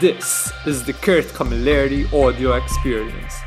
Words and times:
This 0.00 0.52
is 0.66 0.82
the 0.84 0.92
Kurt 0.94 1.26
Camilleri 1.32 2.12
Audio 2.12 2.54
Experience. 2.58 3.38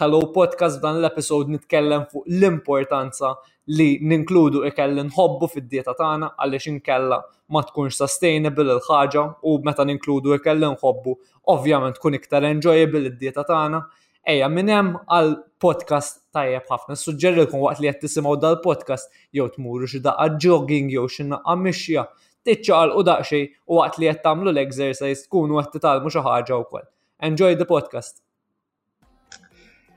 Hello 0.00 0.20
podcast 0.32 0.80
dan 0.80 1.02
l-episod 1.04 1.50
nitkellem 1.52 2.06
fuq 2.08 2.24
l-importanza 2.38 3.34
li 3.76 3.90
ninkludu 4.00 4.62
ikelli 4.70 5.04
nħobbu 5.10 5.50
fid-dieta 5.56 5.92
tagħna 6.00 6.30
għaliex 6.40 6.70
inkella 6.72 7.20
ma 7.52 7.62
tkunx 7.68 8.00
sustainable 8.00 8.64
il-ħaġa 8.78 9.26
u 9.44 9.54
meta 9.68 9.84
ninkludu 9.84 10.32
ikelli 10.38 10.72
nħobbu 10.78 11.16
ovvjament 11.56 12.00
tkun 12.00 12.16
iktar 12.20 12.48
enjoyable 12.54 13.04
id-dieta 13.12 13.44
tagħna. 13.52 13.82
Eja, 14.24 14.48
minn 14.48 14.72
hemm 14.72 14.96
għal 15.18 15.36
podcast 15.60 16.24
tajjeb 16.32 16.64
ħafna. 16.72 16.96
Suġġerilkom 17.04 17.68
waqt 17.68 17.84
li 17.84 17.92
qed 17.92 18.06
tisimgħu 18.08 18.38
dal-podcast 18.48 19.12
jew 19.28 19.44
tmuru 19.58 19.92
xi 19.92 20.00
daqqa 20.08 20.32
jogging 20.48 20.88
jew 20.96 21.04
xi 21.04 21.28
naqqa 21.36 21.62
mixja 21.68 22.08
tiċċal 22.48 22.90
u 23.00 23.04
daqxi 23.08 23.38
u 23.72 23.78
għat 23.82 23.98
li 24.00 24.08
qed 24.10 24.22
tagħmlu 24.24 24.52
l-exercise 24.52 25.24
tkunu 25.26 25.58
għat 25.60 25.70
titalmu 25.78 26.10
xi 26.12 26.22
ħaġa 26.26 26.58
wkoll. 26.64 26.86
Enjoy 27.28 27.54
the 27.60 27.66
podcast. 27.70 28.20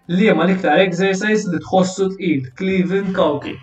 Lijem 0.08 0.40
għal 0.40 0.54
l-iktar 0.54 0.84
exercise 0.84 1.50
li 1.52 1.60
tħossu 1.66 2.06
tqil, 2.16 2.46
Cleveland 2.60 3.12
Kauki. 3.18 3.56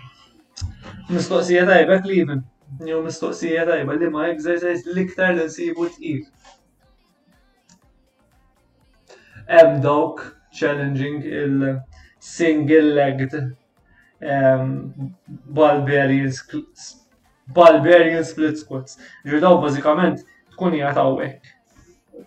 Mistoqsija 1.09 1.63
tajba 1.71 1.97
Cleveland. 2.05 2.45
Jew 2.85 3.01
mistoqsija 3.05 3.65
tajba 3.71 3.97
li 4.03 4.09
ma 4.13 4.27
exercise 4.33 4.85
l-iktar 4.93 5.33
li 5.39 5.47
nsibu 5.49 5.89
tqil. 5.97 6.21
Hemm 9.49 9.81
dawk 9.83 10.23
challenging 10.57 11.17
il-single 11.27 12.93
legged 13.01 13.33
um, 14.21 14.71
ball 15.59 15.81
barriers 15.89 16.41
Barbarian 17.53 18.23
Split 18.27 18.57
Squats. 18.59 18.97
Ġir 19.25 19.39
daw 19.43 19.59
bażikament 19.63 20.23
tkun 20.55 20.73
hija 20.75 20.89
tawwek. 20.97 21.43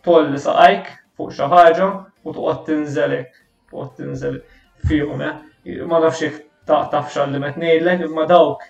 Tolli 0.06 0.32
li 0.34 0.40
saqajk 0.44 0.88
fuq 1.18 1.32
xi 1.36 1.48
ħaġa 1.52 1.88
u 1.90 2.34
toqgħod 2.34 2.60
tinżelek. 2.70 3.30
Toqgħod 3.70 3.94
tinżel 3.98 4.36
fihom 4.88 5.24
eh? 5.26 5.40
Ma 5.90 6.00
nafx 6.06 6.22
jekk 6.22 6.44
tafxa 6.70 7.26
li 7.28 7.40
metnejlek, 7.44 8.04
ma 8.06 8.10
imma 8.14 8.28
dawk 8.30 8.62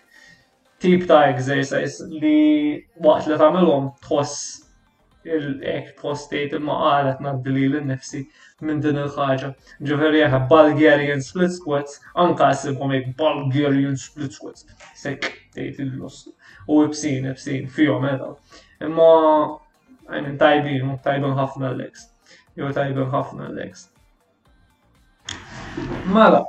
tip 0.82 1.04
ta' 1.10 1.22
exercise 1.34 2.06
li 2.10 2.38
waqt 3.06 3.28
li 3.30 3.36
tagħmelhom 3.44 3.92
tħoss 4.06 4.40
il-ek 5.28 5.92
prostate 5.98 6.56
imma 6.56 6.74
qalet 6.82 7.18
naddili 7.20 7.66
l-nifsi 7.68 8.22
minn 8.64 8.78
din 8.80 8.98
il-ħaġa. 9.02 9.52
Ġifiri 9.90 10.24
jaha 10.24 10.40
Bulgarian 10.50 11.20
split 11.26 11.52
squats, 11.58 12.00
anka 12.24 12.50
sibhom 12.62 12.94
jek 12.96 13.12
Bulgarian 13.20 13.98
split 14.00 14.32
squats. 14.38 14.64
Sekk, 15.04 15.30
tejt 15.54 15.82
il-lost 15.84 16.32
u 16.68 16.84
ibsin, 16.84 17.24
ibsin, 17.30 17.64
fihom 17.72 18.02
meta. 18.04 18.34
Imma 18.84 19.06
għajn 20.08 20.34
tajbin, 20.40 20.90
tajbin 21.04 21.36
ħafna 21.36 21.70
l 21.72 21.78
leks 21.82 22.04
Jew 22.58 22.68
tajbin 22.76 23.08
ħafna 23.12 23.48
l 23.48 23.56
leks 23.56 23.86
Mela. 26.12 26.42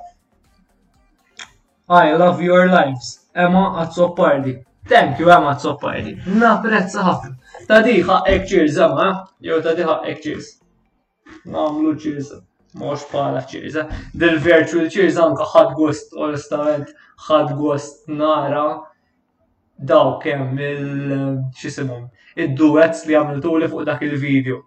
I 1.90 2.14
love 2.18 2.44
your 2.46 2.68
lives. 2.70 3.14
Emma 3.34 3.82
at 3.82 3.94
so 3.94 4.10
party. 4.18 4.56
Thank 4.90 5.20
you, 5.20 5.30
Emma 5.32 5.52
at 5.56 5.62
so 5.64 5.74
party. 5.82 6.16
Na 6.26 6.56
prezza 6.64 7.04
ħafna. 7.08 7.36
Tadi 7.70 7.98
ħa 8.06 8.20
ek 8.34 8.46
cheers, 8.50 8.78
Emma. 8.82 9.08
Eh? 9.10 9.50
Jew 9.50 9.60
tadi 9.66 9.86
ħa 9.88 9.98
ek 10.12 10.22
cheers. 10.24 10.54
mlu 11.46 11.96
cheers. 12.00 12.32
Mosh 12.78 13.06
pala 13.12 13.42
cheers. 13.42 13.76
Eh? 13.76 13.86
Del 14.14 14.40
virtual 14.40 14.90
cheers 14.90 15.18
anka 15.18 15.46
ħad 15.54 15.76
gost, 15.80 16.14
onestament, 16.16 16.90
ħad 17.28 17.56
gust 17.58 18.06
nara 18.10 18.82
daw 19.80 20.18
kemm 20.22 20.58
il-xisimum, 20.60 22.10
id-duets 22.40 23.06
li 23.08 23.16
għamiltu 23.18 23.54
li 23.62 23.70
fuq 23.72 23.86
dak 23.88 24.04
il-video. 24.06 24.64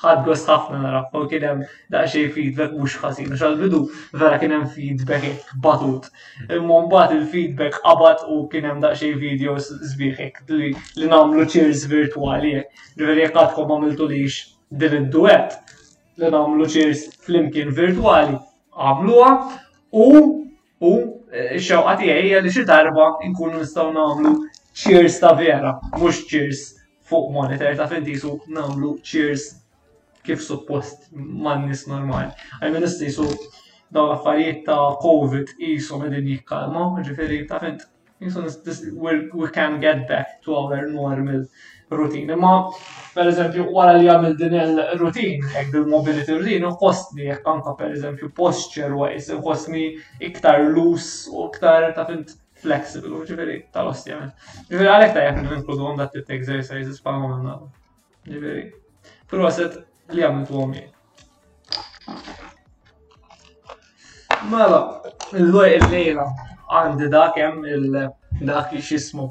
ħad 0.00 0.24
għost 0.28 0.46
ħafna 0.48 0.78
nara, 0.80 1.00
u 1.12 1.26
kien 1.28 1.42
hemm 1.44 1.64
daqsxejn 1.92 2.30
feedback 2.32 2.72
mhux 2.72 2.94
ħasin, 3.02 3.34
xal 3.36 3.58
bidu 3.60 3.82
vera 4.16 4.38
kien 4.40 4.54
hemm 4.54 4.70
feedback 4.72 5.26
batut. 5.60 6.06
Imma 6.48 6.78
mbagħad 6.86 7.12
il-feedback 7.18 7.82
qabad 7.84 8.22
u 8.32 8.38
kien 8.48 8.64
hemm 8.70 8.80
daqsxejn 8.80 9.20
videos 9.20 9.68
zbiħek 9.92 10.46
li 10.54 10.70
nagħmlu 11.10 11.44
cheers 11.52 11.84
virtuali, 11.92 12.56
ġveri 12.96 13.26
jekk 13.26 13.42
għadkom 13.44 13.76
għamiltu 13.76 14.08
lix 14.14 14.38
din 14.70 14.96
id-duett 15.02 15.76
li 16.16 16.32
nagħmlu 16.32 16.70
cheers 16.72 17.04
flimkien 17.26 17.76
virtwali, 17.76 18.40
għamluha 18.72 19.32
u 19.92 20.10
u 20.80 20.92
Ix-xewqa 21.32 21.92
tiegħi 21.98 22.20
hija 22.26 22.38
li 22.42 22.50
xi 22.52 22.64
darba 22.68 23.04
nkunu 23.26 23.60
nistgħu 23.60 23.90
nagħmlu 23.96 24.32
cheers 24.82 25.18
ta' 25.22 25.32
vera, 25.40 25.72
mhux 25.94 26.24
cheers 26.30 26.62
fuq 27.10 27.30
monitor 27.36 27.76
ta' 27.78 27.86
fintisu 27.92 28.32
nagħmlu 28.56 28.90
cheers 29.10 29.44
kif 30.26 30.42
suppost 30.42 31.06
man 31.14 31.68
nis 31.68 31.84
normal. 31.92 32.32
Għalmen 32.58 32.88
istisu 32.88 33.28
daw 33.94 34.08
l-affarijiet 34.08 34.64
ta' 34.66 34.80
COVID 35.06 35.54
jisu 35.62 36.00
medin 36.02 36.26
jikkalma, 36.34 36.88
ġifiri 37.06 37.44
ta' 37.50 37.62
fint, 37.62 37.86
jisu 38.18 38.90
we 38.98 39.54
can 39.54 39.78
get 39.84 40.08
back 40.10 40.40
to 40.46 40.56
our 40.58 40.82
normal 40.90 41.46
rutin. 41.96 42.28
Imma 42.30 42.50
per 43.16 43.30
eżempju, 43.32 43.64
għara 43.72 43.94
li 43.98 44.06
għamil 44.10 44.34
din 44.38 44.56
il-rutin, 44.58 45.46
jek 45.54 45.72
bil-mobility 45.72 46.36
rutin, 46.36 46.66
kostni 46.80 47.26
jek 47.28 47.46
anka 47.50 47.72
per 47.78 47.90
eżempju 47.96 48.30
posture-wise, 48.38 49.38
kostni 49.44 49.84
iktar 50.26 50.62
loose 50.74 51.28
u 51.32 51.48
iktar 51.48 51.88
ta' 51.96 52.04
fint 52.08 52.36
flexible, 52.60 53.22
ġifiri 53.26 53.58
tal-ostjament. 53.74 54.34
ost 54.34 54.70
Ġifiri 54.70 54.88
għalek 54.92 55.14
ta' 55.16 55.20
jek 55.26 55.42
ninkludu 55.42 55.86
għom 55.86 55.96
dat 56.00 56.14
exercises 56.36 57.00
pa' 57.00 57.10
għamilna. 57.16 57.58
għanna. 57.58 58.30
Ġifiri. 58.30 58.70
għaset 59.32 59.76
li 60.14 60.24
għamil 60.26 60.46
tu 60.46 60.58
għom 60.58 60.74
Mela, 64.50 65.00
l-loj 65.34 65.70
il-lejla 65.76 66.24
għandi 66.72 67.10
dak 67.12 67.36
jem 67.36 67.64
il-dak 67.64 68.72
li 68.72 68.80
xismu 68.80 69.30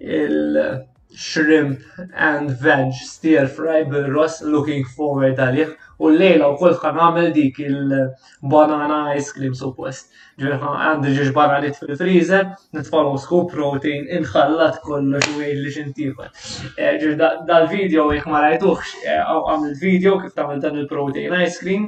il- 0.00 0.82
shrimp 1.14 1.80
and 2.14 2.50
veg 2.60 2.92
stir 2.92 3.46
fry 3.46 3.82
bil-ross 3.90 4.42
looking 4.42 4.82
forward 4.96 5.38
għalih 5.38 5.70
u 6.02 6.10
l-lejla 6.10 6.48
u 6.50 6.56
koll 6.58 6.74
kan 6.82 6.98
għamil 6.98 7.28
dik 7.36 7.60
il-banana 7.62 8.98
ice 9.14 9.30
cream 9.36 9.54
suppost. 9.54 10.10
Ġirħan 10.42 10.80
għandi 10.86 11.12
ġiġ 11.20 11.30
bananit 11.36 11.76
fil-freezer, 11.78 12.48
nitfallu 12.74 13.12
sku 13.22 13.44
protein, 13.52 14.08
inħallat 14.18 14.80
kollu 14.86 15.20
ġuħi 15.28 15.52
li 15.60 15.70
xintiħor. 15.76 16.32
Eh, 16.74 16.96
ġiġ 17.02 17.22
dal-video 17.46 18.08
jek 18.16 18.26
ma 18.34 18.42
rajtuħx, 18.48 18.96
eh, 19.06 19.34
għamil 19.52 19.78
video 19.78 20.16
kif 20.24 20.34
tamil 20.34 20.58
dan 20.64 20.80
il-protein 20.82 21.38
ice 21.44 21.62
cream 21.62 21.86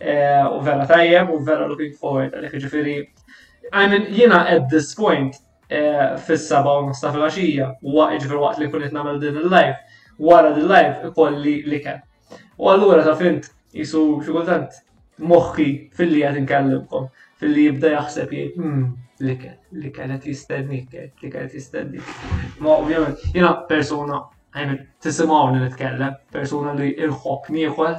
eh, 0.00 0.44
u 0.44 0.60
vera 0.66 0.84
tajjeb 0.90 1.32
u 1.32 1.40
vera 1.48 1.66
looking 1.70 1.96
forward 1.96 2.36
għalih 2.36 2.58
ġifiri. 2.66 2.98
I 3.72 3.88
mean, 3.90 4.06
jina 4.14 4.44
at 4.52 4.68
this 4.70 4.92
point, 4.94 5.34
E, 5.66 5.78
fis-saba 6.24 6.72
u 6.78 6.84
nista 6.88 7.10
fil-għaxija, 7.10 7.64
waqt 7.94 8.20
ġifir 8.22 8.38
waqt 8.40 8.60
li 8.62 8.66
kunet 8.72 8.92
namel 8.94 9.16
din 9.22 9.38
il-live, 9.40 9.72
wara 10.28 10.52
din 10.54 10.68
live 10.70 11.08
ikolli 11.08 11.54
li 11.72 11.80
kien. 11.86 11.98
U 12.60 12.68
allura 12.72 13.02
ta' 13.06 13.16
fint 13.18 13.48
jisu 13.74 14.02
xikultant 14.28 14.76
moħħi 15.32 15.66
fil-li 15.98 16.22
għat 16.28 16.38
nkellimkom, 16.44 17.08
fil-li 17.42 17.64
jibda 17.66 17.90
jaħseb 17.96 18.36
jgħid, 18.36 18.70
li 19.26 19.34
kien, 19.42 19.58
li 19.82 19.90
kien 19.98 20.14
qed 20.14 20.30
jistennik, 20.30 20.94
li 21.00 21.08
kien 21.24 21.34
qed 21.34 21.58
jistennik. 21.58 22.14
Ma 22.62 22.78
ovvjament, 22.78 23.26
jiena 23.34 23.52
persona 23.72 24.22
għajn 24.54 24.76
tisimgħu 25.02 25.56
nitkellem, 25.58 26.20
persuna 26.34 26.76
li 26.78 26.92
irħob 26.94 27.50
nieħol, 27.58 27.96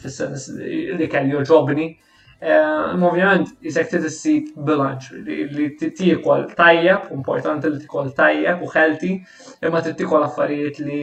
fis 0.00 0.22
li 0.56 1.10
kelli 1.16 1.36
joġobni, 1.36 1.92
Eh, 2.40 2.94
Movjament, 2.96 3.50
jisek 3.68 3.90
t-tissit 3.90 4.46
bilanċ 4.64 5.18
li 5.56 5.64
t-tikol 5.80 6.46
tajjeb, 6.56 7.10
importanti 7.12 7.68
li 7.68 7.76
t-tikol 7.82 8.06
tajjeb 8.20 8.62
u 8.64 8.68
xelti, 8.70 9.10
imma 9.68 9.82
t-tikol 9.84 10.22
affarijiet 10.24 10.78
li 10.86 11.00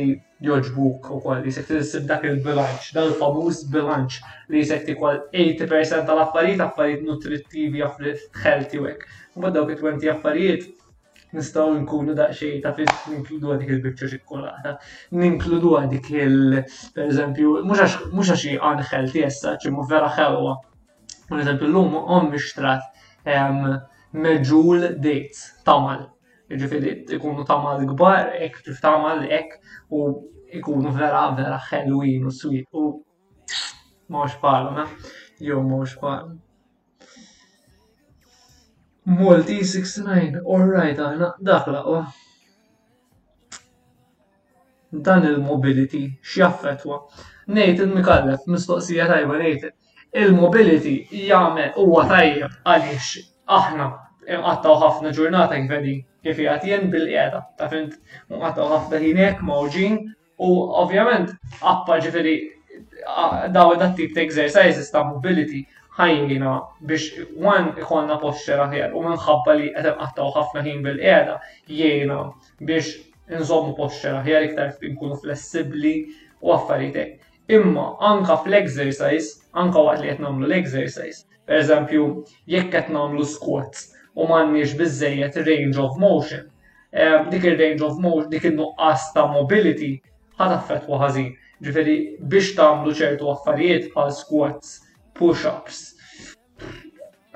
joġbuk 0.47 1.11
u 1.13 1.19
kol, 1.27 1.43
jisek 1.45 1.67
t-tissit 1.69 2.07
dak 2.09 2.23
il-bilanċ, 2.31 2.87
dal 2.97 3.11
il-famus 3.11 3.59
bilanċ 3.75 4.17
li 4.49 4.63
jisek 4.63 4.87
t-tikol 4.87 5.19
80% 5.45 6.09
tal-affarijiet, 6.09 6.63
affarijiet 6.65 7.03
nutritivi, 7.05 7.83
affarijiet 7.85 8.23
xelti 8.41 8.81
u 8.81 8.87
għek. 8.89 9.05
U 9.37 9.43
bada 9.45 9.61
u 9.61 9.69
20 9.77 10.09
affarijiet 10.15 10.65
nistaw 11.37 11.67
nkunu 11.83 12.15
da 12.17 12.31
xej 12.33 12.63
ta' 12.65 12.71
fis 12.79 12.89
ninkludu 13.13 13.53
għadik 13.59 13.75
il-bicċa 13.75 14.09
ċikkolata, 14.15 14.73
ninkludu 15.21 15.75
għadik 15.83 16.09
il, 16.15 16.63
per 16.97 17.11
eżempju, 17.11 17.59
xie 18.31 18.57
għan 18.57 18.81
xelti 18.89 19.21
jessa, 19.27 19.53
ċimu 19.65 19.85
vera 19.93 20.09
xelwa, 20.17 20.63
Un 21.27 21.41
eżempju 21.43 21.67
l-lum 21.67 21.95
ommi 22.17 22.37
xtrat 22.39 22.83
meġul 24.25 24.85
dates 25.05 25.41
tamal. 25.67 26.05
Ġifiri, 26.59 26.93
ikunu 27.17 27.43
tamal 27.49 27.81
gbar, 27.89 28.29
ek 28.45 28.61
ġif 28.63 28.77
tamal 28.83 29.25
ek 29.37 29.57
u 29.91 30.03
ikunu 30.59 30.93
vera 30.95 31.25
vera 31.35 31.57
Halloween 31.65 32.29
u 32.29 32.31
sweet 32.31 32.69
u 32.79 32.85
mox 34.15 34.37
palma, 34.39 34.85
jo 35.43 35.59
mox 35.67 35.97
palma. 35.99 36.37
Multi 39.17 39.57
69, 39.73 40.39
alright, 40.43 40.99
għana, 41.01 41.33
daħla 41.49 41.83
u. 41.91 41.97
Dan 45.07 45.27
il-mobility 45.27 46.05
x'jaffetwa. 46.23 47.01
Nejt 47.59 47.83
il-mikallef, 47.83 48.47
mistoqsija 48.55 49.09
tajba 49.11 49.41
nejt 49.43 49.67
il-mobility 50.23 50.95
jagħmel 51.27 51.73
huwa 51.81 52.03
tajjeb 52.09 52.51
għaliex 52.65 53.09
aħna 53.57 53.87
imqattaw 54.37 54.77
ħafna 54.83 55.11
ġurnata 55.17 55.59
kif 55.59 56.03
kif 56.27 56.39
jgħat 56.43 56.87
bil-qiegħda. 56.93 57.41
Ta' 57.59 57.69
fint 57.71 57.95
imqattaw 58.29 58.67
ħafna 58.73 59.01
ħinek 59.05 59.41
mawġin 59.51 59.97
u 60.43 60.49
ovvjament 60.83 61.33
għappa 61.61 61.99
ġifiri 62.05 62.35
daw 63.53 63.75
dat-tip 63.79 64.13
ta' 64.17 64.25
exercises 64.25 64.91
ta' 64.93 65.05
mobility 65.11 65.63
ħajjina 65.97 66.55
biex 66.85 67.27
għan 67.41 67.71
ikonna 67.83 68.19
postera 68.21 68.67
ħjer 68.73 68.97
u 68.97 69.05
minħabba 69.05 69.57
li 69.61 69.69
qed 69.75 69.91
imqattaw 69.93 70.33
ħafna 70.39 70.65
ħin 70.67 70.83
bil-qiegħda 70.87 71.37
jiena 71.79 72.19
biex 72.69 72.97
nżommu 73.37 73.77
postera 73.79 74.23
ħjer 74.25 74.49
iktar 74.51 74.73
nkunu 74.95 75.17
flessibbli 75.23 75.95
u 76.43 76.53
affarijiet. 76.55 77.15
Imma 77.47 77.93
anka 78.03 78.35
fl-exercise 78.43 79.37
anka 79.61 79.81
waqt 79.87 80.01
li 80.03 80.09
qed 80.11 80.19
nagħmlu 80.23 80.47
l-exercise. 80.47 81.25
Pereżempju, 81.49 82.05
jekk 82.53 82.71
qed 82.75 82.91
nagħmlu 82.95 83.25
squats 83.33 83.85
u 84.17 84.25
m'għandniex 84.29 84.77
biżejjed 84.79 85.37
range 85.49 85.81
of 85.85 85.97
motion. 86.03 86.45
Eh, 87.01 87.17
dik 87.31 87.45
il-range 87.51 87.83
of 87.87 87.97
motion, 88.03 88.29
dik 88.33 88.45
il 88.51 88.57
nuqqas 88.59 89.07
ta' 89.15 89.25
mobility 89.33 89.89
ħad 90.39 90.57
affettwa 90.61 90.99
ħażin. 91.03 91.29
Ġifieri 91.65 91.95
biex 92.33 92.53
tagħmlu 92.59 92.93
ċertu 92.99 93.31
affarijiet 93.33 93.87
bħal 93.95 94.11
squats, 94.19 94.75
push-ups, 95.17 95.79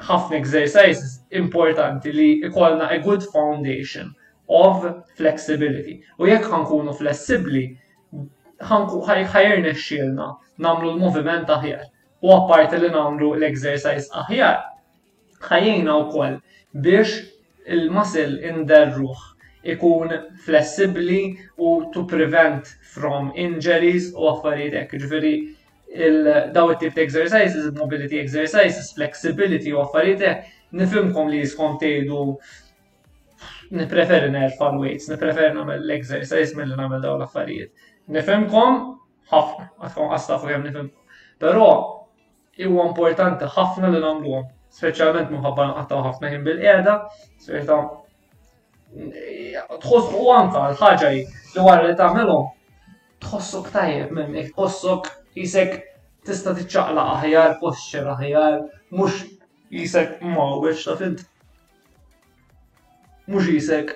ħafna 0.07 0.37
exercises 0.41 1.15
importanti 1.41 2.13
li 2.13 2.29
ikollna 2.49 2.89
a 2.93 2.99
good 3.05 3.25
foundation 3.33 4.13
of 4.61 4.85
flexibility. 5.17 5.97
U 6.21 6.29
jekk 6.29 6.45
ħankunu 6.53 6.93
flessibli, 6.99 7.63
ħajrna 8.71 9.73
xilna 9.73 10.29
namlu 10.61 10.93
l-moviment 10.95 11.49
aħjar 11.57 11.87
u 12.21 12.29
apparti 12.35 12.77
li 12.81 12.89
namlu 12.93 13.31
l-exercise 13.37 14.09
aħjar. 14.23 14.59
Ħajjina 15.41 15.95
u 15.97 16.05
koll 16.13 16.35
biex 16.83 17.17
il-muscle 17.71 18.41
inderruħ 18.51 19.23
ikun 19.73 20.13
flessibli 20.45 21.21
u 21.57 21.71
to 21.93 22.03
prevent 22.09 22.69
from 22.93 23.29
injuries 23.37 24.09
u 24.13 24.29
affarijiet 24.33 24.93
ġveri 25.01 25.33
daw 26.55 26.71
it-tip 26.71 26.93
ta' 26.95 27.03
exercises, 27.03 27.67
mobility 27.75 28.19
exercises, 28.21 28.93
flexibility 28.97 29.73
u 29.75 29.81
affarijiet 29.83 30.45
nifimkom 30.77 31.27
li 31.29 31.41
jiskom 31.41 31.75
tgħidu 31.81 33.77
nipreferi 33.77 34.29
nerfa 34.31 34.69
weights 34.79 35.09
nipreferi 35.11 35.55
namel 35.57 35.81
l-exercise 35.85 36.55
mill-li 36.57 36.77
namel 36.79 37.01
daw 37.03 37.17
l-affarijiet. 37.17 37.73
Nifimkom, 38.13 38.79
ħafna, 39.33 39.71
għatkom 39.83 40.11
għasta 40.15 40.39
fuq 40.41 40.59
nifimkom. 40.63 40.89
Pero, 41.41 41.67
huwa 42.59 42.85
importanti 42.89 43.47
ħafna 43.51 43.89
li 43.91 43.99
nagħmluhom, 44.03 44.47
speċjalment 44.77 45.29
minħabba 45.33 45.65
nqattaw 45.71 46.01
ħafna 46.07 46.31
ħin 46.31 46.41
bil-qiegħda, 46.47 46.95
sejta 47.39 47.77
tħoss 49.81 50.15
u 50.19 50.25
anka 50.37 50.63
l-ħaġa 50.73 51.11
li 51.13 51.25
wara 51.67 51.85
li 51.87 51.95
tagħmelhom 51.99 52.49
tħossok 53.27 53.69
tajjeb 53.77 54.11
minnek, 54.17 54.51
tħossok 54.57 55.07
isek 55.45 55.77
tista' 56.27 56.55
tiċċaqla 56.57 57.05
aħjar, 57.15 57.55
posċer 57.61 58.09
aħjar, 58.15 58.59
mhux 58.91 59.23
isek 59.69 60.19
m'awwex 60.27 60.85
ta' 60.89 60.97
fint. 61.05 61.23
Mhux 63.29 63.55
isek 63.61 63.95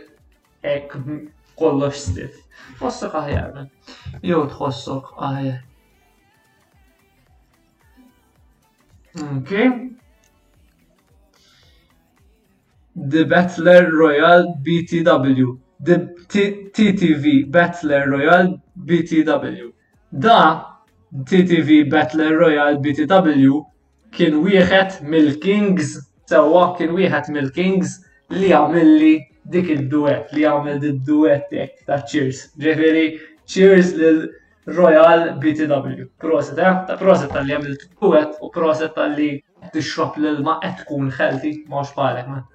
hekk 0.64 1.20
kollox 1.60 2.08
stif. 2.08 2.42
Tħossok 2.80 3.22
aħjar 3.24 3.52
minn. 3.60 3.70
Jew 4.24 4.44
tħossok 4.56 5.16
aħjar. 5.32 5.64
Okay. 9.18 9.92
The 12.96 13.24
Battler 13.26 13.92
Royal 13.92 14.56
BTW. 14.66 15.60
The 15.82 15.98
TTV 16.74 17.50
Battler 17.52 18.10
Royal 18.10 18.62
BTW. 18.80 19.72
Da 20.20 20.66
TTV 21.14 21.90
Battler 21.90 22.38
Royal 22.38 22.78
BTW 22.82 23.56
kien 24.16 24.36
wieħed 24.46 25.02
mill-Kings 25.14 25.92
sewwa 26.32 26.74
kien 26.78 26.94
wieħed 26.96 27.30
mill-Kings 27.36 27.96
li 28.40 28.52
għamilli 28.56 29.14
dik 29.56 29.72
id-duet, 29.76 30.32
li 30.34 30.46
għamil 30.52 30.80
id-duet 30.92 31.52
ta' 31.86 32.00
Cheers. 32.08 32.46
Ġifieri, 32.64 33.08
Cheers 33.52 33.92
lil 34.00 34.24
Royal 34.68 35.38
BTW. 35.40 36.10
Proset, 36.18 36.58
eh? 36.58 36.78
Ta' 36.88 36.98
proset 36.98 37.30
tal-li 37.30 37.54
għamil 37.54 37.76
t-kuet 37.82 38.40
u 38.42 38.50
proset 38.54 38.94
tal-li 38.96 39.28
t-xrop 39.74 40.18
l-ilma 40.18 40.56
qed 40.64 40.80
tkun 40.82 41.10
xelti, 41.14 41.52
ma' 41.70 41.84
xpalek, 41.86 42.30
ma' 42.30 42.46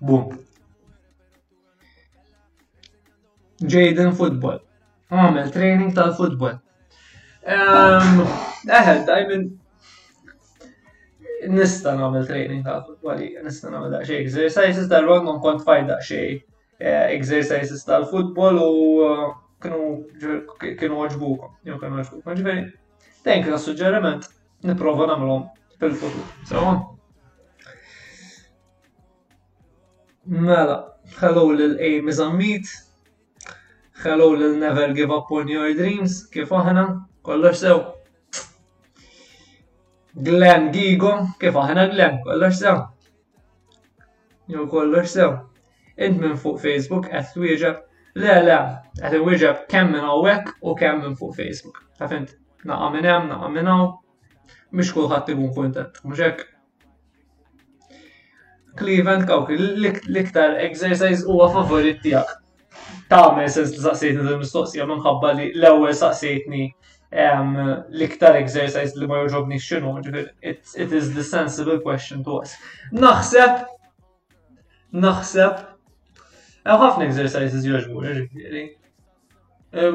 Boom. 0.00 0.32
Jaden 3.60 4.16
Football. 4.16 4.62
Għamil 5.12 5.50
training 5.52 5.92
tal-football. 5.96 6.56
Ehm, 7.48 8.24
Eħed, 8.68 9.04
dajmin 9.08 9.44
nista 11.56 11.92
nagħmel 11.96 12.24
training 12.28 12.64
tal 12.66 12.82
futbol 12.84 13.20
nista 13.46 13.70
nagħmel 13.70 13.92
daqsxejn. 13.94 14.26
Sa 14.28 14.38
exercises 14.38 14.88
darba 14.90 15.20
non 15.24 15.38
kont 15.44 15.62
fajda 15.64 16.00
xej 16.04 16.40
Eh, 16.80 17.06
exercises 17.10 17.84
tal-futbol 17.84 18.58
u 18.62 18.66
eh, 19.02 19.22
kienu 20.78 20.98
oġbukom, 21.02 21.50
jew 21.66 21.74
kienu 21.80 21.98
oġbukom. 22.04 22.36
Ġifiri, 22.38 22.66
tenk 23.26 23.48
ta' 23.50 23.58
suġġeriment, 23.64 24.28
niprofa 24.68 25.08
namlom 25.10 25.48
fil-futur. 25.82 26.28
Sawa? 26.46 26.76
Mela, 30.46 30.76
hello 31.18 31.48
lil-aim 31.50 32.12
is 32.14 32.22
meet, 32.38 32.70
hello 34.04 34.30
lil-never 34.38 34.94
give 34.94 35.10
up 35.18 35.32
on 35.34 35.50
your 35.50 35.74
dreams, 35.74 36.20
kif 36.30 36.54
aħna, 36.54 36.86
kollox 37.26 37.64
sew. 37.64 37.82
Glenn 40.14 40.70
Gigo, 40.70 41.16
kif 41.42 41.58
aħna 41.58 41.90
Glenn, 41.90 42.22
kollox 42.28 42.62
sew. 42.62 42.86
Jew 44.46 44.70
kollox 44.70 45.18
sew 45.18 45.42
int 45.98 46.20
minn 46.22 46.36
fuq 46.40 46.60
Facebook 46.62 47.08
qed 47.12 47.30
twieġeb 47.34 47.80
le 48.22 48.36
le 48.46 48.58
qed 49.00 49.16
iwieġeb 49.18 49.64
kemm 49.72 49.92
minn 49.94 50.06
hawnhekk 50.06 50.52
u 50.62 50.74
kemm 50.78 51.02
minn 51.04 51.16
fuq 51.18 51.34
Facebook. 51.38 51.80
Ta' 51.98 52.08
fint 52.10 52.32
naqa' 52.68 52.90
minn 52.94 53.06
hemm 53.08 53.28
naqa' 53.32 53.50
minn 53.54 53.70
hawn 53.72 54.78
mhix 54.78 54.92
kulħadd 54.96 55.32
ikun 55.34 55.50
kuntent. 55.56 56.00
Mhux 56.06 56.22
hekk. 56.24 56.44
Cleveland 58.78 59.26
kawk 59.30 59.50
l-iktar 59.56 60.58
exercise 60.66 61.24
huwa 61.26 61.48
favorit 61.54 61.98
tiegħek. 62.04 62.36
Tagħmel 63.08 63.48
sens 63.50 63.72
li 63.74 63.80
saqsejtni 63.82 64.26
dil-mistoqsija 64.28 64.86
minħabba 64.90 65.30
li 65.38 65.46
l-ewwel 65.56 65.94
saqsejtni 65.98 66.62
ehm, 66.66 67.56
l-iktar 67.64 68.38
exercise 68.38 68.94
li 69.00 69.08
ma 69.10 69.22
joġobni 69.24 69.56
x'inhu, 69.64 69.94
it 70.76 70.94
is 71.00 71.10
the 71.16 71.24
sensible 71.26 71.80
question 71.82 72.22
to 72.26 72.36
us. 72.42 72.54
Naħseb 72.92 73.64
naħseb 74.92 75.64
Għaw 76.68 76.80
ħafna 76.82 77.04
exercises 77.08 77.62
joġbur, 77.64 78.06
eh, 78.06 78.24
ġifiri. 78.34 78.62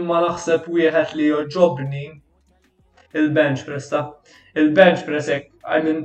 ma 0.08 0.20
naħseb 0.24 0.64
wieħed 0.78 1.12
li 1.20 1.28
joġobni 1.30 2.02
il-bench 3.20 3.62
press 3.68 3.92
ta' 3.92 4.02
il-bench 4.62 5.04
press 5.08 5.30
ek, 5.36 5.48
I 5.76 5.84
mean, 5.86 6.00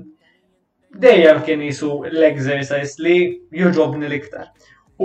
dejjem 1.05 1.41
kien 1.47 1.65
jisu 1.65 1.91
l-exercise 2.11 3.01
li 3.07 3.17
joġobni 3.63 4.09
l-iktar. 4.11 4.51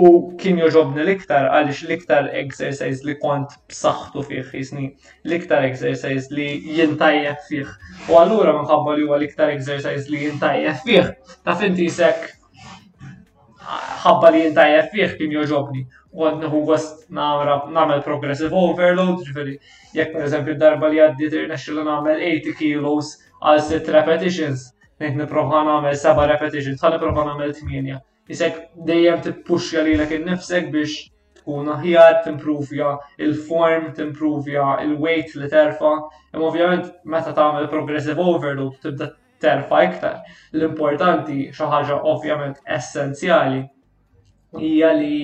U 0.04 0.12
kien 0.42 0.58
joġobni 0.60 1.00
l-iktar 1.06 1.48
għaliex 1.52 1.82
l-iktar 1.88 2.28
exercise 2.44 3.06
li 3.08 3.16
kont 3.24 3.56
b'saħħtu 3.72 4.26
fih 4.28 4.48
jisni, 4.60 4.88
l-iktar 5.30 5.64
exercise 5.72 6.28
li 6.34 6.48
jintajjeb 6.76 7.40
fih. 7.48 7.74
U 8.10 8.20
allura 8.20 8.56
minħabba 8.60 8.98
li 8.98 9.08
huwa 9.08 9.20
l-iktar 9.22 9.54
exercise 9.56 10.08
li 10.12 10.26
jintajjeb 10.26 10.80
fih. 10.84 11.12
Ta' 11.44 11.56
finti 11.62 11.88
jisek 11.88 12.34
ħabba 13.66 14.30
li 14.32 14.40
jintajja 14.44 14.82
fih 14.92 15.10
kien 15.18 15.32
joġobni. 15.34 15.84
U 16.14 16.26
għad 16.28 16.42
nħu 16.44 16.60
għast 16.74 17.06
namel 17.74 18.02
progressive 18.04 18.54
overload, 18.58 19.22
ġifiri, 19.26 19.56
jek 19.96 20.12
per 20.14 20.28
eżempju 20.28 20.56
darba 20.60 20.90
li 20.92 21.00
għaddit 21.04 21.38
irnexxilu 21.42 21.86
namel 21.88 22.20
80 22.28 22.58
kilos 22.60 23.14
għal 23.42 23.62
6 23.70 23.92
repetitions, 23.96 24.68
nejt 25.00 25.18
niprofa 25.22 25.64
namel 25.68 25.96
7 26.04 26.28
repetitions, 26.30 26.82
għal 26.84 26.98
niprofa 26.98 27.26
namel 27.32 27.54
8. 27.56 27.98
Jisek 28.30 28.62
dejjem 28.88 29.18
t 29.20 29.32
tippuxja 29.32 29.82
li 29.84 29.96
l 29.98 30.04
ek 30.06 30.14
nifsek 30.24 30.70
biex 30.72 30.98
tkun 31.40 31.68
t-improvja 31.82 32.94
il-form, 33.20 33.90
t-improvja 33.96 34.78
il-weight 34.86 35.34
li 35.36 35.50
terfa. 35.52 35.90
Imma 36.32 36.46
ovvjament 36.48 36.88
meta 37.04 37.34
tagħmel 37.36 37.68
progressive 37.72 38.22
overload 38.24 38.78
tibda 38.80 39.10
terfa 39.42 39.78
iktar. 39.88 40.18
L-importanti 40.54 41.48
xi 41.54 41.70
ħaġa 41.70 41.98
ovvjament 42.10 42.60
essenzjali 42.76 43.62
hija 44.62 44.90
li 44.98 45.18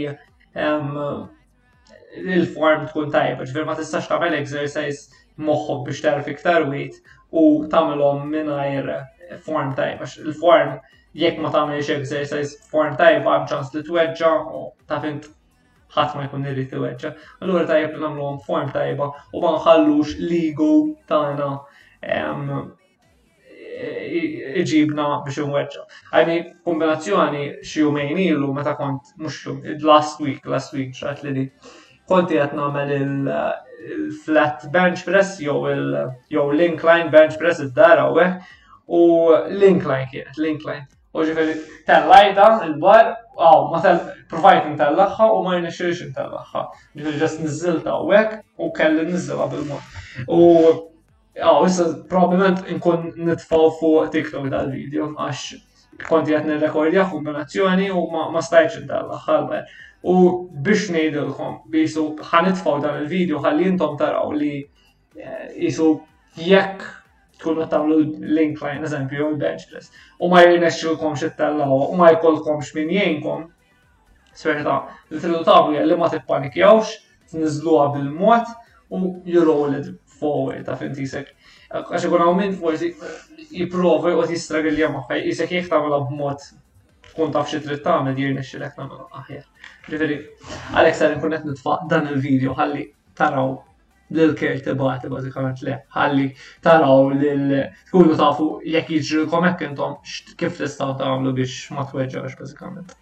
il-form 2.21 2.87
tkun 2.91 3.11
tajba, 3.15 3.45
ġifier 3.47 3.67
ma 3.69 3.77
tistax 3.79 4.09
tagħmel 4.11 4.39
exercise 4.41 5.09
moħħob 5.49 5.85
biex 5.89 6.03
terf 6.07 6.31
iktar 6.33 6.67
wit 6.73 6.97
u 7.31 7.45
tagħmelhom 7.75 8.25
mingħajr 8.31 8.95
form 9.47 9.77
tajba. 9.79 10.09
Il-form 10.27 10.79
jekk 11.21 11.43
ma 11.43 11.67
iġ 11.79 11.93
exercise 12.01 12.59
form 12.73 12.97
tajba 12.99 13.37
għabġans 13.37 13.77
li 13.79 13.85
tweġġa' 13.87 14.49
u 14.63 14.65
tafint 14.91 15.31
ħat 15.91 16.13
ħadd 16.13 16.17
ma 16.17 16.27
jkun 16.29 16.45
irid 16.47 16.69
tweġġa'. 16.71 17.15
Allura 17.45 17.65
tajjeb 17.71 17.97
nagħmluhom 18.03 18.43
form 18.47 18.71
tajba 18.75 19.11
u 19.35 19.43
ma 19.43 19.55
nħallux 19.57 20.19
li 20.27 20.43
ego 20.53 20.73
tagħna 21.11 21.53
iġibna 23.83 25.07
biex 25.25 25.41
nweġġa. 25.45 25.83
Għajni, 26.13 26.37
kombinazzjoni 26.67 27.45
xi 27.65 27.81
jumejn 27.85 28.21
ilu 28.27 28.53
meta 28.55 28.75
kont, 28.79 29.13
mux 29.19 29.47
last 29.83 30.21
week, 30.21 30.45
last 30.47 30.75
week 30.77 30.95
xat 30.97 31.23
li 31.25 31.33
di, 31.37 31.47
konti 32.11 32.39
għetna 32.43 32.67
għamel 32.69 32.95
il-flat 33.01 34.69
bench 34.75 35.05
press 35.09 35.39
jow 35.41 35.67
jow 35.71 36.51
l-incline 36.53 37.11
bench 37.15 37.39
press 37.41 37.63
id-dara 37.65 38.09
u 38.09 38.21
u 38.21 39.03
l-incline 39.57 40.09
kienet, 40.11 40.37
l-incline. 40.39 40.87
U 41.11 41.25
ġifiri, 41.27 41.57
tellajda 41.89 42.45
il-bar, 42.69 43.09
għaw, 43.35 43.65
ma 43.73 43.81
tell, 43.83 44.03
provajt 44.31 44.69
intellaxħa 44.73 45.27
u 45.35 45.41
ma 45.43 45.57
jnexirx 45.59 46.05
intellaxħa. 46.07 46.63
Ġifiri, 47.01 47.19
ġas 47.19 47.37
nizzilta 47.43 47.97
u 48.05 48.13
għek 48.15 48.37
u 48.63 48.69
kelli 48.77 49.09
nizzila 49.09 49.49
bil-mod. 49.51 49.97
U 50.31 50.45
Għaw, 51.41 51.65
issa 51.69 51.85
probabilment 52.11 52.67
nkun 52.75 53.07
nitfaw 53.27 53.71
fuq 53.79 54.11
TikTok 54.13 54.51
dal-video, 54.53 55.07
għax 55.17 55.45
konti 56.09 56.35
għat 56.37 56.49
nirrekordja 56.51 57.07
kombinazzjoni 57.11 57.87
u 57.97 58.03
ma 58.13 58.43
stajċ 58.45 58.83
dal-ħalber. 58.89 59.69
U 60.11 60.15
biex 60.67 60.89
nejdilkom, 60.95 61.59
bisu 61.73 62.07
nitfaw 62.19 62.81
dan 62.85 63.01
il-video, 63.03 63.41
ħalli 63.45 63.67
intom 63.73 63.97
taraw 64.01 64.31
li 64.37 64.53
eh, 65.17 65.47
jisu 65.65 65.91
jekk 66.47 66.85
tkun 67.41 67.63
tamlu 67.73 67.97
link 68.37 68.61
line, 68.61 68.85
eżempju, 68.85 69.31
u 69.33 69.39
benchpress. 69.41 69.93
U 70.21 70.29
ma 70.33 70.43
jirnexxilkom 70.45 71.17
xittallaw, 71.23 71.73
u 71.93 71.97
ma 72.01 72.11
jkollkom 72.19 72.61
xmin 72.65 72.91
jienkom, 72.93 73.47
sferta, 74.37 74.75
li 75.13 75.21
tridu 75.25 75.41
tablu 75.49 75.81
li 75.89 75.97
ma 76.01 76.11
tippanikjawx, 76.13 76.95
t-nizluwa 77.31 77.87
bil-mod 77.97 78.51
u 78.91 79.01
jirrow 79.25 79.67
forward, 80.23 80.65
ta' 80.69 80.77
fint 80.81 80.99
jisek. 81.01 81.31
Għaxe 81.79 82.09
ikun 82.11 82.23
u 82.27 82.35
minn 82.37 82.57
forsi 82.61 82.91
jiprofa 83.61 84.13
u 84.21 84.25
jistragilja 84.29 84.91
maħħa, 84.97 85.19
jisek 85.25 85.55
jek 85.59 85.71
tamela 85.73 86.01
b'mod 86.09 86.45
tkun 87.11 87.33
taf 87.37 87.49
xie 87.51 87.61
trid 87.65 87.83
tagħmel 87.87 88.19
jirni 88.21 88.45
xi 88.47 88.61
lek 88.63 88.79
nagħmel 88.79 89.19
aħjar. 89.21 89.47
Ġifieri, 89.89 90.19
għalek 90.77 90.99
sar 91.01 91.17
nkun 91.17 91.35
qed 91.39 91.51
nitfaq 91.53 91.89
dan 91.95 92.09
il-video 92.13 92.55
ħalli 92.59 92.85
taraw 93.21 93.57
lil 94.17 94.33
ker 94.39 94.61
tibati 94.67 95.11
bażikament 95.11 95.63
le, 95.67 95.77
ħalli 95.97 96.27
taraw 96.67 97.11
lil 97.17 97.57
tkunu 97.91 98.19
tafu 98.21 98.51
jekk 98.77 98.97
jiġrilkom 99.01 99.47
hekk 99.51 99.69
intom 99.73 99.99
kif 100.43 100.59
ta' 100.61 100.91
tagħmlu 100.91 101.37
biex 101.41 101.69
ma 101.79 101.85
għax 101.85 102.35
bażikament. 102.43 102.99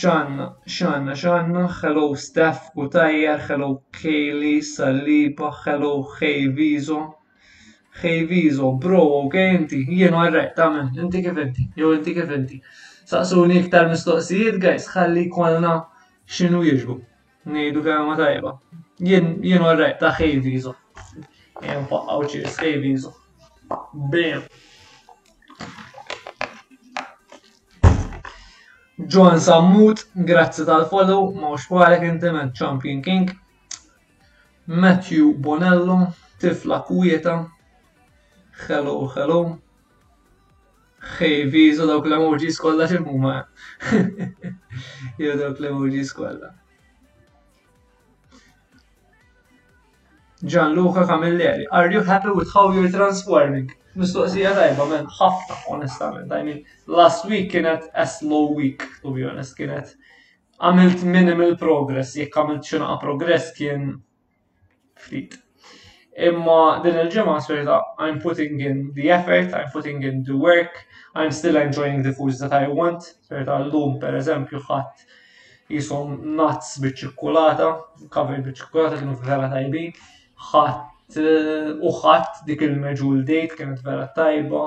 xanna, 0.00 0.46
xanna, 0.76 1.12
xanna, 1.22 1.68
hello 1.80 2.14
Steph 2.16 2.62
Kutajjer, 2.74 3.38
hello 3.46 3.82
Kaylee 3.92 4.58
Saliba, 4.62 5.50
hello 5.62 6.02
Hey 8.02 8.24
Vizo, 8.26 8.72
bro, 8.82 9.02
ok, 9.22 9.34
inti, 9.54 9.84
jienu 9.98 10.18
għarret, 10.18 10.50
tamen, 10.56 10.88
inti 10.98 11.20
kif 11.22 11.36
inti, 11.38 11.68
jow 11.78 11.92
inti 11.94 12.12
kif 12.16 12.28
inti. 12.34 12.58
Saqsuni 13.06 13.60
iktar 13.60 13.86
mistoqsijiet, 13.92 14.58
guys, 14.64 14.88
xalli 14.90 15.28
kwalna 15.30 15.76
xinu 16.26 16.64
jiġbu. 16.66 16.98
Nejdu 17.54 17.84
kemma 17.86 18.16
tajba. 18.18 18.56
Jienu 18.98 19.68
għarret, 19.70 20.02
ta' 20.02 20.10
Hejvizo. 20.18 20.74
Jen 21.62 21.86
faqqaw 21.86 22.26
ċirs, 22.34 22.58
Hejvizo. 22.66 23.14
Bam. 23.70 24.48
John 28.96 29.38
Sammut, 29.40 30.06
grazzi 30.26 30.64
tal-follow, 30.66 31.32
ma' 31.38 31.48
uxfalek 31.56 32.02
intimet 32.06 32.54
Champion 32.54 33.00
King, 33.02 33.26
Matthew 34.66 35.34
Bonello, 35.34 35.98
Tifla 36.38 36.80
kujeta. 36.86 37.50
Hello, 38.68 39.08
hello. 39.16 39.58
Hey, 41.18 41.44
viso 41.44 41.86
dawk 41.88 42.06
l 42.06 42.14
emoji 42.18 42.52
skolla 42.54 42.86
ċemmu 42.86 43.16
ma. 43.18 43.34
Jo 45.22 45.36
dawk 45.42 45.58
l 45.60 45.68
emoji 45.72 46.04
skolla. 46.06 46.54
Gianluca 50.44 51.00
Camilleri, 51.06 51.64
are 51.70 51.90
you 51.90 52.02
happy 52.02 52.28
with 52.28 52.52
how 52.52 52.70
you're 52.72 52.90
transforming? 52.90 53.70
Mistoqsija 53.96 54.50
tajba 54.58 54.84
minn 54.90 55.06
ħafna, 55.16 55.56
onestament. 55.74 56.32
I 56.32 56.40
mean, 56.48 56.58
last 57.00 57.24
week 57.30 57.46
kienet 57.52 57.86
a 57.94 58.04
slow 58.06 58.50
week, 58.58 58.82
to 59.02 59.12
be 59.14 59.24
honest, 59.24 59.54
kienet 59.56 59.94
għamilt 60.60 61.04
minimal 61.14 61.56
progress, 61.60 62.12
jek 62.20 62.36
għamilt 62.42 62.68
xinaqa 62.72 62.98
progress 63.04 63.48
kien 63.56 63.86
fit. 65.06 65.38
Imma 66.28 66.58
din 66.84 66.98
il-ġemma 67.06 67.38
s-verita, 67.42 67.78
I'm 67.98 68.18
putting 68.20 68.60
in 68.60 68.82
the 68.98 69.08
effort, 69.16 69.54
I'm 69.60 69.70
putting 69.72 70.04
in 70.10 70.20
the 70.28 70.36
work, 70.36 70.82
I'm 71.14 71.30
still 71.32 71.56
enjoying 71.62 72.02
the 72.02 72.12
foods 72.18 72.42
that 72.44 72.52
I 72.52 72.66
want. 72.68 73.14
Sverita 73.30 73.56
l-lum, 73.64 73.96
per 74.02 74.18
eżempju, 74.20 74.60
ħadd 74.68 75.06
jisom 75.78 76.18
nuts 76.42 76.74
bi 76.84 76.92
ċikkulata 77.00 77.70
kavir 78.18 78.44
bi 78.50 78.58
ċikkulata 78.60 79.00
kienu 79.00 79.16
fil-ħela 79.22 79.48
tajbin 79.54 79.94
ħadd 80.36 81.18
eh, 81.18 81.70
u 81.82 81.90
ħadd 82.00 82.42
dik 82.48 82.64
il-meġul 82.66 83.20
dejt 83.28 83.52
kienet 83.58 83.82
vera 83.84 84.06
tajba, 84.16 84.62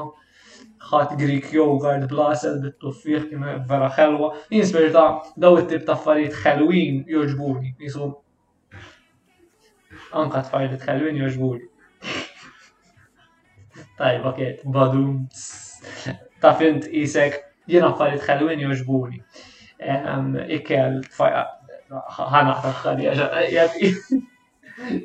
ħadd 0.88 1.16
Greek 1.20 1.50
yogurt 1.58 2.06
blasel 2.12 2.60
bit-tuffieħ 2.64 3.26
kienet 3.32 3.66
vera 3.70 3.90
ħelwa. 3.98 4.30
Jinsbirta 4.54 5.04
daw 5.44 5.58
it-tip 5.62 5.86
ta' 5.90 5.96
affarijiet 5.98 6.38
ħelwin 6.46 7.02
joġbuni, 7.14 7.74
jisu 7.84 8.14
anka 10.22 10.46
tfajli 10.48 10.80
tħelwin 10.86 11.20
joġbuni. 11.26 11.66
Tajba 13.98 14.32
kiet, 14.38 14.64
badum. 14.74 15.26
Ta' 16.42 16.54
fint 16.60 16.86
isek, 16.88 17.42
Jina 17.68 17.90
affarijiet 17.92 18.24
tħelwin 18.24 18.62
joġbuni. 18.68 19.20
Ikkel, 20.58 21.02
ħana 21.20 22.56
ħana 22.56 22.56
ħana 22.58 24.28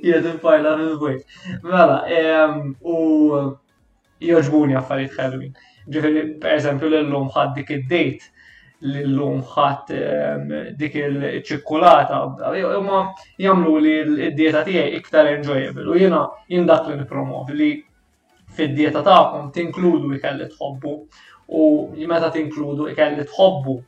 Jiedu 0.04 0.36
fajla 0.42 0.74
l-bujt. 0.78 1.22
Mela, 1.64 2.02
u 2.84 2.96
joġbuni 4.22 4.76
għaffariet 4.78 5.14
ħelwi. 5.18 5.46
Ġifiri, 5.94 6.24
per 6.42 6.58
eżempju, 6.58 6.90
l-lum 6.92 7.30
ħad 7.34 7.54
dik 7.56 7.72
id-dejt, 7.78 8.26
l-lum 8.84 9.40
ħad 9.54 9.94
dik 10.78 10.98
il-ċikkulata, 11.00 12.20
ma 12.84 13.06
jamlu 13.46 13.76
li 13.82 13.96
id-dieta 14.28 14.62
tiegħi 14.68 14.92
iktar 15.00 15.32
enjoyable. 15.32 15.88
U 15.88 15.96
jena 16.04 16.20
jindak 16.54 16.90
li 16.92 17.00
nipromovi 17.00 17.56
li 17.62 17.70
fid-dieta 18.56 19.00
tagħkom 19.08 19.48
tinkludu 19.56 20.12
ikelli 20.18 20.50
tħobbu 20.52 20.94
u 21.62 21.66
meta 22.12 22.28
tinkludu 22.36 22.90
ikelli 22.92 23.24
tħobbu 23.32 23.78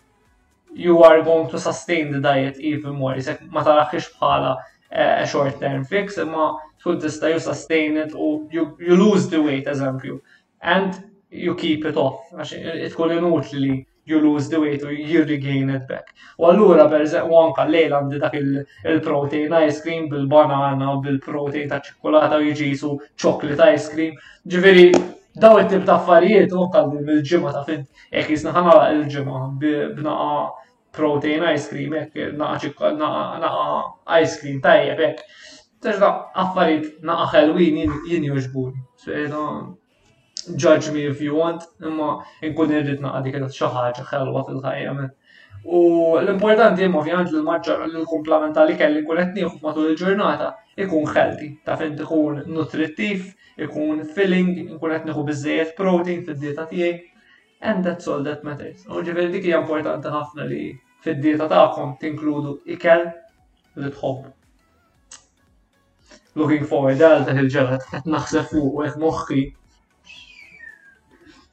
you 0.75 1.03
are 1.07 1.21
going 1.23 1.47
to 1.53 1.59
sustain 1.61 2.09
the 2.11 2.19
diet 2.23 2.57
even 2.59 2.97
more. 2.99 3.15
Isek 3.21 3.45
ma 3.53 3.63
taraxx 3.63 4.11
bħala 4.19 4.57
a 4.95 5.21
eh, 5.23 5.27
short 5.27 5.59
term 5.61 5.83
fix 5.91 6.17
imma 6.23 6.53
tkun 6.79 6.99
tista' 7.03 7.29
you 7.33 7.39
sustain 7.41 7.97
it 7.97 8.15
u 8.15 8.47
you, 8.53 8.77
you 8.79 8.97
lose 8.97 9.29
the 9.29 9.41
weight 9.43 9.67
eżempju. 9.67 10.21
And 10.63 11.03
you 11.31 11.55
keep 11.57 11.85
it 11.91 11.97
off 11.97 12.31
għax 12.39 12.55
tkun 12.95 13.17
inutli 13.19 13.85
you 14.07 14.21
lose 14.21 14.49
the 14.53 14.61
weight 14.61 14.83
u 14.85 14.91
you 14.93 15.25
regain 15.27 15.71
it 15.75 15.89
back. 15.89 16.13
U 16.39 16.47
allura 16.47 16.87
berżeq 16.93 17.27
wonka 17.31 17.65
lejl 17.69 17.97
għandi 17.97 18.21
dak 18.23 18.37
il-protein 18.39 19.57
ice 19.65 19.83
cream 19.83 20.09
bil-banana 20.13 20.93
u 20.95 21.01
bil-protein 21.07 21.69
ta' 21.73 21.83
ċokolata 21.89 22.39
u 22.43 22.47
jġisu 22.53 22.95
chocolate 23.17 23.71
ice 23.75 23.91
cream. 23.95 24.19
Ġifieri 24.47 24.87
daw 25.43 25.57
it-tip 25.65 25.89
ta' 25.89 25.97
affarijiet 25.97 26.53
u 26.53 26.69
kallu 26.75 27.01
mill-ġimgħa 27.01 27.57
ta' 27.57 27.65
fin 27.73 27.83
jekk 28.15 28.37
jisna 28.37 28.63
il-ġimgħa 28.93 29.43
b'naqa' 29.65 30.45
protein 30.95 31.43
ice 31.55 31.69
cream, 31.69 31.91
hekk 31.93 32.37
naqa 32.39 33.65
ice 34.23 34.39
cream 34.41 34.61
tajjeb 34.67 35.03
hekk. 35.05 35.25
Teġda 35.87 36.09
affarijiet 36.45 37.03
naqa 37.09 37.29
ħelwin 37.35 37.83
jien 38.09 38.29
jogħġbuni. 38.31 39.63
Judge 40.61 40.91
me 40.93 41.03
if 41.09 41.21
you 41.25 41.37
want, 41.41 41.63
imma 41.89 42.09
nkun 42.51 42.73
irrid 42.79 43.05
naqa 43.05 43.21
dik 43.27 43.39
xi 43.53 43.69
ħaġa 43.77 44.07
ħelwa 44.11 44.43
fil-ħajja 44.49 44.97
minn. 44.97 45.13
U 45.65 45.79
l-importanti 46.21 46.85
imma 46.85 46.99
ovvijament 47.01 47.31
li 47.33 47.39
l 47.39 47.47
maġġar 47.47 47.85
l-komplementa 47.87 48.65
li 48.69 48.75
kelli 48.81 49.01
kun 49.07 49.21
qed 49.23 49.39
nieħu 49.39 49.63
matul 49.63 49.89
il-ġurnata 49.93 50.51
ikun 50.85 51.07
ħelti, 51.15 51.49
ta' 51.65 51.79
fejn 51.81 51.97
ikun 52.05 52.43
nutrittiv, 52.53 53.31
ikun 53.67 54.03
filling, 54.17 54.51
ikun 54.77 54.93
qed 54.93 55.09
nieħu 55.09 55.25
biżejjed 55.31 55.73
protein 55.79 56.21
fid-dieta 56.29 56.67
tijek, 56.69 57.07
and 57.65 57.83
that's 57.85 58.07
all 58.11 58.23
that 58.29 58.41
matters. 58.47 58.85
U 58.93 59.01
ġifieri 59.07 59.33
dik 59.33 59.47
hija 59.49 59.63
importanti 59.65 60.13
ħafna 60.13 60.47
li 60.51 60.63
fid-dieta 61.05 61.47
tagħkom 61.53 61.97
tinkludu 62.03 62.53
ikel 62.77 63.07
li 63.81 63.91
tħobbu. 63.97 64.33
Looking 66.41 66.67
forward 66.71 67.03
għal 67.09 67.25
dak 67.29 67.41
il-ġerat 67.45 67.87
qed 67.95 68.11
naħseb 68.17 68.49
fuq 68.51 68.67
u 68.69 68.83
qed 68.85 69.01
moħħi 69.05 69.41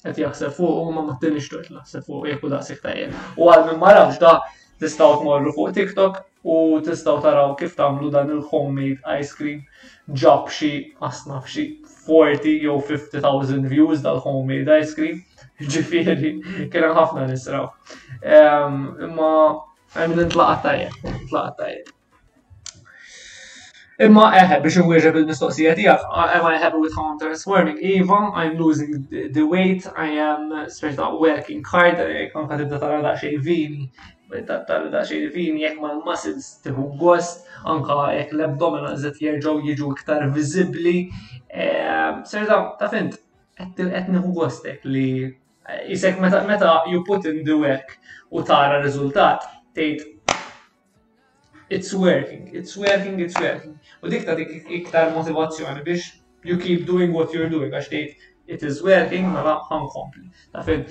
qed 0.04 0.20
jaħseb 0.26 0.52
fuq 0.60 0.78
u 0.84 0.92
ma 0.98 1.06
mattinix 1.14 1.48
tort 1.54 1.72
naħseb 1.78 2.04
fuq 2.10 2.28
jekk 2.32 2.44
u 2.44 2.52
daqsik 2.56 2.84
tajjeb. 2.84 3.16
U 3.40 3.48
għal 3.54 3.70
minn 3.70 3.82
ma 3.84 3.96
nafx 3.96 4.20
tistgħu 4.82 5.22
tmorru 5.22 5.56
fuq 5.58 5.76
TikTok 5.80 6.24
u 6.52 6.60
tistgħu 6.88 7.18
taraw 7.28 7.56
kif 7.60 7.78
tagħmlu 7.80 8.12
dan 8.16 8.34
il-homemade 8.36 9.20
ice 9.22 9.38
cream 9.40 9.64
ġab 10.18 10.52
xi 10.60 10.74
asnaf 11.08 11.48
xi 11.56 11.70
40 12.04 12.64
jew 12.66 12.80
50,000 12.96 13.70
views 13.72 14.02
dal-homemade 14.04 14.80
ice 14.82 14.98
cream 14.98 15.22
Ġifiri, 15.70 16.32
kena 16.74 16.90
ħafna 16.98 17.26
nisraw. 17.30 17.68
Imma, 18.34 19.32
għamil 19.96 20.24
intlaqat 20.26 20.64
tajja, 20.66 20.90
intlaqat 21.10 21.60
tajja. 21.60 21.82
Imma 24.02 24.30
eħe 24.34 24.56
eh, 24.58 24.62
biex 24.64 24.80
nwieġeb 24.82 25.18
il-mistoqsija 25.20 25.76
tijak, 25.78 26.06
uh, 26.10 26.32
am 26.38 26.48
I 26.50 26.56
happy 26.64 26.80
with 26.82 26.96
how 26.98 27.04
I'm 27.12 27.20
transforming? 27.22 27.76
Iva, 27.86 28.18
I'm 28.44 28.56
losing 28.58 29.04
the 29.12 29.44
weight, 29.46 29.86
I 29.96 30.08
am 30.24 30.48
uh, 30.52 30.64
spread 30.74 30.98
out 31.00 31.20
working 31.22 31.62
hard, 31.72 32.02
eh, 32.02 32.24
kan 32.34 32.48
ka 32.50 32.58
tibda 32.58 32.80
tara 32.82 33.04
da 33.04 33.12
xej 33.22 33.38
vini, 33.46 33.86
tara 34.48 34.90
da 34.90 35.04
xej 35.06 35.28
vini, 35.36 35.62
jek 35.68 35.78
ma 35.84 35.92
l-muscles 35.94 36.48
tiħu 36.66 36.88
gost, 37.04 37.46
anka 37.70 38.00
jek 38.16 38.34
l-abdomen 38.40 38.90
għazet 38.90 39.22
jirġaw 39.22 39.60
jiġu 39.68 39.92
iktar 40.00 40.26
vizibli. 40.34 40.96
Eh, 41.54 42.26
Serda, 42.32 42.62
ta' 42.82 42.90
fint, 42.96 43.22
għetni 43.62 44.24
hu 44.26 44.50
li 44.96 45.14
Isek 45.90 46.20
meta 46.20 46.46
meta 46.48 46.82
you 46.92 47.04
put 47.04 47.26
in 47.26 47.44
the 47.44 47.58
work 47.58 47.98
u 48.34 48.42
tara 48.44 48.82
rezultat 48.82 49.44
tgħid 49.76 50.10
it's 51.78 51.94
working, 51.96 52.48
it's 52.62 52.74
working, 52.78 53.22
it's 53.24 53.38
working. 53.40 53.76
U 54.02 54.10
dik 54.12 54.26
ta' 54.28 54.34
dik 54.36 54.50
iktar 54.80 55.14
motivazzjoni 55.16 55.86
biex 55.86 56.08
you 56.50 56.58
keep 56.58 56.84
doing 56.90 57.14
what 57.16 57.34
you're 57.36 57.52
doing 57.54 57.72
għax 57.72 57.92
tgħid 57.94 58.28
it 58.56 58.66
is 58.68 58.82
working, 58.84 59.30
la' 59.30 59.38
mela 59.38 59.54
ħan 59.70 59.86
kompli. 59.94 60.26
Ta' 60.52 60.64
fin, 60.66 60.82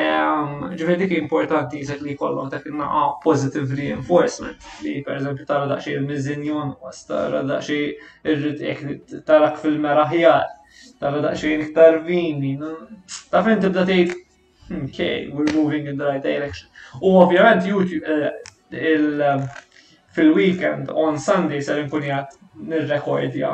ehm, 0.00 0.64
ġifir 0.80 0.98
dik 1.04 1.14
importanti 1.20 1.82
jisek 1.84 2.00
li 2.02 2.16
kollok 2.18 2.50
ta' 2.56 2.62
kien 2.64 2.80
positive 3.22 3.78
reinforcement 3.78 4.64
li 4.82 4.96
per 5.06 5.20
eżempju 5.20 5.46
tara 5.52 5.68
daqxie 5.74 6.00
il-mizzinjon, 6.00 6.74
tara 7.12 7.44
daqxie 7.52 9.20
tara 9.28 9.52
fil-meraħjar, 9.60 10.46
ta' 11.00 11.10
tara 11.10 11.22
daqsxejn 11.22 11.60
iktar 11.66 11.94
vini, 12.06 12.54
ta' 13.30 13.42
fejn 13.44 13.60
tibda 13.62 13.82
tgħid 13.84 14.12
hmm, 14.14 14.84
okay, 14.86 15.28
we're 15.30 15.52
moving 15.56 15.86
in 15.88 15.98
the 15.98 16.06
right 16.08 16.22
direction. 16.24 16.68
U 17.04 17.16
ovvjament 17.20 17.68
YouTube 17.68 18.00
eh, 18.08 19.30
um, 19.30 19.42
fil-weekend 20.16 20.88
on 20.88 21.18
Sunday 21.20 21.60
ser 21.60 21.82
nkun 21.84 22.06
nir-rekordja 22.72 23.50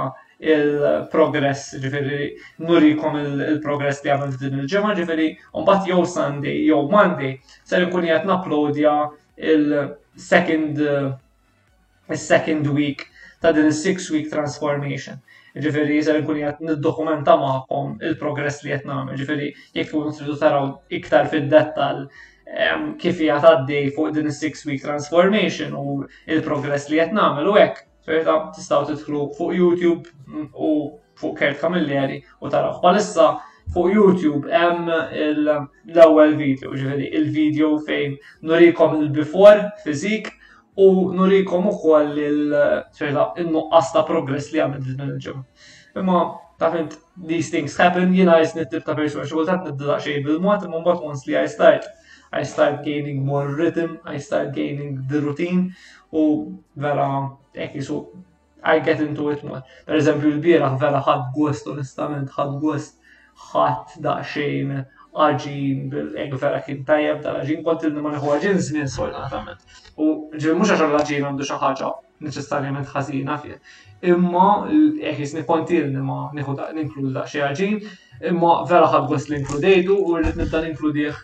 il-progress, 0.52 1.66
ġifiri, 1.82 2.28
nurikom 2.66 3.18
il-progress 3.22 4.00
li 4.06 4.12
għamil 4.14 4.38
din 4.40 4.62
il-ġemma, 4.62 4.94
ġifiri, 4.98 5.26
bat 5.66 5.86
jow 5.90 6.06
Sunday, 6.10 6.60
jow 6.66 6.86
Monday, 6.90 7.36
ser 7.66 7.82
nkun 7.88 8.06
jgħat 8.06 8.26
naplodja 8.30 8.94
il-second 9.50 10.80
eh, 10.86 11.10
second 12.22 12.68
week 12.78 13.08
ta' 13.42 13.50
din 13.58 13.66
il-six 13.72 14.12
week 14.14 14.30
transformation. 14.30 15.18
Ġifiri, 15.60 15.96
jizzer 15.98 16.20
nkun 16.22 16.38
jgħat 16.40 16.60
nid-dokumenta 16.64 17.34
maħkom 17.40 17.90
il-progress 18.08 18.62
li 18.64 18.70
jgħat 18.72 18.86
namel. 18.90 19.16
Ġifiri, 19.20 19.48
jek 19.76 19.90
kun 19.90 20.14
tridu 20.16 20.36
taraw 20.40 20.70
iktar 20.98 21.28
fil-dettal 21.32 22.06
kif 23.02 23.20
jgħat 23.20 23.48
għaddi 23.50 23.82
fuq 23.96 24.14
din 24.16 24.32
six 24.32 24.64
week 24.68 24.82
transformation 24.86 25.76
u 25.76 25.98
il-progress 26.32 26.88
li 26.92 26.96
jgħat 27.00 27.16
namel 27.20 27.52
u 27.52 27.56
jek. 27.60 27.82
Ferta, 28.08 28.38
tistaw 28.56 28.86
titħlu 28.88 29.26
fuq 29.36 29.52
YouTube 29.58 30.44
u 30.56 30.74
fuq 31.20 31.36
Kert 31.42 31.60
Kamilleri 31.60 32.22
u 32.40 32.48
taraw. 32.50 32.80
Palissa, 32.82 33.28
fuq 33.76 33.92
YouTube 33.92 34.48
hemm 34.50 34.88
l-ewwel 34.96 36.32
video, 36.40 36.72
ġifieri 36.72 37.12
il-video 37.20 37.74
fejn 37.84 38.16
nurikom 38.50 38.98
il-before 39.04 39.68
fiżik 39.84 40.32
u 40.76 41.12
nurikom 41.14 41.66
ukoll 41.68 42.18
il-nuqqas 42.18 43.92
ta' 43.92 44.04
progress 44.08 44.48
li 44.52 44.60
għamil 44.62 44.84
din 44.86 45.02
il-ġimgħa. 45.04 45.42
Imma 46.00 46.20
ta' 46.60 46.70
fint 46.72 46.94
these 47.28 47.50
things 47.52 47.76
happen, 47.76 48.14
jina 48.16 48.38
jisni 48.40 48.62
nittib 48.64 48.86
ta' 48.86 48.94
persuna 48.96 49.26
xogħoltat 49.28 49.66
nibda 49.68 49.98
xejn 50.04 50.24
bil-mod 50.28 50.64
imma 50.68 50.80
mbagħad 50.80 51.10
once 51.10 51.28
li 51.28 51.36
I 51.36 51.44
start. 51.50 51.84
I 52.32 52.46
start 52.48 52.78
gaining 52.86 53.18
more 53.26 53.46
rhythm, 53.52 53.98
I 54.08 54.16
start 54.16 54.54
gaining 54.56 55.02
the 55.08 55.20
routine 55.20 55.74
u 56.10 56.56
vera 56.76 57.08
ekki 57.52 57.82
su, 57.84 57.98
I 58.64 58.80
get 58.80 59.02
into 59.04 59.28
it 59.34 59.44
more. 59.44 59.60
Per 59.84 59.98
eżempju 60.00 60.32
il 60.32 60.40
bira 60.40 60.70
vera 60.80 61.02
ħad 61.04 61.28
gust, 61.36 61.68
onestament 61.68 62.32
ħad 62.32 62.56
gost 62.64 62.96
da' 64.00 64.20
xejn, 64.24 64.78
għagġin 65.12 65.88
bil-eglu 65.92 66.38
ferra 66.40 66.60
kien 66.66 66.84
tajjeb 66.88 67.18
tal-għalġin 67.24 67.62
konti 67.66 67.88
n-numma 67.90 68.14
nħu 68.16 68.30
għagġin 68.32 68.60
zmin 68.68 68.88
soldatament. 68.88 69.60
U 70.00 70.06
ġivir 70.32 70.56
mux 70.56 70.72
għaxar 70.72 70.94
għagġin 70.98 71.26
għandu 71.28 71.48
xaħġa 71.50 71.90
neċessarjament 72.24 72.88
ħazina 72.94 73.36
fih. 73.42 73.58
Imma 74.02 74.46
eħis 75.12 75.36
nikonti 75.36 75.76
il 75.82 75.92
numma 75.94 76.20
l-inklu 76.32 76.56
ninkluda 76.80 77.26
xie 77.28 77.44
għagġin, 77.44 77.78
imma 78.32 78.56
vera 78.72 78.88
ħad 78.94 79.12
għus 79.12 79.28
l-inkludejdu 79.30 79.98
u 80.00 80.16
rrit 80.16 80.40
nibda 80.40 80.64
ninkludih 80.64 81.22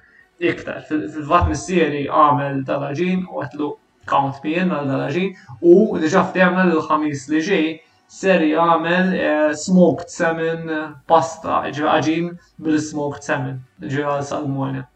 iktar. 0.53 0.85
Fil-vat 0.91 1.49
missieri 1.51 2.05
għamel 2.09 2.65
tal-għalġin 2.69 3.25
u 3.33 3.41
għatlu 3.43 3.73
count 4.09 4.45
me 4.45 4.53
in 4.57 4.73
għal 4.73 4.93
dal-għalġin 4.93 5.33
u 5.65 6.05
diġa 6.05 6.27
ftemna 6.29 6.69
l-ħamis 6.69 7.27
li 7.33 7.45
ġej 7.49 7.67
ser 8.09 8.41
jagħmel 8.43 9.11
eh, 9.19 9.51
smoked 9.53 10.09
salmon 10.13 10.71
eh, 10.73 10.85
pasta, 11.13 11.59
ġifieri 11.69 11.89
għaġin 11.95 12.29
bil-smoked 12.65 13.25
salmon, 13.29 13.59
ġifieri 13.85 14.07
għal 14.15 14.25
salmone. 14.31 14.87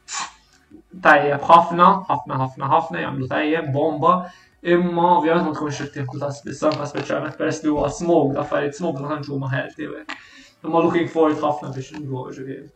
Tajjeb 1.04 1.44
ħafna, 1.48 1.88
ħafna 2.08 2.38
ħafna 2.42 2.70
ħafna 2.72 3.02
jagħmlu 3.04 3.28
tajjeb 3.28 3.68
bomba, 3.76 4.14
imma 4.74 5.08
ovvjament 5.18 5.48
ma 5.50 5.56
tkunx 5.58 5.82
irtieħ 5.84 6.06
kull 6.08 6.22
ta' 6.24 6.30
spiss 6.38 6.64
anke 6.70 6.86
speċjalment 6.88 7.36
peress 7.40 7.62
li 7.66 7.72
huwa 7.74 7.90
smoked, 7.92 8.38
affarijiet 8.40 8.78
smoked 8.80 9.02
ma 9.04 9.12
tantx 9.12 9.30
huma 9.36 9.50
healthy. 9.52 9.90
Imma 10.62 10.82
looking 10.86 11.10
forward 11.12 11.40
ħafna 11.44 11.74
biex 11.76 11.92
nġuħu 12.00 12.24
ġifieri. 12.38 12.72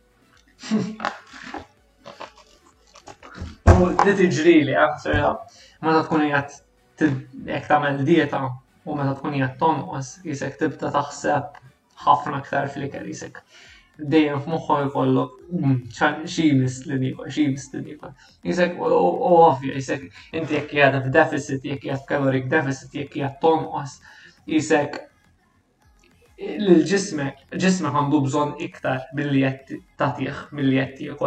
U 3.77 3.89
li 4.05 4.13
tiġri 4.21 4.55
li, 4.69 4.77
eh, 4.77 5.27
ma 5.81 5.97
ta' 5.97 6.05
tkun 6.05 6.29
jgħat 6.29 6.61
jek 7.07 7.67
tamel 7.73 8.01
dieta 8.05 8.45
u 8.87 8.95
meta 8.95 9.13
tkun 9.19 9.33
hija 9.35 9.47
tonqos 9.59 10.09
jisek 10.27 10.55
tibda 10.61 10.89
taħseb 10.95 11.57
ħafna 12.05 12.37
aktar 12.41 12.69
flikker 12.73 13.03
jisek 13.11 13.41
dejjem 14.13 14.39
f'moħħu 14.45 14.77
jkollok 14.91 15.39
mm, 15.51 16.23
xi 16.29 16.45
mislin 16.59 17.03
ieħor, 17.09 17.31
x'imis 17.33 17.63
mislin 17.65 17.87
ieħor. 17.95 18.11
Jisek 18.45 18.75
u 18.77 18.91
ovvja, 18.93 19.73
jisek 19.79 20.03
inti 20.37 20.57
jekk 20.59 20.69
qiegħda 20.75 20.99
f'deficit, 21.07 21.65
jekk 21.71 21.83
qiegħed 21.87 22.05
caloric 22.11 22.45
deficit, 22.51 22.93
jekk 23.01 23.15
qiegħed 23.17 23.39
tonqos, 23.41 23.95
jisek 24.53 24.99
l-ġismek, 26.47 27.41
ġismek 27.65 27.97
għandu 27.99 28.21
bżon 28.27 28.53
iktar 28.67 29.03
billi 29.17 29.41
jett 29.43 29.73
tatieħ, 29.99 30.45
billi 30.55 30.77
jett 30.77 31.21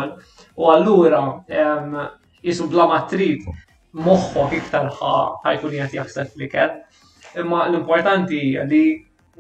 U 0.54 0.70
allura 0.72 1.22
jisu 2.42 2.68
bla 2.72 2.86
matrit, 2.94 3.44
moħħok 3.98 4.58
iktar 4.62 4.92
ħajkun 4.96 5.74
jett 5.82 5.98
jaħseb 6.00 6.38
li 6.40 6.48
kell. 6.54 6.78
Imma 7.38 7.68
l-importanti 7.68 8.38
hija 8.42 8.64
li 8.66 8.78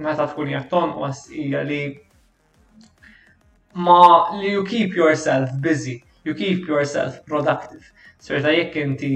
meta 0.04 0.26
tkun 0.30 0.50
qed 0.52 0.68
tonqos 0.70 1.24
hija 1.34 1.62
li 1.66 1.80
ma 3.86 4.30
li 4.38 4.52
you 4.52 4.62
keep 4.64 4.94
yourself 4.94 5.50
busy, 5.60 5.96
you 6.24 6.34
keep 6.38 6.68
yourself 6.70 7.18
productive. 7.26 7.82
Serta 8.22 8.52
jekk 8.54 8.76
inti 8.78 9.12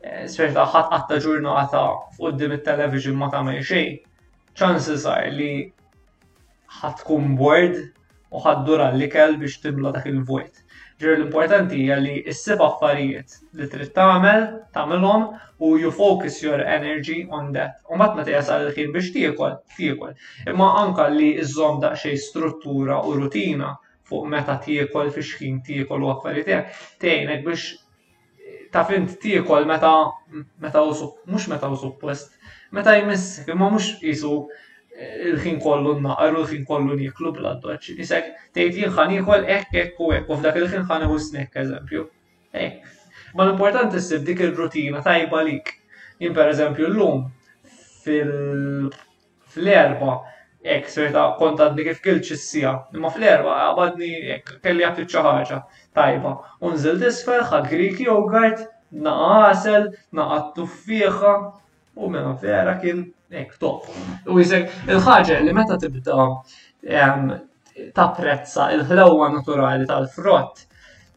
eh, 0.00 0.24
serta 0.36 0.64
ħadd 0.72 0.88
qatta 0.94 1.18
ġurnata 1.26 1.84
fuq 2.16 2.38
dim 2.40 2.56
it-television 2.56 3.18
ma 3.20 3.28
tagħmel 3.34 3.60
xejn, 3.72 4.00
chances 4.56 5.04
are 5.04 5.28
li 5.36 5.52
ħadd 6.80 7.02
tkun 7.02 7.36
bored 7.36 7.76
u 8.34 8.56
dura 8.66 8.88
l 8.94 9.04
ikel 9.04 9.36
biex 9.42 9.60
timla 9.66 9.92
dak 9.98 10.08
il-vojt. 10.14 10.63
Ġir 11.02 11.16
l-importanti 11.18 11.78
hija 11.82 11.96
li 11.98 12.32
sib 12.38 12.60
affarijiet 12.62 13.32
li 13.58 13.66
trid 13.70 13.88
tagħmel, 13.96 14.44
tagħmelhom 14.76 15.24
u 15.66 15.70
you 15.82 15.90
focus 15.96 16.36
your 16.44 16.60
energy 16.74 17.16
on 17.38 17.48
that. 17.56 17.80
U 17.90 17.98
mat 17.98 18.12
meta 18.18 18.30
jasal 18.36 18.68
il-ħin 18.68 18.92
biex 18.94 19.10
tiekol, 19.16 19.56
tiekol. 19.74 20.12
Imma 20.52 20.68
anka 20.84 21.08
li 21.16 21.32
iżżomm 21.42 21.80
daqsxejn 21.82 22.20
struttura 22.28 23.00
u 23.10 23.16
rutina 23.18 23.72
fuq 24.10 24.28
meta 24.36 24.54
tiekol 24.68 25.10
fi 25.16 25.26
xħin 25.30 25.56
tiekol 25.66 26.06
u 26.06 26.12
affarijiet 26.12 26.46
tiegħek, 26.50 26.70
tgħinek 27.02 27.42
biex 27.48 28.70
taf 28.78 28.92
fint 28.94 29.18
tiekol 29.26 29.66
meta 29.70 29.92
meta 30.66 30.84
mhux 30.84 31.50
meta 31.54 31.74
usu 31.74 31.92
post, 32.04 32.30
Meta 32.74 32.90
jmissek, 32.98 33.50
imma 33.54 33.68
mhux 33.70 33.90
jisu 34.02 34.30
il-ħin 34.98 35.56
kollu 35.62 35.94
u 35.96 35.98
l 36.24 36.42
ħin 36.50 36.64
kollu 36.68 36.94
n 36.94 37.32
bl-addoċ. 37.36 37.96
Nisek, 37.98 38.26
tejt 38.54 38.74
l 38.74 39.14
jikol 39.14 39.46
ekk 39.54 39.72
ekk 39.84 40.00
u 40.04 40.12
ekk, 40.16 40.28
u 40.28 40.36
f'dak 40.38 40.56
il-ħin 40.60 40.84
ħan 40.88 41.06
u 41.10 41.16
snack, 41.18 41.56
eżempju. 41.64 42.04
Eh, 42.54 42.68
ma 43.34 43.44
l-importanti 43.46 43.98
s-sib 44.00 44.24
dik 44.28 44.40
il-rutina 44.46 45.02
tajba 45.02 45.42
lik. 45.48 45.72
Jien 46.22 46.34
per 46.36 46.50
eżempju 46.52 46.86
l-lum 46.92 47.24
fil-erba 48.04 48.92
ek 50.64 50.86
serta 50.88 51.24
kontadni 51.38 51.84
kif 51.84 51.98
kilċ 52.04 52.36
s-sija, 52.38 52.70
imma 52.96 53.10
fl-erba 53.12 53.56
għabadni 53.66 54.12
ekk 54.36 54.58
kelli 54.64 54.86
għabti 54.86 55.08
ċaħġa 55.10 55.58
tajba. 55.98 56.36
Unżil 56.64 57.02
disfer, 57.02 57.42
ħad 57.50 57.66
grik 57.72 58.00
jogurt, 58.06 58.62
naqasel, 58.94 59.90
asel, 59.90 59.90
naqa 60.14 61.34
u 61.94 62.08
minna 62.10 62.24
mela 62.24 62.32
vera 62.42 62.72
kien 62.82 63.04
Ek, 63.34 63.56
top. 63.58 63.86
U 64.30 64.38
jizek, 64.40 64.70
il-ħagġa 64.86 65.40
li 65.44 65.54
meta 65.56 65.76
tibda 65.80 67.02
tapprezza 67.94 68.68
il-ħlewa 68.76 69.32
naturali 69.34 69.86
tal-frott 69.90 70.60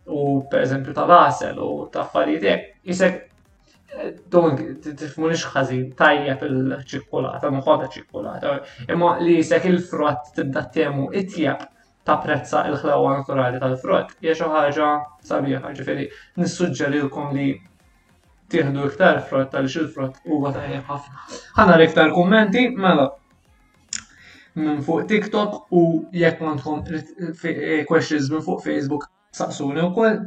u 0.10 0.22
per 0.50 0.64
eżempju 0.66 0.96
tal-asel 0.98 1.60
u 1.62 1.68
taffariet, 1.94 2.70
jisek, 2.90 3.20
dun 4.34 4.56
tifmunix 4.88 5.52
ħazin 5.54 5.92
tajjeb 6.00 6.42
il-ċirkulata, 6.50 7.52
muħoda 7.54 7.92
ċikolata, 7.94 8.56
imma 8.96 9.12
li 9.22 9.38
jisek 9.44 9.70
il-frott 9.70 10.34
tibda 10.40 10.66
temu 10.80 11.12
ta' 12.08 12.18
prezza 12.24 12.66
il-ħlewa 12.72 13.14
naturali 13.20 13.60
tal-frott, 13.60 14.16
jiex 14.24 14.42
ħaġa 14.48 14.90
sabiħa, 15.30 15.74
ġifiri, 15.76 16.10
nissuġġeri 16.40 17.02
l-kom 17.06 17.32
li 17.36 17.50
tieħdu 18.54 18.84
iktar 18.88 19.18
frott 19.30 19.50
tal 19.54 19.66
xil-frott 19.68 20.20
huwa 20.32 20.52
tajjeb 20.56 20.88
ħafna. 20.88 21.24
Ħana 21.58 21.78
iktar 21.86 22.14
kommenti, 22.16 22.68
mela 22.86 23.08
minn 24.58 24.80
fuq 24.86 25.06
TikTok 25.12 25.78
u 25.78 25.82
jekk 26.22 26.44
mandkom 26.46 26.84
e, 26.92 27.88
questions 27.90 28.32
minn 28.34 28.46
fuq 28.46 28.64
Facebook 28.68 29.10
saqsuni 29.40 29.84
u 29.86 29.92
koll. 29.98 30.20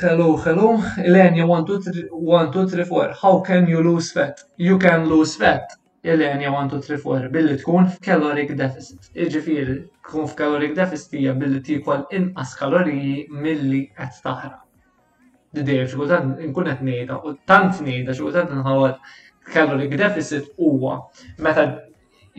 Hello, 0.00 0.36
hello. 0.44 0.70
Elenia, 1.02 1.44
1234. 1.50 3.14
How 3.24 3.40
can 3.46 3.66
you 3.70 3.82
lose 3.86 4.12
fat? 4.14 4.44
You 4.56 4.78
can 4.82 5.08
lose 5.10 5.34
fat. 5.38 5.74
Elenia, 6.06 6.52
1234. 6.54 7.26
Billi 7.34 7.56
tkun 7.58 7.88
f-caloric 7.96 8.54
deficit. 8.58 9.10
Iġifiri, 9.18 9.76
tkun 10.06 10.30
f'caloric 10.30 10.76
deficit 10.78 11.18
hija 11.18 11.34
billi 11.42 11.58
tikwal 11.66 12.06
inqas 12.20 12.54
kaloriji 12.60 13.26
milli 13.42 13.84
qed 13.98 14.18
taħraq 14.24 14.58
d 15.52 15.58
dejjem 15.66 15.86
xi 15.86 15.96
kultant 16.54 16.80
nejda, 16.86 17.16
qed 17.22 17.30
u 17.34 17.38
tant 17.50 17.80
nejda, 17.82 18.14
xi 18.14 18.22
nħawad 18.28 18.52
inħawad 18.54 18.98
caloric 19.54 19.96
deficit 19.98 20.50
huwa 20.58 20.92
meta 21.46 21.64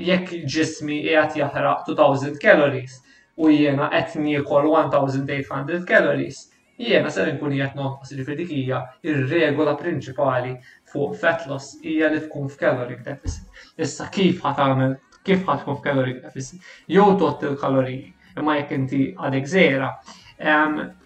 jekk 0.10 0.38
ġismi 0.54 1.00
jgħat 1.10 1.36
jaħraq 1.41 1.84
2000 1.89 2.39
calories 2.39 2.93
u 3.36 3.52
jiena 3.52 3.89
qed 3.91 4.15
niekol 4.24 4.69
1800 4.71 5.84
calories 5.89 6.39
jiena 6.80 7.12
ser 7.12 7.34
nkun 7.34 7.58
qed 7.60 7.76
noqqos 7.82 8.15
li 8.15 8.24
dik 8.39 8.56
hija 8.62 8.80
ir-regola 9.04 9.76
prinċipali 9.82 10.56
fuq 10.93 11.19
fat 11.24 11.43
loss 11.52 11.76
hija 11.84 12.13
li 12.15 12.21
tkun 12.30 12.47
f'kaloric 12.54 13.04
deficit. 13.04 13.43
Issa 13.76 14.08
kif 14.15 14.39
ħat 14.45 14.60
tagħmel 14.62 14.95
kif 15.28 15.43
ħat 15.52 15.65
tkun 15.65 15.82
f'caloric 15.82 16.24
deficit? 16.30 16.63
Jew 16.88 17.12
tot 17.26 17.43
il-kaloriji 17.52 18.39
imma 18.39 18.60
jekk 18.62 18.78
inti 18.80 19.04
għadek 19.19 19.52
żejra 19.58 19.95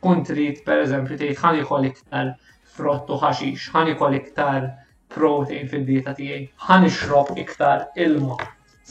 kontrit 0.02 0.63
per 0.67 0.80
eżempju 0.86 1.17
tgħid 1.19 1.39
ħan 1.41 1.58
ikol 1.63 1.86
iktar 1.89 2.30
frott 2.76 3.10
u 3.12 3.17
ħaxix, 3.24 3.65
ħan 3.74 3.91
ikol 3.95 4.15
iktar 4.19 4.67
protein 5.12 5.67
fid-dieta 5.71 6.13
tiegħi, 6.19 6.48
ħan 6.67 6.88
ixrob 6.89 7.36
iktar 7.43 7.84
ilma. 8.06 8.38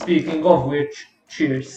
Speaking 0.01 0.43
of 0.51 0.65
which, 0.73 1.01
cheers. 1.29 1.73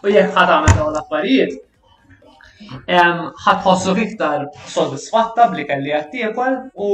U 0.00 0.08
jekk 0.08 0.32
ħad 0.34 0.50
għamel 0.50 0.76
dawn 0.76 0.94
l-affarijiet, 0.94 1.56
ħossu 3.64 3.94
iktar 4.04 4.46
soddisfatta 4.74 5.48
bli 5.54 5.64
kelli 5.68 5.96
tiekol 6.12 6.60
u 6.76 6.92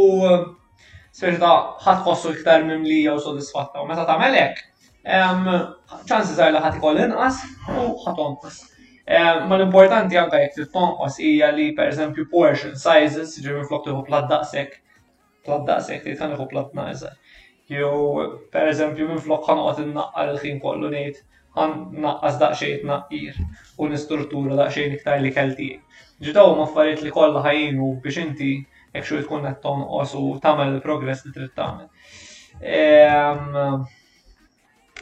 ħad 1.19 2.01
ħossu 2.07 2.37
iktar 2.37 2.67
mimlija 2.71 3.15
u 3.19 3.23
soddisfatta. 3.27 3.83
U 3.83 3.87
meta 3.91 4.05
tagħmel 4.13 4.37
hekk, 4.45 4.65
ċansi 5.07 6.35
zaħi 6.35 6.53
li 6.55 6.61
ħati 6.63 6.81
inqas 7.07 7.45
u 7.69 7.85
ħatonqas. 8.05 8.63
Ma 9.47 9.55
l-importanti 9.55 10.17
għanka 10.19 10.41
jek 10.43 10.55
t-tonqas 10.57 11.19
hija 11.23 11.51
li 11.55 11.67
per 11.77 11.93
eżempju 11.93 12.25
portion 12.33 12.73
sizes, 12.75 13.37
ġivri 13.39 13.65
flok 13.69 13.85
tiħu 13.87 14.01
plad 14.09 14.27
daqsek, 14.33 14.73
plad 15.47 15.65
daqsek, 15.69 16.03
tejt 16.09 16.19
kan 16.19 16.33
iħu 16.35 16.49
plad 16.51 16.75
najzer. 16.75 17.15
Jew 17.71 18.43
per 18.51 18.67
eżempju 18.73 19.07
minn 19.13 19.23
flok 19.23 19.47
ħanqot 19.47 19.83
naqqal 19.95 20.33
il 20.33 20.41
ħin 20.43 20.61
kollu 20.65 20.91
nejt 20.97 21.23
għan 21.57 21.79
naqqas 22.03 22.39
daqxejt 22.43 22.83
naqqir 22.91 23.37
u 23.79 23.89
nisturtura 23.89 24.57
daqxejn 24.59 24.97
iktar 24.99 25.23
li 25.23 25.31
kelti. 25.33 25.71
Ġidaw 26.27 26.55
ma 26.59 26.67
f-fariet 26.67 27.05
li 27.07 27.13
kollha 27.15 27.45
ħajinu 27.47 27.93
biex 28.03 28.19
inti 28.25 28.53
jekk 28.91 29.07
xu 29.07 29.23
tkun 29.23 29.47
u 29.47 30.25
tagħmel 30.43 30.75
il-progress 30.75 31.27
li 31.31 31.37
trittamel. 31.39 31.87
tagħmel. 32.59 33.87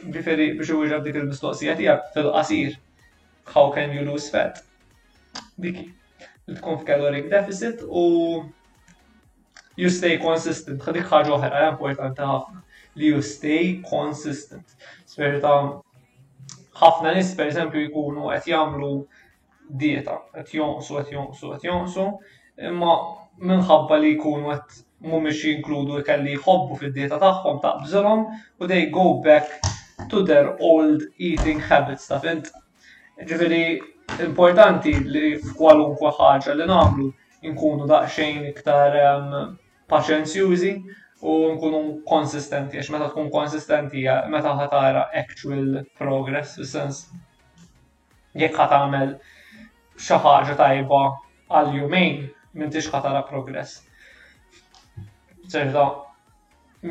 Biferi 0.03 0.47
biex 0.59 0.71
u 0.75 0.83
ġab 0.89 1.05
dik 1.07 1.15
il-mistoqsija 1.15 1.75
tijak 1.79 2.09
fil-qasir. 2.15 2.75
How 3.53 3.69
can 3.75 3.93
you 3.95 4.03
lose 4.05 4.27
fat? 4.33 4.59
Diki. 5.61 5.85
Tkun 6.59 6.77
f'caloric 6.83 7.29
deficit 7.31 7.83
u 7.87 8.03
you 9.79 9.89
stay 9.99 10.17
consistent. 10.23 10.83
Xadik 10.85 11.07
ħagħa 11.13 11.35
oħra, 11.37 11.63
importanti 11.71 12.27
ħafna. 12.31 12.63
Li 12.99 13.09
you 13.13 13.21
stay 13.29 13.71
consistent. 13.89 14.75
Sperta 15.09 15.53
ħafna 16.81 17.15
nis 17.15 17.31
per 17.39 17.51
eżempju 17.53 17.85
jkunu 17.87 18.27
qed 18.33 18.49
jagħmlu 18.51 18.89
dieta, 19.81 20.17
qed 20.37 20.57
jonqsu, 20.59 20.97
qed 21.01 21.15
jonqsu, 21.15 21.51
qed 21.55 21.69
jonqsu, 21.71 22.07
imma 22.69 22.95
minħabba 23.41 24.01
li 24.03 24.11
jkunu 24.17 24.51
qed 24.53 24.75
mhumiex 25.07 25.41
jinkludu 25.47 26.01
jkelli 26.03 26.35
jħobbu 26.37 26.79
fid-dieta 26.83 27.19
tagħhom 27.23 27.61
taqbżilhom 27.65 28.27
u 28.63 28.67
they 28.67 28.89
go 28.99 29.07
back 29.27 29.63
to 30.09 30.23
their 30.23 30.57
old 30.59 31.01
eating 31.17 31.59
habits 31.59 32.07
ta' 32.07 32.19
fint. 32.25 32.49
Ġifiri, 33.29 33.61
importanti 34.27 34.93
li 35.13 35.33
f'kwalunkwe 35.41 36.11
ħaġa 36.19 36.55
li 36.59 36.67
nagħmlu 36.71 37.09
nkunu 37.51 37.87
daqsxejn 37.91 38.43
iktar 38.51 38.95
paċenzjużi 39.93 40.71
u 41.25 41.35
nkunu 41.55 41.81
konsistenti, 42.09 42.79
għax 42.81 42.91
meta 42.95 43.07
tkun 43.11 43.29
konsistenti 43.33 44.03
meta 44.33 44.55
ħatara 44.59 45.05
actual 45.23 45.79
progress, 45.99 46.55
fis-sens 46.59 47.05
jekk 48.41 48.59
ħatamel 48.61 49.15
xi 50.07 50.19
ħaġa 50.25 50.57
tajba 50.61 51.03
għal 51.55 51.73
jumejn 51.79 52.25
m'intix 52.57 52.91
ħatara 52.93 53.23
progress. 53.29 53.79
Serta, 55.47 55.85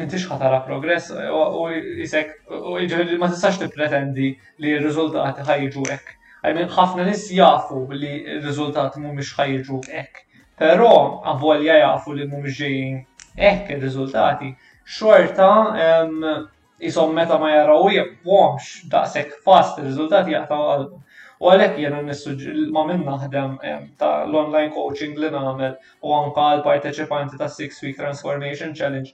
tixħat 0.03 0.43
għala 0.43 0.61
progress 0.69 1.11
u 1.13 1.69
jisek 1.71 2.35
u 2.51 2.79
jġifieri 2.83 3.19
ma 3.21 3.29
tistax 3.31 3.61
tippretendi 3.63 4.31
li 4.65 4.73
r-riżultati 4.79 5.47
ħajġu 5.49 5.87
hekk. 5.95 6.13
Għajmin 6.45 6.73
ħafna 6.77 7.07
nis 7.09 7.27
jafu 7.39 7.79
li 7.95 8.15
r-riżultati 8.39 9.03
mhumiex 9.05 9.35
ħajġu 9.39 9.79
hekk. 9.93 10.21
Però 10.59 10.91
avvolja 11.35 11.79
jafu 11.85 12.17
li 12.19 12.27
mhumiex 12.29 12.59
ġejjin 12.63 12.99
hekk 13.39 13.75
ir-riżultati, 13.77 14.51
xorta 14.85 15.51
jisom 16.85 17.15
meta 17.17 17.39
ma 17.39 17.53
jaraw 17.55 17.89
jibwomx 17.95 18.85
daqshekk 18.93 19.39
fast 19.47 19.79
ir-riżultati 19.81 20.35
jgħataw 20.35 20.69
għalbu. 20.75 21.01
U 21.45 21.49
għalek 21.51 21.75
jena 21.83 21.99
ma 22.73 22.83
minn 22.89 23.03
naħdem 23.05 23.57
ta' 24.01 24.13
l-online 24.25 24.71
coaching 24.73 25.19
li 25.19 25.29
namel 25.35 25.75
u 26.01 26.13
għanka 26.15 26.45
għal 26.55 26.63
parteċipanti 26.65 27.37
ta' 27.41 27.49
Six 27.53 27.83
Week 27.83 27.99
Transformation 27.99 28.73
Challenge 28.73 29.11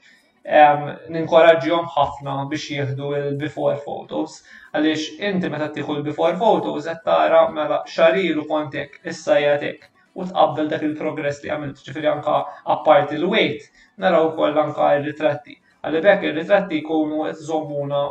ninkoraġġjom 1.15 1.89
ħafna 1.95 2.35
biex 2.51 2.71
jieħdu 2.75 3.09
il-before 3.19 3.77
photos. 3.85 4.39
Għaliex 4.73 5.21
inti 5.29 5.51
meta 5.53 5.67
tieħu 5.75 5.97
il-before 5.99 6.39
photos 6.41 6.87
qed 6.89 7.03
tara 7.05 7.43
mela 7.53 7.83
xarilu 7.87 8.47
kontek 8.49 8.97
issa 9.13 9.37
jagħtek 9.43 9.85
u 10.17 10.27
tqabbel 10.31 10.71
dak 10.73 10.87
il-progress 10.89 11.43
li 11.45 11.53
għamilt 11.53 11.85
ġifieri 11.85 12.09
anka 12.15 12.39
apparti 12.77 13.19
l-weight 13.21 13.69
naraw 14.01 14.31
ukoll 14.33 14.57
anka 14.65 14.89
r-ritratti. 14.95 15.59
Għalli 15.85 16.03
bekk 16.09 16.27
ir-ritratti 16.31 16.83
jkunu 16.83 17.29
żommuna 17.51 18.05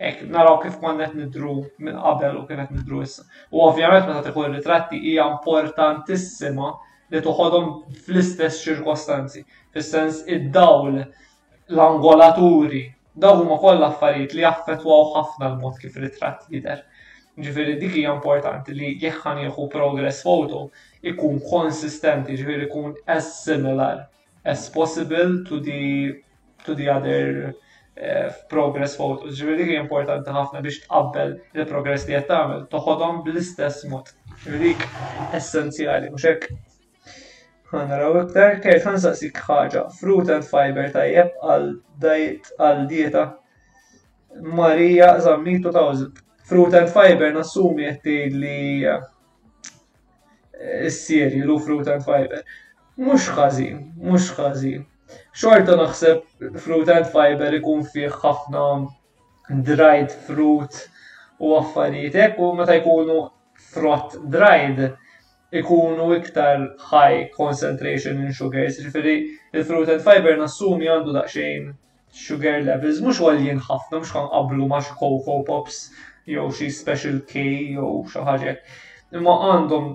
Ek, 0.00 0.22
naraw 0.32 0.54
kif 0.62 0.78
konnet 0.80 1.10
nidru 1.16 1.58
minn 1.84 1.98
qabel 2.00 2.38
u 2.38 2.44
kif 2.48 2.56
qed 2.56 2.70
nidru 2.72 3.02
issa. 3.04 3.26
U 3.52 3.60
ovvjament 3.66 4.06
meta 4.08 4.22
tikun 4.24 4.54
ritratti 4.56 4.96
hija 5.02 5.26
importantissima 5.34 6.70
li 7.12 7.20
toħodhom 7.26 7.66
fl-istess 7.92 8.62
ċirkostanzi. 8.64 9.42
Fis-sens 9.76 10.22
id-dawl 10.32 10.96
l-angolaturi, 11.68 12.82
daw 13.20 13.38
huma 13.40 13.56
koll 13.58 13.82
affarijiet 13.86 14.34
li 14.36 14.44
jaffetwaw 14.44 15.06
ħafna 15.14 15.48
l-mod 15.52 15.78
kif 15.82 15.96
ritratt 16.02 16.44
jidher. 16.52 16.82
Ġifieri 17.42 17.74
dik 17.80 17.96
hija 17.98 18.12
importanti 18.16 18.74
li 18.76 18.92
jekk 19.02 19.26
jieħu 19.42 19.66
progress 19.72 20.22
foto 20.24 20.60
ikun 21.10 21.40
konsistenti, 21.50 22.36
ġifiri 22.38 22.68
ikun 22.70 22.94
as 23.16 23.28
similar 23.48 24.04
as 24.52 24.68
possible 24.76 25.34
to 25.50 25.60
the 25.60 25.80
to 26.66 26.74
the 26.74 26.88
other 26.92 27.50
uh, 27.50 28.32
progress 28.52 28.96
photos. 29.00 29.36
Ġifiri 29.40 29.58
dik 29.64 29.74
importanti 29.80 30.32
ħafna 30.38 30.62
biex 30.64 30.84
tqabbel 30.86 31.34
il-progress 31.60 32.06
li 32.08 32.16
qed 32.16 32.30
tagħmel 32.30 32.64
toħodhom 32.76 33.20
bl-istess 33.28 33.84
mod. 33.92 34.14
Ġifieri 34.46 34.76
essenzjali 35.40 36.14
mhux 36.14 36.30
hekk 36.32 36.56
Għanaraw 37.74 38.16
iktar, 38.20 38.60
kert 38.62 38.84
ħansaqsik 38.86 39.38
ħaġa, 39.48 39.80
fruit 39.98 40.28
and 40.30 40.44
fiber 40.46 40.86
tajjeb 40.94 41.32
għal 41.42 42.84
dieta. 42.90 43.24
Marija 44.60 45.08
zammi 45.24 45.56
2000. 45.64 46.20
Fruit 46.46 46.76
and 46.78 46.92
fiber 46.92 47.32
nassumi 47.34 47.88
jetti 47.88 48.14
li 48.30 48.86
eh, 48.86 49.00
s-siri 50.90 51.40
lu 51.42 51.56
fruit 51.64 51.90
and 51.90 52.06
fiber. 52.06 52.44
Mux 53.08 53.26
ħazin, 53.34 53.80
mux 53.98 54.28
ħazin. 54.38 54.84
Xorta 55.34 55.74
naħseb 55.80 56.60
fruit 56.62 56.92
and 56.94 57.08
fiber 57.10 57.56
ikun 57.58 57.82
fih 57.90 58.12
ħafna 58.20 58.62
dried 59.74 60.14
fruit 60.28 60.84
u 61.42 61.56
affarijiet, 61.58 62.38
u 62.38 62.54
meta 62.60 62.78
jkunu 62.78 63.18
frott 63.72 64.14
dried 64.38 64.86
ikunu 65.52 66.14
iktar 66.16 66.72
high 66.90 67.30
concentration 67.34 68.18
in 68.24 68.32
sugars, 68.32 68.80
ġifiri 68.82 69.16
il-fruit 69.54 69.90
and 69.94 70.02
fiber 70.06 70.34
nassumi 70.40 70.88
għandu 70.90 71.12
daqxejn 71.14 71.68
sugar 72.22 72.58
levels, 72.66 72.98
mux 73.06 73.20
għaljien 73.22 73.62
ħafna, 73.62 74.00
mux 74.02 74.10
kan 74.14 74.26
qablu 74.32 74.66
ma 74.66 74.80
Coco 74.82 75.36
Pops, 75.46 75.78
jew 76.26 76.48
xi 76.50 76.70
Special 76.74 77.20
K, 77.30 77.44
jew 77.76 78.02
xi 78.10 78.24
ħaġa. 78.26 78.56
Imma 79.14 79.36
għandhom 79.46 79.92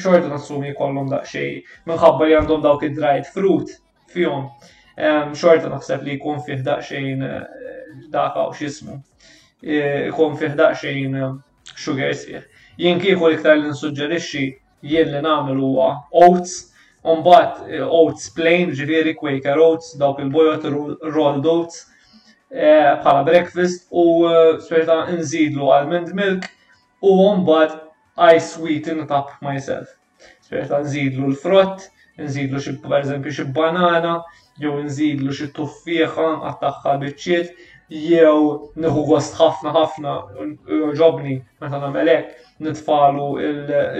xorta 0.00 0.32
nassumi 0.32 0.72
kollhom 0.78 1.10
daqxej, 1.12 1.60
minħabba 1.88 2.28
li 2.30 2.38
għandhom 2.38 2.64
dawk 2.64 2.88
id-dried 2.88 3.28
fruit 3.34 3.76
fihom. 4.12 4.48
Xorta 4.96 5.68
naħseb 5.74 6.02
li 6.08 6.16
jkun 6.16 6.40
fih 6.46 6.64
daqxejn 6.64 7.22
eh, 7.24 7.36
daka 8.12 8.48
u 8.48 8.56
xismu. 8.56 8.96
Ikun 9.62 10.34
eh, 10.34 10.40
fih 10.40 10.56
daqxejn 10.58 11.14
eh, 11.16 11.38
sugars 11.72 12.24
fih. 12.30 12.42
Jien 12.80 13.00
kieku 13.00 13.28
l-iktar 13.30 13.60
li 13.60 13.70
nsuġġerixxi 13.74 14.48
jien 14.82 15.10
li 15.12 15.20
namel 15.24 15.60
huwa 15.60 15.88
oats, 16.24 16.70
mbagħad 17.04 17.70
eh, 17.72 17.84
oats 17.86 18.28
plain, 18.36 18.72
ġifieri 18.76 19.14
Quaker 19.18 19.60
oats, 19.64 19.94
dawk 20.00 20.20
il-bojot 20.20 20.66
rolled 21.08 21.46
oats 21.48 21.86
eh, 22.52 22.90
bħala 23.04 23.22
breakfast 23.28 23.86
u 23.90 24.26
eh, 24.28 24.58
sperta 24.60 25.02
nżidlu 25.14 25.70
almond 25.76 26.12
milk 26.16 26.48
u 27.02 27.14
mbagħad 27.42 27.78
I 28.20 28.36
sweeten 28.42 28.98
it 29.00 29.12
up 29.16 29.30
myself. 29.40 29.88
Sperta 30.44 30.82
nżidlu 30.84 31.30
l-frott, 31.30 31.86
nżidlu 32.20 32.58
xi 32.60 32.74
pereżempju 32.84 33.30
xi 33.32 33.44
banana, 33.56 34.16
jew 34.60 34.74
nżidlu 34.84 35.30
xi 35.32 35.46
tuffieħa 35.56 36.26
għattaxħa 36.50 36.94
biċċiet, 37.00 37.52
jew 37.96 38.36
nħu 38.84 39.06
gost 39.08 39.38
ħafna 39.40 39.72
ħafna 39.78 40.18
ġobni 40.98 41.38
meta 41.62 41.78
nagħmel 41.80 42.12
hekk 42.18 42.48
nitfalu 42.60 43.26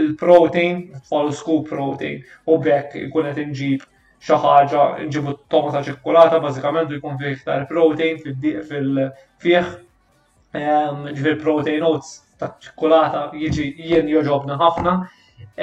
il-protein, 0.00 0.74
nitfalu 0.94 1.32
scoop 1.32 1.68
protein 1.72 2.20
u 2.50 2.58
bekk 2.66 2.96
ikun 3.06 3.28
qed 3.30 3.40
inġib 3.44 3.86
xi 4.26 4.38
ħaġa 4.44 4.82
nġibu 5.06 5.34
tomata 5.54 5.80
ċikkulata 5.86 6.40
bażikament 6.44 6.92
u 6.92 6.98
jkun 6.98 7.16
fih 7.22 7.38
tar 7.46 7.64
protein 7.70 8.20
fil-fih 8.20 9.56
ehm, 9.56 11.08
il 11.14 11.38
protein 11.44 11.86
oats 11.88 12.12
ta' 12.40 12.52
ċikkulata 12.66 13.24
jiġi 13.40 13.70
jien 13.90 14.12
joġobna 14.14 14.56
ħafna. 14.60 14.94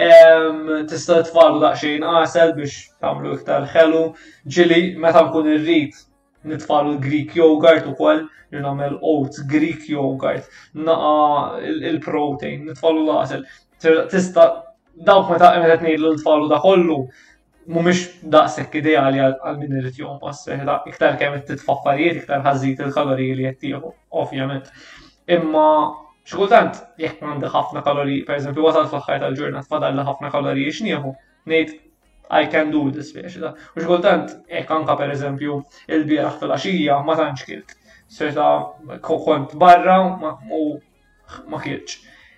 Ehm, 0.08 0.74
tista' 0.90 1.22
tfallu 1.28 1.62
daqsxejn 1.62 2.06
qasel 2.08 2.56
biex 2.58 2.82
tagħmlu 3.02 3.38
iktar 3.38 3.70
ħelu 3.76 4.04
ġili 4.58 4.82
meta 5.06 5.26
nkun 5.28 5.54
irrid 5.54 5.94
nitfalu 6.52 6.96
l-Greek 6.96 7.34
yogurt 7.38 7.88
u 7.90 7.94
koll, 8.00 8.24
nagħmel 8.54 8.98
oats 9.12 9.44
Greek 9.52 9.88
yogurt, 9.92 10.48
naqa 10.80 11.64
il-protein, 11.76 12.66
nitfalu 12.72 13.06
l 13.08 13.44
Tista 14.10 14.44
dawk 15.06 15.30
meta 15.30 15.52
qed 15.78 15.92
l-tfalu 16.00 16.48
da 16.50 16.58
kollu, 16.64 17.02
mumiex 17.70 18.08
daqshekk 18.34 18.80
ideali 18.80 19.20
għal 19.22 19.60
min 19.60 19.76
irid 19.82 20.00
jonqos 20.02 20.46
seħda, 20.48 20.80
iktar 20.90 21.20
kemm 21.20 21.36
qed 21.38 21.52
titfaffarijiet, 21.58 22.24
iktar 22.24 22.42
ħażit 22.48 22.82
il-kaloriji 22.88 23.36
li 23.38 23.46
qed 23.52 23.60
tieħu, 23.68 23.92
ovvjament. 24.24 24.72
Imma 25.36 25.66
xkultant 26.28 26.80
jekk 27.02 27.22
mandi 27.28 27.52
ħafna 27.54 27.84
kaloriji, 27.86 28.24
eżempju, 28.40 28.66
għasal 28.72 28.88
fl-aħħar 28.90 29.22
tal-ġurnat 29.28 29.70
fadal 29.70 30.02
ħafna 30.08 30.34
kaloriji 30.34 30.74
x'nieħu, 30.80 31.14
ngħid 31.52 31.76
I 32.30 32.46
can 32.52 32.72
do 32.72 32.92
this 32.92 33.12
biex 33.16 33.36
da. 33.40 33.54
U 33.76 33.82
xkultant, 33.82 34.34
ek 34.60 34.72
anka 34.76 34.96
per 35.00 35.12
eżempju, 35.16 35.58
il-biraħ 35.96 36.34
fil-axija 36.42 36.98
ma 37.08 37.16
tantx 37.20 37.46
kilt. 37.50 37.72
Serta 38.16 38.48
kont 39.04 39.54
barra 39.62 39.96
u 40.04 40.80
ma 41.52 41.62
kilċ. 41.64 41.96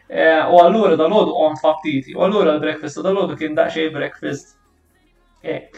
E, 0.09 0.23
u 0.49 0.61
allura 0.65 0.97
dal-ħodu 0.97 1.33
għom 1.45 1.57
fattiti, 1.63 2.15
u 2.17 2.23
allura 2.25 2.53
l-breakfast 2.55 3.01
dal-ħodu 3.05 3.37
kien 3.41 3.57
daqxej 3.57 3.91
breakfast 3.95 4.55
ek, 5.45 5.77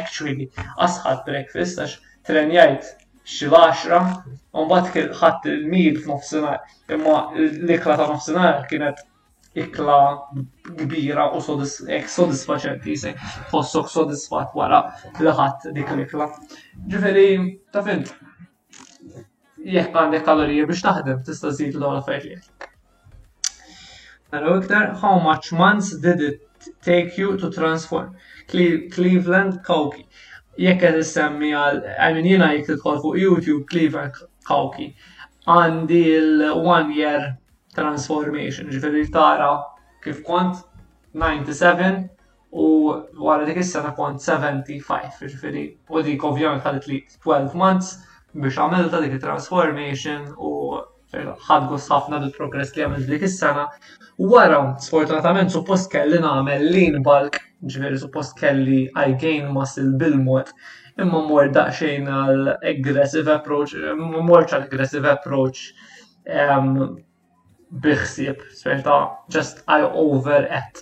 actually, 0.00 0.50
asħat 0.86 1.22
breakfast, 1.30 1.78
għax 1.78 2.26
trenjajt 2.30 2.90
xil-10, 3.30 4.18
un 4.60 4.66
bat 4.70 4.90
ħadd 5.22 5.48
il-mil 5.54 6.02
f'nofsinhar, 6.04 6.60
imma 6.98 7.16
l-ikla 7.40 7.96
ta' 8.02 8.10
nofsinhar 8.10 8.66
kienet 8.70 9.00
ikla 9.58 10.28
kbira 10.78 11.26
u 11.34 11.40
sodisfaċenti, 11.42 12.94
se 12.96 13.12
fossok 13.50 13.88
sodisfat 13.90 14.52
wara 14.54 14.78
l-ħat 15.18 15.66
dik 15.74 15.90
l-ikla. 15.96 16.28
Ġifiri, 16.92 17.24
ta' 17.74 17.82
fint, 17.86 18.12
jekk 19.66 19.96
għandek 20.04 20.24
kalorije 20.28 20.68
biex 20.70 20.84
taħdem, 20.86 21.22
tista' 21.26 21.52
zid 21.58 21.74
l-għola 21.80 22.04
fejliet. 22.06 22.46
Naraw 24.30 24.60
iktar, 24.60 24.92
how 25.02 25.18
much 25.18 25.48
months 25.58 25.96
did 25.98 26.22
it 26.22 26.70
take 26.86 27.18
you 27.18 27.36
to 27.36 27.50
transform? 27.50 28.14
Cleveland 28.48 29.64
Kauki. 29.66 30.06
Jekk 30.60 30.82
qed 30.84 31.02
semmi 31.06 31.50
għal, 31.56 31.80
għamin 31.98 32.30
jina 32.36 32.52
jek 32.54 32.68
tidħol 32.70 33.02
fuq 33.02 33.18
YouTube 33.24 33.64
Cleveland 33.70 34.14
Kauki. 34.46 34.92
Għandi 35.50 36.04
l-one 36.20 36.94
year 36.94 37.32
transformation, 37.76 38.70
ġifiri 38.72 39.06
tara 39.14 39.50
kif 40.04 40.22
kont 40.26 40.60
97 41.22 42.08
u 42.50 42.66
wara 43.24 43.46
dik 43.46 43.60
is-sena 43.62 43.92
kont 43.98 44.22
75, 44.26 45.20
ġifiri 45.32 45.64
u 45.90 46.02
dik 46.06 46.24
ovvjament 46.26 46.64
ħadit 46.66 46.88
li 46.90 46.98
12 47.26 47.54
months 47.62 47.92
biex 48.34 48.58
għamilta 48.64 49.00
dik 49.04 49.20
transformation 49.22 50.26
u 50.38 50.50
ħad 51.10 51.64
gost 51.70 51.90
ħafna 51.90 52.20
bil 52.24 52.32
progress 52.36 52.74
li 52.76 52.84
għamil 52.84 53.06
dik 53.10 53.24
is-sena. 53.26 53.64
U 54.22 54.28
Wara, 54.30 54.60
sfortunatament 54.84 55.50
suppost 55.50 55.88
kelli 55.90 56.20
nagħmel 56.22 56.66
lean 56.70 57.00
bulk, 57.02 57.40
ġifieri 57.66 57.98
suppost 57.98 58.36
kelli 58.38 58.84
I 58.94 59.16
gain 59.18 59.48
muscle 59.54 59.96
bil-mod 59.98 60.52
imma 61.00 61.22
mor 61.26 61.48
daqxejn 61.54 62.06
għal 62.12 62.44
aggressive 62.70 63.32
approach, 63.34 63.74
imma 63.74 64.20
mor 64.30 64.46
aggressive 64.58 65.10
approach 65.10 65.64
ehm, 66.28 66.76
biħsib, 67.82 68.40
sferta, 68.56 68.94
just 69.34 69.62
I 69.68 69.82
over 69.84 70.46
at. 70.58 70.78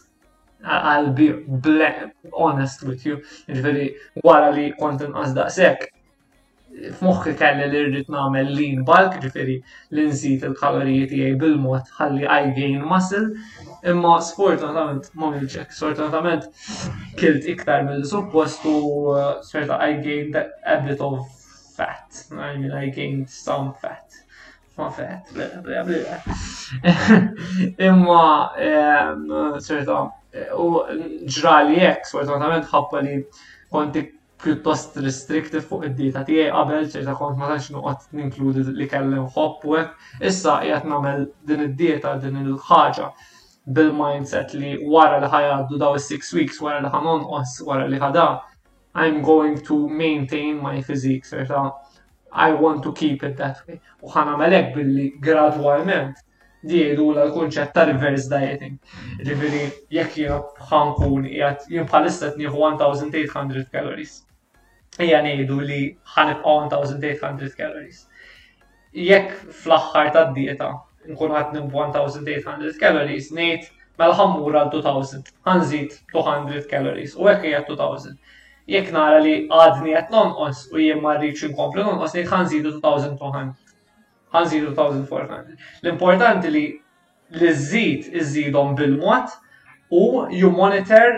I'll 0.65 1.13
be 1.15 1.27
honest 2.37 2.83
with 2.83 3.07
you, 3.07 3.19
ġveri, 3.47 3.85
wara 4.27 4.49
li 4.57 4.65
kont 4.81 5.05
inqas 5.07 5.35
daqsek, 5.37 5.85
f'moħħi 6.99 7.35
kelli 7.39 7.69
li 7.71 7.83
rrid 7.85 8.11
nagħmel 8.11 8.51
lean 8.57 8.83
bulk, 8.89 9.21
ġifieri 9.23 9.55
li 9.95 10.07
nżid 10.11 10.49
il-kalorijiet 10.49 11.13
tiegħi 11.15 11.37
bil-mod 11.45 11.95
ħalli 12.01 12.27
I 12.37 12.51
gain 12.59 12.83
muscle, 12.91 13.39
imma 13.93 14.17
sfortunatament 14.27 15.13
ma 15.15 15.31
milġek, 15.37 15.71
sfortunatament 15.79 16.51
kilt 17.23 17.47
iktar 17.55 17.87
mill-suppost 17.87 18.67
u 18.69 18.77
sferta 19.47 19.79
I 19.87 20.01
gained 20.03 20.37
a 20.41 20.81
bit 20.89 21.01
of 21.07 21.21
fat, 21.79 22.25
I 22.35 22.57
mean 22.59 22.73
I 22.83 22.91
gained 22.91 23.31
some 23.31 23.75
fat 23.79 24.11
konfett, 24.79 25.31
imma 27.79 28.51
sorta 29.61 30.05
u 30.61 30.69
ġrali 31.39 31.79
jek, 31.81 32.07
sfortunatament 32.07 32.69
ħabba 32.71 33.01
li 33.07 33.15
konti 33.73 34.03
pjuttost 34.39 35.01
restrictive 35.03 35.65
fuq 35.67 35.89
id-dieta 35.89 36.23
tiegħi 36.29 36.53
qabel 36.55 36.85
ċerta 36.93 37.15
kont 37.19 37.41
ma 37.41 37.49
tantx 37.51 37.73
noqgħod 37.75 38.19
ninkludi 38.21 38.63
li 38.77 38.87
kellem 38.93 39.25
ħobb 39.35 39.67
u 39.67 39.75
hekk. 39.81 39.97
Issa 40.31 40.55
qiegħed 40.63 40.87
nagħmel 40.93 41.25
din 41.51 41.65
id-dieta 41.67 42.13
din 42.23 42.39
il-ħaġa 42.45 43.09
bil-mindset 43.79 44.55
li 44.61 44.75
wara 44.95 45.19
li 45.25 45.33
ħajaddu 45.33 45.81
daw 45.83 45.99
is-six 45.99 46.31
weeks, 46.39 46.63
wara 46.63 46.85
li 46.85 46.93
ħanonqos, 46.93 47.59
wara 47.67 47.91
li 47.91 47.99
ħada, 48.05 48.29
I'm 48.99 49.19
going 49.27 49.59
to 49.71 49.81
maintain 49.91 50.55
my 50.63 50.79
physique, 50.87 51.27
ċerta 51.27 51.67
I 52.33 52.53
want 52.53 52.83
to 52.83 52.93
keep 52.93 53.23
it 53.27 53.37
that 53.41 53.59
way. 53.67 53.81
U 54.05 54.09
ħanamelek 54.13 54.73
billi 54.75 55.05
gradualment 55.27 56.19
diedu 56.73 57.07
l 57.15 57.25
kunċett 57.37 57.73
ta' 57.77 57.85
reverse 57.89 58.29
dieting. 58.33 58.75
Ġifiri, 59.25 59.61
jekk 59.97 60.19
jina 60.21 60.37
ħankun 60.71 61.29
jgħat 61.31 61.65
jimpalista 61.73 62.31
njiħu 62.37 62.61
1800 62.75 63.71
calories. 63.73 64.17
Ija 65.01 65.23
nejdu 65.25 65.61
li 65.63 65.81
ħanibqa 66.15 66.59
1800 66.69 67.57
calories. 67.57 68.03
Jekk 68.93 69.35
fl-axħar 69.55 70.13
ta' 70.19 70.27
dieta 70.37 70.73
nkun 71.09 71.33
għat 71.39 71.55
nib 71.57 71.73
1800 71.73 72.77
calories, 72.83 73.31
nejt 73.41 73.71
mal 73.99 74.11
mela 74.13 74.17
ħammur 74.21 74.57
għal 74.63 74.75
2000, 74.77 75.31
ħanżid 75.49 75.95
200 76.13 76.67
calories, 76.71 77.15
u 77.17 77.25
għek 77.33 77.49
jgħat 77.55 77.71
2000 77.79 78.19
jekk 78.73 78.91
nara 78.93 79.19
li 79.25 79.31
għadni 79.49 79.95
qed 79.97 80.11
nonqos 80.13 80.59
u 80.77 80.81
jien 80.83 81.01
ma 81.05 81.15
rridx 81.17 81.47
komplu 81.57 81.85
nonqos 81.87 82.15
ngħid 82.17 82.29
ħanżidu 82.33 82.73
2200. 82.77 83.57
Ħanżidu 84.37 84.75
2400. 84.77 85.57
L-importanti 85.85 86.51
li 86.53 86.65
li 87.39 87.53
żżid 87.53 88.13
iżidhom 88.23 88.75
bil-mod 88.77 89.33
u 89.97 90.03
you 90.33 90.51
monitor 90.53 91.15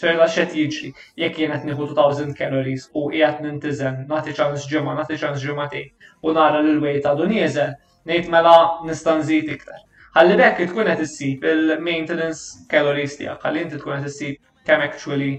serla 0.00 0.28
xet 0.30 0.54
jiġri 0.56 0.92
jekk 1.24 1.40
jien 1.42 1.52
qed 1.56 1.66
nieħu 1.68 1.88
2000 1.96 2.34
calories 2.38 2.86
u 2.98 3.04
qiegħed 3.12 3.42
nintiżem 3.48 4.04
nagħti 4.10 4.34
ċans 4.38 4.66
ġimgħa, 4.70 4.94
nati 5.00 5.18
ċans 5.18 5.42
ġimgħatejn 5.42 6.22
u 6.22 6.34
nara 6.38 6.62
lil 6.66 6.78
wejt 6.84 7.06
għadu 7.12 7.26
nieżel, 7.34 7.74
ngħid 8.06 8.30
mela 8.34 8.56
nista' 8.86 9.16
nżid 9.20 9.50
iktar. 9.56 9.82
Ħalli 10.16 10.38
bekk 10.38 10.70
tkun 10.70 10.88
qed 10.90 11.04
issib 11.06 11.44
il-maintenance 11.50 12.62
calories 12.70 13.18
tiegħek, 13.18 13.42
għalli 13.46 13.66
inti 13.66 13.82
tkun 13.82 13.98
qed 13.98 14.10
issib 14.10 14.40
kemm 14.66 14.86
actually 14.86 15.32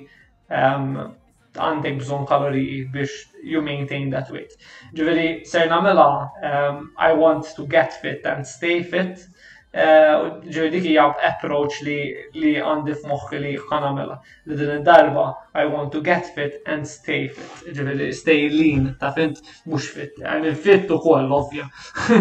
um, 0.51 1.15
għandek 1.59 1.97
bżon 2.01 2.25
kaloriji 2.29 2.83
biex 2.93 3.15
you 3.43 3.61
maintain 3.61 4.09
that 4.11 4.29
weight. 4.31 4.55
Ġiviri, 4.95 5.43
ser 5.45 5.67
namela, 5.69 6.07
um, 6.47 6.83
I 6.97 7.11
want 7.17 7.51
to 7.57 7.65
get 7.67 7.93
fit 8.03 8.25
and 8.25 8.47
stay 8.47 8.83
fit, 8.83 9.25
uh, 9.73 10.39
ġiviri 10.47 10.71
dik 10.77 10.87
hija 10.91 11.07
approach 11.29 11.81
li 11.87 11.97
li 12.35 12.53
għandi 12.59 12.95
f'moħħi 13.01 13.41
li 13.43 13.53
kanamela. 13.71 14.19
Li 14.45 14.59
din 14.61 14.71
id-darba 14.77 15.27
I 15.55 15.65
want 15.73 15.91
to 15.97 16.01
get 16.05 16.31
fit 16.37 16.61
and 16.67 16.87
stay 16.87 17.27
fit. 17.27 17.67
Ġiviri 17.75 18.11
stay 18.15 18.47
lean, 18.53 18.87
ta' 19.01 19.11
fint 19.17 19.43
mux 19.65 19.89
fit. 19.97 20.15
Għan 20.23 20.47
mean 20.47 20.55
fit 20.69 20.87
koll, 20.87 21.31
ovvja. 21.41 21.67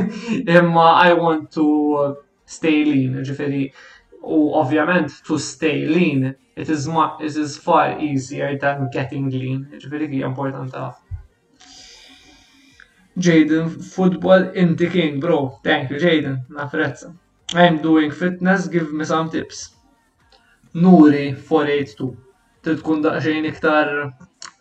Imma 0.58 0.90
I 1.06 1.14
want 1.22 1.52
to 1.58 1.70
stay 2.50 2.82
lean, 2.92 3.22
ġiviri. 3.22 3.64
U 4.22 4.38
ovvjament 4.60 5.12
to 5.26 5.34
stay 5.38 5.86
lean, 5.88 6.34
it 6.56 6.68
is, 6.68 6.86
it 7.20 7.36
is 7.36 7.56
far 7.56 7.98
easier 8.02 8.58
than 8.58 8.90
getting 8.92 9.30
lean. 9.30 9.62
Ġifiri 9.80 10.08
ki 10.12 10.20
important 10.28 10.72
taf. 10.72 11.00
Jaden, 13.16 13.68
football 13.92 14.48
in 14.54 14.76
the 14.76 14.88
king, 14.92 15.20
bro. 15.20 15.58
Thank 15.64 15.90
you, 15.90 15.96
Jaden. 15.98 16.40
Nafrezza. 16.50 17.14
I'm 17.54 17.80
doing 17.82 18.10
fitness, 18.10 18.68
give 18.68 18.92
me 18.92 19.04
some 19.04 19.30
tips. 19.30 19.70
Nuri 20.74 21.24
482. 21.48 22.12
Tidkun 22.62 23.02
daqxejn 23.02 23.48
iktar 23.48 23.90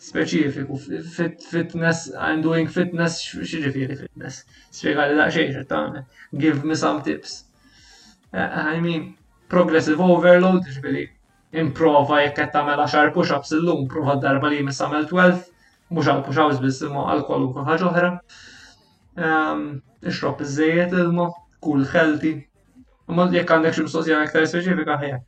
specifiku. 0.07 0.79
Fit, 1.17 1.43
fitness, 1.43 2.09
I'm 2.17 2.41
doing 2.41 2.67
fitness, 2.67 3.19
xirifiri 3.45 3.99
fitness. 4.05 4.43
Spiega 4.71 5.05
li 5.11 5.17
daqxejn 5.21 6.03
Give 6.45 6.63
me 6.63 6.75
some 6.75 7.01
tips. 7.03 7.43
Eh, 8.33 8.49
I 8.73 8.79
mean, 8.79 9.15
progressive 9.53 9.99
overload, 10.05 10.67
ġbili 10.77 11.01
improva 11.63 12.21
jekk 12.23 12.37
qed 12.43 12.51
tagħmel 12.53 12.83
10 12.85 13.13
push-ups 13.15 13.55
illum, 13.57 13.83
prova 13.91 14.15
darba 14.21 14.49
li 14.53 14.59
jmiss 14.61 14.81
tagħmel 14.83 15.07
12, 15.09 15.39
mhux 15.89 16.11
għal 16.11 16.23
push-ups 16.27 16.61
biss 16.65 16.85
imma 16.87 17.07
għal 17.09 17.23
kwalunkwe 17.29 17.63
ħaġa 17.71 17.89
oħra. 17.89 18.11
Ehm, 19.17 19.65
ixrob 20.11 20.43
iż-żejjed 20.45 20.95
ilma, 21.05 21.25
kull 21.65 21.87
healthy. 21.93 22.35
Imma 23.09 23.25
jekk 23.33 23.55
għandek 23.57 23.77
xi 23.79 23.87
mistoqsija 23.87 24.21
aktar 24.27 24.45
speċifika 24.45 24.99
ħajja. 25.01 25.23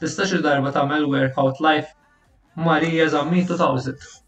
Tista' 0.00 0.26
xi 0.28 0.42
darba 0.44 0.70
tagħmel 0.72 1.08
workout 1.12 1.60
life 1.64 1.96
Marija 2.60 3.08
Zammi 3.14 3.46
2000. 3.48 4.18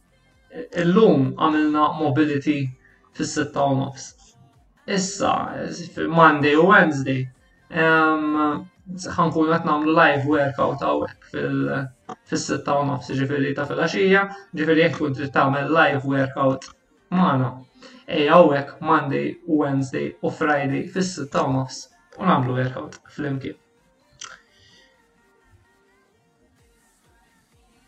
Illum 0.80 1.34
għamilna 1.36 1.90
mobility 2.00 2.58
fis-sitta 3.12 3.64
u 3.64 3.74
nofs. 3.74 4.12
Issa, 4.86 5.32
Monday 6.10 6.56
u 6.58 6.66
Wednesday, 6.72 7.20
ħankun 7.72 9.52
għet 9.54 9.68
namlu 9.68 9.92
live 9.94 10.26
workout 10.32 10.82
għawek 10.82 11.28
fil-sitta 11.30 12.74
u 12.80 12.86
nofs 12.90 13.12
ġifiri 13.14 13.52
ta' 13.56 13.68
fil-axija, 13.68 14.24
ġifiri 14.58 14.82
jek 14.86 14.96
kun 14.98 15.14
trid 15.16 15.30
tagħmel 15.36 15.70
live 15.70 16.02
workout 16.10 16.66
mana. 17.14 17.52
Ej 18.10 18.26
għawek 18.34 18.80
Monday 18.82 19.30
u 19.46 19.62
Wednesday 19.62 20.10
u 20.20 20.32
Friday 20.34 20.88
fis-sitta 20.90 21.44
u 21.46 21.54
nofs 21.60 21.84
u 22.18 22.26
namlu 22.26 22.58
workout 22.58 22.98
fl-imkien. 23.14 23.58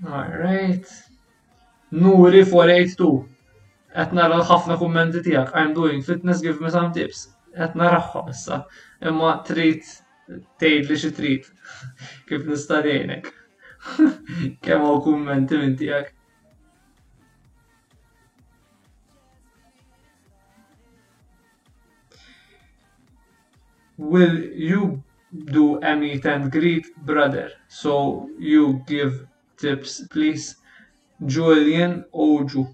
Alright. 0.05 0.91
Nuri 1.91 2.43
82! 2.47 3.34
qed 3.95 4.13
nara 4.19 4.37
ħafna 4.47 4.77
kummenti 4.81 5.21
tijak, 5.25 5.51
I'm 5.61 5.71
doing 5.75 6.01
fitness 6.03 6.41
give 6.43 6.61
me 6.63 6.71
some 6.77 6.91
tips. 6.97 7.21
Qed 7.55 7.79
naraħħom 7.79 8.31
issa. 8.33 8.57
Imma 9.11 9.35
trit, 9.47 9.87
tgħid 10.59 10.91
li 10.91 10.99
xi 11.03 11.39
kif 12.31 12.49
nistadjenek. 12.51 13.31
ngħinek. 13.95 14.69
kummenti 15.07 15.61
minn 15.63 15.77
tijak. 15.79 16.11
Will 23.97 24.37
you 24.71 25.03
do 25.33 25.79
a 25.81 25.95
meet 25.95 26.25
and 26.27 26.51
greet, 26.51 26.87
brother? 27.07 27.51
So 27.69 28.29
you 28.41 28.83
give 28.89 29.29
tips, 29.57 30.01
please. 30.11 30.57
Julian 31.25 32.03
Oju. 32.13 32.67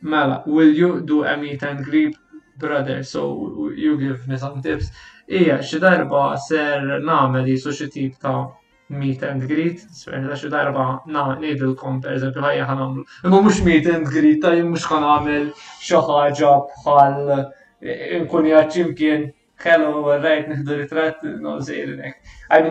Mela, 0.00 0.42
will 0.46 0.72
you 0.72 1.00
do 1.00 1.24
a 1.24 1.36
meet 1.36 1.62
and 1.64 1.84
greet, 1.84 2.16
brother? 2.56 3.02
So 3.02 3.70
you 3.76 3.96
give 3.98 4.28
me 4.28 4.36
some 4.36 4.62
tips. 4.62 4.90
Ija, 5.28 5.58
xi 5.66 5.78
darba 5.82 6.36
ser 6.40 6.86
nagħmel 7.04 7.48
jisu 7.50 7.72
xi 7.76 7.88
tip 7.92 8.14
ta' 8.22 8.46
meet 8.94 9.24
and 9.28 9.42
greet, 9.50 9.82
sperda 9.92 10.38
xi 10.40 10.48
darba 10.52 10.84
per 11.04 11.42
pereżempju 11.42 12.46
ħajja 12.46 12.68
ħan 12.70 12.78
nagħmlu. 12.82 13.04
Imma 13.24 13.40
mux 13.44 13.60
meet 13.66 13.90
and 13.92 14.06
greet, 14.06 14.38
ta' 14.44 14.54
mhux 14.56 14.86
ħan 14.88 15.04
nagħmel 15.08 15.50
xi 15.82 16.00
ħaġa 16.08 16.54
bħal 16.86 17.44
e, 17.82 17.92
nkun 18.22 18.48
jaċim 18.54 18.94
kien 18.96 19.28
hello, 19.66 20.06
rajt 20.16 20.48
nihdu 20.54 20.78
ritrat, 20.80 21.26
no 21.42 21.58
żejrinek. 21.60 22.22
I 22.48 22.62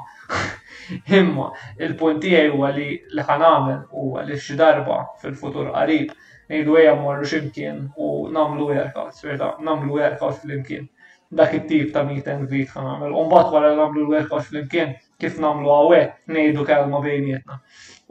Imma 1.18 1.44
il-puntijaj 1.86 2.48
huwa 2.54 2.70
li 2.76 2.86
li 3.16 3.24
ħanamel 3.28 3.78
huwa 4.00 4.24
li 4.28 4.38
xi 4.46 4.56
darba 4.60 4.96
fil-futur 5.22 5.68
qarib 5.76 6.10
ngħidu 6.48 6.78
ejja 6.80 6.94
mmorru 6.98 7.28
x'imkien 7.32 7.78
u 8.04 8.08
nagħmlu 8.36 8.66
workouts, 8.72 9.20
verta 9.26 9.50
nagħmlu 9.68 9.96
workouts 10.00 10.40
flimkien. 10.44 10.88
Dak 11.38 11.54
it-tip 11.58 11.92
ta' 11.92 12.02
meet 12.08 12.26
and 12.28 12.48
greet 12.50 12.72
ħanamel. 12.74 13.14
U 13.16 13.20
mbagħad 13.28 13.54
wara 13.56 13.70
nagħmlu 13.78 14.02
l-workouts 14.02 14.50
flimkien 14.50 14.90
kif 15.22 15.38
nagħmlu 15.44 15.70
għawe, 15.76 16.00
ngħidu 16.34 16.66
kelma 16.70 17.00
bejnietna 17.06 17.60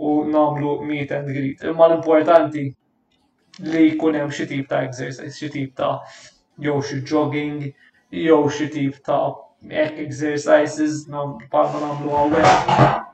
u 0.01 0.13
nagħmlu 0.33 0.73
meet 0.91 1.13
and 1.19 1.35
greet. 1.35 1.67
Imma 1.73 1.89
l-importanti 1.91 2.65
li 3.67 3.85
jkun 3.91 4.17
hemm 4.17 4.33
xi 4.33 4.47
tip 4.53 4.71
ta' 4.71 4.81
exercise, 4.87 5.29
xi 5.37 5.51
tip 5.57 5.77
ta' 5.77 5.93
jew 6.65 6.79
xi 6.81 7.03
jogging, 7.05 7.61
jew 8.23 8.41
xi 8.49 8.71
tip 8.79 8.97
ta' 9.05 9.21
ek 9.69 9.99
exercises 10.03 11.05
nam 11.07 11.37
palma 11.51 11.79
namlu 11.87 12.13
għawek. 12.15 13.07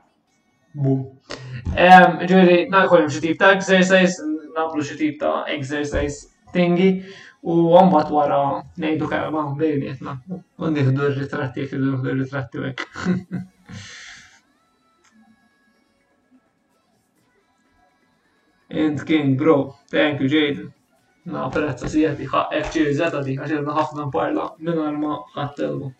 Bum. 0.78 1.02
Ġeri, 2.30 2.66
nakollim 2.72 3.10
xie 3.12 3.20
tip 3.22 3.38
ta' 3.40 3.52
exercise, 3.56 4.24
namlu 4.56 4.82
xie 4.84 4.96
tip 5.00 5.18
ta' 5.20 5.44
exercise 5.54 6.28
tingi 6.52 6.88
u 7.44 7.58
għambat 7.78 8.10
wara 8.12 8.40
nejdu 8.84 9.10
kħarba 9.10 9.42
bejni 9.60 9.92
jtna. 9.92 10.14
Undi 10.64 10.86
ħdu 10.88 11.10
ritratti, 11.18 11.66
ħdu 11.68 12.16
ritratti 12.22 12.62
għek. 12.62 13.44
Int 18.78 19.04
King, 19.08 19.36
bro, 19.40 19.60
thank 19.92 20.20
you 20.24 20.28
Jaden. 20.32 20.72
Na, 21.28 21.44
prezza 21.52 21.90
sijati, 21.92 22.24
ħak, 22.24 22.54
ekċi, 22.62 22.86
zeta 22.96 23.20
di, 23.20 23.36
għaxirna 23.36 23.76
ħafna 23.76 24.08
parla, 24.14 24.48
minn 24.64 24.80
għalma 24.80 25.16
għattelbu. 25.44 25.94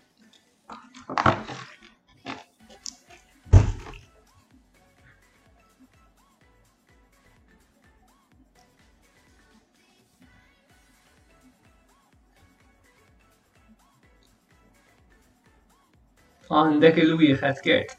عندك 16.50 16.98
الويخ 16.98 17.44
هتكات 17.44 17.92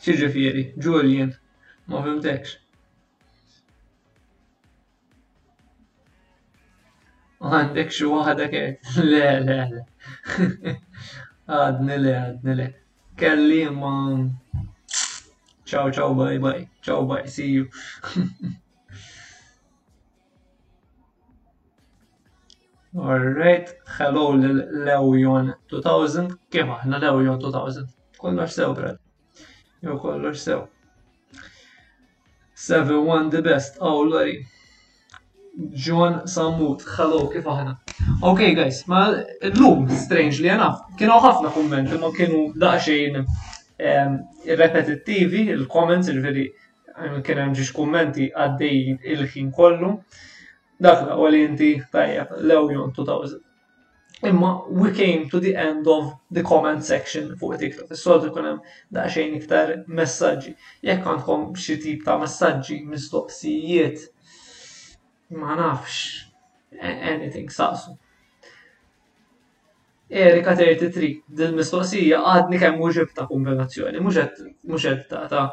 شجفيري 0.00 0.74
جوليان 0.78 1.32
ما 1.88 2.02
فهمتكش 2.02 2.58
عندك 7.42 7.90
شو 7.90 8.20
هذا 8.20 8.46
لا 8.96 9.40
لا 9.40 9.40
لا 9.44 9.84
Għadni 11.52 11.96
le, 12.00 12.12
għadni 12.18 12.54
le. 12.56 12.66
Kelli 13.20 13.68
ma. 13.70 13.90
Ciao, 15.66 15.90
ciao, 15.92 16.14
bye, 16.14 16.38
bye. 16.38 16.66
Ciao, 16.80 17.04
bye, 17.06 17.26
see 17.26 17.48
you. 17.50 17.68
Alright, 22.96 23.74
hello 23.98 24.32
l-Lewion 24.38 25.52
2000. 25.68 26.38
Kif 26.50 26.64
aħna 26.70 27.00
Lewion 27.04 27.38
2000? 27.42 27.88
Kollox 28.22 28.54
sew, 28.56 28.72
brad. 28.78 28.98
Jo 29.82 29.98
kollox 30.00 30.44
sew. 30.46 30.62
7-1 32.56 33.30
the 33.30 33.42
best, 33.42 33.76
oh, 33.80 34.00
Lori. 34.04 34.46
John 35.86 36.24
Samut, 36.26 36.80
hello, 36.98 37.28
kif 37.30 37.44
aħna? 37.46 37.72
Ok, 38.26 38.40
guys, 38.58 38.80
ma 38.90 39.04
l-lum, 39.46 39.84
strangely 39.94 40.48
enough, 40.50 40.80
kienu 40.98 41.14
ħafna 41.22 41.52
kummenti, 41.54 41.98
ma 42.02 42.08
kienu 42.16 42.40
daqxejn 42.58 43.20
ehm, 43.22 44.16
repetittivi, 44.58 45.44
il-comments, 45.54 46.08
il-veri, 46.10 46.48
kien 47.26 47.40
hemm 47.44 47.54
ġiex 47.58 47.70
kummenti 47.76 48.26
għaddej 48.34 48.82
il-ħin 49.14 49.52
kollu. 49.54 49.92
Dakla 50.88 51.14
l 51.28 51.38
inti 51.44 51.70
tajjeb, 51.92 52.32
lew 52.50 52.64
jon 52.74 52.90
2000. 52.98 53.38
Imma 54.32 54.50
we 54.80 54.90
came 54.96 55.28
to 55.30 55.38
the 55.38 55.54
end 55.54 55.86
of 55.90 56.10
the 56.34 56.42
comment 56.48 56.82
section 56.82 57.30
fuq 57.38 57.60
TikTok. 57.60 57.92
is 57.94 58.02
sod 58.02 58.26
kun 58.34 58.50
hemm 58.50 59.38
iktar 59.38 59.70
messaġġi. 59.86 60.56
Jekk 60.90 61.06
għandkom 61.12 61.46
xi 61.62 61.78
tip 61.86 62.02
ta' 62.06 62.18
messaġġi, 62.24 62.80
mistoqsijiet, 62.94 64.08
ma 65.30 65.54
nafx 65.54 66.24
e- 66.72 67.00
anything 67.14 67.48
saqsu. 67.50 67.96
Erika 70.10 70.54
33, 70.56 71.22
dil 71.38 71.52
mistoqsija 71.56 72.20
għadni 72.32 72.58
kemm 72.60 72.76
muġib 72.82 73.14
ta' 73.16 73.24
kombinazzjoni, 73.26 74.00
muġet 74.04 75.06
ta' 75.10 75.24
ta' 75.32 75.46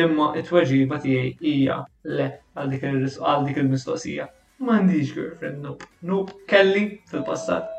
imma 0.00 0.26
it-tweġiba 0.38 1.00
tiegħi 1.02 1.32
hija 1.40 1.78
le 2.04 2.26
għal 2.54 3.44
dik 3.50 3.58
il-mistoqsija. 3.64 4.26
M'għandix 4.60 5.14
girlfriend, 5.16 5.62
nope. 5.64 5.86
Nope, 6.12 6.36
kelli 6.46 6.84
fil-passat. 7.10 7.72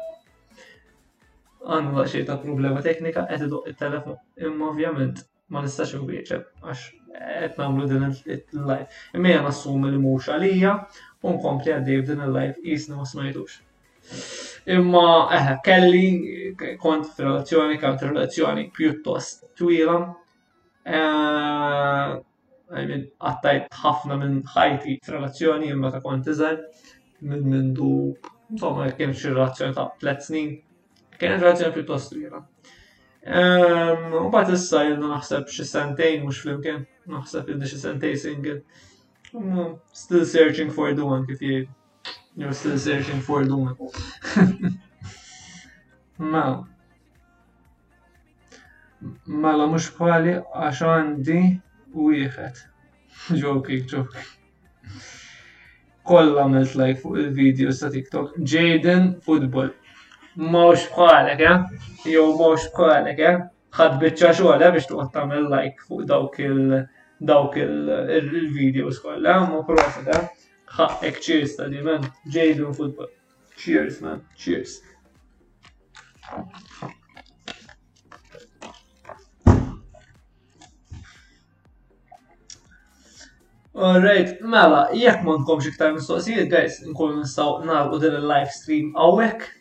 Għandu 1.61 2.07
xejn 2.15 2.27
ta' 2.31 2.41
problema 2.41 2.81
teknika 2.81 3.27
qed 3.29 3.45
idoq 3.47 3.69
it-telefon. 3.69 4.17
Imma 4.41 4.71
ovvjament 4.73 5.21
ma 5.51 5.63
nistax 5.65 5.93
nwieġeb 5.99 6.65
għax 6.65 6.83
qed 7.13 7.57
nagħmlu 7.59 7.87
din 7.89 8.05
il-live. 8.07 8.87
Imma 9.19 9.31
nassumi 9.45 9.91
li 9.91 9.99
mhux 9.99 10.29
għalija 10.31 10.71
u 11.27 11.33
nkompli 11.35 11.73
għaddej 11.75 12.03
din 12.09 12.23
il-live 12.27 12.55
qisni 12.63 12.95
ma 12.95 13.07
smajtux. 13.09 13.57
Imma 14.75 15.03
eħe, 15.37 15.55
kelli 15.65 16.55
kont 16.81 17.11
f'relazzjoni 17.17 17.77
kont 17.83 18.05
relazzjoni 18.07 18.65
pjuttost 18.77 19.43
twila. 19.59 19.97
Għattajt 22.71 23.81
ħafna 23.83 24.19
minn 24.23 24.39
ħajti 24.55 24.95
f'relazzjoni 25.07 25.73
imma 25.75 25.91
ta' 25.97 26.03
kont 26.05 26.31
iżgħar 26.31 26.61
minn 27.31 27.73
du 27.77 27.91
insomma 28.51 28.87
kien 28.95 29.13
xi 29.15 29.33
relazzjoni 29.35 29.77
ta' 29.81 29.89
tliet 29.99 30.25
snin. 30.29 30.55
Kien 31.21 31.35
relazzjoni 31.37 31.75
pjuttost 31.79 32.15
twila. 32.15 32.41
Ehm, 33.23 34.13
u 34.25 34.29
bat 34.33 34.49
issa 34.49 34.79
jenna 34.87 35.07
naħseb 35.11 35.49
xie 35.53 35.65
sentejn 35.69 36.23
mux 36.25 36.39
flimkien, 36.41 36.87
naħseb 37.13 37.51
jenna 37.53 37.67
xie 37.69 37.77
sentejn 37.81 38.17
single. 38.17 38.61
Still 39.93 40.25
searching 40.25 40.71
for 40.73 40.95
the 40.97 41.05
one 41.05 41.27
kif 41.27 41.43
jgħid. 41.45 41.69
You're 42.35 42.55
still 42.57 42.79
searching 42.81 43.21
for 43.21 43.45
the 43.45 43.55
one. 43.55 43.85
Mela. 46.31 46.63
Mela 49.29 49.69
mhux 49.69 49.91
bħali 49.99 50.35
għax 50.41 50.83
għandi 50.95 51.41
wieħed. 52.01 52.65
Joking, 53.43 53.85
joking. 53.85 55.01
Kolla 56.07 56.47
melt 56.49 56.73
like 56.73 56.97
fuq 57.03 57.21
il-videos 57.27 57.83
sa 57.83 57.93
TikTok. 57.93 58.39
Jaden 58.41 59.13
Football 59.21 59.75
mawx 60.35 60.85
bħalek, 60.95 61.39
ja? 61.39 61.55
jew 62.05 62.27
mawx 62.37 62.69
bħalek, 62.75 63.17
ja? 63.19 63.31
ħad 63.75 63.97
bieċa 63.99 64.29
xogħla 64.35 64.67
eh, 64.67 64.71
biex 64.73 64.87
tuqtam 64.87 65.31
il 65.35 65.49
like 65.49 65.79
fuq 65.87 66.05
dawk 66.07 66.39
il- 66.39 66.87
dawk 67.19 67.57
il-videos 67.57 68.99
kollha, 69.03 69.35
ma 69.51 69.63
prosa 69.67 70.01
eh? 70.01 70.05
da. 70.07 70.87
ek 71.03 71.19
cheers 71.19 71.55
ta' 71.57 71.67
di 71.67 71.81
man, 71.83 72.03
Jaden 72.31 72.73
Football. 72.73 73.09
Cheers 73.57 73.99
man, 74.01 74.23
cheers. 74.37 74.79
Alright, 83.73 84.39
mela, 84.43 84.89
jekk 84.95 85.23
ma 85.23 85.37
nkomx 85.43 85.67
iktar 85.71 85.91
mistoqsijiet, 85.95 86.49
guys, 86.51 86.79
nkunu 86.87 87.21
nistgħu 87.21 87.63
nagħlqu 87.67 88.01
din 88.07 88.19
il-live 88.23 88.55
stream 88.55 88.95
hawnhekk 88.99 89.59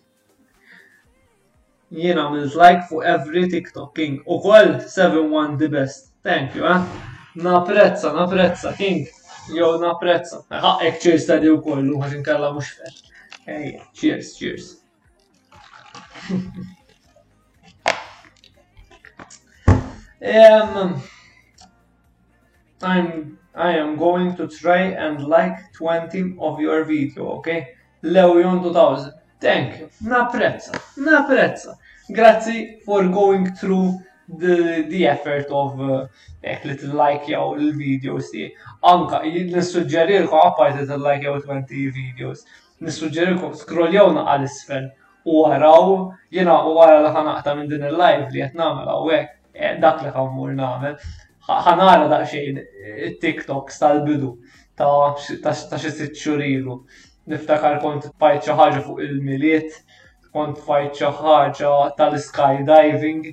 jiena 1.90 2.30
minn 2.30 2.46
like 2.54 2.80
fuq 2.88 3.04
every 3.04 3.48
TikTok 3.48 3.94
King. 3.94 4.22
U 4.26 4.40
koll 4.40 4.78
7-1 4.96 5.58
the 5.58 5.68
best. 5.68 6.12
Thank 6.22 6.54
you, 6.54 6.66
eh? 6.66 6.80
Naprezza, 7.36 8.12
naprezza, 8.12 8.72
King. 8.76 9.06
Jo, 9.56 9.78
naprezza. 9.80 10.40
Ħaqek 10.50 10.98
cheers 11.02 11.26
ta' 11.26 11.38
di 11.42 11.48
u 11.48 11.58
kollu, 11.62 11.98
għax 12.02 12.14
inkalla 12.20 12.52
mux 12.54 12.68
fer. 12.76 12.92
Hey, 13.46 13.66
cheers, 13.94 14.34
cheers. 14.36 14.76
um, 20.30 21.00
I'm 22.82 23.34
I 23.52 23.72
am 23.78 23.96
going 23.98 24.36
to 24.36 24.46
try 24.46 24.92
and 25.04 25.22
like 25.26 25.56
20 25.74 26.36
of 26.38 26.60
your 26.60 26.84
video, 26.84 27.30
okay? 27.38 27.74
Lewion 28.04 28.62
2000. 28.62 29.19
Thank 29.40 29.78
you. 29.80 29.88
Naprezza. 30.00 30.72
Naprezza. 30.96 31.78
Grazzi 32.08 32.80
for 32.84 33.08
going 33.08 33.52
through 33.54 33.98
the, 34.38 34.84
the 34.88 35.06
effort 35.06 35.46
of 35.50 35.80
uh, 35.80 36.06
little 36.64 36.94
like 36.94 37.26
jew 37.28 37.56
il-videos 37.58 38.28
ti. 38.34 38.44
Anka, 38.84 39.22
nissuġġerilkom 39.26 40.42
apparti 40.44 40.84
tal-like 40.90 41.24
jew 41.28 41.40
20 41.46 41.96
videos. 41.96 42.44
Nissuġġerilkom 42.84 43.54
scrolljaw 43.60 44.12
naqal 44.16 44.44
isfel 44.46 44.90
u 45.28 45.40
għaraw, 45.48 45.88
jena 46.36 46.58
u 46.68 46.76
għara 46.80 47.00
li 47.06 47.14
ħanaqta 47.16 47.56
minn 47.58 47.72
din 47.72 47.88
il-live 47.90 48.28
li 48.32 48.42
jtnamela 48.44 48.94
u 49.04 49.08
għek, 49.12 49.34
e, 49.56 49.74
dak 49.82 50.04
li 50.06 50.12
ħammur 50.14 50.52
namel. 50.60 50.96
ħanara 51.50 52.08
daqxejn 52.12 52.60
eh, 52.60 53.04
TikToks 53.22 53.80
tal-bidu 53.82 54.34
ta' 54.80 55.14
xie 55.20 55.92
sitt 55.92 56.16
xurilu 56.16 56.80
niftakar 57.28 57.76
kont 57.82 58.06
fajt 58.22 58.46
ħaġa 58.58 58.80
fuq 58.86 59.02
il-miliet, 59.06 59.72
kont 60.32 60.58
fajt 60.66 61.00
xi 61.00 61.10
ħaġa 61.20 61.72
tal-skydiving. 61.98 63.24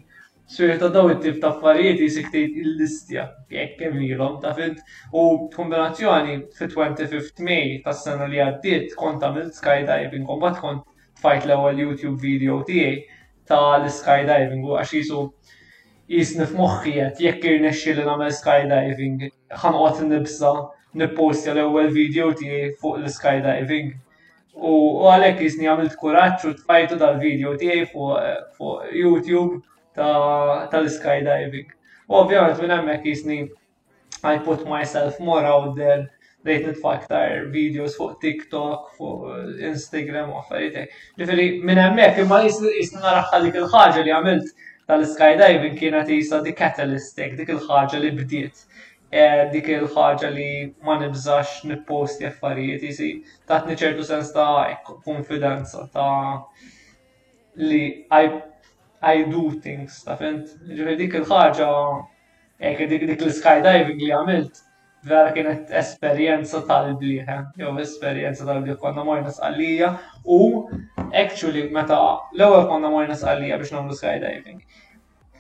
Sir 0.48 0.76
ta' 0.80 0.88
daw 0.96 1.10
it-tip 1.14 1.40
ta' 1.44 1.50
affarijiet 1.52 2.00
jisik 2.04 2.30
il-listja 2.40 3.26
jekk 3.52 3.78
kemm 3.82 3.98
ilhom 4.08 4.38
ta' 4.44 4.54
fit 4.56 4.78
u 5.12 5.24
kombinazzjoni 5.56 6.36
fit-25 6.60 7.44
Mej 7.44 7.74
tas-sena 7.86 8.30
li 8.32 8.40
għaddiet 8.46 8.94
kont 8.96 9.26
għamilt 9.28 9.58
skydiving 9.60 10.24
u 10.32 10.38
mbagħad 10.40 10.62
kont 10.62 11.20
fajt 11.20 11.50
l-ewwel 11.50 11.84
YouTube 11.84 12.20
video 12.24 12.62
tiegħi 12.70 12.96
ta' 13.52 13.60
l-skydiving 13.82 14.64
u 14.70 14.78
għax 14.80 14.96
jisu 15.02 15.26
jisni 16.16 16.48
f'moħħi 16.54 16.96
jekk 17.26 17.52
irnexxi 17.58 17.98
li 18.00 18.08
nagħmel 18.08 18.36
skydiving 18.40 19.20
ħanqot 19.66 20.04
nibsa 20.14 20.56
nippostja 20.96 21.54
l-ewwel 21.54 21.90
video 21.94 22.32
tiegħi 22.34 22.68
fuq 22.82 23.00
l-skydiving. 23.02 23.90
U 24.58 24.76
għalhekk 25.12 25.44
jisni 25.46 25.68
għamilt 25.70 25.96
kuraġġ 26.02 26.46
u 26.52 26.56
tfajtu 26.62 26.98
dal-video 27.02 27.56
tiegħi 27.62 27.84
fuq 27.92 28.88
YouTube 29.02 29.60
tal-skydiving. 30.02 31.74
U 32.08 32.18
ovvjament 32.24 32.62
minn 32.64 32.76
hemmhekk 32.78 33.10
jisni 33.14 33.40
I 34.26 34.40
put 34.44 34.64
myself 34.66 35.20
more 35.20 35.46
out 35.46 35.76
there 35.78 36.08
dejt 36.48 36.64
nitfa' 36.70 36.92
aktar 36.96 37.48
videos 37.54 37.98
fuq 38.00 38.16
TikTok, 38.22 38.94
fuq 38.98 39.60
Instagram 39.68 40.32
u 40.32 40.40
affarijiet. 40.40 40.96
Ġifieri 41.20 41.46
minn 41.68 41.78
hemmhekk 41.84 42.24
imma 42.24 42.40
jisni 42.48 43.04
naraħħa 43.04 43.42
dik 43.46 43.60
il-ħaġa 43.62 44.04
li 44.08 44.16
għamilt 44.16 44.54
tal-skydiving 44.90 45.78
kienet 45.78 46.10
jisa 46.16 46.42
di 46.42 46.56
catalyst 46.58 47.20
dik 47.20 47.52
il-ħaġa 47.58 48.02
li 48.02 48.14
bdiet. 48.22 48.64
E, 49.08 49.20
dik 49.54 49.68
il-ħaġa 49.72 50.30
li 50.36 50.48
ma 50.84 50.98
nibżax 51.00 51.62
nipposti 51.70 52.26
affarijiet 52.28 52.82
jisi 52.84 53.06
tatni 53.50 53.78
ċertu 53.80 54.04
sens 54.04 54.34
ta' 54.34 54.84
konfidenza 54.90 55.86
ta' 55.94 56.44
li 57.70 57.80
I, 58.12 58.26
I 59.14 59.24
do 59.32 59.44
things 59.64 60.02
ta' 60.04 60.18
fint 60.20 60.52
ġifir 60.74 61.00
dik 61.06 61.16
il 61.22 61.28
ħagġa 61.30 61.70
ek 62.72 62.82
dik 62.92 63.06
dik 63.14 63.24
l-skydiving 63.30 64.04
li 64.04 64.12
għamilt 64.18 64.60
vera 65.08 65.32
kienet 65.38 65.72
esperienza 65.84 66.60
tal-bliħe, 66.68 67.38
jew 67.64 67.72
esperienza 67.88 68.44
tal-bliħe 68.50 68.76
konna 68.84 69.08
s-għallija, 69.30 69.92
u 70.28 70.44
actually 71.24 71.70
meta 71.80 72.02
l-ewwel 72.36 72.68
konna 72.74 72.92
s-għallija 73.16 73.62
biex 73.64 73.72
nagħmlu 73.80 74.02
skydiving 74.02 74.66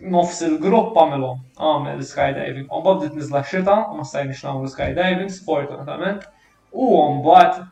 nofs 0.06 0.42
il-grupp 0.46 0.98
għamilu, 1.02 1.30
għamil 1.58 2.04
skydiving. 2.06 2.68
Un 2.74 2.84
mbagħad 2.84 3.16
nizla 3.18 3.42
xita, 3.48 3.78
ma 3.98 4.06
stajniex 4.06 4.44
nagħmlu 4.48 4.72
skydiving, 4.74 5.32
sport, 5.34 5.72
sfortunatament. 5.72 6.28
U 6.74 6.90
un 7.00 7.20
mbagħad 7.24 7.64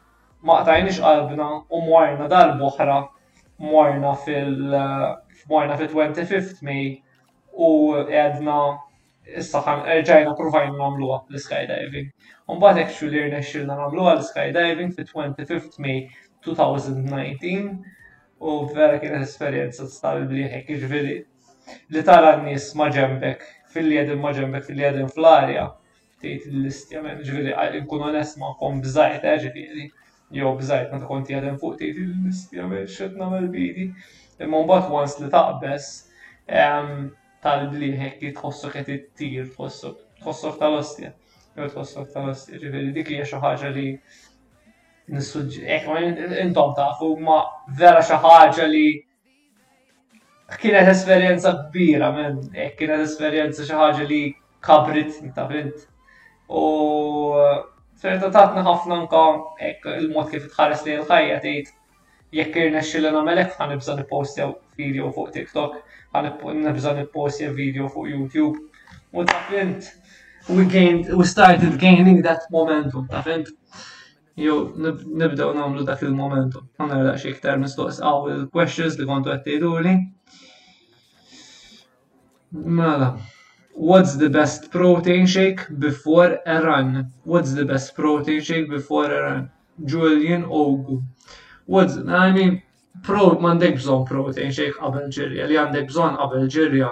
ma 0.46 0.60
qtajniex 0.64 1.02
qalbna 1.04 1.50
u 1.70 1.84
morna 1.86 2.30
dal-boħra 2.32 2.98
morna 3.66 4.16
fil 4.26 4.58
morna 5.50 5.78
fil-25 5.80 6.64
May 6.66 6.98
u 7.56 7.70
għedna 8.00 8.58
issa 9.42 9.62
ġajna 9.64 10.36
provajna 10.38 10.76
namluwa 10.80 11.22
għal 11.30 11.42
skydiving 11.42 12.10
Un 12.52 12.62
ekxu 12.78 13.08
li 13.10 13.22
actually 13.22 13.46
xilna 13.52 13.78
namluwa 13.80 14.16
għal 14.18 14.26
skydiving 14.28 14.92
fil-25 14.98 15.80
May 15.86 16.08
2019 16.46 17.96
u 18.46 18.58
vera 18.76 19.00
kienet 19.02 19.24
esperienza 19.26 19.88
t-stabil 19.88 20.28
bliħek 20.34 20.76
ġviri 20.84 21.18
li 21.94 22.02
tara 22.10 22.32
n-nis 22.38 22.66
maġembek, 22.80 23.40
fil 23.74 23.92
jedin 23.94 24.20
maġembek, 24.22 24.66
fil 24.70 24.82
jedin 24.84 25.10
fl-arja, 25.14 25.66
tejt 26.22 26.46
l-listja, 26.52 27.02
ġviri, 27.30 27.54
nkun 27.84 28.06
onest 28.12 28.40
ma' 28.42 28.54
kom 28.60 28.82
bżajt, 28.84 29.26
eġviri, 29.34 29.86
eh, 29.86 30.12
jow 30.40 30.54
bżajt, 30.60 30.92
ma' 30.94 31.10
konti 31.10 31.36
għedin 31.38 31.58
fuq 31.62 31.80
tejt 31.82 32.00
l-listja, 32.02 32.70
xedna 32.98 33.30
mal 33.34 33.48
bidi. 33.54 33.90
Imma 34.42 34.62
bat 34.72 34.90
għans 34.92 35.20
li 35.22 35.30
taqbes, 35.36 35.86
ehm, 36.62 37.10
tal-bliħek 37.46 38.26
jitħossok 38.28 38.72
qed 38.80 38.90
ittir, 39.00 39.46
tħossok 39.56 40.58
tal-ostja. 40.62 41.12
Jew 41.56 41.68
tħossok 41.72 42.08
tal-ostja, 42.16 42.60
ġviri, 42.60 42.90
dik 42.98 43.12
hija 43.14 43.28
xi 43.30 43.40
ħaġa 43.44 43.70
li 43.78 43.88
nissuġġi, 45.14 45.82
intom 46.48 46.74
tafu 46.82 47.14
ma 47.30 47.38
vera 47.78 48.02
xi 48.02 48.18
ħaġa 48.26 48.66
li 48.74 48.88
Kienet 50.62 50.88
esperjenza 50.90 51.52
kbira, 51.58 52.12
men, 52.14 52.36
e, 52.54 52.68
kienet 52.78 53.00
esperjenza 53.04 53.64
xi 53.66 53.78
ħaġa 53.80 54.04
li 54.10 54.20
kabrit, 54.68 55.16
ta' 55.34 55.46
fint. 55.52 55.80
U 56.46 56.62
ferta 58.04 58.30
tatna 58.36 58.62
ħafna 58.68 59.00
nka 59.08 59.22
e, 59.66 59.72
il-mod 59.96 60.30
kif 60.36 60.46
tħares 60.52 60.84
li 60.86 60.94
l-ħajja 61.00 61.40
tgħid 61.48 61.74
jek 62.38 62.54
kirna 62.60 62.84
xilla 62.86 63.12
namelek 63.16 63.58
ħan 63.58 63.74
nibza 63.74 63.98
nipostja 64.04 64.48
video 64.78 65.10
fuq 65.18 65.34
TikTok, 65.40 65.82
ħan 66.14 66.30
nibza 66.68 66.94
nipostja 67.00 67.50
video 67.58 67.90
fuq 67.96 68.12
YouTube. 68.14 68.62
U 69.18 69.26
ta' 69.26 69.42
fint, 69.50 69.90
we 70.54 70.70
gained, 70.70 71.10
we 71.10 71.26
started 71.26 71.80
gaining 71.82 72.22
that 72.30 72.46
momentum, 72.54 73.10
ta' 73.10 73.26
fint. 73.26 73.50
Jo, 74.38 74.60
nibdew 74.76 75.54
namlu 75.58 75.88
dak 75.90 76.04
il-momentum. 76.06 76.70
Għan 76.78 76.92
nerda 77.00 77.14
xie 77.18 77.34
ktar 77.40 77.58
mistoqs 77.66 78.02
għaw 78.06 78.30
il-questions 78.38 79.00
li 79.02 79.08
għandu 79.10 79.34
għattejdu 79.34 79.74
li. 79.88 79.98
Mala, 82.52 83.20
What's 83.74 84.18
the 84.18 84.30
best 84.30 84.70
protein 84.72 85.26
shake 85.26 85.60
before 85.80 86.40
a 86.46 86.64
run? 86.64 87.12
What's 87.26 87.54
the 87.56 87.66
best 87.66 87.94
protein 87.96 88.40
shake 88.42 88.70
before 88.70 89.12
a 89.12 89.22
run? 89.24 89.52
Julian 89.84 90.44
Ogu. 90.44 91.04
What's, 91.66 91.98
I 92.08 92.32
mean, 92.32 92.62
pro, 93.04 93.36
mandek 93.40 93.76
bżon 93.76 94.06
protein 94.08 94.52
shake 94.56 94.78
qabel 94.80 95.10
ġirja, 95.18 95.48
li 95.50 95.58
għandek 95.64 95.90
bżon 95.90 96.16
qabel 96.22 96.48
ġirja. 96.56 96.92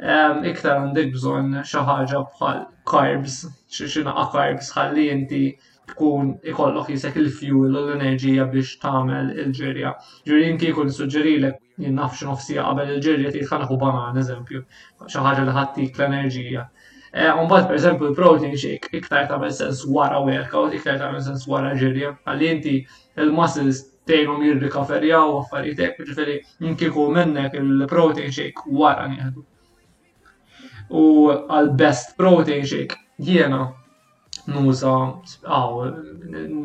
Um, 0.00 0.42
iktar 0.50 0.80
għandek 0.80 1.12
bżon 1.14 1.52
xaħġa 1.70 2.22
bħal 2.32 2.64
carbs, 2.94 3.36
a 3.46 4.24
carbs, 4.34 4.72
ħalli 4.76 5.06
jinti 5.12 5.44
tkun 5.92 6.34
ikollok 6.50 6.88
jisek 6.96 7.20
il-fuel 7.22 7.68
u 7.78 7.84
l-enerġija 7.84 8.48
biex 8.56 8.78
tagħmel 8.86 9.30
il-ġirja. 9.44 9.94
Ġirjin 10.32 10.58
kikun 10.64 10.90
suġġerilek 10.98 11.60
jien 11.78 11.96
naf 11.98 12.16
x'nofsija 12.18 12.64
qabel 12.66 12.90
il-ġirja 12.94 13.30
tgħid 13.34 13.48
ħanaħu 13.50 13.78
banan 13.82 14.18
eżempju, 14.22 14.60
xi 15.08 15.22
ħaġa 15.26 15.44
li 15.48 15.54
ħattik 15.58 15.98
l-enerġija. 15.98 16.66
Mbagħad 17.14 17.66
pereżempju 17.70 18.08
il-protein 18.10 18.54
shake 18.58 18.90
iktar 18.98 19.26
tagħmel 19.30 19.52
sens 19.54 19.82
wara 19.96 20.20
workout, 20.26 20.74
iktar 20.78 20.98
tagħmel 21.02 21.22
sens 21.28 21.46
wara 21.50 21.72
ġirja, 21.78 22.12
għalli 22.26 22.50
inti 22.54 22.74
il-muscles 23.24 23.82
tgħinhom 24.08 24.42
jirrikaferjaw 24.48 25.32
u 25.32 25.38
affarijiet 25.42 25.84
hekk, 25.84 26.02
jiġifieri 26.02 27.12
minnek 27.18 27.54
il-protein 27.60 28.34
shake 28.38 28.66
wara 28.70 29.06
nieħdu. 29.14 29.44
U 30.94 31.06
għal-best 31.34 32.14
protein 32.20 32.66
shake 32.68 32.98
jiena 33.18 33.64
nuża 34.50 34.94
għaw, 35.46 35.78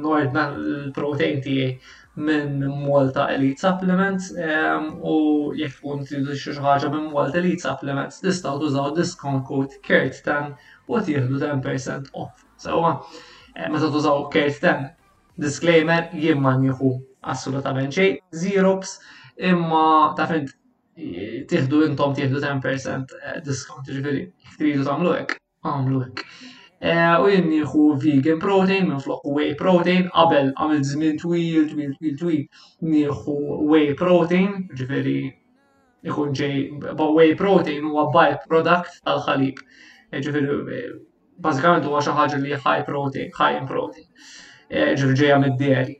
nord 0.03 0.35
l-protein 0.43 1.39
tiegħi 1.45 1.69
minn 2.15 2.65
Malta 2.85 3.27
Elite 3.33 3.59
Supplements 3.59 4.31
ehm, 4.37 4.85
u 5.03 5.51
jekk 5.59 5.75
tkun 5.79 6.05
tridu 6.07 6.35
xi 6.41 6.55
ħaġa 6.57 6.89
minn 6.93 7.11
Malta 7.13 7.37
Elite 7.41 7.65
Supplements 7.65 8.21
tistgħu 8.23 8.55
tużaw 8.63 8.93
discount 8.97 9.45
code 9.49 9.77
KERT10 9.87 10.49
u 10.89 11.01
tieħdu 11.09 11.41
10% 11.43 12.09
off. 12.23 12.45
Sewwa, 12.65 12.95
ehm, 13.55 13.75
meta 13.75 13.91
tużaw 13.93 14.25
KERT10 14.33 14.87
disclaimer 15.45 16.09
jien 16.17 16.41
ma 16.43 16.55
nieħu 16.63 16.91
assolutament 17.33 17.93
xejn, 17.95 18.17
zerops, 18.41 18.97
imma 19.49 19.85
ta' 20.17 20.27
fint 20.33 20.55
tieħdu 20.99 21.85
intom 21.85 22.15
tieħdu 22.17 22.41
10% 22.43 23.19
eh, 23.21 23.41
discount 23.45 23.87
ġifieri 23.93 24.23
jekk 24.25 24.55
tridu 24.59 24.87
tagħmlu 24.89 25.13
hekk, 25.21 25.37
għamlu 25.63 26.01
hekk. 26.07 26.31
Eh, 26.81 27.13
u 27.21 27.25
jien 27.29 27.47
nieħu 27.51 27.85
vegan 28.01 28.37
protein 28.39 28.85
minn 28.89 29.01
flok 29.03 29.25
whey 29.35 29.49
protein 29.59 30.05
qabel 30.13 30.51
għamil 30.63 30.85
żmien 30.89 31.17
twil 31.19 31.65
twil 31.71 31.95
twil 31.97 32.13
twil 32.21 32.37
nieħu 32.91 33.33
whey 33.71 33.89
protein, 33.99 34.53
ġifieri 34.79 35.15
ikun 36.07 36.31
ġej 36.39 36.95
whey 37.17 37.35
protein 37.41 37.89
huwa 37.89 38.05
by 38.15 38.39
product 38.47 38.95
tal-ħalib. 39.09 39.59
Eh, 40.13 40.23
ġifieri 40.23 40.57
eh, 40.77 40.95
bażikament 41.49 41.89
huwa 41.89 42.05
xi 42.05 42.15
ħaġa 42.21 42.39
li 42.45 42.55
high 42.63 42.87
protein, 42.87 43.35
high 43.41 43.59
in 43.59 43.67
protein. 43.73 44.07
Ġifieri 44.71 45.19
ġejja 45.23 45.41
mid-dairy. 45.43 45.97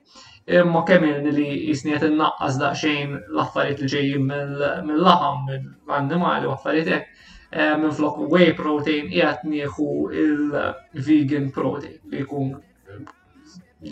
Imma 0.63 0.85
kemm 0.87 1.27
li 1.39 1.49
jisniet 1.73 2.07
innaqqas 2.07 2.55
daqsxejn 2.63 3.17
l-affarijiet 3.35 3.83
li 3.83 3.93
ġejjin 3.97 4.31
mill-laħam, 4.31 5.43
mill-annimali 5.51 6.47
u 6.47 6.55
affarijiet 6.55 6.93
hekk 6.95 7.18
Eh, 7.51 7.77
minn 7.81 7.89
flok 7.97 8.19
whey 8.29 8.53
protein 8.53 9.07
jgħat 9.09 9.41
nieħu 9.51 9.85
il-vegan 10.23 11.47
protein 11.55 11.95
li 12.11 12.19
jkun 12.21 12.51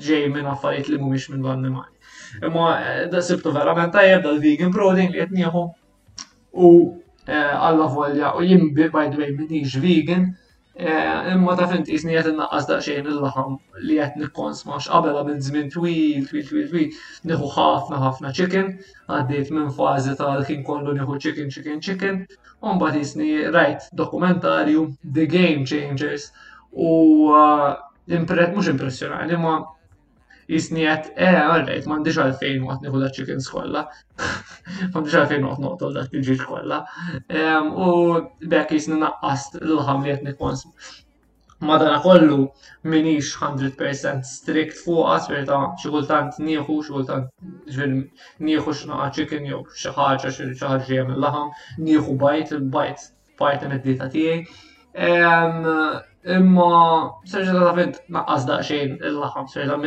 ġej 0.09 0.27
minn 0.35 0.49
affarijiet 0.51 0.91
li 0.93 0.99
mhumiex 1.01 1.31
minn 1.33 1.45
l-annimali. 1.45 1.89
Imma 2.51 2.67
eh, 2.91 3.07
da 3.15 3.23
sibtu 3.25 3.55
verament 3.55 3.95
tajjeb 3.95 4.21
dal-vegan 4.27 4.75
protein 4.77 5.09
li 5.09 5.23
qed 5.25 5.33
nieħu 5.39 5.63
u 5.63 6.69
eh, 7.25 7.55
għalla 7.63 7.87
volja 7.97 8.35
u 8.37 8.45
jimbi 8.45 8.91
by 8.93 9.09
the 9.15 9.23
way 9.23 9.33
minix 9.41 9.73
vegan 9.87 10.29
Eh, 10.79 11.31
imma 11.33 11.53
ta' 11.57 11.65
fint 11.71 11.87
jisni 11.89 12.13
jgħet 12.13 12.27
n-naqqas 12.35 12.67
daqxejn 12.71 13.07
il-laħam 13.11 13.55
li 13.85 13.95
jgħet 14.01 14.19
nikkonsmax 14.23 14.89
qabela 14.91 15.23
minn 15.25 15.39
żmien 15.45 15.71
twil, 15.75 16.27
twil, 16.29 16.43
twil, 16.49 16.67
twil, 16.73 16.91
nieħu 17.31 17.47
ħafna 17.55 18.01
ħafna 18.03 18.33
chicken, 18.39 18.69
għaddejt 19.15 19.49
minn 19.57 19.71
fażi 19.79 20.13
l 20.25 20.45
kien 20.51 20.61
kollu 20.67 20.93
nieħu 20.99 21.17
chicken, 21.25 21.49
chicken, 21.55 21.81
chicken, 21.87 22.19
u 22.61 22.75
mbagħad 22.77 23.01
jisni 23.01 23.31
rajt 23.57 23.89
dokumentarju 24.03 24.83
The 25.17 25.25
Game 25.33 25.65
Changers 25.73 26.29
u 26.91 26.93
eh, 27.39 27.65
impret 28.19 28.53
mhux 28.53 28.69
impressjonali 28.75 29.33
imma 29.41 29.57
jisni 30.51 30.85
għet, 30.87 31.07
eh, 31.19 31.37
għarrejt, 31.37 31.87
mandiġ 31.91 32.19
għalfejn 32.23 32.67
għat 32.71 32.85
niħu 32.87 33.01
da 33.01 33.09
chicken 33.15 33.41
skolla, 33.43 33.81
mandiġ 34.95 35.17
għalfejn 35.19 35.47
għat 35.49 35.63
noqtol 35.63 35.93
da 35.97 36.05
t-ġiġ 36.07 36.45
kolla, 36.47 36.79
u 37.87 37.89
bekk 38.53 38.71
jisni 38.77 39.01
naqqast 39.01 39.59
l-ħam 39.61 40.05
li 40.05 40.13
għet 40.15 40.25
nikonsum. 40.29 40.71
Madana 41.59 41.97
kollu 42.03 42.43
minix 42.85 43.31
100% 43.33 44.23
strikt 44.29 44.77
fuq 44.77 45.07
għas, 45.15 45.25
per 45.31 45.45
ta' 45.47 45.63
xikultant 45.81 46.37
nieħu, 46.45 46.79
xikultant 46.85 48.03
nieħu 48.45 48.75
xnaqa 48.79 49.07
ċikin 49.17 49.47
jow 49.49 49.63
xaħġa 49.73 50.35
xaħġa 50.37 50.79
ġiem 50.87 51.15
l-laħam, 51.15 51.49
nieħu 51.81 52.13
bajt, 52.21 52.59
bajt, 52.77 53.09
bajt 53.41 53.65
n 53.71 53.81
dita 53.87 54.09
tijaj 54.13 54.45
imma 56.35 56.71
sarġa' 57.31 57.57
ta' 57.59 57.73
fint 57.79 57.97
naqqas 58.13 58.45
daqxejn 58.49 58.95
il-laħam 59.09 59.45
serġa 59.51 59.77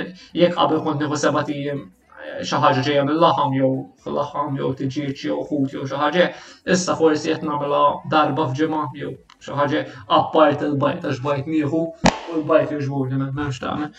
jekk 0.40 0.54
qabel 0.58 0.80
kont 0.86 1.02
nieħu 1.04 1.18
seba' 1.22 1.42
tiem 1.48 1.82
eh, 1.82 2.40
xi 2.48 2.54
xaħġa 2.54 2.84
ġeja 2.86 3.04
mill-laħam 3.08 3.56
jew 3.58 3.70
fil-laħam 4.04 4.56
jew 4.60 4.70
t 4.78 4.88
jew 5.24 5.36
ħut 5.50 5.76
jew 5.76 5.84
xi 5.90 5.94
xaħġa, 6.00 6.28
issa 6.76 6.96
forsi 7.00 7.32
qed 7.34 7.46
nagħmilha 7.48 7.82
darba 8.14 8.46
f'ġimgħa 8.50 8.80
jew 9.02 9.12
xi 9.40 9.58
ħaġa 9.60 9.84
appart 10.20 10.64
il-bajt 10.68 11.06
għax 11.10 11.22
bajt 11.28 11.50
nieħu 11.54 11.82
u 11.84 12.40
l-bajt 12.40 12.74
jiġbur 12.76 13.08
li 13.12 13.20
m'hemmx 13.20 13.62
tagħmel. 13.64 13.94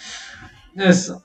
Issa, 0.89 1.17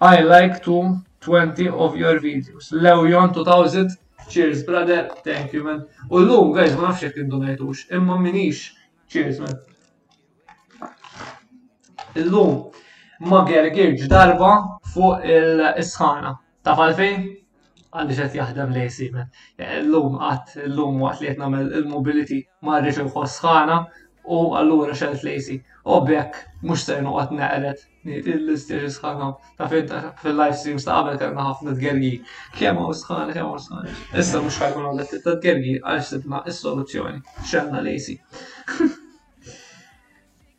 I 0.00 0.24
like 0.28 0.60
to 0.68 0.80
20 1.24 1.72
of 1.72 1.96
your 1.96 2.18
videos. 2.20 2.72
Lewion 2.72 3.32
2000, 3.32 3.94
cheers 4.28 4.62
brother, 4.64 5.06
thank 5.24 5.54
you 5.56 5.64
man. 5.64 5.84
U 6.10 6.20
l-lum 6.20 6.52
guys, 6.56 6.74
ma 6.80 6.90
nafxek 6.90 7.16
indonajtux, 7.24 7.86
imma 7.96 8.20
minix, 8.20 8.66
cheers 9.08 9.40
man. 9.40 9.56
Illum 12.20 12.56
ma 13.30 13.38
gergirġ 13.48 14.02
darba 14.10 14.50
fuq 14.94 15.22
il-sħana. 15.34 16.30
ta' 16.64 16.74
għalfejn? 16.84 17.18
Għalli 17.94 18.14
ġet 18.18 18.36
jaħdem 18.38 18.70
lej 18.74 18.88
simen. 18.96 19.26
Illum 19.82 20.14
għat, 20.22 20.48
illum 20.68 20.94
għat 21.08 21.18
li 21.24 21.28
jtnam 21.32 21.54
il-mobility 21.60 22.38
marriċ 22.68 22.98
u 23.06 23.08
sħana 23.34 23.76
u 24.24 24.38
għallura 24.56 24.94
xelt 24.98 25.22
lejsi. 25.26 25.56
U 25.84 25.86
bekk, 26.08 26.32
mux 26.62 26.80
sejnu 26.88 27.10
għat 27.20 27.30
neqret 27.38 27.78
il-listiġi 28.16 28.90
sħana. 28.98 29.26
Ta' 29.58 29.68
fil-live 29.72 30.56
streams 30.58 30.84
ta' 30.86 30.94
għabel 31.00 31.18
kanna 31.24 31.42
ħafna 31.50 31.70
t-gergi. 31.78 32.12
Kem 32.58 32.76
għu 32.84 32.94
sħana, 33.02 33.30
kem 33.36 33.46
għu 33.56 33.60
sħana. 33.68 33.86
Issa 34.22 34.38
mux 34.44 34.56
ħajkun 34.62 34.86
għadet 34.92 35.16
t-gergi 35.30 35.74
għal 35.82 36.04
sibna 36.12 36.38
il-soluzzjoni. 36.46 37.18
Xelna 37.44 37.78
lejsi. 37.88 38.14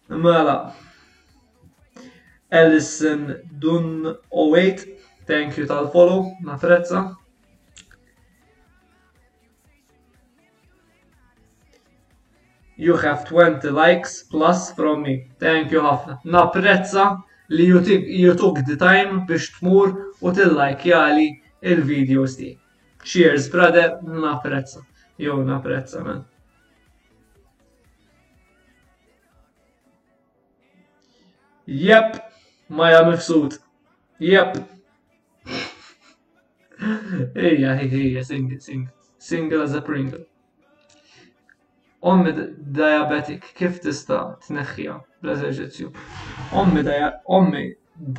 Mela, 0.08 0.74
Ellison 2.52 3.42
Dun 3.60 4.18
08, 4.32 4.86
thank 5.26 5.58
you 5.58 5.66
tal-follow, 5.66 6.32
naprezza. 6.44 7.16
You 12.78 12.98
have 12.98 13.26
20 13.26 13.70
likes 13.72 14.24
plus 14.24 14.72
from 14.76 15.02
me. 15.04 15.30
Thank 15.40 15.72
you 15.72 15.80
ħafna. 15.86 16.20
Naprezza 16.28 17.16
li 17.50 17.64
you 17.66 18.36
took 18.36 18.60
the 18.68 18.76
time 18.76 19.24
biex 19.26 19.46
tmur 19.60 19.94
u 20.22 20.32
jali 20.84 21.42
il-videos 21.62 22.36
di. 22.38 22.58
Cheers, 23.02 23.48
brother, 23.50 24.00
naprezza. 24.04 24.84
Jow 25.18 25.42
naprezza, 25.44 26.04
man. 26.04 26.26
Yep, 31.66 32.25
Maja 32.68 33.04
mifsud. 33.04 33.60
Yep. 34.18 34.56
Ejja, 37.34 37.72
ejja, 37.80 38.24
single, 38.24 38.60
single. 38.60 38.92
Single 39.18 39.62
as 39.62 39.74
a 39.76 39.82
pringle. 39.82 40.26
Ommi 42.02 42.32
diabetic, 42.72 43.52
kif 43.58 43.78
tista 43.84 44.20
t 44.40 44.46
tneħħija 44.52 44.98
bl-eżerġizzju? 45.24 45.88
Ommi 46.62 46.82
ommi 47.38 47.62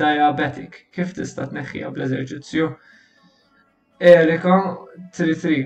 diabetic, 0.01 0.79
kif 0.95 1.11
tista 1.15 1.45
t 1.47 1.53
tneħħija 1.55 1.91
bl-eżerġizzju? 1.95 2.67
Erika, 4.15 4.57
3-3 5.17 5.57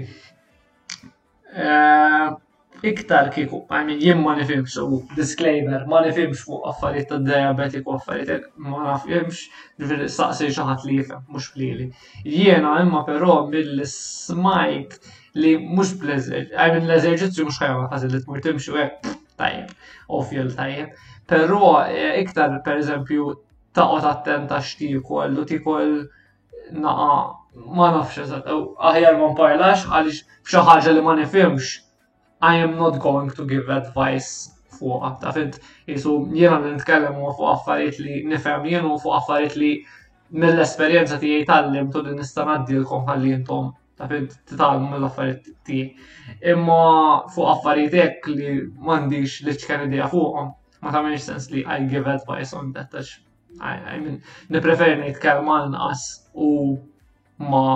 iktar 2.88 3.28
kiku, 3.34 3.60
għajmin 3.70 4.00
jien 4.02 4.20
ma 4.22 4.34
nifimx 4.38 4.76
u 4.82 5.00
disclaimer, 5.16 5.84
ma 5.92 6.00
nifimx 6.06 6.40
fuq 6.48 6.64
affarijiet 6.72 7.10
ta' 7.12 7.20
diabetik 7.28 7.88
u 7.92 7.96
affarijiet 7.98 8.48
ma 8.66 8.80
nafimx, 8.88 9.42
ġifiri 9.82 10.08
saqsi 10.10 10.48
xaħat 10.56 10.88
li 10.90 10.96
jifem, 11.02 11.22
mux 11.36 11.52
plili. 11.54 11.88
Jiena 12.26 12.72
imma 12.82 13.04
però 13.08 13.36
mill-smajt 13.52 14.98
li 15.44 15.54
mux 15.78 15.94
pleżir, 16.02 16.50
għajmin 16.58 16.88
l-eżerġizzju 16.90 17.46
mux 17.52 17.62
ħajma 17.62 17.86
għazil 17.92 18.16
li 18.16 18.24
t 18.24 18.32
murtimx 18.32 18.50
timxu 18.66 18.80
għek, 18.80 19.14
tajjeb, 19.42 19.76
ovvjel 20.22 20.50
tajjeb, 20.58 20.98
però 21.30 21.62
eh, 21.86 22.18
iktar 22.24 22.58
per 22.66 22.82
eżempju 22.82 23.30
taqot 23.78 24.10
attenta 24.16 24.58
x'tikol 24.66 25.38
ti 25.52 25.62
koll 25.64 26.00
naqa 26.82 27.14
ma 27.78 27.94
nafx 28.00 28.26
eżat, 28.26 28.50
aħjar 28.94 29.22
ma 29.22 29.32
nparlax 29.36 29.86
għaliex 29.86 30.26
b'xi 30.50 30.68
ħaġa 30.72 30.98
li 30.98 31.06
ma 31.06 31.16
nifimx 31.22 31.76
I 32.42 32.56
am 32.56 32.76
not 32.78 33.00
going 33.00 33.30
to 33.38 33.46
give 33.46 33.70
advice 33.70 34.50
fuqa. 34.74 35.12
Ta' 35.22 35.32
fint, 35.36 35.60
jisu 35.88 36.14
jena 36.38 36.58
nitkellem 36.64 37.20
u 37.26 37.34
fuq 37.40 37.50
affarijiet 37.56 38.00
li 38.06 38.16
nifhem 38.32 38.64
jien 38.72 38.88
u 38.92 38.96
fuq 39.04 39.18
affarijiet 39.20 39.58
li 39.64 39.70
mill-esperjenza 40.44 41.20
tiegħi 41.26 41.44
tallim 41.52 41.92
tu 41.98 42.02
li 42.08 42.16
nista' 42.22 42.46
ngħaddilkom 42.48 43.06
ħalli 43.12 43.36
intom 43.38 43.70
ta' 44.02 44.10
fint 44.14 44.34
titgħallmu 44.40 44.90
mill-affarijiet 44.96 45.52
tiegħi. 45.70 46.10
Imma 46.56 46.80
fuq 47.36 47.52
affarijiet 47.56 48.00
hekk 48.02 48.32
li 48.40 48.50
m'għandix 48.64 49.38
li 49.50 49.56
ċkan 49.62 49.86
idea 49.92 50.10
fuqhom, 50.16 50.52
ma 50.82 50.98
tagħmilx 50.98 51.30
sens 51.32 51.50
li 51.54 51.62
I 51.62 51.86
give 51.94 52.10
advice 52.16 52.58
on 52.64 52.74
that 52.80 53.00
I 53.62 54.00
mean, 54.02 54.22
nipreferi 54.58 54.96
ngħid 54.98 55.26
għal 55.30 55.66
inqas 55.68 56.04
u 56.34 56.52
ma 57.54 57.68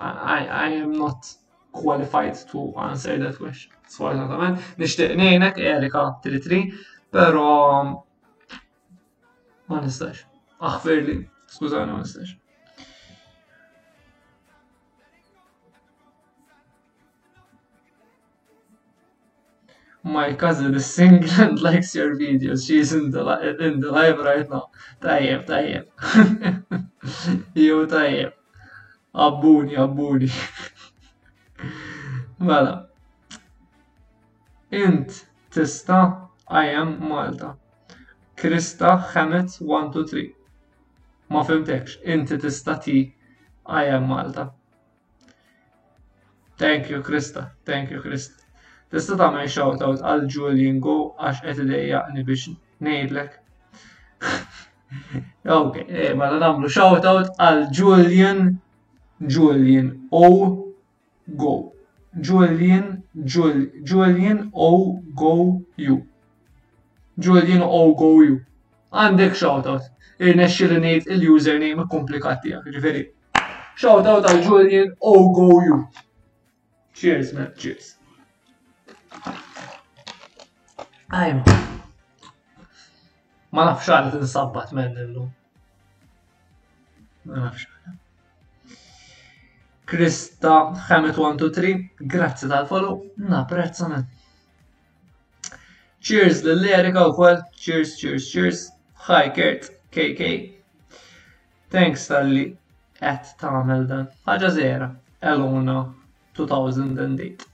I 0.00 0.82
am 0.82 0.92
not 0.92 1.32
qualified 1.72 2.38
to 2.52 2.66
answer 2.78 3.16
that 3.18 3.36
question. 3.36 3.74
tamen. 4.28 4.58
Nishtiq 4.78 5.16
nejnek, 5.18 5.58
Erika 5.58 6.04
33, 6.24 6.68
pero 7.10 7.48
ma 9.66 9.80
nistax. 9.80 10.24
Aħfirli, 10.60 11.24
skużani 11.50 11.96
ma 11.96 12.04
nistax. 12.06 12.36
My 20.08 20.32
cousin 20.32 20.74
is 20.74 20.86
single 20.86 21.30
and 21.38 21.60
likes 21.60 21.94
your 21.94 22.16
videos. 22.16 22.66
She's 22.66 22.94
in 22.94 23.10
the 23.10 23.22
li- 23.22 23.66
in 23.66 23.78
the 23.80 23.92
live 23.92 24.18
right 24.18 24.48
now. 24.50 24.70
طيب 25.02 25.46
طيب. 25.46 25.84
يو 27.56 27.84
طيب. 27.84 28.32
أبوني 29.14 29.78
أبوني. 29.82 30.30
Voilà. 32.40 32.86
int 34.70 35.26
testa 35.50 36.28
I 36.48 36.64
am 36.68 37.08
Malta. 37.08 37.56
Krista 38.36 38.96
خمت 39.12 39.58
1 39.60 39.92
2 39.92 40.06
3. 40.06 40.32
ما 41.30 41.42
فهمتكش. 41.42 41.98
أنت 42.06 42.32
تستا 42.32 42.72
تي 42.74 43.12
I 43.66 43.84
am 43.84 44.08
Malta. 44.08 44.52
Thank 46.58 46.88
you, 46.90 47.02
Krista. 47.02 47.50
Thank 47.66 47.90
you, 47.90 48.00
Krista. 48.00 48.42
Tista' 48.92 49.16
tagħmel 49.20 49.48
shoutout 49.52 49.86
out 50.00 50.04
għal 50.10 50.22
Julian 50.32 50.76
Go 50.84 50.92
għax 51.20 51.42
qed 51.46 51.58
idejjaqni 51.66 52.22
biex 52.30 52.48
ngħidlek. 52.86 53.36
Ok, 55.52 55.74
e, 55.84 56.14
mela 56.16 56.38
nagħmlu 56.40 56.68
shout-out 56.72 57.36
għal 57.44 57.58
Julian 57.78 58.38
Julian 59.34 59.90
O 60.16 60.30
Go. 61.42 61.52
Julian 62.28 62.86
Julian 63.34 64.40
O 64.54 64.70
Go 65.22 65.34
U. 65.90 65.98
Julian 67.28 67.66
O 67.68 67.82
Go 68.00 68.10
U. 68.30 68.40
Għandek 69.02 69.36
shout-out. 69.42 69.90
Irnexxi 70.18 70.70
li 70.72 70.80
ngħid 70.86 71.12
il-username 71.18 71.84
komplikat 71.92 72.40
tiegħek, 72.46 72.72
ġifieri. 72.78 73.04
Shoutout 73.84 74.24
għal 74.32 74.42
Julian 74.48 74.90
O 75.12 75.20
Go 75.40 75.50
U. 75.76 75.78
Cheers, 76.96 77.36
man, 77.36 77.52
cheers. 77.60 77.97
Ajma. 81.20 81.54
Ma 83.54 83.64
nafx 83.68 83.86
għal 83.92 84.10
t-insabbat 84.14 84.68
minn 84.78 84.98
Ma 85.20 85.24
nafx 87.44 87.64
Krista, 89.92 90.52
ħamet 90.90 91.16
123, 91.22 91.80
grazzi 92.16 92.50
tal-follow, 92.52 92.94
naprezza 93.32 93.86
minn. 93.94 94.04
Cheers 96.04 96.42
l-Erika 96.58 97.06
u 97.08 97.10
kol, 97.20 97.36
cheers, 97.64 97.96
cheers, 98.02 98.28
cheers. 98.34 98.62
Hi 99.08 99.26
Kurt, 99.38 99.62
KK. 99.96 100.22
Thanks 101.72 102.02
tal-li 102.12 102.44
għet 103.00 103.26
tamel 103.40 103.82
dan. 103.92 104.06
Ħagġa 104.28 104.50
zera, 104.60 104.88
Elona 105.32 105.78
2008 106.44 107.48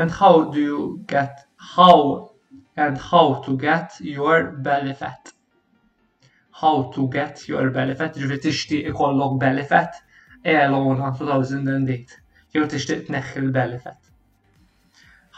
and 0.00 0.10
how 0.12 0.34
do 0.52 0.58
you 0.70 0.80
get 1.06 1.32
how 1.74 2.30
and 2.76 2.96
how 3.10 3.26
to 3.44 3.56
get 3.56 3.88
your 4.02 4.36
belly 4.68 4.92
fat. 5.00 5.22
How 6.62 6.76
to 6.94 7.08
get 7.08 7.48
your 7.52 7.64
belly 7.76 7.94
fat, 8.00 8.18
ġifi 8.22 8.36
tixtieq 8.46 8.90
ikollok 8.90 9.38
belly 9.44 9.64
fat 9.70 9.94
alone 10.54 11.00
on 11.06 11.16
2008. 11.22 12.12
Jew 12.56 12.66
tixtieq 12.74 13.06
tneħħi 13.08 13.40
l-belly 13.46 13.80
fat. 13.86 14.00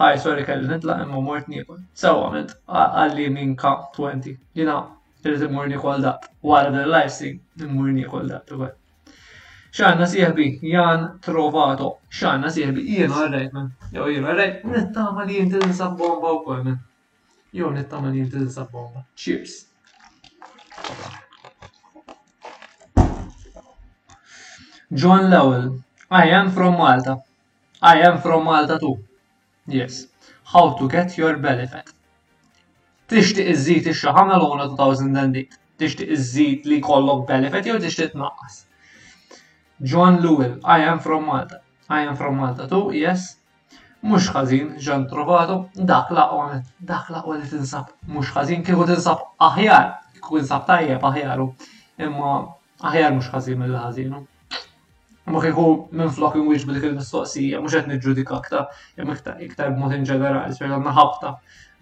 Hi, 0.01 0.11
sorry 0.25 0.47
kelli 0.51 0.71
nitlaq 0.73 1.05
imma 1.07 1.23
mort 1.29 1.49
niekol. 1.55 1.79
Sewa 2.03 2.27
għamilt 2.27 2.57
għalli 2.81 3.29
minka 3.39 3.75
20. 4.01 4.27
You 4.27 4.35
know, 4.35 4.41
Jina, 4.59 4.77
irrid 5.25 5.47
immur 5.51 5.71
niekol 5.75 6.03
dat. 6.09 6.29
Wara 6.53 6.75
bil-live 6.75 7.15
stream, 7.15 7.41
immur 7.67 7.95
niekol 7.95 8.27
dat 8.35 8.51
ukoll 8.55 8.75
ċanna 9.77 10.07
siħbi, 10.11 10.45
jan 10.67 11.03
trovato, 11.23 11.89
ċanna 12.19 12.51
siħbi, 12.53 12.85
jien 12.89 13.13
għarrejt 13.13 13.53
men, 13.57 13.67
jow 13.93 14.07
jien 14.13 14.25
għarrejt, 14.31 14.63
nittama 14.73 15.27
li 15.29 15.37
jinti 15.41 15.61
nisab 15.65 15.97
bomba 15.99 16.31
u 16.37 16.43
kol 16.47 16.63
men, 16.65 16.79
jow 17.53 17.71
nittama 17.75 18.13
li 18.13 18.23
jinti 18.23 18.41
nisab 18.45 18.71
bomba, 18.73 19.03
cheers. 19.17 19.59
John 24.91 25.29
Lowell, 25.31 25.67
I 26.11 26.31
am 26.33 26.51
from 26.51 26.79
Malta, 26.79 27.19
I 27.93 27.99
am 28.01 28.23
from 28.23 28.45
Malta 28.47 28.79
too, 28.79 28.99
yes, 29.67 30.07
how 30.55 30.77
to 30.79 30.89
get 30.89 31.19
your 31.19 31.37
belly 31.37 31.67
fat. 31.67 31.93
Tixti 33.09 33.41
iżżid 33.53 33.87
ix-xaħamel 33.93 34.43
2008, 34.77 35.45
tixti 35.81 36.05
izzit 36.17 36.67
li 36.69 36.81
kollok 36.85 37.27
belly 37.31 37.53
fat 37.53 37.69
jew 37.71 37.77
tishti 37.81 38.11
tnaqas. 38.15 38.63
John 39.81 40.21
Lewell, 40.23 40.59
I 40.65 40.83
am 40.83 40.99
from 40.99 41.25
Malta. 41.27 41.61
I 41.89 42.01
am 42.01 42.17
from 42.17 42.37
Malta 42.37 42.67
too, 42.67 42.91
yes. 42.91 43.37
Mux 44.03 44.27
ħażin, 44.35 44.73
ġan 44.83 45.05
trovato, 45.11 45.59
dak 45.79 46.11
la 46.15 46.25
għonet, 46.35 46.73
dak 46.87 47.09
la 47.15 47.21
għonet 47.23 47.53
insab, 47.61 47.93
Mux 48.11 48.31
ħażin 48.35 48.63
kieku 48.67 48.87
tinsab 48.91 49.23
aħjar, 49.49 49.87
kieku 50.17 50.41
tinsab 50.41 50.67
tajjeb 50.69 51.07
aħjaru. 51.11 51.47
Imma 52.09 52.35
aħjar 52.91 53.15
mux 53.17 53.31
ħażin 53.35 53.61
mill-ħażinu. 53.63 54.21
Ma 55.31 55.43
kieku 55.47 55.67
minn 55.99 56.11
flok 56.15 56.35
inwiġ 56.43 56.67
bil 56.71 56.79
dik 56.81 56.89
il-mistoqsija, 56.91 57.63
mux 57.63 57.79
għetni 57.79 58.01
ġudika 58.03 58.39
aktar, 58.43 58.69
jem 58.99 59.15
iktar 59.15 59.75
b-mot 59.77 59.95
in 59.99 60.07
ġenerali, 60.11 60.59
s 60.59 60.87
ħabta 60.99 61.37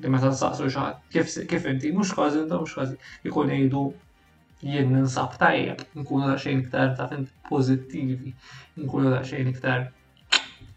li 0.05 0.13
meta 0.13 0.35
saqsu 0.37 0.69
xaħat, 0.69 1.01
kif 1.49 1.73
inti, 1.73 1.95
mux 1.97 2.13
ħażin, 2.17 2.45
da 2.53 2.61
mux 2.61 2.77
ħażin, 2.77 3.01
kieku 3.25 3.49
nejdu 3.53 3.89
jien 4.63 4.93
ninsab 4.95 5.35
tajjeb, 5.39 5.81
nkunu 5.95 6.27
ta' 6.31 6.39
xejn 6.43 6.61
iktar 6.65 6.95
ta' 6.97 7.07
fint 7.11 7.29
pozittivi, 7.49 8.33
nkunu 8.83 9.11
ta' 9.13 9.23
xejn 9.31 9.49
iktar 9.53 9.87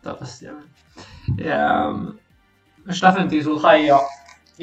ta' 0.03 0.15
fastjam. 0.19 0.65
Ehm, 1.39 2.09
Mux 2.87 2.99
ta' 3.03 3.11
fint 3.15 3.31
jisu 3.35 3.53
l-ħajja, 3.55 3.97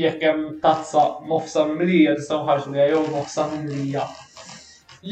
jekk 0.02 0.22
hemm 0.26 0.46
tazza 0.64 1.02
mofsa 1.30 1.64
mrija 1.70 2.14
tistgħu 2.18 2.38
ħarġu 2.48 2.72
li 2.74 2.82
jew 2.90 3.02
mofsa 3.14 3.44
mrija. 3.54 4.06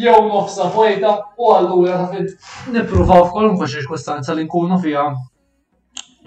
Jew 0.04 0.14
mofsa 0.28 0.66
fojta 0.76 1.12
u 1.38 1.52
allura 1.56 1.98
ta' 2.02 2.08
fint 2.14 2.48
nippruvaw 2.76 3.28
f'kolunkwe 3.28 3.68
xi 3.74 3.84
kwistanza 3.90 4.34
li 4.34 4.44
nkunu 4.48 4.80
fiha 4.86 5.04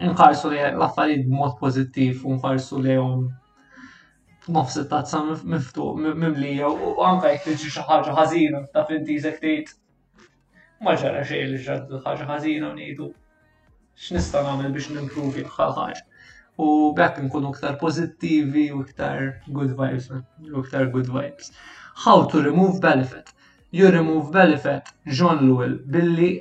nħarsu 0.07 0.51
li 0.53 0.61
l-affarijiet 0.69 1.28
b'mod 1.30 1.57
pożittiv 1.63 2.23
u 2.25 2.38
nħarsu 2.39 2.82
lejhom 2.86 3.28
nofs 4.56 4.76
it-tazza 4.82 5.20
miftuq 5.54 6.00
mimlija 6.18 6.68
u 6.72 6.93
anka 7.10 7.32
jek 7.34 7.43
tiġi 7.48 7.72
xi 7.76 7.84
ħaġa 7.89 8.14
ħażina 8.18 8.62
ta' 8.76 8.84
fintizek 8.89 9.41
tgħid. 9.41 9.72
Ma 10.84 10.93
ġara 11.02 11.24
xejn 11.28 11.52
li 11.54 11.60
ġrat 11.66 11.91
ħaġa 12.06 12.28
ħażina 12.32 12.70
ngħidu 12.76 13.08
x'nista' 14.06 14.43
nagħmel 14.48 14.76
biex 14.78 14.93
nimprovi 14.98 15.45
bħal 15.50 15.74
ħaġa. 15.80 16.06
U 16.64 16.68
bekk 16.98 17.22
nkunu 17.28 17.52
iktar 17.56 17.78
pożittivi 17.84 18.68
u 18.76 18.82
iktar 18.86 19.26
good 19.58 19.76
vibes, 19.80 20.10
u 20.12 20.64
iktar 20.64 20.89
good 20.95 21.12
vibes. 21.12 21.52
How 22.06 22.24
to 22.32 22.41
remove 22.48 22.80
benefit. 22.82 23.34
You 23.72 23.91
remove 23.93 24.32
benefit 24.32 24.88
John 25.12 25.43
Lowell, 25.50 25.78
billi 25.98 26.32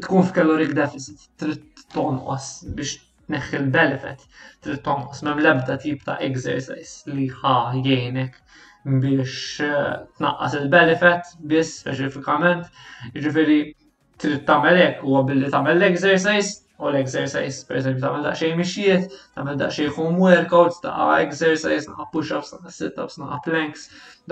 tkun 0.00 0.26
f'caloric 0.30 0.72
deficit, 0.74 1.28
trid 1.38 1.84
tonqos 1.92 2.48
biex 2.74 2.96
neħħi 3.32 3.56
l-benefit 3.62 4.24
trid 4.64 4.82
tonqos 4.86 5.24
m'hemm 5.24 5.42
l-ebda 5.42 5.76
tip 5.84 6.02
ta' 6.06 6.16
exercise 6.26 7.14
li 7.14 7.28
ħa 7.42 7.54
jgħinek 7.80 8.38
biex 9.02 9.36
eh, 9.66 9.98
tnaqqas 10.18 10.56
il-benefit 10.62 11.32
biss 11.52 11.82
speċifikament, 11.84 12.66
jiġifieri 13.14 13.60
trid 14.20 14.42
tagħmel 14.48 14.82
hekk 14.86 15.06
huwa 15.06 15.22
billi 15.28 15.50
tagħmel 15.54 15.78
l-exercise 15.80 16.58
u 16.80 16.88
l-exercise, 16.88 17.66
per 17.68 17.76
tagħmel 17.84 18.22
daqsxejn 18.24 18.54
mixjiet, 18.56 19.02
tagħmel 19.36 19.58
daqsxejn 19.60 19.90
home 20.00 20.22
workouts, 20.24 20.78
ta' 20.80 21.08
exercise, 21.20 21.84
naqa' 21.90 22.06
push-ups, 22.14 22.54
naqa' 22.54 22.72
sit-ups, 22.72 23.18
naqa' 23.20 23.36
planks, 23.44 23.82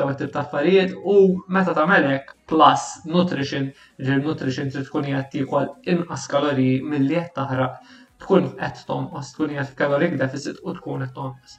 daw 0.01 0.09
it-tip 0.14 0.32
ta' 0.32 0.46
affarijiet 0.46 0.94
u 0.96 1.16
meta 1.59 1.74
tagħmel 1.76 2.09
hekk 2.14 2.32
plus 2.49 2.86
nutrition, 3.12 3.68
ġil 4.01 4.24
nutrition 4.24 4.72
trid 4.72 4.88
tkun 4.88 5.11
qed 5.11 5.28
tikol 5.36 5.68
inqas 5.92 6.24
kaloriji 6.32 6.80
milli 6.88 7.20
qed 7.20 7.34
taħraq 7.36 7.76
tkun 8.22 8.46
qed 8.60 8.80
tonqos, 8.88 9.32
tkun 9.36 9.52
qed 9.56 9.74
kalorik 9.78 10.16
deficit 10.20 10.58
u 10.66 10.72
tkun 10.78 11.04
qed 11.04 11.14
tonqos. 11.16 11.58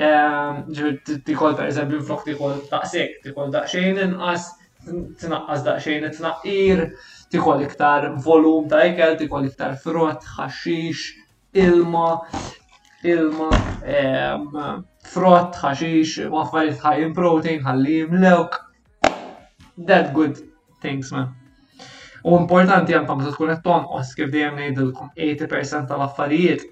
Ehm, 0.00 0.60
ġifieri 0.70 1.18
tikol 1.26 1.56
pereżempju 1.58 2.00
flok 2.08 2.22
tikol 2.28 2.54
daqsek, 2.70 3.16
tikol 3.24 3.50
daqsxejn 3.54 3.98
inqas, 4.04 4.46
tnaqqas 5.20 5.64
daqsxejn 5.66 6.06
it-tnaqqir, 6.10 6.84
tikol 7.34 7.64
iktar 7.66 8.06
volum 8.26 8.68
ta' 8.70 8.84
ikel, 8.90 9.18
tikol 9.18 9.48
iktar 9.50 9.74
frott, 9.82 10.24
ħaxix, 10.38 11.04
ilma, 11.64 12.12
ilma, 13.12 13.50
ehm, 13.96 14.46
frott, 15.10 15.58
ħaxix, 15.64 16.28
waffariet 16.36 16.80
ħajin 16.86 17.16
protein, 17.18 17.66
ħallim 17.66 18.16
lewk. 18.24 18.62
That 19.90 20.12
good 20.14 20.38
things, 20.82 21.10
man. 21.12 21.36
U 22.28 22.34
importanti 22.36 22.92
għan 22.94 23.06
meta 23.08 23.30
tkun 23.34 23.48
qed 23.50 23.60
tonqos 23.64 24.08
kif 24.16 24.28
dejjem 24.32 24.56
ngħidilkom 24.58 25.12
80% 25.26 25.86
tal-affarijiet 25.90 26.64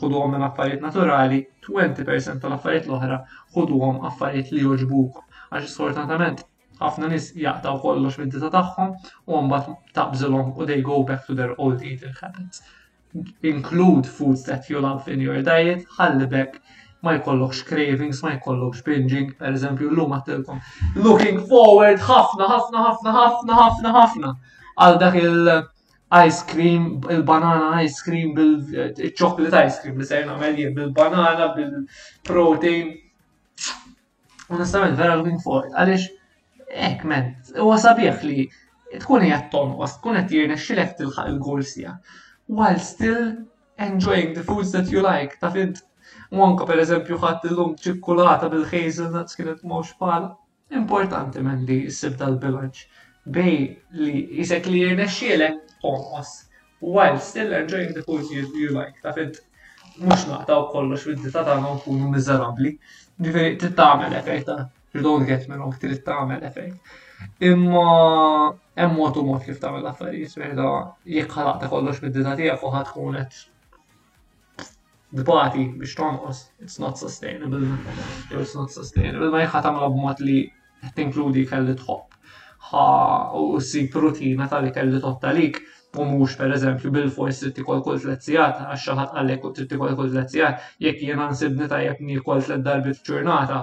xudu 0.00 0.22
minn 0.32 0.42
affarijiet 0.46 0.80
naturali, 0.82 1.36
20% 1.68 2.40
tal-affarijiet 2.42 2.88
l-oħra 2.90 3.18
għom 3.62 4.00
affarijiet 4.08 4.50
li 4.56 4.64
joġbuk. 4.64 5.20
Għax 5.52 5.76
sfortunatament 5.76 6.42
ħafna 6.80 7.10
nis 7.12 7.28
jaqtaw 7.38 7.78
kollox 7.84 8.18
mid-dita 8.24 8.50
tagħhom 8.56 8.96
u 9.30 9.44
mbagħad 9.46 9.78
tabżilom 10.00 10.50
u 10.56 10.66
they 10.72 10.82
go 10.90 10.98
back 11.12 11.22
to 11.30 11.38
their 11.38 11.54
old 11.56 11.86
eating 11.90 12.18
habits. 12.20 12.66
Include 13.46 14.10
foods 14.18 14.42
that 14.50 14.66
you 14.70 14.82
love 14.82 15.06
in 15.12 15.22
your 15.28 15.38
diet, 15.50 15.86
ħalli 16.00 16.26
bekk 16.34 16.58
ma 17.06 17.14
jkollokx 17.20 17.62
cravings, 17.70 18.24
ma 18.26 18.34
jkollokx 18.40 18.82
binging, 18.90 19.30
per 19.38 19.54
eżempju 19.54 19.92
l-lum 19.94 20.18
għattilkom. 20.18 20.58
Looking 21.06 21.40
forward 21.46 22.02
ħafna, 22.10 22.50
ħafna, 22.56 22.86
ħafna, 22.90 23.16
ħafna, 23.20 23.62
ħafna, 23.62 23.96
ħafna 24.00 24.34
għal 24.84 24.96
dak 25.00 25.14
il-ice 25.20 26.42
cream, 26.50 26.84
il-banana 27.12 27.72
ice 27.84 28.02
cream, 28.04 28.32
bil-chocolate 28.36 29.62
ice 29.68 29.78
cream, 29.82 29.96
li 30.02 30.08
ser 30.08 30.26
nagħmel 30.28 30.74
bil-banana, 30.78 31.46
bil-protein. 31.56 32.90
Onestament, 34.52 34.96
vera 35.00 35.16
l-win 35.18 35.40
it, 35.40 35.72
għaliex, 35.72 36.06
ek 36.90 37.04
men, 37.08 37.32
u 37.62 37.70
għasabieħ 37.74 38.20
li 38.28 38.44
tkun 39.02 39.24
hija 39.26 39.40
tonqos, 39.50 39.96
tkun 39.98 40.20
qed 40.20 40.36
jirnexxilek 40.36 40.92
tilħaq 41.00 41.32
il 41.32 41.40
golsija 41.42 41.96
While 42.48 42.78
still 42.78 43.24
enjoying 43.82 44.34
the 44.36 44.44
foods 44.46 44.70
that 44.72 44.92
you 44.94 45.00
like, 45.02 45.38
ta' 45.40 45.50
fid 45.50 45.80
Monka 46.36 46.66
per 46.66 46.78
eżempju 46.82 47.18
ħadd 47.22 47.48
illum 47.48 47.72
ċikkulata 47.82 48.46
bil-hazelnuts 48.50 49.36
kienet 49.38 49.60
mhux 49.66 49.90
pal. 49.98 50.28
Importanti 50.74 51.42
men 51.46 51.62
li 51.68 51.80
s-sib 51.90 52.16
tal-bilanċ 52.18 52.82
bej 53.26 53.56
li 54.02 54.12
jisek 54.38 54.66
li 54.70 54.82
jirnexxielek 54.84 55.56
tonqos 55.82 56.28
while 56.82 57.18
still 57.28 57.52
enjoying 57.58 57.92
the 57.94 58.02
food 58.02 58.22
you, 58.30 58.44
you 58.62 58.72
like. 58.78 58.94
Ta' 59.02 59.12
fint, 59.16 59.40
mux 59.98 60.26
naqtaw 60.30 60.66
kollox 60.72 61.06
vidi 61.08 61.32
ta' 61.34 61.42
ta' 61.48 61.58
non 61.60 61.80
kunu 61.84 62.10
mizzarabli. 62.12 62.76
Ġifiri, 63.24 63.56
t-tamel 63.62 64.14
efekta, 64.18 64.56
ġdon 64.98 65.24
għet 65.26 65.48
minnom 65.50 65.72
t-trid 65.74 66.04
tamel 66.06 66.44
efej. 66.46 66.70
Imma, 67.48 67.86
emma 68.76 69.10
tu 69.16 69.22
mot 69.24 69.44
kif 69.46 69.56
tamel 69.62 69.86
affarijiet, 69.88 70.34
verda, 70.38 70.68
jikħalaq 71.16 71.62
ta' 71.62 71.70
kollox 71.72 72.02
mid-dita 72.04 72.36
tijak 72.38 72.62
u 72.66 72.74
ħatkun 72.76 73.20
dbati 75.16 75.62
biex 75.80 75.94
tonqos, 75.96 76.42
it's 76.60 76.78
not 76.82 76.98
sustainable, 77.00 77.62
it's 78.36 78.52
not 78.58 78.74
sustainable, 78.74 79.30
ma 79.32 79.44
jħatam 79.46 79.78
għamla 79.78 79.92
b'mod 79.96 80.20
li 80.26 80.40
t-inkludi 80.98 81.46
kelli 81.48 81.76
tħobb 81.80 82.05
u 83.34 83.60
sib 83.60 83.94
rutina 83.94 84.48
tal 84.48 84.70
kelli 84.74 85.00
tottalik 85.00 85.58
u 85.96 86.04
mhux 86.04 86.36
pereżempju 86.38 86.90
bil-fors 86.92 87.38
trid 87.40 87.54
tikol 87.56 87.78
kull 87.86 88.00
tlezzijat 88.02 88.58
għax 88.64 88.82
xi 88.86 88.94
ħadd 88.98 89.14
għalek 89.20 89.44
u 89.48 89.52
trid 89.58 89.68
tikol 89.70 89.94
kull 89.96 90.10
tlezzijat 90.12 90.60
jekk 90.86 91.02
jiena 91.06 91.28
nsibni 91.30 91.68
tajjeb 91.70 92.00
nilkol 92.08 92.42
tliet 92.46 92.64
darbi 92.66 92.90
f'ġurnata 92.98 93.60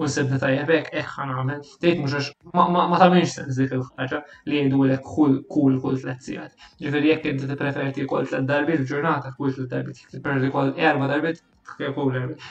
u 0.00 0.04
nsibni 0.06 0.38
tajjeb 0.42 0.68
hekk 0.74 0.92
hekk 0.92 1.00
eh, 1.00 1.10
ħa 1.16 1.26
nagħmel 1.32 1.64
tgħid 1.80 1.98
mhux 2.04 2.20
ma 2.52 2.98
tagħmilx 3.02 3.34
sens 3.40 3.56
dik 3.62 3.72
il-ħaġa 3.78 4.20
li 4.52 4.60
jgħidulek 4.62 5.02
kull 5.10 5.38
kull 5.56 5.80
kull 5.86 6.00
tlezzijat. 6.04 6.52
Ġifieri 6.84 7.12
jekk 7.14 7.32
inti 7.34 7.50
tippreferi 7.50 7.96
tikol 7.98 8.28
tliet 8.30 8.46
darbi 8.52 8.78
ġurnata 8.92 9.34
kull 9.40 9.56
tliet 9.58 9.72
darbit 9.74 10.02
jekk 10.04 10.18
tippreferi 10.18 10.90
erba' 10.92 11.10
darbit 11.16 11.42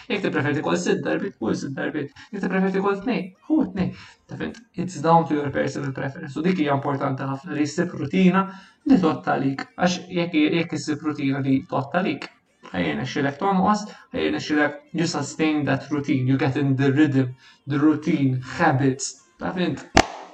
Jek 0.07 0.21
ti 0.21 0.31
preferti 0.33 0.61
kol 0.65 0.75
sitt 0.81 0.99
darbit, 1.05 1.33
kol 1.39 1.53
sitt 1.61 1.73
darbit. 1.79 2.11
Jek 2.33 2.41
ti 2.43 2.47
preferti 2.51 2.79
kol 2.85 2.99
t-nej, 2.99 3.17
tnej, 3.23 3.47
hu 3.47 3.57
nej 3.79 3.89
Tafint, 4.27 4.57
it's 4.75 4.95
down 5.07 5.25
to 5.27 5.35
your 5.35 5.49
personal 5.57 5.91
preference. 5.97 6.37
U 6.39 6.43
dik 6.45 6.61
hija 6.61 6.77
importanti 6.79 7.27
ħafna 7.31 7.57
li 7.57 7.65
jsib 7.67 7.95
rutina 8.01 8.43
li 8.91 8.97
totta 9.03 9.35
lik. 9.43 9.65
Għax 9.75 9.99
jek 10.13 10.77
s 10.77 10.85
jsib 10.85 11.05
rutina 11.09 11.41
li 11.47 11.57
totta 11.73 12.01
lik, 12.07 12.29
ħajjena 12.71 13.07
xilek 13.15 13.39
tonqos, 13.43 13.83
ħajjena 14.15 14.41
xilek 14.47 14.79
you 15.01 15.09
sustain 15.17 15.61
that 15.71 15.91
routine, 15.97 16.27
you 16.31 16.39
get 16.45 16.59
in 16.63 16.75
the 16.83 16.91
rhythm, 16.95 17.35
the 17.67 17.81
routine, 17.83 18.39
habits. 18.61 19.11
Tafint, 19.43 19.83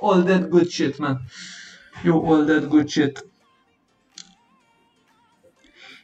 all 0.06 0.22
that 0.30 0.50
good 0.54 0.70
shit, 0.80 1.00
man. 1.00 1.18
You 2.04 2.20
all 2.22 2.46
that 2.54 2.70
good 2.70 2.90
shit 2.92 3.26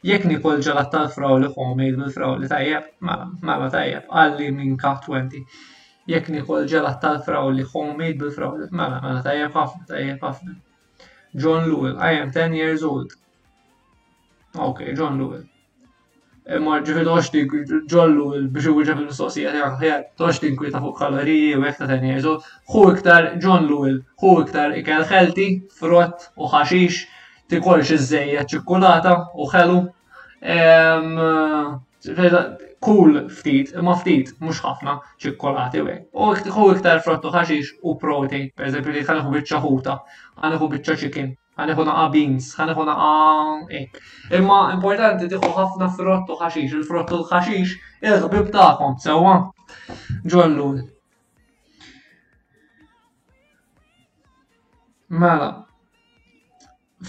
jekk 0.04 0.28
nikol 0.28 0.60
ġalat 0.64 0.90
tal-fraw 0.92 1.38
li 1.40 1.48
homemade 1.54 1.96
bil-fraw 2.00 2.34
li 2.40 2.48
tajjeb, 2.50 2.90
mela, 3.08 3.30
mela 3.48 3.70
tajjeb, 3.74 4.10
għalli 4.12 4.50
minn 4.58 4.76
ka' 4.80 4.98
20 5.06 5.40
Jekk 6.12 6.26
nikol 6.34 6.66
ġalat 6.68 6.98
tal-fraw 7.04 7.46
li 7.56 7.64
homemade 7.72 8.18
bil-fraw 8.20 8.58
li 8.58 8.66
mela, 8.80 8.98
mela 9.06 9.22
tajjeb 9.24 9.54
ħafna, 9.56 9.86
tajjeb 9.92 10.26
ħafna. 10.26 10.56
John 11.44 11.64
Lewell, 11.70 11.94
I 11.96 12.18
am 12.20 12.28
10 12.36 12.52
years 12.60 12.82
old. 12.88 13.14
Ok, 14.66 14.84
John 14.98 15.16
Lewell. 15.22 15.46
Imma 16.54 16.76
eh, 16.76 16.82
ġifi 16.84 17.06
oċti 17.08 17.42
John 17.88 18.12
Lewell 18.18 18.50
biex 18.52 18.68
u 18.68 18.76
ġifil 18.82 19.06
mistoqsija 19.08 19.54
tijak 19.56 19.80
ħjad, 19.80 20.10
toċti 20.20 20.52
nkwita 20.58 20.84
fuq 20.84 21.00
kaloriji 21.00 21.54
u 21.56 21.64
ekta 21.72 21.88
10 21.88 22.04
years 22.12 22.28
old. 22.34 22.44
Hu 22.74 22.84
iktar 22.92 23.30
John 23.42 23.64
Lewell, 23.72 24.02
hu 24.20 24.34
iktar 24.44 24.76
ikel 24.76 25.08
ħelti, 25.08 25.48
frott 25.80 26.28
u 26.36 26.52
ħaxix, 26.52 27.06
tikolx 27.50 27.96
iż-żejja 27.96 28.44
ċikkulata 28.52 29.16
u 29.40 29.48
ħelu 29.54 29.82
Kull 32.84 33.14
ftit, 33.32 33.70
imma 33.80 33.94
ftit, 33.96 34.32
mhux 34.44 34.58
ħafna 34.64 34.94
ċikkolati 35.24 35.80
u 35.80 35.86
għek. 35.88 36.12
U 36.60 36.66
iktar 36.74 36.98
frottu 37.06 37.30
ħaxix 37.36 37.70
u 37.80 37.94
protein, 38.02 38.50
eżempju, 38.66 38.92
li 38.92 39.00
ħaneħu 39.08 39.28
biċċa 39.36 39.58
ħuta, 39.64 39.94
ħaneħu 40.42 40.66
biċċa 40.74 41.00
chicken, 41.04 41.30
ħaneħu 41.62 41.82
naqa' 41.88 42.10
beans, 42.16 42.48
ħaneħu 42.60 42.82
naqa' 42.90 43.06
ek. 43.80 43.88
Imma 44.40 44.58
importanti 44.74 45.30
tieħu 45.32 45.50
ħafna 45.56 45.88
frottu 45.96 46.34
ħaxix, 46.42 46.70
il-frottu 46.80 47.22
ħaxix 47.32 47.70
il-ħbib 48.04 48.46
tagħkom 48.58 48.94
sewwa. 49.06 49.34
Ġollu. 50.28 50.68
Mela, 55.24 55.50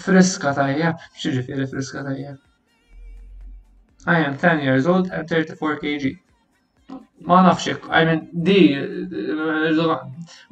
friska 0.00 0.52
tajjeb, 0.62 0.96
xieġifiri 1.20 1.66
friska 1.74 2.00
tajjeb. 2.08 2.40
I 4.06 4.20
am 4.20 4.38
10 4.38 4.60
years 4.62 4.86
old 4.86 5.10
and 5.10 5.28
34 5.28 5.80
kg. 5.80 6.16
Ma 7.22 7.42
nafxek, 7.42 7.86
I 7.98 8.04
mean, 8.04 8.20
di, 8.46 8.60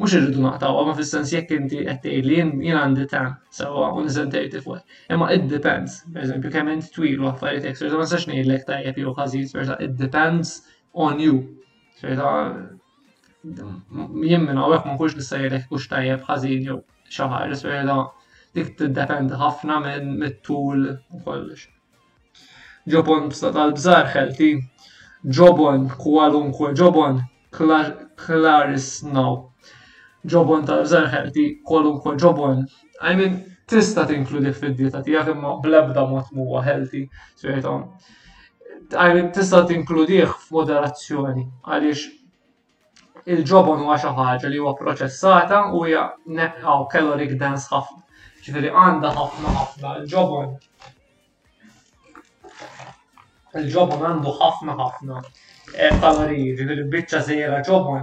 mux 0.03 0.13
irridu 0.19 0.41
naqtaw, 0.43 0.79
ma 0.89 0.95
fissens 0.99 1.31
jek 1.31 1.53
inti 1.55 1.85
għattej 1.93 2.23
li 2.27 2.39
jina 2.41 2.81
għandi 2.87 3.05
ta' 3.13 3.23
sawa, 3.59 3.93
un 4.01 4.09
iżen 4.11 4.33
34. 4.33 4.81
Imma 5.15 5.29
it 5.37 5.45
depends, 5.53 6.01
per 6.15 6.25
esempio, 6.25 6.51
kem 6.55 6.73
inti 6.73 6.91
twil 6.97 7.23
u 7.23 7.29
għaffari 7.29 7.61
għaffariet 7.61 7.69
ekstra, 7.71 7.93
ma 8.03 8.09
sax 8.15 8.27
nejlek 8.33 8.65
ta' 8.65 8.73
tajjeb 8.81 8.99
jew 9.05 9.15
ħażiz, 9.21 9.55
versa, 9.61 9.79
it 9.87 9.95
depends 10.03 10.57
on 11.07 11.23
you. 11.23 11.39
Xejta, 12.03 12.33
jien 14.27 14.51
għawek 14.57 14.91
ma 14.91 14.99
kux 15.05 15.15
nista' 15.21 15.43
jgħidlek 15.45 15.69
kux 15.71 15.87
ta' 15.87 16.01
tajjeb 16.01 16.27
ħażin 16.33 16.67
jew 16.73 16.81
xi 17.19 17.31
ħaġa, 17.37 18.01
dik 18.59 18.75
t-depend 18.81 19.37
ħafna 19.45 19.79
minn 19.87 20.17
mit-tul 20.25 20.89
u 20.91 21.23
kollox 21.29 21.69
ġobon 22.93 23.30
tal-bżar 23.35 24.09
ħelti, 24.12 24.49
ġobon 25.37 25.85
kwalunkwe, 26.01 26.72
ġobon 26.76 27.20
klaris 27.59 28.89
now, 29.09 29.39
ġobon 30.35 30.66
tal-bżar 30.68 31.07
ħelti, 31.14 31.47
kwalunkwe 31.70 32.16
ġobon. 32.20 32.61
I 33.01 33.14
mean, 33.20 33.39
tista 33.68 34.05
tinkludi 34.11 34.53
fid-dieta 34.59 35.01
tiegħek 35.07 35.32
imma 35.37 35.55
blebda 35.64 36.05
mod 36.11 36.28
huwa 36.41 36.61
healthy, 36.66 37.07
sejtom. 37.41 37.87
I 38.93 39.16
mean, 39.16 39.32
tista 39.39 39.62
tinkludih 39.70 40.26
f'moderazzjoni 40.45 41.47
għaliex 41.64 43.22
il-ġobon 43.32 43.80
huwa 43.80 43.97
xi 44.01 44.12
ħaġa 44.18 44.53
li 44.53 44.61
huwa 44.61 44.76
proċessata 44.78 45.62
u 45.78 45.87
hija 45.89 46.05
neqgħu 46.41 46.76
caloric 46.93 47.32
dense 47.41 47.72
ħafna. 47.72 48.03
Ġifieri 48.45 48.68
għandha 48.76 49.11
ħafna 49.16 49.57
ħafna. 49.59 49.93
Il-ġobon 50.03 50.51
il-ġobon 53.61 54.01
għandu 54.07 54.33
ħafna 54.39 54.75
ħafna 54.79 55.19
eh, 55.23 55.93
kaloriji, 56.01 56.55
il 56.65 56.85
bicċa 56.95 57.21
zera 57.29 57.61
ġobon 57.67 58.03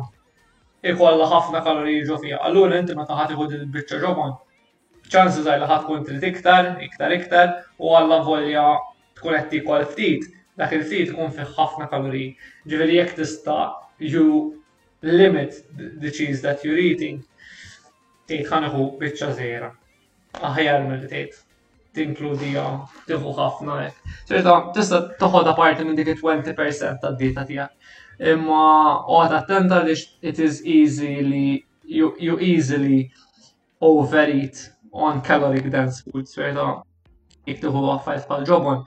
ikolla 0.91 1.28
ħafna 1.32 1.62
kaloriji 1.66 2.06
ġo 2.08 2.18
fija. 2.24 2.39
Allura 2.47 2.78
inti 2.82 2.95
ma 2.97 3.06
taħat 3.06 3.36
iħud 3.36 3.52
il-bicċa 3.58 3.99
ġobon, 4.06 4.32
ċansu 5.12 5.43
zaħi 5.45 5.62
li 5.62 5.68
ħadd 5.70 5.84
tkun 5.86 6.06
trid 6.08 6.26
iktar, 6.32 6.70
iktar 6.88 7.18
iktar 7.18 7.52
u 7.78 7.91
għalla 7.99 8.22
volja 8.28 8.64
tkun 9.20 9.38
għetti 9.38 9.62
kol 9.68 9.86
ftit, 9.91 10.26
dak 10.58 10.74
il-ftit 10.80 11.12
ikun 11.12 11.30
fih 11.36 11.45
ħafna 11.60 11.86
kaloriji. 11.91 12.32
Ġifieri 12.66 12.97
jekk 13.02 13.20
tista' 13.20 13.76
you 13.99 14.58
limit 15.06 15.62
the 15.99 16.10
cheese 16.10 16.41
that 16.41 16.64
you're 16.66 16.80
eating, 16.82 17.22
tiħan 18.32 18.66
iħu 18.72 18.89
biċċa 19.04 19.32
zera. 19.41 19.72
Aħjar 20.41 20.86
mill-tgħid 20.89 21.38
tinkludija 21.96 22.64
tiħu 23.08 23.32
ħafna 23.38 23.78
hekk. 23.86 24.12
Ċerta, 24.30 24.54
tista' 24.76 25.00
toħod 25.22 25.52
parti 25.58 25.86
minn 25.88 25.98
dik 26.00 26.14
it-20% 26.16 27.02
ta' 27.02 27.12
dieta 27.22 27.44
tiegħek. 27.50 27.74
Imma 28.34 28.62
oħod 29.18 29.38
attenta 29.42 29.82
li 29.88 29.98
it 30.32 30.39
is 30.46 30.62
easy 30.76 31.12
li 31.26 31.44
you, 32.00 32.14
you 32.20 32.38
easily 32.52 33.02
overeat 33.82 34.66
on 34.92 35.22
caloric 35.28 35.70
dense 35.74 36.04
foods, 36.08 36.36
ċerta, 36.38 36.68
jek 37.52 37.62
tieħu 37.66 37.86
għaffajt 37.94 38.32
pal 38.32 38.48
ġobon 38.52 38.86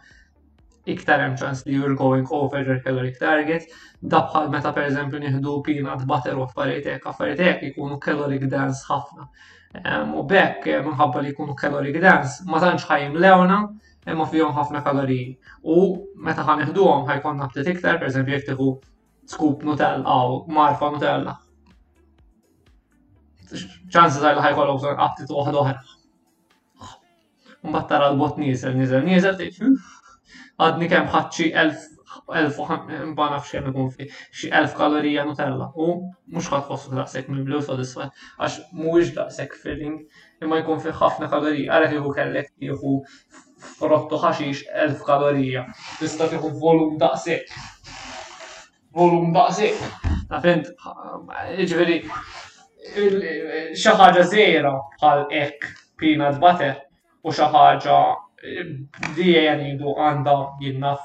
iktar 0.84 1.20
hemm 1.24 1.36
ċans 1.40 1.62
li 1.64 1.76
you're 1.78 1.96
going 1.96 2.26
over 2.36 2.64
your 2.66 2.78
caloric 2.84 3.16
target, 3.20 3.66
dabħal 4.12 4.50
meta 4.52 4.72
per 4.76 4.88
eżempju 4.90 5.20
nieħdu 5.22 5.54
peanut 5.66 6.04
butter 6.10 6.36
u 6.36 6.42
affarijiet 6.44 6.88
hekk, 6.92 7.08
affarijiet 7.12 7.42
hekk 7.46 7.66
ikunu 7.70 7.98
caloric 8.04 8.44
dense 8.52 8.84
ħafna. 8.90 9.28
U 10.14 10.22
bekk 10.30 10.82
minħabba 10.86 11.22
li 11.24 11.32
jkunu 11.32 11.56
caloric 11.60 11.96
dense 12.04 12.44
ma 12.50 12.60
tantx 12.62 12.84
ħajmlewna 12.90 13.58
imma 14.12 14.26
fihom 14.28 14.52
ħafna 14.56 14.84
kaloriji. 14.86 15.32
U 15.62 15.96
meta 16.28 16.44
ħan 16.44 16.60
ħanieħduhom 16.66 17.08
ħajkon 17.08 17.40
ftit 17.48 17.72
iktar, 17.72 17.96
per 17.98 18.12
eżempju 18.12 18.36
jekk 18.36 18.50
tieħu 18.52 18.68
scoop 19.32 19.64
Nutella 19.66 20.20
u 20.28 20.36
marfa 20.54 20.92
Nutella. 20.94 21.38
ċansi 23.48 24.20
li 24.20 24.48
ħajkollhom 24.50 24.80
bżonn 24.82 25.00
qabtit 25.00 25.32
waħda 25.32 25.64
oħra. 25.64 25.76
Mbagħad 27.64 27.88
tara 27.88 28.10
l-bot 28.12 28.36
niżel, 28.44 28.74
niżel, 28.76 29.04
niżel, 29.06 29.38
għadni 30.60 30.88
kem 30.90 31.08
ħadċi 31.10 31.50
1000 31.52 32.92
mba 33.10 33.26
nafx 33.34 33.52
kem 33.54 33.66
ikun 33.72 33.88
fi 33.92 34.06
xi 34.30 34.50
1000 34.52 34.76
kalorija 34.78 35.24
Nutella 35.26 35.70
u 35.74 35.88
mhux 36.30 36.48
ħadħossu 36.52 36.92
daqshekk 36.98 37.30
minn 37.34 37.46
blu 37.48 37.58
sodisfa 37.66 38.06
għax 38.38 38.60
mhuwiex 38.78 39.10
daqshekk 39.18 39.58
filling 39.60 39.98
imma 40.46 40.60
jkun 40.62 40.80
fi 40.84 40.94
ħafna 41.00 41.28
kalorija 41.32 41.74
għalhekk 41.74 41.98
jieħu 41.98 42.14
kellek 42.18 42.52
jieħu 42.68 42.94
frottu 43.80 44.22
ħaxix 44.24 44.62
1000 44.70 45.06
kalorija 45.08 45.66
tista' 46.00 46.30
tieħu 46.30 46.52
volum 46.62 46.94
daqshekk. 47.02 47.54
Volum 48.94 49.32
daqshekk. 49.34 50.10
Tafint, 50.28 50.68
ġifieri 51.62 51.98
xi 53.74 53.96
ħaġa 54.00 54.26
żejra 54.30 54.74
bħal 55.00 55.26
hekk 55.38 55.74
peanut 56.00 56.38
butter 56.44 56.78
u 57.24 57.32
xi 57.34 57.48
ħaġa 57.56 57.98
Dijja 59.14 59.54
du 59.80 59.92
għanda 60.06 60.32
jinnaf 60.64 61.02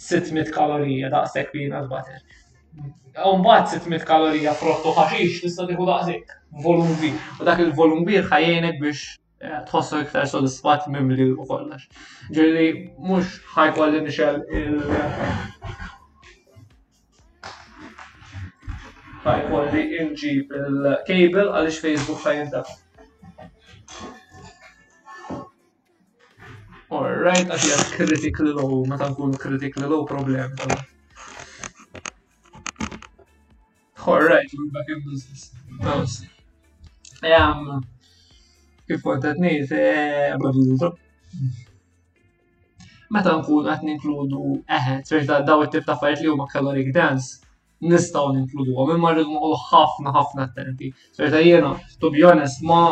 600 0.00 0.52
kalorija 0.54 1.10
da' 1.12 1.24
bina 1.54 1.80
l-bater. 1.84 2.22
Umbat 3.30 3.68
600 3.74 4.06
kalorija 4.08 4.54
frottu 4.56 4.94
ħaxix 4.98 5.42
tista' 5.44 5.66
tieħu 5.70 5.88
daqsik 5.88 6.32
volum 6.64 6.92
U 7.08 7.48
dak 7.48 7.60
il-volum 7.64 8.06
kbir 8.06 8.28
ħajjenek 8.32 8.78
biex 8.80 9.18
eh, 9.42 9.60
tħossu 9.70 10.00
iktar 10.06 10.26
mim 10.86 11.02
mimli 11.02 11.26
u 11.34 11.44
kollax. 11.44 11.88
Ġiri 12.38 12.66
mhux 13.08 13.34
ħajkolli 13.56 14.02
nixel 14.06 14.40
il- 14.48 14.84
ħajkolli 19.26 19.86
inġib 20.04 20.58
il-kabel 20.62 21.52
għaliex 21.56 21.82
Facebook 21.84 22.26
ħajjintaf. 22.26 22.78
Alright, 26.90 27.46
għax 27.46 27.66
jgħat 27.68 27.92
critically 27.96 28.52
low, 28.54 28.80
ma 28.90 28.96
ta' 28.98 29.12
nkunu 29.12 29.38
critically 29.38 29.86
low 29.86 30.00
problem. 30.06 30.56
Alright, 34.12 34.54
we're 34.58 34.72
back 34.74 34.90
in 34.96 35.04
business. 35.04 35.44
Nice. 35.84 36.16
Um, 37.20 37.28
ehm, 37.30 37.68
kif 38.90 39.06
għoddat 39.06 39.38
nejt, 39.44 39.74
Meta 43.10 43.36
nkun 43.38 43.66
għat 43.70 43.86
ninkludu, 43.86 44.42
eħe, 44.78 44.98
t-rex 45.06 45.28
da' 45.30 45.40
daw 45.46 45.62
it-tip 45.68 45.86
ta' 45.86 45.96
fajt 45.98 46.24
li 46.24 46.28
huma 46.30 46.48
caloric 46.50 46.90
dance, 46.94 47.38
nistaw 47.86 48.32
ninkludu 48.34 48.74
għom, 48.74 48.94
imma 48.96 49.14
rridu 49.14 49.30
noqgħu 49.30 49.56
ħafna 49.70 50.12
ħafna 50.18 50.46
attenti. 50.48 50.90
Serta 51.14 51.40
jiena, 51.42 51.72
to 52.02 52.10
be 52.14 52.26
honest, 52.26 52.62
ma 52.66 52.82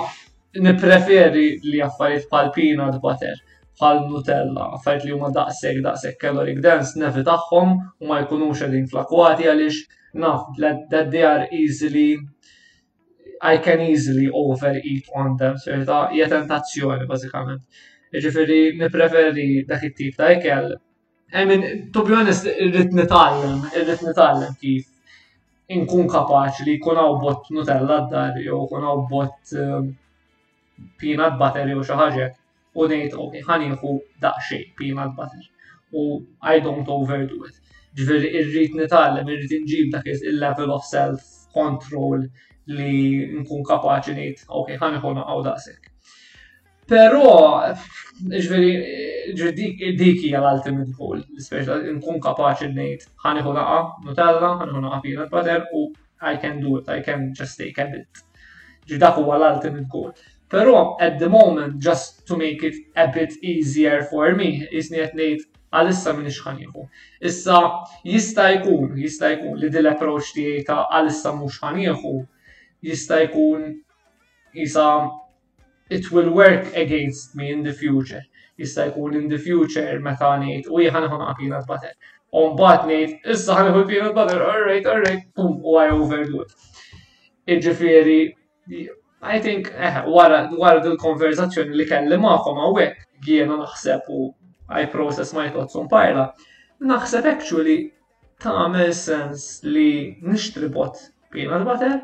nipreferi 0.59 1.47
li 1.67 1.83
affarijiet 1.87 2.31
palpina 2.31 2.89
d-bater 2.95 3.47
bħal 3.79 3.99
Nutella, 4.11 4.64
fajt 4.85 5.05
li 5.07 5.12
huma 5.14 5.29
daqsek 5.35 5.76
daqsek 5.85 6.16
calorie 6.22 6.57
dense 6.64 6.99
nefi 6.99 7.22
tagħhom 7.26 7.74
u 8.03 8.09
ma 8.09 8.16
jkunux 8.24 8.62
qegħdin 8.64 8.89
flakwati 8.91 9.47
għaliex 9.49 9.79
naf 10.22 10.49
that 10.64 11.12
they 11.12 11.22
are 11.29 11.45
easily 11.59 12.07
I 13.51 13.61
can 13.62 13.83
easily 13.85 14.26
overeat 14.39 15.07
on 15.14 15.37
them, 15.39 15.59
ċerta 15.62 15.99
hija 16.11 16.26
tentazzjoni 16.33 17.05
bażikament. 17.07 17.61
Jiġifieri 18.11 18.57
nippreferi 18.81 19.45
dak 19.68 19.85
it-tip 19.87 20.16
ta' 20.18 20.33
ikel. 20.35 20.72
I 21.39 21.45
mean, 21.47 21.62
to 21.95 22.03
be 22.09 22.16
honest, 22.18 22.49
irrid 22.51 22.97
nitgħallem, 22.99 23.61
irrid 23.79 24.03
nitgħallem 24.09 24.57
kif 24.64 24.89
inkun 25.76 26.11
kapaċi 26.16 26.66
li 26.66 26.74
jkun 26.81 26.99
hawn 26.99 27.22
bot 27.22 27.47
Nutella 27.61 28.01
d-dar 28.09 28.43
jew 28.43 28.59
jkun 28.64 28.89
hawn 28.91 29.07
bot 29.12 29.55
eh, 29.55 29.87
peanut 30.99 31.39
butter 31.45 31.68
jew 31.70 31.83
xi 31.93 31.99
ħaġa 32.03 32.29
u 32.77 32.87
nejt, 32.89 33.14
ok, 33.14 33.33
daċxej, 33.41 33.99
daqxej 34.23 34.62
peanut 34.79 35.14
butter 35.16 35.49
u 35.97 36.03
I 36.43 36.61
don't 36.64 36.89
overdo 36.93 37.47
it. 37.49 37.61
Ġveri, 37.99 38.29
irrit 38.41 38.75
nitallem, 38.77 39.29
irrit 39.33 39.55
nġib 39.64 39.93
dak 39.95 40.07
il-level 40.12 40.71
of 40.75 40.85
self-control 40.89 42.27
li 42.79 43.25
nkun 43.41 43.64
kapaċi 43.66 44.14
nejt, 44.19 44.45
ok, 44.53 44.75
ħaniħu 44.83 45.14
naqaw 45.16 45.41
daċsek. 45.47 45.89
Pero, 46.89 47.23
ġveri, 48.29 48.71
dik 49.37 50.23
hija 50.29 50.41
l-ultimate 50.45 50.95
goal, 51.01 51.25
speċa 51.49 51.81
nkun 51.97 52.21
kapaċi 52.25 52.71
nejt, 52.77 53.09
ħaniħu 53.25 53.57
naqaw 53.57 53.93
Nutella, 54.07 54.53
ħaniħu 54.62 54.85
naqa 54.85 55.01
peanut 55.07 55.33
butter 55.33 55.66
u 55.77 55.89
I 56.21 56.35
can 56.43 56.59
do 56.61 56.77
it, 56.81 56.89
I 56.91 57.01
can 57.07 57.29
just 57.37 57.59
take 57.61 57.79
a 57.79 57.87
bit. 57.91 58.23
Ġi 58.89 58.99
dak 58.99 59.16
huwa 59.21 59.37
l-ultimate 59.41 59.87
goal. 59.89 60.12
Pero 60.49 60.97
at 61.01 61.19
the 61.19 61.29
moment, 61.29 61.79
just 61.79 62.27
to 62.27 62.37
make 62.37 62.63
it 62.63 62.75
a 62.97 63.09
bit 63.09 63.33
easier 63.45 64.03
for 64.11 64.27
me, 64.41 64.49
is 64.81 64.89
niet 64.95 65.13
ngħid 65.19 65.43
għalissa 65.79 66.15
minn 66.17 66.31
ixħaniħu. 66.31 66.85
Issa 67.31 67.59
jistajkun, 68.13 68.95
jistajkun 69.03 69.59
li 69.61 69.69
dil 69.75 69.91
approach 69.93 70.31
tiegħi 70.39 70.63
ta' 70.71 70.79
għalissa 70.89 71.35
mhux 71.41 71.59
ħanieħu, 71.65 72.15
jistajkun 72.89 73.67
jisa 74.63 74.87
it 75.99 76.09
will 76.17 76.33
work 76.41 76.73
against 76.85 77.37
me 77.41 77.51
in 77.57 77.61
the 77.69 77.73
future. 77.83 78.25
Jistajkun 78.63 79.19
in 79.21 79.29
the 79.35 79.41
future 79.45 79.85
meta 80.09 80.33
ngħid 80.47 80.71
u 80.73 80.81
jieħan 80.87 81.11
ħana 81.13 81.35
peanut 81.43 81.69
butter. 81.69 81.93
On 82.33 82.57
bat 82.61 82.89
ngħid, 82.89 83.21
issa 83.37 83.61
ħaniħu 83.61 83.85
peanut 83.93 84.17
butter, 84.17 84.47
alright, 84.49 84.89
alright, 84.97 85.29
pum, 85.37 85.61
u 85.61 85.77
I 85.85 85.93
overdo 86.01 86.47
it. 86.47 86.57
Iġifieri, 87.49 88.25
I 89.23 89.39
think, 89.41 89.73
eh, 89.79 90.05
wara, 90.07 90.51
wara 90.59 90.81
din 90.81 90.97
konverzazzjoni 91.01 91.75
li 91.77 91.85
kelli 91.91 92.19
maħkom 92.23 92.59
għawek, 92.64 92.99
għiena 93.27 93.57
naħseb 93.62 94.07
u 94.19 94.27
I 94.69 94.85
process 94.93 95.35
my 95.35 95.49
thoughts 95.51 95.75
on 95.81 95.89
parla, 95.91 96.27
naħseb 96.93 97.27
actually 97.31 97.75
ta' 98.43 98.53
għamil 98.55 98.93
sens 98.95 99.47
li 99.66 100.14
nishtribot 100.23 100.95
bot 100.95 101.03
peanut 101.35 101.64
butter 101.71 101.97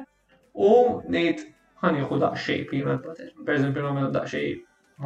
u 0.55 1.05
nejt 1.17 1.45
ħan 1.85 2.01
jħu 2.03 2.19
daqxej 2.23 2.65
peanut 2.73 3.05
butter. 3.07 3.31
Per 3.45 3.59
eżempju, 3.61 3.85
għamil 3.91 4.11
daqxej 4.17 4.51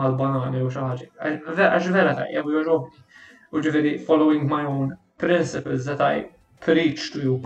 mal-banani 0.01 0.65
u 0.65 0.71
xaħġi. 0.73 1.11
Għax 1.21 1.93
vera 1.93 2.17
ta' 2.23 2.29
jabu 2.33 2.55
joġobni. 2.57 3.07
U 3.53 3.61
ġifiri, 3.65 3.97
following 4.09 4.49
my 4.49 4.65
own 4.69 4.95
principles 5.21 5.85
that 5.85 6.01
I 6.01 6.25
preach 6.65 7.11
to 7.13 7.21
you 7.21 7.37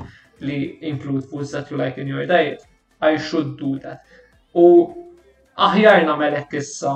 li 0.40 0.78
include 0.82 1.26
foods 1.32 1.50
that 1.50 1.70
you 1.70 1.76
like 1.76 1.98
in 1.98 2.06
your 2.06 2.26
diet, 2.26 2.62
I 3.02 3.16
should 3.18 3.56
do 3.58 3.78
that. 3.80 4.02
U 4.56 4.64
aħjar 5.66 6.04
nagħmel 6.04 6.34
hekk 6.38 6.58
issa 6.60 6.90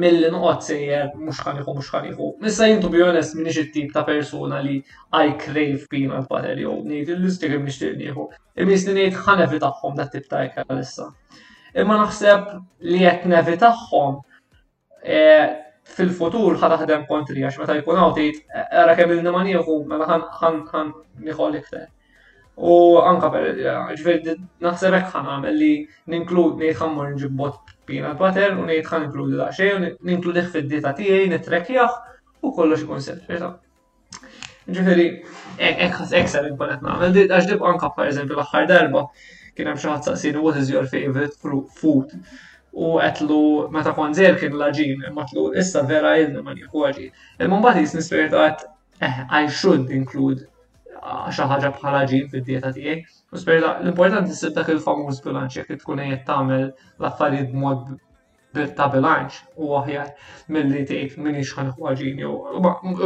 mill 0.00 0.26
nuqqat 0.32 0.66
sejjer 0.66 1.06
mhux 1.16 1.40
ħaniħu 1.46 1.74
mhux 1.74 1.88
ħaniħu. 1.94 2.26
Issa 2.50 2.66
jintu 2.68 2.90
be 2.92 3.00
honest 3.04 3.36
minix 3.38 3.56
it-tip 3.62 3.94
ta' 3.94 4.04
persuna 4.08 4.58
li 4.64 4.74
I 5.20 5.32
crave 5.40 5.86
peanut 5.90 6.28
butter 6.28 6.60
u 6.68 6.74
ngħid 6.84 7.14
il-listik 7.16 7.56
t 7.80 7.92
nieħu. 8.02 8.28
Imis 8.60 8.84
li 8.92 8.96
ngħid 9.08 9.20
ħanevi 9.26 9.60
tagħhom 9.64 9.96
da 10.02 10.08
tip 10.12 10.28
ta' 10.30 10.44
ikel 10.50 10.82
issa. 10.84 11.08
Imma 11.74 11.96
naħseb 12.02 12.58
li 12.84 13.02
jek 13.06 13.24
nevi 13.32 13.56
tagħhom 13.64 14.18
e, 15.00 15.22
fil-futur 15.96 16.60
ħad 16.60 16.76
taħdem 16.82 17.08
kontri 17.10 17.40
għax 17.48 17.62
meta 17.64 17.78
jkun 17.80 18.02
għaw 18.04 18.12
tgħid 18.18 18.68
ara 18.82 18.98
kemm 19.00 19.16
il-nimaniħu 19.16 19.78
mela 19.94 20.10
ħan 20.12 20.28
ħan 20.42 20.60
ħan 20.74 20.92
nieħol 21.24 21.58
iktar. 21.64 21.88
U 22.60 22.72
anka 23.00 23.28
ġveri 23.34 24.32
naħseb 24.64 24.94
hekk 24.96 25.12
ħan 25.14 25.28
għamel 25.34 25.54
li 25.58 25.68
ninkludi 26.14 26.66
ngħid 26.70 26.78
ħammur 26.80 27.06
nġib 27.14 27.38
bot 27.38 27.70
peanut 27.90 28.18
butter 28.22 28.52
u 28.56 28.66
ngħid 28.66 28.90
ħan 28.90 29.06
inkludi 29.06 29.38
daċe 29.42 29.68
u 29.76 29.78
ninkludih 30.08 30.50
fid 30.56 30.68
dita 30.72 30.90
tiegħi 30.98 31.30
nitrekjaħ 31.32 31.94
u 32.44 32.50
kollu 32.58 32.76
xikun 32.82 33.00
sepp. 33.06 33.32
Ġifieri 34.76 35.06
hekk 35.62 36.02
hekk 36.02 36.30
ser 36.34 36.50
inkun 36.50 36.74
qed 36.74 36.84
nagħmel 36.88 37.24
għax 37.38 37.48
dibqa' 37.54 37.70
anka 37.72 37.90
pereżempju 37.96 38.36
l-aħħar 38.36 38.68
darba 38.74 39.06
kien 39.56 39.72
hemm 39.72 39.80
xi 39.80 39.92
ħadd 39.94 40.10
saqsini 40.10 40.44
what 40.44 40.60
is 40.60 40.74
your 40.74 40.84
favorite 40.92 41.56
food 41.80 42.12
u 42.76 42.92
għetlu 43.06 43.40
meta 43.78 43.96
kon 43.96 44.12
zer 44.20 44.36
kien 44.42 44.60
laġin, 44.60 45.08
imma 45.08 45.24
tlu 45.32 45.48
issa 45.62 45.80
vera 45.88 46.12
jilna 46.20 46.44
ma 46.44 46.52
nieħu 46.60 46.84
Il-mumbat 46.92 47.80
jisni 47.80 48.02
spirta 48.04 48.44
għat, 48.50 48.62
eh, 49.00 49.16
I 49.40 49.48
should 49.48 49.88
include 49.90 50.44
Ah, 50.98 51.30
xi 51.34 51.44
ħaġa 51.52 51.70
bħala 51.78 52.00
ġib 52.12 52.30
fid-dieta 52.34 52.70
tiegħi. 52.76 53.02
U 53.32 53.38
spera 53.42 53.72
l-importanti 53.82 54.34
ssib 54.36 54.54
dak 54.58 54.70
il-famuż 54.74 55.20
bilanċ 55.24 55.58
jekk 55.60 55.78
tkun 55.82 56.02
qed 56.04 56.22
tagħmel 56.30 56.64
l-affarijiet 56.66 57.50
b'mod 57.52 57.90
ta' 58.78 58.88
bilanċ 58.92 59.36
u 59.64 59.68
aħjar 59.80 60.08
mill-li 60.56 60.80
tgħid 60.90 61.18
minni 61.22 61.44
xħan 61.46 61.68
ħwaġin 61.76 62.18
jew 62.24 62.32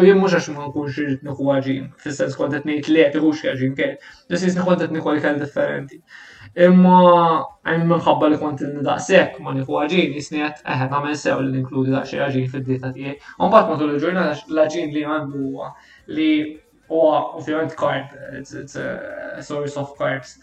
jien 0.06 0.20
mhux 0.20 0.36
għax 0.38 0.48
ma 0.54 0.68
nkunx 0.70 1.00
irid 1.02 1.26
niħwaġin 1.28 1.90
fis-sens 2.04 2.38
kont 2.40 2.56
qed 2.56 2.68
ngħid 2.72 2.90
le 2.96 3.04
tirux 3.16 3.42
ħaġin 3.44 3.76
kell. 3.80 3.98
Ġisis 4.32 4.58
kont 4.64 4.82
qed 4.86 4.96
nikol 4.96 5.20
kell 5.26 5.42
differenti. 5.44 6.00
Imma 6.64 6.98
hemm 7.68 7.88
minħabba 7.92 8.28
li 8.32 8.38
kont 8.40 8.64
n-daqsek 8.78 9.38
ma 9.42 9.52
li 9.58 9.64
ħuħġin, 9.68 10.16
jisniet 10.20 10.60
eħet 10.72 10.92
għamel 10.96 11.16
sew 11.20 11.40
li 11.44 11.60
inkludi 11.60 11.92
daqxie 11.94 12.22
ħagġin 12.24 12.50
fil-dieta 12.54 12.92
U 12.94 13.48
mbagħad 13.48 13.72
matul 13.74 13.94
il-ġurnata 13.96 14.44
l 14.48 14.92
li 14.96 15.04
għandu 15.04 15.66
li 16.14 16.30
Oh, 16.90 17.38
if 17.38 17.48
you 17.48 17.56
want 17.56 17.72
carb, 17.72 18.10
it's, 18.34 18.52
it's 18.52 18.76
a 18.76 19.38
source 19.42 19.76
of 19.76 19.96
carbs. 19.98 20.36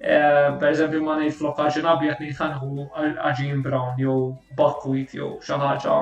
Eh, 0.00 0.52
per 0.60 0.68
eżempju, 0.70 1.00
ma 1.02 1.16
nejt 1.18 1.34
flokka 1.34 1.64
ħagġin 1.66 1.86
abjad 1.92 2.20
nejt 2.22 2.36
ħanħu 2.38 3.56
brown, 3.64 3.96
jew 3.98 4.18
buckwheat, 4.60 5.12
jew 5.18 5.30
xaħġa 5.42 5.98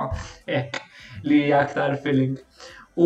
ek 0.59 0.80
li 1.30 1.38
aktar 1.57 1.94
filling. 2.05 2.34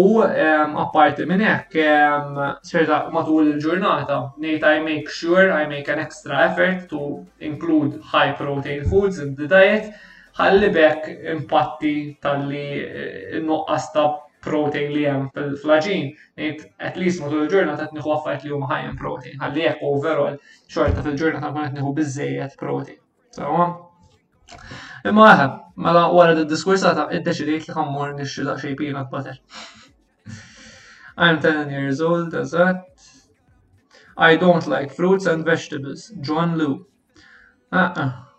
U 0.00 0.22
ehm, 0.26 0.74
apparti 0.84 1.26
minn 1.30 1.42
hekk, 1.46 1.76
ehm, 1.92 2.40
sferta 2.66 2.98
matul 3.14 3.52
il-ġurnata, 3.52 4.18
nejt 4.42 4.64
I 4.72 4.80
make 4.88 5.08
sure 5.20 5.52
I 5.60 5.64
make 5.76 5.86
an 5.94 6.00
extra 6.02 6.42
effort 6.50 6.88
to 6.96 7.24
include 7.38 8.00
high 8.02 8.32
protein 8.32 8.82
foods 8.90 9.20
in 9.28 9.36
the 9.36 9.46
diet, 9.46 9.92
ħalli 10.40 10.72
bekk 10.74 11.20
impatti 11.36 11.96
tal-li 12.20 12.66
eh, 12.82 13.38
nuqqas 13.46 13.92
ta' 13.94 14.08
protein 14.44 14.92
li 14.92 15.02
jem 15.04 15.26
fil-flaġin, 15.34 16.06
nejt, 16.40 16.62
at 16.90 16.96
least 17.00 17.20
matul 17.22 17.42
il-ġurnata 17.44 17.88
qed 17.88 17.96
niħu 17.98 18.12
għaffajt 18.14 18.44
li 18.46 18.52
huma 18.54 18.68
high 18.70 18.94
protein. 19.02 19.36
għalli 19.44 19.64
jek 19.66 19.82
overall 19.90 20.38
xorta 20.72 21.04
fil-ġurnata 21.04 21.50
għan 21.50 21.66
qed 21.70 21.78
niħu 21.80 21.92
bizzejet 21.98 22.56
protein. 22.62 23.00
Sawa? 23.36 23.66
Um, 23.66 24.62
imma 25.12 25.26
aħe, 25.34 25.48
mela 25.84 26.06
wara 26.14 26.36
d 26.38 26.46
id-deċidiet 26.46 27.68
li 27.68 27.74
għammur 27.74 28.08
ħammur 28.08 28.16
nixxila 28.20 28.56
xi 28.58 28.74
peanut 28.78 29.12
bater 29.12 29.36
I'm 31.20 31.38
10 31.42 31.68
years 31.70 32.00
old, 32.00 32.34
as 32.34 32.52
that. 32.52 32.84
I 34.16 34.36
don't 34.38 34.66
like 34.66 34.90
fruits 34.94 35.26
and 35.26 35.44
vegetables. 35.44 36.10
John 36.22 36.56
Lou. 36.56 36.86
Uh 37.70 37.92
-uh. 37.94 38.29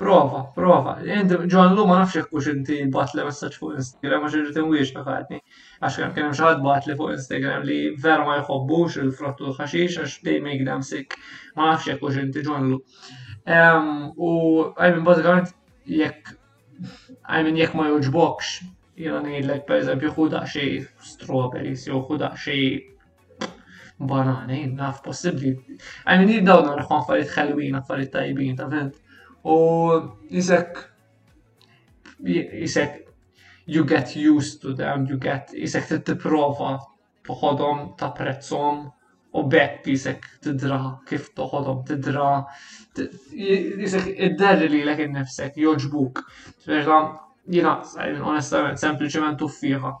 Prova, 0.00 0.40
prova. 0.56 0.94
Inti 1.04 1.36
ġon 1.52 1.74
Luma 1.76 1.98
nafx 1.98 2.14
hekk 2.16 2.30
kux 2.32 2.46
inti 2.48 2.76
batle 2.94 3.26
messaċ 3.26 3.56
fuq 3.60 3.74
Instagram 3.80 4.22
għax 4.24 4.36
irrid 4.38 4.58
inwiex 4.62 5.02
ħadni. 5.08 5.40
Għax 5.80 5.98
kem 6.00 6.14
kem 6.14 6.30
hemm 6.38 6.62
batle 6.66 6.94
fuq 6.96 7.10
Instagram 7.18 7.66
li 7.68 7.76
vera 8.06 8.24
ma 8.24 8.38
jħobbux 8.38 8.96
il 9.02 9.10
frottu 9.18 9.50
l-ħaxix 9.50 10.00
għax 10.06 10.14
dej 10.28 10.38
make 10.46 10.64
them 10.64 10.80
sik. 10.88 11.16
Ma 11.58 11.68
nafx 11.74 11.90
hekk 11.92 12.00
kux 12.06 12.16
inti 12.22 12.44
ġon 12.46 12.70
Lu. 12.70 12.78
Ehm, 13.58 14.06
u 14.16 14.30
għajmin 14.70 15.02
mean 15.02 15.06
bażikament 15.10 15.52
jekk 15.98 16.32
għajmin 17.28 17.50
mean 17.50 17.60
jekk 17.60 17.76
ma 17.76 17.90
jgħan 19.00 19.28
jiena 19.32 19.54
per 19.68 19.80
eżempju 19.82 20.10
xuda 20.16 20.40
xie 20.44 20.82
strawberries 21.12 21.84
jew 21.90 22.00
ħuda 22.08 22.32
xi 22.36 22.58
banani, 24.12 24.62
naf 24.80 24.98
possibli. 25.10 25.52
Għajmin 26.08 26.26
mean 26.32 26.40
jibdaw 26.42 26.64
nagħmel 26.70 26.84
affarijiet 27.02 27.32
ħelwin, 27.36 27.78
affarijiet 27.82 28.12
tajbin, 28.16 28.58
ta' 28.64 28.68
fint. 28.76 28.98
U 29.44 29.88
jisek, 30.30 30.78
jisek, 32.60 33.08
you 33.66 33.84
get 33.84 34.14
used 34.16 34.60
to 34.62 34.74
them, 34.74 35.06
you 35.08 35.16
get, 35.16 35.52
jisek 35.56 35.86
t-prova 36.04 36.74
toħodom 37.28 37.86
ta' 37.96 38.10
prezzom 38.16 38.82
u 39.32 39.44
bekk 39.48 39.88
jisek 39.94 40.26
tidra 40.44 40.80
kif 41.08 41.30
toħodom 41.38 41.80
tidra, 41.88 42.44
jisek 42.98 44.10
id-derri 44.28 44.68
li 44.74 44.82
l-ek 44.84 45.06
nifsek 45.14 45.56
joġbuk. 45.62 46.20
Tverda, 46.64 47.00
jina, 47.48 47.76
onestament, 48.20 48.80
sempliciment 48.82 49.38
tuffiħa. 49.40 49.94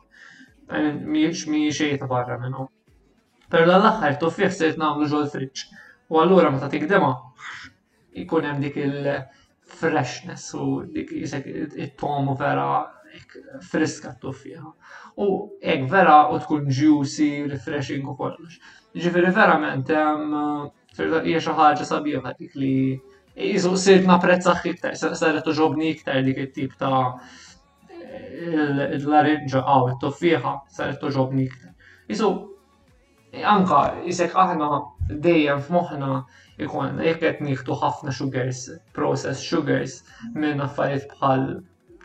Miex 1.00 1.46
mi 1.50 1.66
xej 1.72 1.96
ta' 2.02 2.10
barra 2.10 2.36
minnu. 2.42 2.68
Per 3.50 3.64
l-axħar 3.64 4.20
tuffiħ 4.22 4.52
sejt 4.54 4.78
namlu 4.82 5.08
ġol 5.10 5.30
friċ. 5.30 5.66
U 6.10 6.18
għallura 6.20 6.50
ma 6.54 6.60
ta' 6.64 6.70
tikdema, 6.76 7.14
ikun 8.18 8.44
hemm 8.44 8.60
dik 8.62 8.76
il-freshness 8.84 10.48
u 10.58 10.82
dik 10.94 11.12
jisek 11.12 11.46
it-tomu 11.50 12.34
vera 12.36 12.86
friska 13.70 14.14
t-tuffija. 14.14 14.62
U 15.16 15.26
ek 15.60 15.86
vera 15.90 16.28
u 16.30 16.38
tkun 16.40 16.68
juicy, 16.70 17.46
refreshing 17.50 18.06
u 18.08 18.14
kollox. 18.18 18.58
Ġifiri 18.94 19.32
verament 19.34 19.90
hemm 19.94 20.34
hija 21.26 21.40
xi 21.42 21.86
sabiħa 21.90 22.32
dik 22.38 22.54
li 22.58 22.72
jisu 23.40 23.74
sirt 23.78 24.06
napprezzaħ 24.06 24.64
iktar, 24.72 24.96
saret 24.98 25.46
ġobni 25.56 25.90
iktar 25.94 26.22
dik 26.26 26.42
it-tip 26.46 26.74
ta' 26.78 26.94
l-larinġa 28.50 29.66
għaw, 29.66 29.90
it-tuffieħa, 29.94 30.54
u 31.06 31.10
ġobni 31.18 31.46
iktar. 31.46 31.74
Jisu, 32.10 32.30
anka, 33.54 33.82
jisek 34.10 34.34
aħna 34.34 34.68
dejjem 35.18 35.60
f'moħħna 35.64 36.10
ikun 36.66 37.00
jekk 37.02 37.20
qed 37.26 37.40
nieħdu 37.46 37.74
ħafna 37.82 38.12
sugars, 38.14 38.60
processed 38.94 39.42
sugars 39.42 39.96
minn 40.38 40.60
affarijiet 40.64 41.08
bħal 41.14 41.46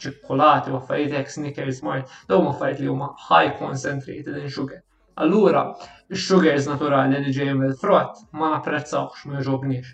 ċikkolati 0.02 0.72
u 0.74 0.80
affarijiet 0.80 1.14
hekk 1.20 1.32
snickers 1.36 1.84
mart, 1.86 2.10
dawn 2.32 2.48
affarijiet 2.50 2.82
li 2.86 2.90
huma 2.90 3.12
high 3.30 3.52
concentrated 3.60 4.38
in 4.42 4.50
sugar. 4.50 4.82
Allura, 5.24 5.68
sugars 6.12 6.66
naturali 6.68 7.22
li 7.24 7.34
ġejjin 7.38 7.60
mill-frott 7.62 8.24
ma 8.36 8.50
napprezzawx 8.56 9.26
ma 9.30 9.40
jogħġobniex. 9.40 9.86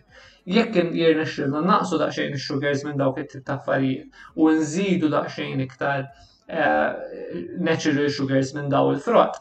Jekk 0.50 0.88
jirna 0.98 1.26
xilna 1.30 1.62
naqsu 1.62 2.00
daqsxejn 2.02 2.34
il-sugars 2.38 2.84
minn 2.88 2.98
dawk 2.98 3.20
it-tip 3.22 3.46
ta' 3.46 3.60
affarijiet 3.60 4.10
u 4.42 4.50
nżidu 4.58 5.12
daqsxejn 5.14 5.62
iktar 5.68 6.08
eh, 6.50 6.90
natural 7.62 8.10
sugars 8.10 8.56
minn 8.58 8.72
daw 8.74 8.90
il-frott, 8.96 9.38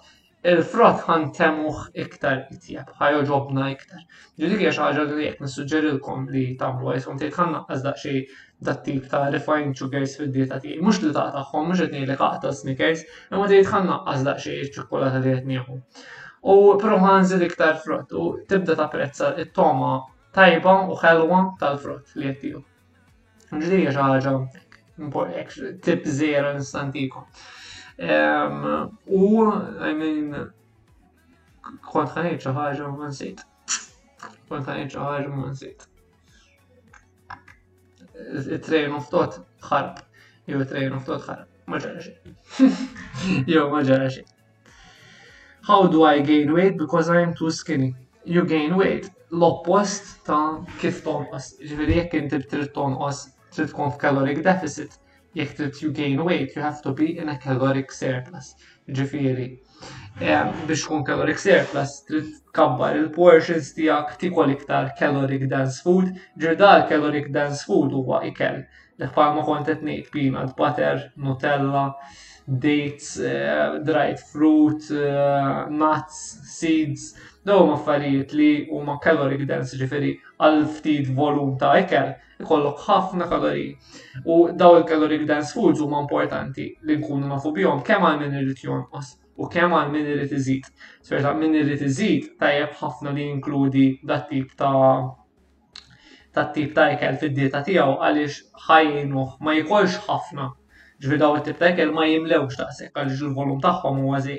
il-frott 0.51 1.03
ħan 1.07 1.25
temuħ 1.37 1.81
iktar 2.03 2.39
it-tjab, 2.55 2.93
ħajoġobna 3.01 3.67
iktar. 3.73 4.05
Ġudik 4.41 4.63
jax 4.65 4.79
ħagġa 4.81 5.03
li 5.11 5.27
jek 5.27 5.43
nissuġġerilkom 5.45 6.23
li 6.33 6.45
tamlu 6.63 6.89
għajsum 6.95 7.19
tejt 7.23 7.35
ħan 7.37 7.59
għazda 7.61 7.93
xie 8.03 8.23
dat-tip 8.69 9.11
ta' 9.13 9.21
refined 9.35 9.77
sugars 9.83 10.15
fil-dieta 10.21 10.61
tiegħi. 10.65 10.79
Mhux 10.87 11.03
li 11.05 11.13
taqtaħħom, 11.19 11.69
mhux 11.69 11.85
qed 11.85 11.93
ngħidlek 11.99 12.25
aqta' 12.29 12.53
ah, 12.53 12.57
sneakers, 12.61 13.05
imma 13.31 13.51
tgħid 13.53 13.71
ħan 13.75 13.87
naqqas 13.93 14.25
daqsxejn 14.31 14.73
ċokolata 14.79 15.21
li 15.27 15.35
qed 15.37 15.53
nieħu. 15.53 15.79
U 16.55 16.57
proħanżil 16.85 17.47
iktar 17.51 17.77
frott 17.85 18.17
u 18.17 18.27
tibda 18.49 18.79
ta' 18.81 18.89
prezza 18.97 19.35
it-toma 19.45 19.93
tajba 20.39 20.77
u 20.89 20.97
ħelwa 21.05 21.45
tal-frott 21.61 22.17
li 22.17 22.33
qed 22.33 22.43
tieħu. 22.47 22.65
Ġudik 23.53 23.89
jax 23.91 24.03
ħaġa 24.03 25.73
tip 25.85 26.09
zero 26.09 26.57
instantikom. 26.57 27.29
Um, 28.01 28.97
or, 29.07 29.77
I 29.79 29.93
mean, 29.93 30.51
contrariamente 31.83 32.49
a 32.49 32.53
Roger 32.53 32.89
Mancini. 32.89 33.35
Contrariamente 34.49 34.97
a 34.97 35.01
Roger 35.01 35.29
Mancini. 35.31 35.77
الترين 38.21 38.93
اوف 38.93 39.09
توت 39.09 39.41
خرب 39.61 39.95
يو 40.49 40.63
ترين 40.63 40.93
اوف 40.93 41.07
توت 41.07 41.21
خرب 41.21 41.47
ما 41.67 41.79
جرى 41.79 42.01
شيء 42.01 42.15
يو 43.49 43.71
ما 43.71 43.83
جرى 43.83 44.11
شيء 44.11 44.25
How 45.63 45.87
do 45.89 46.03
I 46.05 46.19
gain 46.21 46.53
weight 46.55 46.77
because 46.79 47.09
I'm 47.11 47.35
too 47.35 47.51
skinny? 47.51 47.95
You 48.25 48.45
gain 48.45 48.77
weight. 48.79 49.07
L'oppost 49.33 50.03
ta' 50.25 50.65
kif 50.81 51.01
tonqos. 51.07 51.51
Ġifieri 51.69 51.97
jekk 52.01 52.19
inti 52.21 52.43
trid 52.51 52.71
tonqos 52.77 53.23
trid 53.55 53.69
tkun 53.73 53.89
f'caloric 53.97 54.41
deficit 54.51 54.99
jekk 55.35 55.53
trid 55.57 55.81
you 55.83 55.93
gain 55.93 56.23
weight, 56.25 56.57
you 56.57 56.63
have 56.63 56.83
to 56.83 56.93
be 56.93 57.19
in 57.19 57.29
a 57.29 57.37
caloric 57.47 57.91
surplus. 57.95 58.49
Ġifieri, 58.99 59.45
ehm, 60.21 60.49
biex 60.67 60.83
tkun 60.87 61.05
caloric 61.07 61.39
surplus 61.45 61.93
trid 62.09 62.31
tkabbar 62.49 62.97
il-portions 63.03 63.69
tiegħek 63.77 64.19
tikol 64.25 64.55
iktar 64.57 64.89
caloric 65.03 65.47
dense 65.53 65.81
food, 65.87 66.11
ġirdal 66.47 66.89
caloric 66.91 67.31
dense 67.39 67.63
food 67.69 67.93
huwa 68.01 68.25
ikel. 68.33 68.63
Li 68.99 69.07
bħalma 69.19 69.45
kont 69.51 69.71
qed 69.71 69.87
ngħid 69.91 70.11
peanut 70.17 70.57
butter, 70.63 71.05
Nutella, 71.17 71.87
dates, 72.47 73.19
uh, 73.19 73.79
dried 73.85 74.19
fruit, 74.19 74.83
uh, 74.91 75.67
nuts, 75.69 76.41
seeds, 76.45 77.15
daw 77.45 77.65
ma 77.67 77.75
affarijiet 77.79 78.33
li 78.33 78.51
huma 78.71 78.99
caloric 79.01 79.47
dense 79.49 79.77
ġifiri 79.81 80.17
għal 80.41 80.65
ftit 80.79 81.09
volum 81.17 81.57
ta' 81.59 81.79
ikel 81.81 82.15
ikollok 82.41 82.79
ħafna 82.87 83.27
kaloriji. 83.29 83.77
U 84.25 84.51
daw 84.57 84.79
il-caloric 84.81 85.27
dense 85.29 85.53
foods 85.57 85.81
huma 85.81 86.01
importanti 86.05 86.67
li 86.83 86.97
nkunu 87.01 87.29
nafu 87.31 87.53
bihom 87.57 87.83
kemm 87.85 88.07
għal 88.09 88.21
min 88.23 88.37
irid 88.43 88.61
jonqos 88.65 89.15
u 89.37 89.49
kemm 89.49 89.75
għal 89.77 89.91
min 89.95 90.07
irid 90.15 90.33
iżid. 90.37 90.69
Sferta 91.05 91.33
min 91.37 91.55
irid 91.63 91.85
iżid 91.89 92.33
tajjeb 92.41 92.77
ħafna 92.83 93.13
li 93.17 93.29
jinkludi 93.31 93.87
dat-tip 94.05 94.53
ta' 94.61 95.09
tat-tip 96.37 96.75
ta' 96.77 96.91
ikel 96.95 97.21
fid-dieta 97.25 97.63
tiegħu 97.67 97.99
għaliex 98.01 98.67
ħajjinuh 98.69 99.37
ma 99.41 99.57
jkollx 99.65 100.01
ħafna 100.09 100.53
ġvidaw 101.03 101.21
daw 101.33 101.37
it-tip 101.41 101.59
ta' 101.61 101.85
ma 101.99 102.03
jimlewx 102.09 102.57
ta' 102.61 102.65
sekk 102.79 102.99
għaliex 103.01 103.21
il-volum 103.27 103.61
taħħom 103.67 104.01
u 104.07 104.11
għazi. 104.17 104.35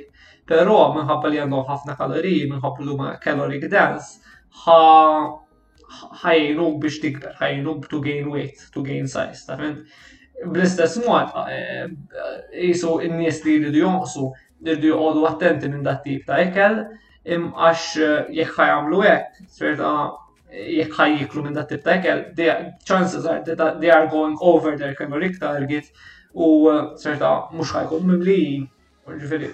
Pero 0.52 0.76
minħabba 0.98 1.32
li 1.32 1.40
għandhom 1.44 1.64
ħafna 1.70 1.96
kaloriji, 2.02 2.44
minħabba 2.52 2.86
li 2.86 2.94
huma 2.96 3.14
caloric 3.24 3.66
dense, 3.72 4.22
ħa 4.64 4.84
ħajnuk 6.22 6.78
biex 6.84 7.02
tikber, 7.06 7.34
ħajnuk 7.40 7.88
to 7.94 8.00
gain 8.06 8.30
weight, 8.36 8.62
to 8.76 8.84
gain 8.86 9.10
size, 9.16 9.42
ta' 9.48 9.58
fin. 9.64 9.74
Bl-istess 10.44 11.02
mod, 11.08 11.34
eh, 11.56 11.90
jisu 12.68 12.94
n-nies 13.10 13.42
li 13.48 13.58
jridu 13.64 13.82
jonqsu, 13.84 14.28
jridu 14.62 14.94
jgħodu 14.94 15.26
attenti 15.32 15.70
minn 15.74 15.88
dat 15.88 16.06
tip 16.06 16.30
ta' 16.30 16.40
ekel, 16.46 16.80
imqax 17.38 17.90
eh, 17.98 18.16
jekk 18.38 18.60
ħajamlu 18.62 19.02
hekk, 19.10 19.44
sferta 19.58 19.92
eh, 20.54 20.68
jekk 20.78 20.98
ħajjiklu 21.02 21.46
minn 21.50 21.58
dat 21.58 21.74
tip 21.74 21.82
ta' 21.90 21.98
ekel, 22.00 22.26
chances 22.86 23.26
are 23.26 23.42
that 23.50 23.82
they 23.82 23.90
are 23.94 24.06
going 24.14 24.38
over 24.54 24.78
their 24.78 24.94
caloric 24.98 25.42
target 25.42 25.90
u 26.34 26.68
serta 27.02 27.32
eh, 27.32 27.58
mux 27.58 27.72
ħajkun 27.76 28.12
mibli 28.14 28.44
Ġifiri, 29.12 29.48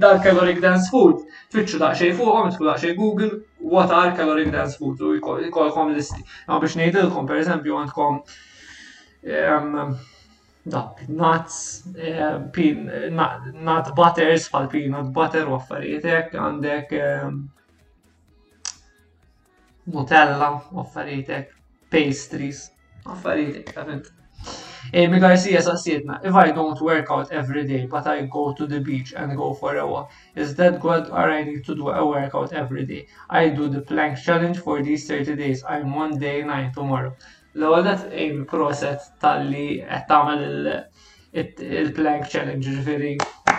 dal 0.00 0.20
caloric 0.24 0.60
dance 0.62 0.86
food, 0.88 1.24
fitxu 1.52 1.76
da 1.80 1.88
tfittxu 1.92 2.12
daqxej 2.12 2.12
fuqom, 2.16 2.46
tfittxu 2.54 2.76
xej 2.82 2.92
Google, 2.96 3.32
what 3.60 3.90
are 3.92 4.12
caloric 4.16 4.48
dense 4.54 4.78
food, 4.80 5.02
u 5.04 5.18
jkolkom 5.48 5.90
listi. 5.92 6.22
Ma 6.48 6.60
biex 6.62 6.76
nejdilkom, 6.80 7.26
per 7.28 7.40
eżempju, 7.42 7.74
għandkom 7.80 8.16
ehm, 9.34 9.92
da, 10.76 10.84
nuts, 11.18 11.58
ehm, 11.92 12.80
nut 13.66 13.92
butters, 13.98 14.48
pal 14.54 14.70
peanut 14.72 15.12
butter 15.18 15.50
u 15.50 15.58
għaffarietek, 15.58 16.32
għandek 16.46 16.96
ehm, 17.02 17.42
Nutella 19.92 20.52
u 20.56 20.80
għaffarietek, 20.86 21.52
pastries, 21.92 22.64
affarietek, 23.02 23.74
għavint. 23.82 24.12
Eh, 24.92 25.02
Amy 25.04 25.20
Garcia 25.20 25.60
sasidna, 25.60 26.18
if 26.24 26.34
I 26.34 26.50
don't 26.50 26.80
work 26.80 27.06
out 27.10 27.30
every 27.30 27.64
day, 27.66 27.86
but 27.86 28.04
I 28.06 28.22
go 28.26 28.52
to 28.52 28.66
the 28.66 28.80
beach 28.80 29.14
and 29.16 29.36
go 29.36 29.54
for 29.54 29.76
a 29.76 29.86
walk, 29.86 30.10
is 30.34 30.56
that 30.56 30.80
good 30.80 31.08
or 31.08 31.30
I 31.30 31.44
need 31.44 31.64
to 31.66 31.74
do 31.76 31.90
a 31.90 32.04
workout 32.04 32.52
every 32.52 32.84
day? 32.84 33.06
I 33.30 33.50
do 33.50 33.68
the 33.68 33.80
plank 33.82 34.18
challenge 34.18 34.58
for 34.58 34.82
these 34.82 35.06
30 35.06 35.36
days, 35.36 35.62
I'm 35.68 35.94
one 35.94 36.18
day 36.18 36.42
nine 36.42 36.72
tomorrow. 36.74 37.14
L-għol 37.54 37.82
dat 37.84 38.04
Amy 38.10 38.42
proset 38.54 39.06
tal-li 39.20 39.64
għettamel 39.84 40.68
eh, 40.72 41.44
eh, 41.44 41.64
il-plank 41.84 42.26
challenge, 42.34 42.72
ġifiri 42.80 43.12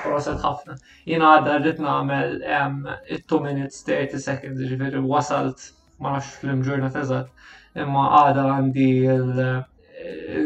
proset 0.03 0.41
ħafna. 0.43 0.75
Jina 1.07 1.29
għadda 1.37 1.57
rrit 1.61 1.81
namel 1.89 2.33
2 2.43 3.43
minutes 3.49 3.79
30 3.87 4.25
seconds, 4.27 4.65
ġifiri 4.73 5.05
wasalt, 5.15 5.69
ma 6.01 6.15
nafx 6.17 6.41
fl-imġurna 6.41 6.89
teżat, 6.97 7.31
imma 7.85 8.09
għada 8.23 8.49
għandi 8.55 8.89
il- 9.15 9.67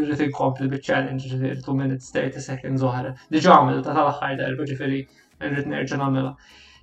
rrit 0.07 0.19
inkompli 0.25 0.69
bil-challenge 0.71 1.29
ġifiri 1.31 1.57
2 1.65 1.75
minutes 1.79 2.11
30 2.15 2.43
seconds 2.49 2.84
uħra. 2.89 3.13
Diġa 3.35 3.55
għamilu 3.57 3.84
ta' 3.88 3.95
tal-axħar 3.97 4.38
darba 4.41 4.67
ġifiri 4.69 4.99
rrit 5.49 5.71
nerġa 5.71 5.99
namela. 6.01 6.34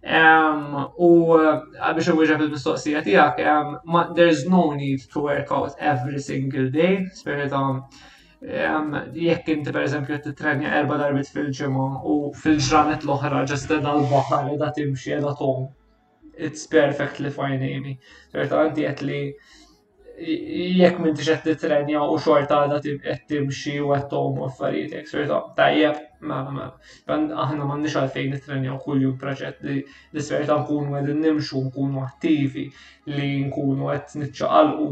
Ehm, 0.05 0.74
u 1.01 1.10
eh, 1.38 1.60
biex 1.96 2.10
uwieġa 2.14 2.38
fil-mistoqsija 2.42 3.05
tijak, 3.06 3.38
ehm, 3.40 4.16
there's 4.18 4.42
no 4.56 4.64
need 4.76 5.06
to 5.14 5.22
work 5.28 5.52
out 5.52 5.78
every 5.78 6.20
single 6.20 6.68
day, 6.72 6.98
spirit 7.16 7.52
um, 7.56 7.80
ehm, 8.44 8.92
jekk 9.16 9.48
inti 9.55 9.72
per 9.72 9.86
eżempju 9.86 10.18
titrenja 10.26 10.74
erba 10.82 10.98
darbit 11.01 11.30
fil-ġimgħa 11.32 12.05
u 12.10 12.18
fil-ġranet 12.42 13.06
l-oħra 13.09 13.46
ġest 13.48 13.72
edha 13.78 13.94
l-baħar 14.02 14.52
edha 14.56 14.70
timxi 14.76 15.16
edha 15.18 15.32
tom. 15.40 15.70
It's 16.36 16.66
perfectly 16.66 17.30
fine, 17.30 17.62
Amy. 17.62 17.98
Certament 18.32 18.76
jgħet 18.82 19.05
li 19.09 19.20
jekk 20.16 20.98
minn 21.02 21.16
tixet 21.16 21.48
trenja 21.60 22.04
u 22.12 22.16
xorta 22.22 22.60
għada 22.64 22.78
qed 23.02 23.22
timxi 23.30 23.72
u 23.82 23.88
qed 23.90 24.12
u 24.18 24.44
affarijiet 24.46 24.92
jekk 24.94 25.08
xorta 25.10 25.38
tajjeb 25.56 25.98
ma 26.22 26.38
ma 26.54 26.66
aħna 27.08 27.66
ma 27.70 27.78
nix 27.80 27.96
għalfejn 27.98 28.68
u 28.76 28.78
kuljum 28.84 29.16
proġett 29.18 29.64
li 29.66 29.78
l-isferta 29.80 30.60
nkunu 30.62 30.94
qed 31.00 31.10
nimxu 31.18 31.64
nkunu 31.66 32.04
attivi 32.06 32.68
li 33.16 33.28
nkunu 33.48 33.90
qed 33.90 34.16
nitċaqalqu 34.22 34.88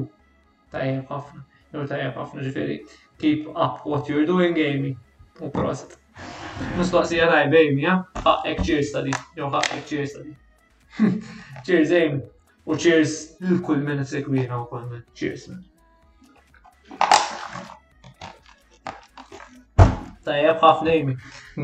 tajjeb 0.75 1.07
ħafna. 1.13 1.47
Jew 1.73 1.87
tajjeb 1.89 2.19
ħafna 2.21 2.43
ġifieri 2.49 2.81
keep 3.23 3.47
up 3.55 3.87
what 3.87 4.11
you're 4.11 4.27
doing 4.27 4.57
gaming 4.57 4.99
u 5.41 5.49
proset. 5.55 5.95
Mistoqsija 6.77 7.31
najbejmi, 7.31 7.83
ja? 7.87 7.95
Ħaqek 8.27 8.61
cheers 8.67 8.91
tadi, 8.99 9.15
jew 9.39 9.49
ħaqek 9.55 9.87
cheers 9.89 10.19
tadi. 10.19 10.35
Cheers, 11.65 11.89
Amy. 11.97 12.19
U 12.71 12.77
cheers 12.83 13.13
l-kull 13.53 13.81
minn 13.87 14.03
segwina 14.09 14.59
u 14.63 14.67
kull 14.73 14.85
minn. 14.91 15.03
Cheers 15.21 15.49
minn. 15.51 15.65
Tajjeb 20.29 20.61
ħafna 20.65 20.95
Amy. 20.97 21.17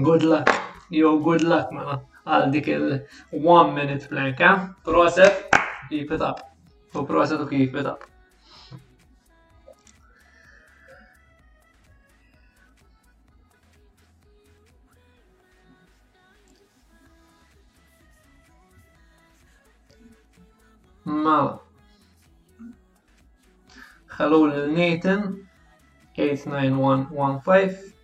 Good 0.08 0.26
luck. 0.32 0.50
Yo, 0.98 1.12
good 1.28 1.44
luck 1.46 1.70
mela. 1.76 2.00
Għal 2.26 2.50
dik 2.56 2.72
il-one 2.74 3.72
minute 3.78 4.10
plank, 4.10 4.42
eh? 4.50 4.66
Proset, 4.90 5.58
keep 5.88 6.10
it 6.18 6.24
up. 6.32 6.42
U 6.98 7.06
proset 7.14 7.46
u 7.46 7.50
keep 7.54 7.78
it 7.78 7.86
up. 7.94 8.08
Mala. 21.08 21.58
Hello 24.08 24.40
lil 24.44 24.66
Nathan 24.74 25.22
89115. 26.18 27.94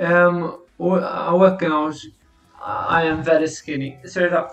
Um, 0.00 0.38
u 0.80 0.94
għawek 0.96 1.66
I 1.68 3.02
am 3.10 3.20
very 3.22 3.46
skinny. 3.46 3.90
Sirta, 4.06 4.44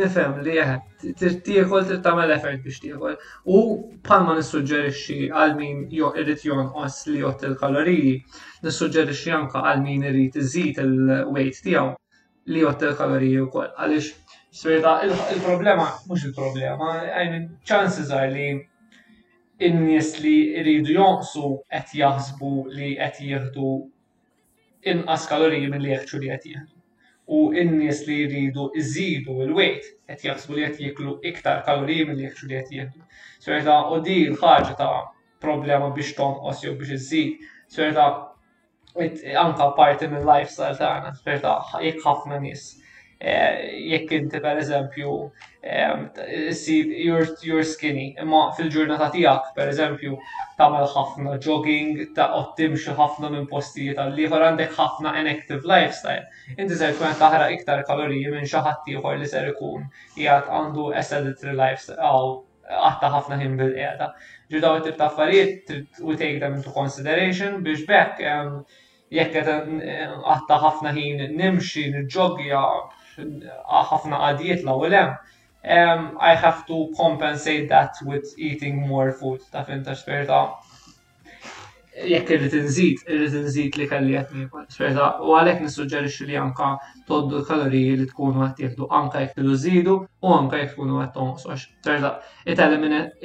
nifem 0.00 0.40
li 0.46 0.56
jeħed, 0.56 1.12
tirtiħol 1.20 1.84
tirtamel 1.92 2.32
effort 2.38 2.64
biex 2.64 2.80
tiħol. 2.86 3.18
U 3.44 3.58
palma 4.08 4.38
nissuġġerixxi 4.40 5.18
għal 5.28 5.54
min 5.60 5.84
jo 5.92 6.14
irrit 6.16 6.46
jonqos 6.48 7.02
li 7.12 7.20
jott 7.20 7.44
il-kaloriji, 7.50 8.16
nissuġġerixxi 8.64 9.36
anka 9.42 9.60
għal 9.70 9.84
min 9.84 10.08
irrit 10.08 10.40
iżid 10.40 10.80
il-weight 10.86 11.60
tiegħu 11.68 11.90
li 12.54 12.64
jott 12.64 12.88
il-kaloriji 12.88 13.44
wkoll. 13.44 13.74
Għaliex 13.76 14.14
Sveta, 14.56 15.02
il-problema, 15.02 15.98
mux 16.08 16.24
il-problema, 16.24 17.22
I 17.22 17.28
mean, 17.28 17.42
chances 17.62 18.08
li 18.32 18.44
in-nies 19.66 20.14
li 20.24 20.32
rridu 20.64 20.94
jonqsu 20.96 21.50
qed 21.68 21.92
jaħsbu 21.98 22.52
li 22.72 22.88
qed 23.00 23.18
jieħdu 23.26 23.66
inqas 24.94 25.26
kaloriji 25.32 25.68
minn 25.74 25.84
li 25.84 25.92
jieħdu 25.92 26.20
li 26.22 26.30
għet 26.32 27.26
u 27.36 27.42
in 27.62 27.74
nies 27.82 28.00
li 28.08 28.16
jridu 28.22 28.64
iżidu 28.80 29.36
il 29.44 29.52
wejt 29.60 29.92
qed 30.14 30.24
jaħsbu 30.30 30.56
li 30.56 30.64
qed 30.70 30.80
jiklu 30.86 31.18
iktar 31.32 31.60
kaloriji 31.68 32.08
li 32.16 32.24
jekk 32.30 32.42
li 32.48 32.56
għet 32.62 32.72
jieħdu. 32.78 33.04
Sveta, 33.44 33.76
u 33.92 34.00
di 34.08 34.16
l-ħaġa 34.30 34.72
ta' 34.80 35.04
problema 35.44 35.92
biex 35.98 36.16
ton 36.16 36.40
osju 36.52 36.72
biex 36.80 36.96
iżid. 36.96 37.44
Sveta, 37.76 38.08
għanka 38.96 39.70
parti 39.82 40.08
mill-lifestyle 40.16 40.72
tagħna, 40.80 41.12
sveta, 41.20 41.58
jekk 41.84 42.08
ħafna 42.08 42.40
nies 42.48 42.70
Eh, 43.16 43.72
jekk 43.88 44.10
inti 44.12 44.38
per 44.44 44.58
eżempju 44.60 45.12
eh, 45.64 46.96
you're 47.00 47.62
skinny, 47.64 48.08
imma 48.20 48.40
fil-ġurnata 48.58 49.06
tiegħek 49.14 49.54
per 49.56 49.70
eżempju 49.72 50.18
tagħmel 50.58 50.84
ħafna 50.92 51.38
jogging, 51.40 52.02
ta' 52.18 52.26
ottimxu 52.40 52.92
ħafna 52.98 53.30
minn 53.32 53.46
postijiet 53.48 53.96
li 54.18 54.26
ieħor 54.26 54.44
għandek 54.50 54.74
ħafna 54.76 55.14
inactive 55.22 55.64
lifestyle. 55.64 56.26
Inti 56.58 56.76
ser 56.82 56.92
tkun 56.98 57.16
taħraq 57.22 57.54
iktar 57.56 57.82
kaloriji 57.88 58.34
minn 58.36 58.44
xi 58.44 58.60
ħadd 58.66 58.92
ieħor 58.98 59.16
li 59.22 59.30
ser 59.32 59.48
ikun 59.54 59.88
jgħid 60.18 60.52
għandu 60.52 60.90
sedentary 61.08 61.56
lifestyle 61.56 62.04
aw 62.04 62.34
għatta 62.68 63.12
ħafna 63.16 63.40
ħin 63.40 63.56
bil-qiegħda. 63.62 64.10
Ġu 64.52 64.60
daw 64.66 64.76
it-tip 64.82 64.98
ta' 65.00 65.08
affarijiet 65.08 65.72
u 66.02 66.18
take 66.20 66.36
them 66.44 66.58
into 66.60 66.74
consideration 66.76 67.62
biex 67.64 67.88
bekk 67.88 68.20
jekk 69.08 69.32
qed 69.32 69.48
għatta 69.48 70.60
ħafna 70.66 70.92
ħin 70.98 71.30
nimxi, 71.40 71.88
nġogja, 71.96 72.60
Ah, 73.18 73.84
ħafna 73.92 74.20
għadijiet 74.30 74.62
l-ewwel 74.64 75.06
Um, 75.74 76.12
I 76.22 76.36
have 76.38 76.60
to 76.68 76.76
compensate 76.96 77.66
that 77.70 77.96
with 78.08 78.28
eating 78.38 78.76
more 78.88 79.10
food, 79.20 79.40
ta' 79.50 79.64
finta 79.66 79.96
xperta. 79.98 80.36
Jekk 82.10 82.28
irrid 82.36 82.52
inżid, 82.58 83.00
irrid 83.10 83.32
inżid 83.40 83.78
li 83.80 83.88
kelli 83.90 84.12
qed 84.14 84.44
xperta, 84.70 85.08
u 85.26 85.32
għalhekk 85.40 85.64
nissuġġerixxi 85.64 86.26
li 86.28 86.36
anka 86.42 86.68
toddu 87.10 87.40
l-kaloriji 87.40 87.96
li 87.98 88.06
tkunu 88.12 88.44
għat 88.46 88.54
tieħdu 88.60 88.86
anka 89.00 89.24
jekk 89.24 89.34
tilu 89.40 89.58
zidu 89.64 89.96
u 90.04 90.34
anka 90.36 90.60
jek 90.62 90.70
tkunu 90.76 91.00
qed 91.02 91.10
tonqsu 91.18 91.50
għax 91.56 91.64
terda 91.88 92.12
it, 92.44 92.60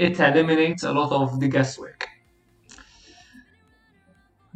it 0.08 0.22
eliminates 0.34 0.88
a 0.90 0.94
lot 0.98 1.14
of 1.20 1.36
the 1.44 1.52
guesswork. 1.58 2.08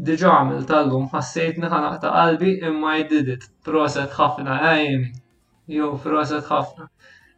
Diġa 0.09 0.33
għamil 0.39 0.65
tal-lum 0.73 1.05
ħassejt 1.13 1.61
neħanaq 1.67 2.01
ta' 2.01 2.15
qalbi 2.17 2.55
imma 2.71 2.95
I 3.03 3.05
did 3.13 3.29
it. 3.37 3.45
Proset 3.69 4.17
ħafna 4.17 4.57
għajmi 4.63 5.11
jew 5.73 5.91
froset 6.03 6.45
ħafna. 6.49 6.87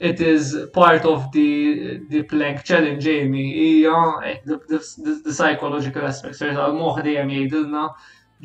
It 0.10 0.20
is 0.24 0.50
part 0.76 1.08
of 1.12 1.22
the 1.36 1.98
the 2.12 2.20
plank 2.32 2.62
challenge 2.70 3.10
Amy 3.12 3.44
Ija, 3.68 4.02
eh, 4.30 4.36
the 4.50 5.34
psychological 5.36 6.06
aspects 6.10 6.44
tal-moħħ 6.44 7.04
dejjem 7.08 7.32
jgħidilna 7.36 7.86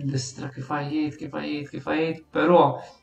l-istra 0.04 0.48
kif 0.54 0.70
għajjiet, 0.76 1.18
kif 1.20 1.34
għajjiet, 1.40 1.66
kif 1.74 1.90
għajjiet, 1.92 2.22
pero 2.38 2.60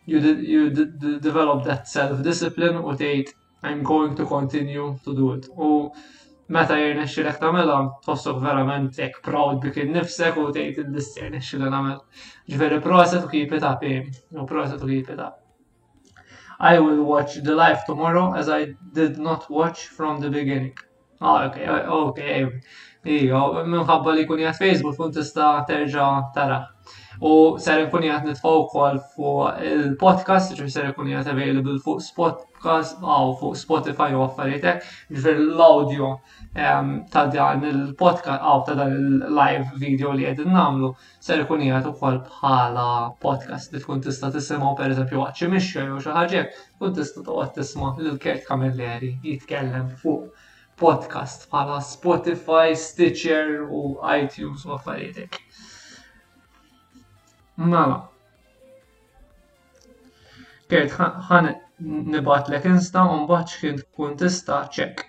you, 0.10 0.22
you 0.42 0.88
develop 1.28 1.62
that 1.68 1.86
self-discipline 1.92 2.80
u 2.82 2.96
tgħid 2.98 3.36
I'm 3.70 3.84
going 3.84 4.16
to 4.16 4.26
continue 4.26 4.88
to 5.04 5.14
do 5.14 5.34
it. 5.36 5.50
U 5.60 5.70
meta 6.56 6.78
jirna 6.80 7.04
xilek 7.12 7.42
tamela, 7.44 7.76
tossok 8.06 8.40
verament 8.46 8.96
jek 9.04 9.20
proud 9.26 9.60
bikin 9.66 9.92
nifsek 9.98 10.40
u 10.40 10.48
tejt 10.56 10.80
l-istra 10.88 11.28
jirna 11.28 11.44
xilek 11.44 11.76
tamela. 11.76 12.00
Ġveri 12.56 12.80
proset 12.88 13.28
u 13.28 13.30
keep 13.36 13.54
it 13.60 13.68
Amy. 13.74 14.00
U 14.34 14.48
proset 14.56 14.82
u 14.82 14.90
keep 14.94 15.12
it 15.14 15.28
I 16.60 16.77
will 16.80 17.03
watch 17.03 17.36
the 17.36 17.56
live 17.56 17.86
tomorrow 17.86 18.34
as 18.36 18.49
I 18.49 18.73
did 18.91 19.18
not 19.18 19.49
watch 19.49 19.80
from 19.88 20.19
the 20.22 20.30
beginning. 20.30 20.73
اه 21.22 21.44
اوكي 21.44 21.69
اوكي 21.69 22.23
ايوه 22.36 22.60
ايوه 23.07 23.64
من 23.64 23.84
خبى 23.84 24.11
لي 24.11 24.22
يكون 24.22 24.40
يا 24.40 24.52
U 27.20 27.58
ser 27.60 27.82
ikun 27.84 28.04
jgħat 28.08 28.28
nitfaw 28.30 28.60
kol 28.74 28.96
fuq 29.14 29.48
il-podcast, 29.70 30.54
ġifir 30.56 30.70
ser 30.76 30.86
ikun 30.90 31.10
jgħat 31.12 31.28
available 31.32 31.74
fuq 31.84 32.00
Spotcast 32.06 33.02
għaw 33.02 33.32
ah, 33.34 33.34
fuq 33.41 33.58
Spotify 33.62 34.08
u 34.16 34.22
għaffarietek, 34.26 34.86
ġifir 35.18 35.41
l-audio 35.44 36.14
ehm, 36.56 36.94
ta' 37.16 37.26
dan 37.34 37.66
il-podcast 37.72 38.30
għaw 38.38 38.62
ah, 38.62 38.64
ta' 38.70 38.78
dan 38.80 38.96
il-live 39.02 39.82
video 39.82 40.14
li 40.16 40.30
għedin 40.30 40.56
namlu, 40.56 40.94
ser 41.20 41.44
ikun 41.44 41.66
jgħat 41.68 41.91
u 41.91 41.94
kol 42.00 42.22
bħala 42.30 42.88
podcast 43.28 43.76
li 43.76 43.84
tkun 43.84 44.06
tista 44.08 44.32
tisimaw 44.38 44.72
per 44.80 44.96
eżempju 44.96 45.26
għacċi 45.26 45.52
misċa 45.58 45.86
jew 45.90 46.00
xaħġek, 46.08 46.58
tkun 46.78 46.96
tista 47.02 47.26
toqgħod 47.28 47.52
tisma' 47.60 47.91
lil-Kert 48.00 48.48
Kamilleri 48.48 49.12
jitkellem 49.28 49.91
fuq 50.00 50.32
podcast 50.80 51.50
bħala 51.52 51.82
Spotify, 51.91 52.70
Stitcher 52.86 53.58
u 53.68 53.98
iTunes 54.16 54.64
u 54.70 54.78
għaffarietek. 54.78 55.44
Mela. 57.60 57.95
Kert, 60.72 60.91
ħan 61.30 61.49
li 62.11 62.60
insta 62.69 63.02
un 63.15 63.26
bat 63.31 63.49
xkien 63.53 63.80
tkun 63.81 64.15
tista 64.22 64.60
ċek. 64.76 65.03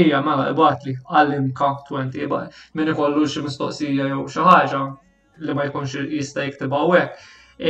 Ija, 0.00 0.20
mela, 0.26 0.50
ibatli 0.52 0.92
għallimka 1.06 1.68
20, 1.88 2.44
minn 2.76 2.90
ikollu 2.92 3.24
xi 3.34 3.44
mistoqsija 3.46 4.10
jew 4.10 4.20
xi 4.34 4.44
ħaġa 4.48 4.82
li 5.46 5.54
ma 5.54 5.66
jkunx 5.70 6.04
jista' 6.18 6.44
jiktiba 6.48 6.82
għek. 6.90 7.16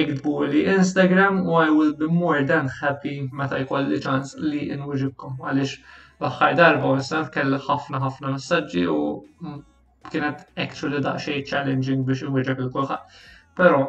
Iktbu 0.03 0.35
li 0.51 0.65
Instagram 0.77 1.43
u 1.47 1.59
I 1.63 1.69
will 1.71 1.95
be 2.01 2.09
more 2.11 2.43
than 2.49 2.67
happy 2.81 3.17
meta 3.31 3.59
jkolli 3.63 4.01
ċans 4.03 4.35
li 4.51 4.67
nwġibkom. 4.81 5.39
għaliex 5.45 5.77
l-aħħar 6.19 6.59
darba 6.63 6.97
u 6.97 7.05
sent 7.11 7.31
kelli 7.37 7.61
ħafna 7.69 8.01
ħafna 8.09 8.33
messagġi 8.39 8.87
u 8.99 9.03
kienet 10.11 10.49
actually 10.67 11.05
xej 11.29 11.45
challenging 11.53 12.03
biex 12.09 12.27
inwiġeb 12.31 12.67
il 12.67 12.73
kulħadd. 12.79 13.21
Però 13.55 13.83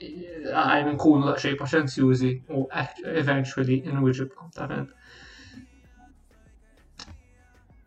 għajn 0.00 0.86
nkunu 0.94 1.26
laqxej 1.28 1.56
paċenzjużi 1.60 2.28
u 2.58 2.64
e- 2.82 3.12
eventually 3.22 3.76
in 3.82 3.90
inwiġibkom, 3.98 4.46
ta' 4.56 4.68
fent. 4.70 4.94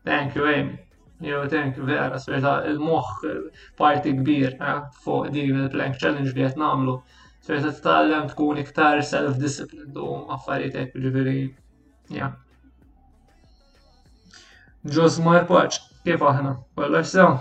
Thank 0.07 0.35
you, 0.37 0.45
Amy. 0.55 0.79
Jo, 1.29 1.43
thank 1.51 1.77
you, 1.79 1.87
vera, 1.87 2.19
sveta, 2.19 2.51
il-moħ 2.69 3.11
eh, 3.29 3.41
parti 3.79 4.11
kbir 4.19 4.57
eh, 4.57 4.81
fuq 5.05 5.29
din 5.35 5.55
il-Plank 5.63 5.97
Challenge 6.01 6.35
li 6.37 6.49
namlu. 6.63 6.97
Sveta, 7.47 7.71
t-tallem 7.71 8.27
tkun 8.33 8.59
iktar 8.63 8.99
self-disciplined 9.11 9.97
u 10.03 10.09
affarijiet 10.37 10.77
hekk 10.81 11.01
ġifieri. 11.07 11.39
Ja. 12.19 12.29
Ġos 14.95 15.21
Marpaċ, 15.23 15.81
kif 16.07 16.27
aħna? 16.33 16.57
Kollax 16.79 17.15
sew? 17.15 17.33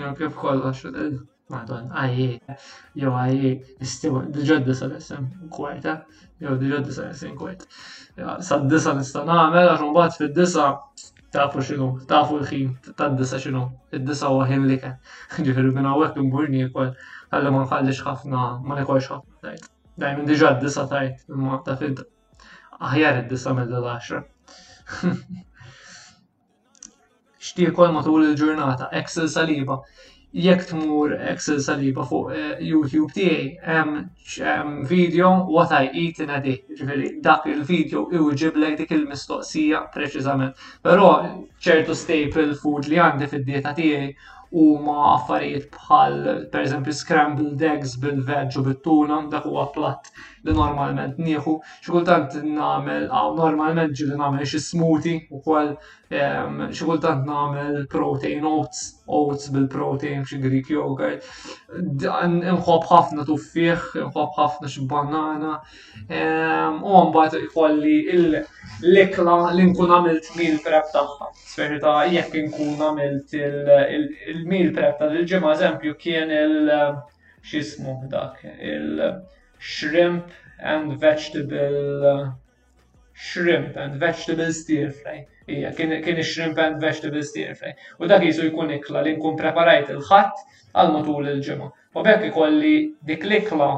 Jo, 0.00 0.10
kif 0.18 0.34
kollax? 0.42 0.82
Eh? 0.90 1.20
madonna, 1.50 1.94
AE, 1.94 2.38
io 2.98 3.10
AE, 3.18 3.50
stiamo 3.84 4.22
diġa 4.32 4.60
d-disa 4.64 5.18
kwajta, 5.52 5.94
jew 6.42 6.56
diġa 6.60 6.80
d-disa 6.86 7.32
kwajt. 7.38 7.66
Sa 8.46 8.58
d-disa 8.62 8.94
nista 8.98 9.24
namel, 9.28 9.68
għax 9.74 9.88
mbagħad 9.90 10.16
fid-disa 10.20 10.68
tafu 11.34 11.62
xinu, 11.66 11.90
tafu 12.10 12.38
l-ħin, 12.40 12.70
ta' 12.98 13.08
d-disa 13.14 13.42
xinu, 13.42 13.64
id-disa 13.96 14.30
huwa 14.32 14.46
ħin 14.50 14.68
li 14.70 14.78
kien. 14.82 14.96
Ġifieri 15.40 15.74
minn 15.76 15.90
hawnhekk 15.90 16.22
imburni 16.24 16.64
wkoll, 16.68 16.94
ħalli 17.34 17.52
ma 17.54 17.64
nħallix 17.66 18.06
ħafna, 18.06 18.46
ma 18.64 18.78
nikolx 18.80 19.10
ħafna 19.10 19.50
tajt. 19.50 19.68
Dajmin 20.00 20.30
diġa 20.30 20.54
d-disa 20.56 20.86
tajt, 20.90 21.26
imma 21.30 21.60
ta' 21.66 21.76
fid 21.82 22.04
aħjar 22.80 23.22
id-disa 23.24 23.54
mill-10. 23.58 24.26
Xtiekol 27.50 27.90
matul 27.94 28.26
il-ġurnata, 28.28 28.90
Excel 29.00 29.26
saliba. 29.32 29.80
jekk 30.32 30.66
tmur 30.66 31.12
Excel 31.30 31.60
saliba 31.62 32.04
fuq 32.06 32.30
eh, 32.34 32.62
YouTube 32.62 33.10
tiegħi 33.14 33.58
hemm 33.66 34.84
video 34.86 35.30
what 35.50 35.72
I 35.74 35.90
eat 36.02 36.20
in 36.22 36.30
a 36.30 36.38
day. 36.44 36.58
Ġifieri 36.76 37.10
dak 37.24 37.46
il-video 37.50 38.04
iwġib 38.20 38.58
dik 38.78 38.94
il-mistoqsija 38.94 39.82
preċiżament. 39.94 40.54
Però 40.86 41.10
ċertu 41.58 41.94
staple 41.98 42.46
food 42.62 42.88
li 42.92 43.00
għandi 43.02 43.30
fid-dieta 43.32 43.74
tiegħi 43.80 44.12
huma 44.50 45.02
affarijiet 45.16 45.68
bħal 45.74 46.16
pereżempju 46.52 46.92
scrambled 47.00 47.62
eggs 47.70 47.94
bil-veġġ 48.02 48.58
u 48.58 48.64
bit-tuna 48.70 49.20
dak 49.30 49.46
huwa 49.46 49.68
platt 49.74 50.10
li 50.46 50.52
normalment 50.56 51.18
nieħu, 51.20 51.54
xikultant 51.84 52.36
namel, 52.56 53.06
għaw 53.12 53.34
normalment 53.36 53.96
ġili 53.98 54.16
namel 54.18 54.46
xie 54.48 54.60
smoothie 54.64 55.18
u 55.32 55.40
kol 55.44 55.74
xikultant 56.74 57.26
namel 57.28 57.82
protein 57.92 58.46
oats, 58.48 58.80
oats 59.06 59.50
bil-protein 59.54 60.24
xie 60.26 60.38
Greek 60.42 60.70
yogurt, 60.72 61.26
nħob 61.76 62.88
ħafna 62.90 63.26
tuffieħ, 63.28 63.84
nħob 64.06 64.34
ħafna 64.38 64.70
xie 64.72 64.88
banana, 64.90 65.54
u 66.08 66.92
għambat 66.98 67.38
ikolli 67.44 67.98
l-ikla 68.16 69.36
li 69.58 69.68
nkun 69.70 69.94
għamilt 69.98 70.32
meal 70.40 70.56
prep 70.64 70.90
taħħa. 70.96 71.30
Sferita 71.50 71.98
jekk 72.14 72.40
nkun 72.48 72.86
għamilt 72.88 73.36
il-meal 73.42 74.72
prep 74.78 75.04
tal-ġimma, 75.04 75.54
eżempju, 75.58 75.98
kien 76.00 76.32
il- 76.32 76.74
xismu 77.50 77.94
dak, 78.12 78.42
il- 78.44 79.00
shrimp 79.60 80.30
and 80.58 80.96
vegetable 80.98 82.02
uh, 82.06 82.30
shrimp 83.12 83.76
and 83.76 84.00
vegetable 84.00 84.50
stir 84.52 84.90
fry. 84.90 85.26
Ija, 85.48 85.72
kien 85.76 86.22
shrimp 86.22 86.58
and 86.58 86.80
vegetable 86.80 87.22
stir 87.22 87.54
fry. 87.54 87.74
U 88.00 88.08
dak 88.08 88.24
jisu 88.24 88.46
jkun 88.48 88.72
ikla 88.78 89.04
li 89.04 89.12
nkun 89.18 89.36
preparajt 89.36 89.92
il-ħatt 89.94 90.40
għal 90.72 90.92
matul 90.96 91.28
il-ġimgħa. 91.34 91.68
U 91.98 92.04
bekk 92.06 92.30
ikolli 92.30 92.74
dik 93.10 93.26
l-ikla 93.28 93.70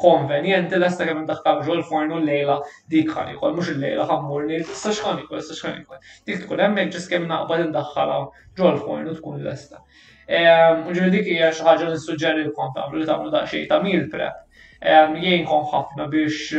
konvenjenti 0.00 0.76
l-esta 0.78 1.04
kemm 1.08 1.24
daħkab 1.28 1.64
ġol 1.66 1.82
fornu 1.88 2.20
l-lejla 2.20 2.58
dik 2.92 3.10
ħanikol, 3.16 3.54
mux 3.56 3.68
l-lejla 3.74 4.06
ħammurni, 4.10 4.56
s-sax 4.66 5.00
ħanikol, 5.04 5.40
s-sax 5.42 5.64
ħanikol. 5.68 5.98
Dik 6.28 6.44
tkun 6.44 6.62
hemmhekk 6.66 6.94
ġis 6.96 7.08
kemm 7.14 7.28
naqbad 7.28 7.66
indaħħala 7.68 8.16
ġol 8.60 8.78
fornu 8.84 9.16
tkun 9.18 9.42
l-esta. 9.42 9.82
Ehm, 10.30 10.86
Uġri 10.88 11.10
dik 11.18 11.28
hija 11.34 11.50
xi 11.52 11.66
ħaġa 11.66 11.90
nissuġġeri 11.92 12.46
l-kom 12.48 12.72
tagħmlu 12.76 13.00
li 13.02 13.08
tagħmlu 13.12 13.32
daqsxejn 13.36 13.66
ta' 13.72 13.80
meal 13.84 14.06
prep 14.16 14.46
jgħinkom 14.80 15.64
ħafna 15.72 16.06
biex 16.08 16.54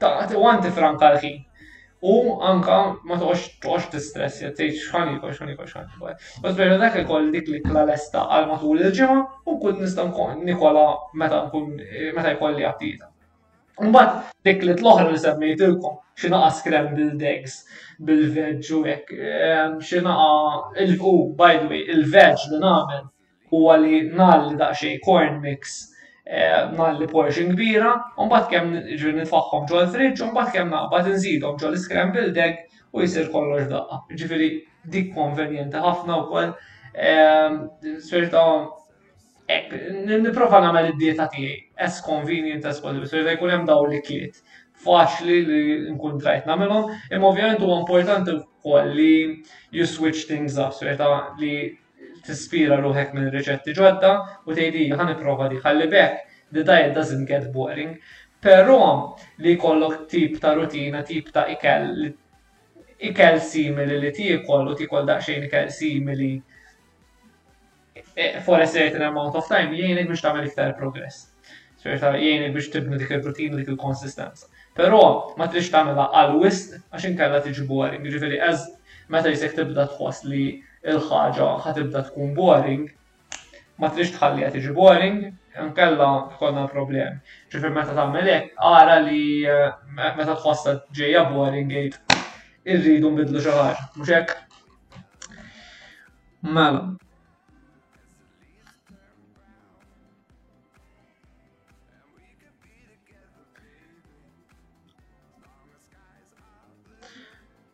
għanti 0.00 0.70
franka 0.70 1.14
l-ħin. 1.14 1.40
U 2.02 2.14
anka 2.42 2.76
ma 3.06 3.14
toqgħodx 3.14 3.58
toqgħodx 3.62 3.88
tistress 3.94 4.42
jgħid 4.42 4.56
tgħid 4.58 4.78
x'ħan 4.80 5.10
jkun 5.12 5.30
x'ħan 5.30 5.52
jkun 5.52 5.66
x'ħan 5.68 5.88
jkun. 5.88 6.16
Bas 6.44 6.56
veru 6.58 6.78
dak 6.82 6.96
ikoll 7.04 7.30
dik 7.32 7.48
li 7.54 7.60
kla 7.64 7.84
lesta 7.88 8.24
għal 8.34 8.48
matul 8.50 8.82
il-ġimgħa 8.82 9.22
u 9.46 9.54
kull 9.62 9.78
nista' 9.78 10.08
nikola 10.42 10.82
meta 11.22 11.42
nkun 11.46 11.78
eh, 11.80 12.10
meta 12.16 12.34
jkolli 12.36 12.66
appita. 12.68 13.06
Mbagħad 13.78 14.32
dik 14.46 14.64
li 14.66 14.74
l-oħra 14.76 15.08
li 15.14 15.22
semmejtilkom 15.22 16.02
xi 16.18 16.32
naqa' 16.34 16.50
scrambled 16.58 17.22
eggs 17.22 17.56
bil-veġġ 18.02 18.72
u 18.76 18.82
hekk 18.88 19.14
eh, 19.14 19.64
xi 19.80 20.02
naqa' 20.02 20.82
il 20.84 20.98
by 21.40 21.54
the 21.62 21.70
way 21.72 21.86
il-veġġ 21.86 22.50
li 22.56 22.60
nagħmel 22.66 23.08
huwa 23.54 23.78
li 23.80 24.02
nagħli 24.10 24.58
daqsxejn 24.60 25.00
corn 25.06 25.38
mix 25.46 25.91
Eh, 26.24 26.68
nalli 26.76 27.06
portion 27.08 27.48
kbira, 27.50 27.92
un 28.20 28.28
bat 28.30 28.44
kem 28.50 28.68
ġir 28.94 29.16
nitfaħħom 29.16 29.64
ġol 29.70 29.88
fridġ, 29.94 30.20
un 30.26 30.34
bat 30.36 30.52
kem 30.54 30.68
naqbat 30.70 31.08
nżidhom 31.16 31.56
ġol 31.62 31.74
scramble 31.82 32.28
egg 32.44 32.60
u 32.94 33.02
jisir 33.02 33.26
kollox 33.32 33.66
daqqa. 33.72 33.98
Ġifiri 34.20 34.50
dik 34.94 35.10
konvenjenti 35.16 35.82
ħafna 35.82 36.20
u 36.22 36.28
koll. 36.30 36.52
Sferta, 38.06 38.44
niprofa 40.12 40.62
namel 40.62 40.92
id-dieta 40.92 41.26
tiegħi, 41.34 41.58
as 41.86 41.98
convenient 42.06 42.70
as 42.70 42.78
possible, 42.84 43.10
sferta 43.10 43.34
jkun 43.34 43.56
hemm 43.56 43.66
daw 43.66 43.82
li 43.90 43.98
kiet. 44.06 44.38
Faċli 44.86 45.40
li 45.48 45.62
nkun 45.96 46.22
trajt 46.22 46.46
namilhom, 46.48 46.86
imma 47.10 47.32
ovvjament 47.34 47.64
huwa 47.66 47.80
importanti 47.82 48.38
wkoll 48.44 48.94
li 48.96 49.12
you 49.74 49.86
switch 49.86 50.28
things 50.30 50.54
up, 50.56 50.70
sferta 50.78 51.10
li 51.42 51.54
tispira 52.26 52.76
ruħek 52.82 53.14
minn 53.16 53.30
riċetti 53.34 53.72
ġodda 53.76 54.10
u 54.46 54.54
tgħidi 54.54 54.82
ħan 54.96 55.08
nipprova 55.12 55.48
li 55.50 55.60
ħalli 55.64 55.88
bekk 55.92 56.34
the 56.56 56.62
diet 56.68 56.94
doesn't 56.98 57.28
get 57.30 57.48
boring. 57.56 57.94
Però 58.42 58.76
li 59.44 59.54
kollok 59.56 60.06
tip 60.10 60.38
ta' 60.42 60.54
rutina, 60.58 61.02
tip 61.10 61.30
ta' 61.34 61.46
ikel 61.52 62.10
ikel 63.10 63.38
simili 63.42 63.98
li 64.02 64.10
tikol 64.14 64.68
u 64.68 64.74
tikol 64.78 65.06
daqsxejn 65.08 65.46
ikel 65.48 65.70
simili 65.74 66.32
eh, 67.94 68.40
for 68.46 68.58
a 68.62 68.66
certain 68.70 69.02
amount 69.08 69.38
of 69.40 69.48
time 69.50 69.74
jienik 69.78 70.10
biex 70.10 70.22
tagħmel 70.26 70.50
iktar 70.50 70.74
progress. 70.78 71.28
Ċerta 71.82 72.12
jgħinek 72.18 72.52
biex 72.54 72.70
tibnu 72.76 72.98
dik 73.02 73.14
il-rutin 73.16 73.56
dik 73.58 73.72
il-konsistenza. 73.74 74.46
Però 74.74 75.02
ma 75.40 75.48
trix 75.50 75.70
tagħmel 75.70 75.98
għal 76.08 76.36
wist 76.42 76.76
għax 76.90 77.08
inkella 77.12 77.42
tiġi 77.46 77.66
boring, 77.70 78.02
ġifieri 78.06 78.38
eż 78.50 78.68
meta 79.14 79.30
jisek 79.32 79.54
tibda 79.58 79.86
tħoss 79.96 80.26
li 80.30 80.44
il-ħaġa 80.82 81.50
ħatibda 81.66 82.00
tkun 82.08 82.32
boring, 82.34 82.88
ma 83.78 83.90
trix 83.94 84.14
tħalli 84.16 84.42
għat 84.48 84.56
iġi 84.58 84.72
boring, 84.76 85.20
nkella 85.68 86.08
konna 86.40 86.64
problem. 86.70 87.20
Ġifir 87.52 87.70
meta 87.74 87.94
tagħmel 87.96 88.30
hekk, 88.32 88.56
ara 88.72 88.96
li 89.04 89.44
eh, 89.48 89.68
meta 89.98 90.32
tħossa 90.42 90.80
ġejja 90.96 91.28
boring 91.32 91.70
gate, 91.72 92.18
irridu 92.64 93.12
nbidlu 93.14 93.38
xi 93.42 93.54
ħaġa, 93.54 93.78
mhux 93.96 94.14
hekk. 94.16 94.36
Mela. 96.42 96.84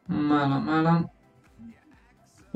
Mela, 0.09 0.59
mela. 0.59 1.01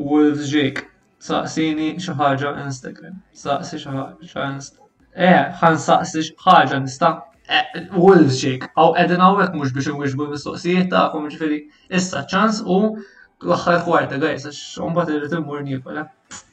Wolves 0.00 0.48
Jake. 0.52 0.86
Saqsini 1.22 1.92
xi 2.02 2.14
ħaġa 2.18 2.52
Instagram. 2.64 3.18
Saqsi 3.38 3.78
xi 3.78 3.90
ħaġa 3.92 4.22
Instagram. 4.52 4.88
Eh, 5.12 5.52
ħan 5.60 5.76
saqsi 5.78 6.22
xi 6.28 6.34
ħaġa 6.42 6.80
nista' 6.82 7.10
eh, 7.48 7.78
Wolves 7.94 8.40
Jake. 8.42 8.70
Aw 8.74 8.96
qegħdin 8.96 9.22
hawnhekk 9.22 9.58
mhux 9.60 9.74
biex 9.76 9.92
inwixbu 9.92 10.26
mistoqsijiet 10.32 10.90
tagħkom 10.92 11.28
ġifieri 11.34 11.60
issa 11.94 12.24
ċans 12.32 12.62
u 12.64 12.80
l-aħħar 12.88 13.84
kwarta 13.86 14.18
guys 14.22 14.48
għax 14.48 14.80
mbagħad 14.88 15.16
irid 15.20 15.38
immur 15.38 15.62
niekola. 15.68 16.08
Eh. 16.08 16.44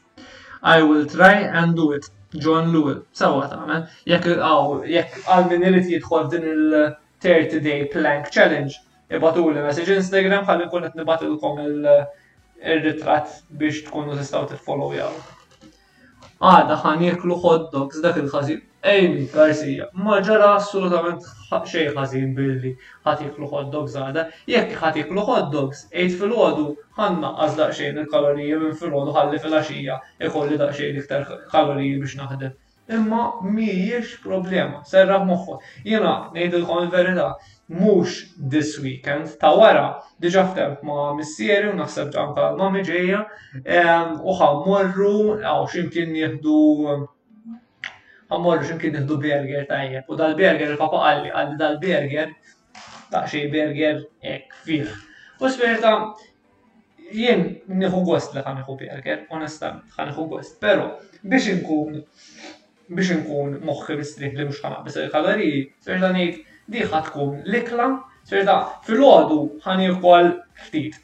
I 0.77 0.83
will 0.83 1.07
try 1.07 1.33
and 1.61 1.73
do 1.79 1.91
it. 1.95 2.11
John 2.45 2.67
Lewis. 2.69 3.01
sawa 3.13 3.47
ta' 3.47 3.55
tagħmel. 3.57 3.79
Eh? 3.79 3.99
Jekk 4.13 4.37
għaw, 4.37 4.81
jekk 4.85 5.23
għal 5.25 5.49
min 5.49 5.65
irid 5.71 5.89
jidħol 5.95 6.29
din 6.35 6.45
il-30 6.53 7.63
day 7.65 7.87
plank 7.89 8.29
challenge, 8.35 8.77
ibatu 9.09 9.47
li 9.49 9.63
message 9.65 9.95
Instagram 10.03 10.45
ħalli 10.45 10.67
nkun 10.69 10.85
qed 10.91 10.99
nibatilkom 11.01 11.63
il- 11.65 12.05
ir-ritratt 12.67 13.39
biex 13.57 13.79
tkunu 13.87 14.15
t-follow 14.19 14.47
tiffollowjaw. 14.51 15.11
Għada 16.39 16.75
ħan 16.83 17.01
jeklu 17.03 17.37
hot 17.43 17.65
dogs 17.75 18.01
dak 18.03 18.17
il 18.21 18.29
ħazin 18.31 18.65
Ejmi 18.89 19.25
Garcia, 19.33 19.87
ma 19.99 20.21
ġara 20.23 20.53
assolutament 20.57 21.25
xej 21.51 21.89
ħażin 21.97 22.29
billi 22.37 22.69
ħat 23.07 23.25
jeklu 23.25 23.49
hot 23.51 23.67
dogs 23.73 23.97
għada. 23.99 24.23
Jekk 24.47 24.77
ħat 24.79 25.01
jeklu 25.01 25.25
hot 25.27 25.49
dogs, 25.51 25.81
ejt 25.91 26.15
fil-ħodu 26.21 26.69
ħanna 26.99 27.33
għaz 27.43 27.57
daqxejn 27.59 27.99
il-kalorija 28.05 28.61
minn 28.61 28.77
fil-ħodu 28.79 29.15
ħalli 29.17 29.41
fil-axija 29.43 29.97
ikolli 30.29 30.59
daqxejn 30.61 30.99
iktar 31.03 31.27
kaloriji 31.51 31.97
biex 32.01 32.17
naħdem 32.21 32.55
imma 32.99 33.23
miex 33.59 34.15
problema, 34.23 34.79
serraħ 34.93 35.27
moħħu. 35.33 35.59
Jena, 35.85 36.13
nejdilkom 36.39 36.85
il-verita, 36.87 37.27
mhux 37.69 38.25
this 38.49 38.81
weekend, 38.81 39.29
ta' 39.37 39.51
wara 39.53 40.01
diġa 40.19 40.43
ftehim 40.49 40.79
ma' 40.89 41.13
missieri 41.13 41.69
u 41.69 41.75
naħseb 41.77 42.09
ġanka 42.15 42.47
mami 42.57 42.81
ġejja 42.87 43.19
uħa 43.61 44.47
morru, 44.65 45.37
għaw 45.45 45.67
ximkien 45.69 46.15
għaw 48.29 48.41
morru 48.41 48.65
ximkien 48.65 48.97
jihdu 48.97 49.19
berger 49.21 49.67
tajjeb 49.69 50.09
u 50.09 50.17
dal-berger 50.17 50.73
il-papa 50.73 51.03
għalli 51.11 51.29
għalli 51.35 51.59
dal-berger 51.61 52.33
ta' 53.13 53.23
xej 53.29 53.47
berger 53.53 54.01
ek 54.25 54.49
fih. 54.65 54.89
U 55.39 55.45
sperta 55.47 55.93
jien 57.13 57.45
nieħu 57.69 58.01
gost 58.05 58.33
li 58.33 58.41
ħaniħu 58.49 58.79
berger, 58.81 59.25
onestament, 59.33 59.85
ħaniħu 59.97 60.27
gost. 60.33 60.57
Pero 60.61 60.89
biex 61.21 61.53
inkun 61.53 62.01
biex 62.89 63.13
inkun 63.19 63.59
moħħi 63.61 63.99
mistrih 64.01 64.33
li 64.33 64.47
mhux 64.49 64.65
ħanaqbis 64.65 65.03
il-kaloriji, 65.05 65.65
serta 65.85 66.15
ngħid 66.17 66.45
diħat 66.73 67.07
tkun 67.09 67.35
l-ikla, 67.47 67.85
ċerda, 68.29 68.55
fil-ħodu 68.85 69.37
ħan 69.63 69.79
jikol 69.85 70.27
ftit. 70.65 70.97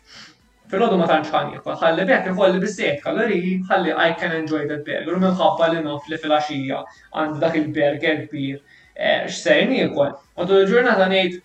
Fil-ħodu 0.71 0.97
ma 0.99 1.07
tantx 1.09 1.33
ħan 1.33 1.49
jikol, 1.55 1.77
ħalli 1.81 2.05
bekk 2.09 2.33
ikolli 2.33 2.61
bizzejt 2.63 3.01
kalori, 3.05 3.39
ħalli 3.69 3.93
I 4.05 4.09
can 4.19 4.35
enjoy 4.39 4.67
that 4.71 4.83
burger, 4.89 5.13
u 5.15 5.23
minħabba 5.23 5.69
li 5.73 5.81
nof 5.87 6.09
li 6.11 6.19
fil-axija 6.21 6.83
għand 7.21 7.41
dak 7.43 7.57
il-burger 7.63 8.21
kbir, 8.29 8.59
eh, 8.95 9.17
x'ser 9.29 9.73
jirkol. 9.77 10.13
Għadu 10.37 10.59
l-ġurnata 10.61 11.09
nejt, 11.15 11.41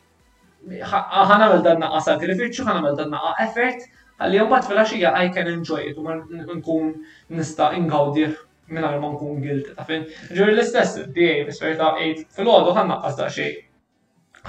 ħan 0.84 1.32
għamil 1.38 1.64
dan 1.68 1.80
naqqa 1.86 2.02
sagrifiċu, 2.10 2.68
ħan 2.68 2.80
għamil 2.82 2.98
danna 3.00 3.16
naqqa 3.16 3.48
effort, 3.48 3.88
jombat 4.36 4.68
fil-axija 4.68 5.14
I 5.22 5.30
can 5.32 5.48
enjoy 5.54 5.86
it, 5.88 5.96
u 5.96 6.04
nkun 6.60 6.92
nista 7.40 7.72
ingawdir 7.80 8.36
minn 8.70 8.84
ma 8.84 9.08
nkun 9.16 9.40
guilty, 9.42 9.72
ta' 9.74 9.86
fin. 9.88 10.04
Ġur 10.30 10.52
l-istess, 10.52 11.00
di 11.16 11.24
dijaj 11.24 11.40
bis-verta, 11.48 11.88
fil-għodu 12.36 12.74
ħanna 12.76 13.00
qasda 13.06 13.26
xej, 13.32 13.56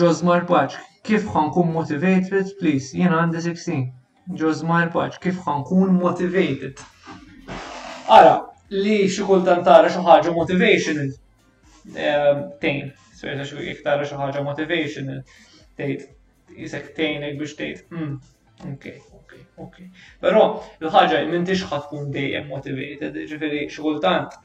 Josmar 0.02 0.44
Paċ, 0.48 0.78
kif 1.04 1.26
ħankun 1.32 1.72
motivated, 1.74 2.52
please, 2.60 2.92
jena 2.96 3.18
għandi 3.24 3.40
16 3.48 3.90
ġo 4.38 4.52
żmar 4.54 4.88
kif 5.22 5.38
ħankun 5.46 5.96
motivated. 5.98 6.80
Ara, 8.18 8.34
li 8.70 9.08
xi 9.10 9.24
kultant 9.26 9.64
tara 9.66 9.88
xi 9.90 10.02
ħaġa 10.06 10.34
motivational 10.36 11.08
ehm, 11.90 12.44
tejn, 12.62 12.92
s 13.14 13.50
xi 13.50 13.68
iktar 13.74 14.04
xi 14.06 14.18
ħaġa 14.20 14.44
motivational 14.46 15.22
jisek 15.76 16.92
tejn 16.96 17.26
ek 17.30 17.38
biex 17.40 17.56
tejt. 17.58 17.82
Hmm, 17.90 18.14
ok, 18.70 18.92
ok, 19.18 19.38
ok. 19.66 19.78
Però 20.22 20.44
il-ħaġa 20.80 21.22
m'intix 21.32 21.66
ħad 21.72 21.88
tkun 21.88 22.10
dejjem 22.14 22.46
motivated, 22.52 23.18
ġifiri 23.28 23.66
xi 23.70 23.82
kultant 23.84 24.36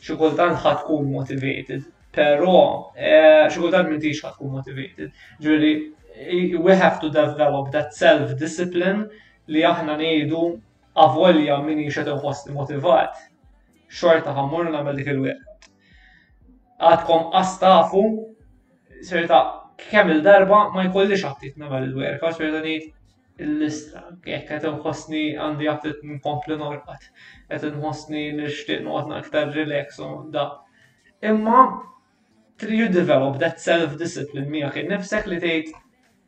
xi 0.00 0.16
kultant 0.16 0.60
ħad 0.62 0.84
tkun 0.84 1.10
motivated, 1.16 1.86
però 2.14 2.54
eh, 2.96 3.46
xi 3.50 3.62
kultant 3.64 3.90
m'intix 3.90 4.22
ħad 4.26 4.38
tkun 4.38 4.54
motivated. 4.60 5.10
Ġifiri, 5.42 5.74
we 6.58 6.72
have 6.74 7.00
to 7.00 7.08
develop 7.10 7.70
that 7.76 7.94
self-discipline 7.94 9.08
li 9.54 9.62
aħna 9.64 9.94
nejdu 10.00 10.40
avolja 11.04 11.56
minni 11.64 11.86
xed 11.90 12.10
fost 12.22 12.50
motivat. 12.52 13.14
Xorta 13.90 14.34
ħammur 14.36 14.68
namel 14.74 14.98
dik 15.00 15.08
il-wieq. 15.14 15.68
Għadkom 16.80 17.32
għastafu, 17.38 18.02
serta 19.04 19.40
kemm 19.90 20.12
il-darba 20.18 20.60
ma 20.74 20.84
jkolli 20.88 21.16
xaqtit 21.18 21.56
namel 21.60 21.88
il-wieq, 21.88 22.20
għax 22.22 22.40
serta 22.42 22.62
nejt 22.64 22.96
il 23.40 23.54
listra 23.62 24.02
kek 24.24 24.50
għet 24.58 24.66
nħosni 24.68 25.24
għandi 25.40 25.68
għattit 25.72 26.02
nkompli 26.18 26.58
norqat, 26.60 27.06
għet 27.48 27.70
nħosni 27.78 28.26
nishtiq 28.42 28.84
n 28.84 29.16
aktar 29.22 29.54
relax 29.56 29.98
u 30.04 30.10
da. 30.32 30.48
Imma, 31.22 31.68
you 32.68 32.88
develop 32.92 33.38
that 33.40 33.56
self-discipline 33.60 34.50
miħak 34.52 34.84
nifsek 34.92 35.24
li 35.28 35.40
tgħid 35.40 35.78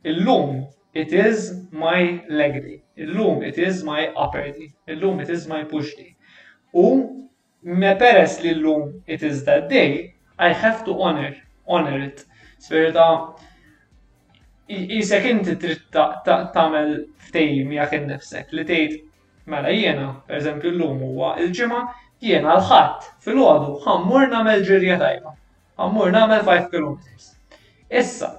Illum 0.03 0.67
it 0.93 1.13
is 1.13 1.61
my 1.71 2.23
leg 2.29 2.53
day. 2.61 2.81
Illum 2.97 3.41
it 3.43 3.57
is 3.57 3.83
my 3.83 4.07
upper 4.09 4.43
day. 4.51 4.73
Illum 4.87 5.19
it 5.21 5.29
is 5.29 5.47
my 5.47 5.63
push 5.63 5.95
day. 5.95 6.15
U 6.73 7.29
me 7.63 7.95
peres 7.95 8.41
li 8.41 8.49
illum 8.49 9.01
it 9.07 9.23
is 9.23 9.45
that 9.45 9.69
day, 9.69 10.13
I 10.37 10.49
have 10.51 10.83
to 10.85 11.01
honor, 11.01 11.35
honor 11.67 11.99
it. 12.01 12.25
Sverda, 12.59 13.07
jisek 14.69 15.23
inti 15.31 15.55
trid 15.59 15.83
tagħmel 15.95 16.93
ftejim 17.29 17.71
jak 17.79 17.95
nefsek 18.11 18.51
li 18.57 18.65
tgħid 18.71 18.99
mela 19.47 19.71
jiena, 19.77 20.07
pereżempju 20.27 20.71
illum 20.73 20.99
huwa 21.07 21.33
il-ġimgħa 21.43 21.81
jiena 22.27 22.57
l-ħadd 22.59 23.07
fil-għodu 23.27 23.79
ħammur 23.87 24.27
nagħmel 24.35 24.65
ġirja 24.71 24.99
tajba. 25.05 25.33
Ħammur 25.79 26.15
nagħmel 26.19 26.45
5 26.51 26.71
km. 26.75 26.95
Issa, 28.03 28.29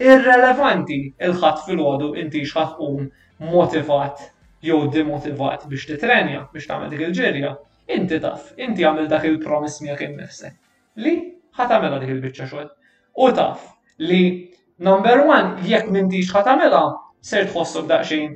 irrelevanti 0.00 1.14
il-ħadd 1.18 1.60
fil-ħodu 1.66 2.08
inti 2.22 2.42
xħat 2.50 2.80
um 2.86 3.06
motivat 3.52 4.20
jew 4.66 4.80
demotivat 4.96 5.64
biex 5.70 5.86
titrenja, 5.90 6.42
biex 6.52 6.68
tagħmel 6.70 6.90
dik 6.94 7.06
il 7.08 7.16
ġirja 7.18 7.54
Inti 7.94 8.16
taf, 8.18 8.48
inti 8.58 8.82
għamil 8.82 9.04
dak 9.06 9.22
il-promiss 9.28 9.76
miegħek 9.84 10.00
innifsek. 10.08 10.54
Li 10.98 11.12
ħat 11.54 11.70
għamela 11.76 12.00
dik 12.02 12.10
il-biċċa 12.16 12.46
xogħol. 12.50 12.70
U 13.22 13.28
taf 13.36 13.62
li 14.02 14.22
number 14.82 15.20
one 15.22 15.62
jekk 15.70 15.92
m'intix 15.94 16.32
ħat 16.34 16.50
għamela 16.50 16.80
ser 17.28 17.46
tħossu 17.52 17.84
daqsxejn 17.86 18.32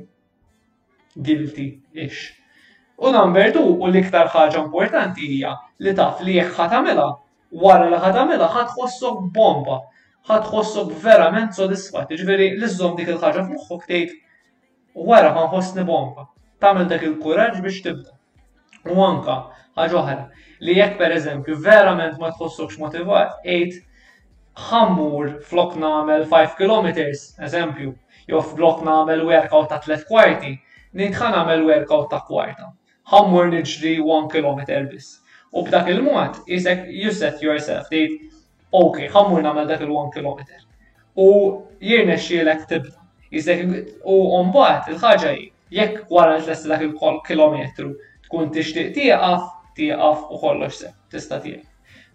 guilty 1.19 1.67
ish. 1.91 2.31
U 3.03 3.11
number 3.11 3.51
two 3.51 3.65
u 3.73 3.89
l-iktar 3.89 4.31
ħaġa 4.31 4.63
importanti 4.63 5.27
hija 5.33 5.51
li 5.83 5.97
taf 5.99 6.23
li 6.23 6.39
jekk 6.39 6.55
ħat 6.61 6.79
għamela 6.79 7.09
wara 7.67 7.91
li 7.91 7.99
ħat 8.05 8.21
għamela 8.23 8.49
ħat 8.55 8.79
bomba 9.35 9.81
ħatħossok 10.29 10.93
verament 11.01 11.55
sodisfat, 11.57 12.11
ġveri 12.11 12.21
jiġifieri 12.21 12.49
l-izzom 12.59 12.91
dik 12.97 13.07
il-ħagġa 13.09 13.45
f'moħħok 13.45 13.85
tgħid 13.87 14.11
wara 15.09 15.31
ma 15.33 15.45
nħossni 15.47 15.85
bomba, 15.87 16.25
tagħmel 16.61 16.89
dak 16.91 17.05
il-kuraġġ 17.07 17.61
biex 17.65 17.79
tibda. 17.81 18.13
U 18.91 19.01
anka 19.05 19.37
ħaġa 19.79 19.99
oħra 20.01 20.67
li 20.67 20.75
jekk 20.77 20.99
pereżempju 20.99 21.57
verament 21.65 22.19
ma 22.21 22.29
tħossokx 22.37 22.77
motivat, 22.81 23.39
ejt 23.45 23.81
ħammur 24.69 25.39
flok 25.47 25.77
nagħmel 25.81 26.27
5 26.29 26.57
km, 26.59 26.91
eżempju, 27.49 27.95
jew 28.29 28.43
flok 28.51 28.85
nagħmel 28.91 29.25
workout 29.25 29.71
ta' 29.73 29.81
3 29.87 30.05
kwarti, 30.11 30.53
nitħan 31.01 31.33
nagħmel 31.37 31.65
workout 31.71 32.11
ta' 32.13 32.21
kwarta. 32.29 32.69
Ħammur 33.09 33.49
niġri 33.55 33.97
1 34.05 34.29
km 34.29 34.85
biss. 34.93 35.17
U 35.51 35.65
b'dak 35.65 35.89
il-mod, 35.95 36.43
isek 36.47 36.85
you 36.93 37.09
set 37.11 37.41
yourself, 37.41 37.89
tgħid 37.89 38.30
ok, 38.73 38.99
ħammur 39.13 39.43
namel 39.45 39.65
dak 39.69 39.83
il-1 39.83 40.11
km. 40.15 40.41
U 41.19 41.29
jirna 41.83 42.15
xielek 42.19 42.67
tibda. 42.69 42.97
u 43.33 44.15
umbat 44.37 44.89
il-ħagġa 44.91 45.29
jekk 45.75 46.07
wara 46.11 46.33
l-tlessi 46.37 46.67
dak 46.71 46.81
il-kilometru 46.83 47.91
tkun 48.27 48.49
tixtieq 48.51 48.89
tieqaf, 48.95 49.43
tieqaf 49.77 50.25
u 50.35 50.39
kollox 50.41 50.81
se, 50.81 50.89
tista' 51.13 51.37
tieqaf. 51.39 51.67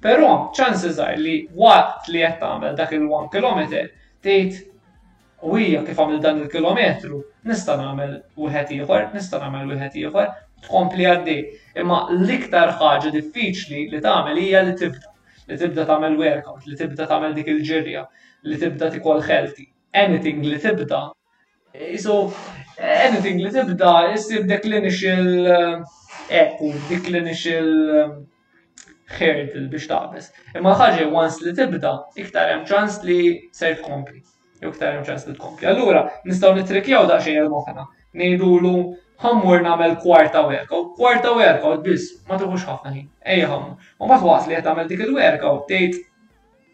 Però 0.04 0.30
ċanses 0.56 0.98
għar 1.00 1.20
li 1.24 1.36
waqt 1.56 2.10
li 2.12 2.20
qed 2.24 2.40
tagħmel 2.42 2.76
dak 2.76 2.92
il-1 2.98 3.30
km 3.32 3.62
tgħid 4.26 4.58
u 5.48 5.56
hija 5.60 5.82
kif 5.88 5.98
għamil 6.02 6.20
dan 6.26 6.42
il-kilometru, 6.44 7.22
nista' 7.48 7.78
nagħmel 7.80 8.12
wieħed 8.44 8.74
ieħor, 8.80 9.08
nista' 9.16 9.40
nagħmel 9.44 9.72
wieħed 9.76 9.98
ieħor, 10.04 10.30
tkompli 10.68 11.08
għaddi. 11.12 11.38
Imma 11.84 12.04
l-iktar 12.12 12.76
ħaġa 12.80 13.12
diffiċli 13.16 13.86
li 13.94 14.04
tagħmel 14.04 14.42
hija 14.44 14.64
li 14.68 14.76
tibda 14.82 15.15
li 15.50 15.58
tibda 15.60 15.84
tagħmel 15.88 16.16
workout, 16.20 16.66
li 16.70 16.76
tibda 16.80 17.06
tagħmel 17.10 17.34
dik 17.38 17.50
il-ġirja, 17.54 18.04
li 18.50 18.58
tibda 18.60 18.88
tikol 18.94 19.22
healthy. 19.26 19.68
Anything 20.02 20.42
li 20.46 20.58
tibda, 20.60 21.02
so 22.02 22.16
anything 22.84 23.38
li 23.42 23.52
tibda 23.54 23.92
issib 24.16 24.48
dik 24.50 24.64
clinical 24.66 25.50
eh, 25.54 25.92
eku, 26.42 26.72
dik 26.90 27.04
clinical 27.08 27.70
um, 28.02 28.14
hurdle 29.16 29.64
biex 29.72 29.86
taqbes. 29.92 30.30
Imma 30.58 30.74
ħaġa 30.80 31.06
once 31.14 31.46
li 31.46 31.54
tibda, 31.56 31.94
iktar 32.20 32.52
hemm 32.54 32.66
ċans 32.68 33.00
li 33.08 33.20
ser 33.56 33.78
tkompli. 33.80 34.20
Iktar 34.64 34.98
hemm 34.98 35.06
ċans 35.08 35.30
li 35.30 35.38
tkompli. 35.38 35.70
Allura, 35.70 36.06
nistgħu 36.28 36.54
nitrikjaw 36.58 37.08
daqsxejn 37.12 37.40
il-moħħna. 37.46 37.86
Ngħidulu 38.16 38.74
ħammur 39.24 39.62
namel 39.66 39.92
kwarta 40.02 40.40
workout, 40.46 40.88
kwarta 40.96 41.30
workout 41.36 41.82
biss, 41.84 42.08
ma 42.28 42.36
tuħux 42.40 42.64
ħafna 42.68 42.90
ħin, 42.96 43.06
ej 43.34 43.44
ħammur. 43.50 43.84
U 44.02 44.08
ma 44.10 44.18
twas 44.24 44.48
li 44.50 44.56
għamil 44.58 44.90
dik 44.90 45.04
il-workout, 45.06 45.62
tejt, 45.70 45.96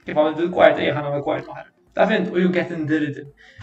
kif 0.08 0.22
dik 0.22 0.44
il-kwarta, 0.46 0.82
ej 0.82 0.90
għamil 0.96 1.22
kwarta 1.28 1.54
oħra. 1.54 1.68
Ta' 1.94 2.06
fint, 2.08 2.30
u 2.32 2.38
you 2.40 2.50
get 2.50 2.70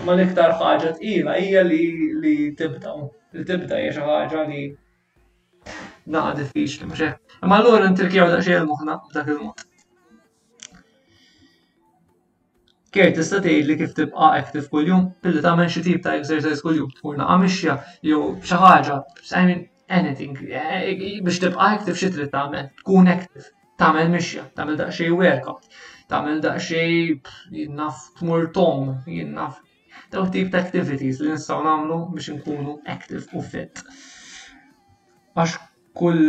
Ma 0.06 0.14
l-iktar 0.16 0.54
ħaġa 0.62 0.94
tqila 1.00 1.34
hija 1.44 1.64
li 1.68 1.80
li 2.24 2.34
tibda, 2.56 2.94
li 3.36 3.44
tibda 3.44 3.80
hija 3.82 3.96
xi 3.98 4.04
ħaġa 4.06 4.44
li 4.48 4.62
na 6.14 6.24
diffiċli 6.38 6.88
ma 6.88 6.96
xejn. 6.96 7.18
Imma 7.44 7.58
allura 7.60 7.90
ntirkjaw 7.92 8.30
daqsxejn 8.32 8.70
muħna 8.70 8.96
b'dak 9.10 9.28
il 9.34 9.42
muħna 9.42 9.66
Kier 12.96 13.12
tista' 13.16 13.40
tgħidli 13.46 13.74
kif 13.80 13.92
tibqa' 13.98 14.28
active 14.36 14.70
kuljum 14.76 15.02
pilli 15.26 15.42
tagħmel 15.46 15.68
xi 15.74 15.82
tip 15.88 16.00
ta' 16.06 16.14
exercise 16.20 16.64
kuljum 16.66 16.88
tkurna 16.98 17.28
għamixja 17.34 17.76
jew 18.10 18.22
xaħġa, 18.52 18.96
I 19.30 19.44
mean 19.50 19.62
anything 19.98 20.40
eh, 20.48 20.96
biex 21.28 21.38
tibqa' 21.44 21.68
active 21.76 21.96
xi 22.02 22.10
trid 22.16 22.32
tagħmel, 22.34 22.72
tkun 22.82 23.12
active, 23.14 23.46
men 24.00 24.12
mixja, 24.16 24.48
tagħmel 24.58 24.82
xej 25.02 25.14
workout, 25.22 25.70
tagħmel 26.14 26.42
daqsxejn 26.48 27.22
jinnaf 27.60 28.02
tmur 28.24 28.50
tom, 28.58 28.94
jinnaf 29.20 29.62
daw 30.16 30.26
tip 30.34 30.50
ta' 30.56 30.64
activities 30.66 31.22
li 31.22 31.36
nistaw 31.36 31.62
nagħmlu 31.70 32.02
biex 32.16 32.34
inkunu 32.38 32.80
active 32.98 33.30
u 33.38 33.46
fit. 33.54 33.86
Għax 35.38 35.60
kull 36.00 36.20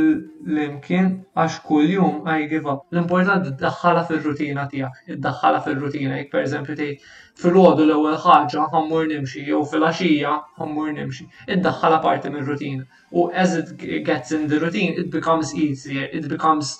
l-imkien 0.50 1.10
għax 1.38 1.58
kull 1.68 1.92
jum 1.94 2.24
għaj 2.28 2.44
give 2.50 2.74
L-importanti 2.92 3.52
id-daħħala 3.52 4.02
fil-rutina 4.08 4.64
tijak, 4.72 4.98
id-daħħala 5.14 5.60
fil-rutina, 5.66 6.16
jek 6.24 6.30
per 6.32 6.42
eżempju 6.46 6.76
tejt 6.80 7.04
fil-ħodu 7.40 7.84
l 7.86 7.94
ewwel 7.94 8.16
ħagġa 8.24 8.66
ħammur 8.74 9.06
nimxi, 9.12 9.44
jew 9.48 9.60
fil-axija 9.72 10.34
ħammur 10.58 10.90
nimxi, 10.96 11.28
id-daħħala 11.54 12.00
parti 12.06 12.32
minn 12.34 12.48
rutina. 12.50 12.86
U 13.14 13.28
as 13.44 13.54
it 13.60 13.70
gets 14.08 14.32
in 14.34 14.46
the 14.50 14.58
routine, 14.62 14.94
it 15.04 15.08
becomes 15.14 15.52
easier, 15.54 16.08
it 16.14 16.26
becomes 16.30 16.74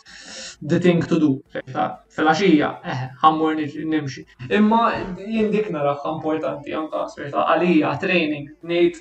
the 0.73 0.79
thing 0.81 1.03
to 1.13 1.19
do. 1.23 1.31
Fil-axija, 2.17 2.73
eh, 2.95 3.01
ħammur 3.23 3.61
nimxi. 3.63 4.27
Imma 4.51 4.83
jindikna 5.39 5.87
raħħa 5.93 6.17
importanti 6.19 6.75
għanka, 6.75 7.07
għalija, 7.47 7.95
training, 8.05 8.51
nejt 8.75 9.01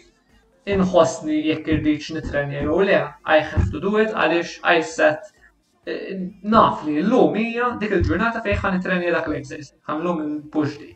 inħossni 0.75 1.37
jekk 1.47 1.71
irdiċ 1.75 2.13
nitrenja 2.17 2.63
jew 2.65 2.79
le, 2.85 2.97
I 3.25 3.37
have 3.49 3.67
to 3.73 3.81
do 3.85 3.93
it 4.01 4.13
għaliex 4.13 4.55
I 4.71 4.83
set 4.93 5.29
eh, 5.85 6.15
naf 6.53 6.83
li 6.85 6.99
l-lum 7.01 7.37
hija 7.39 7.71
dik 7.81 7.95
il-ġurnata 7.97 8.43
fejn 8.45 8.59
ħan 8.63 8.75
nitrenja 8.77 9.13
dak 9.15 9.29
l-exercise, 9.31 9.73
ħamlum 9.89 10.21
il-pushdi. 10.25 10.91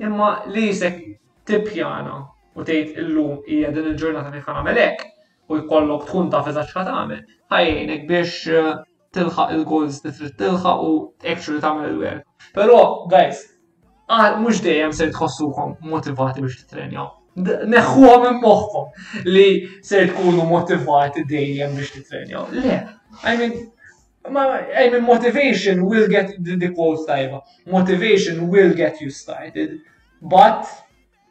Imma 0.00 0.30
li 0.52 0.66
jisek 0.70 1.00
tippjana 1.48 2.18
u 2.58 2.66
tgħid 2.66 3.00
illum 3.04 3.40
hija 3.48 3.72
din 3.76 3.90
il-ġurnata 3.92 4.34
fejn 4.34 4.44
ħan 4.48 4.58
nagħmel 4.60 4.82
hekk 4.82 5.08
u 5.54 5.62
jkollok 5.62 6.06
tkun 6.08 6.30
taf 6.34 6.50
eżatt 6.52 6.72
x'ħad 6.74 6.90
tagħmel, 6.92 7.24
ħajjnek 7.54 8.06
biex 8.10 8.38
eh, 8.64 8.70
tilħaq 9.14 9.58
il-goals 9.58 10.02
li 10.08 10.14
trid 10.20 10.38
tilħaq 10.44 10.86
u 10.92 11.00
actually 11.32 11.64
tagħmel 11.64 11.92
il-work. 11.92 12.22
Però, 12.58 12.78
guys, 13.12 13.44
ah, 14.12 14.34
mhux 14.40 14.60
dejjem 14.66 14.92
se 14.96 15.08
tħossuhom 15.16 15.78
motivati 15.92 16.44
biex 16.44 16.64
titrenjaw 16.66 17.12
neħħuha 17.42 18.12
minn 18.24 18.36
moħħkom 18.40 19.24
li 19.28 19.44
se 19.82 20.00
tkunu 20.10 20.44
motivati 20.46 21.24
dejjem 21.32 21.74
biex 21.78 21.92
titrenjaw. 21.96 22.46
Le, 22.60 22.76
I 23.24 23.36
mean, 23.38 23.56
ma, 24.30 24.44
I 24.82 24.88
mean, 24.90 25.02
motivation 25.04 25.82
will 25.86 26.08
get 26.08 26.34
the, 26.40 26.56
the 26.56 26.68
quote 26.70 27.06
tajba. 27.08 27.42
Motivation 27.66 28.48
will 28.48 28.72
get 28.74 29.00
you 29.00 29.10
started, 29.10 29.80
but 30.22 30.64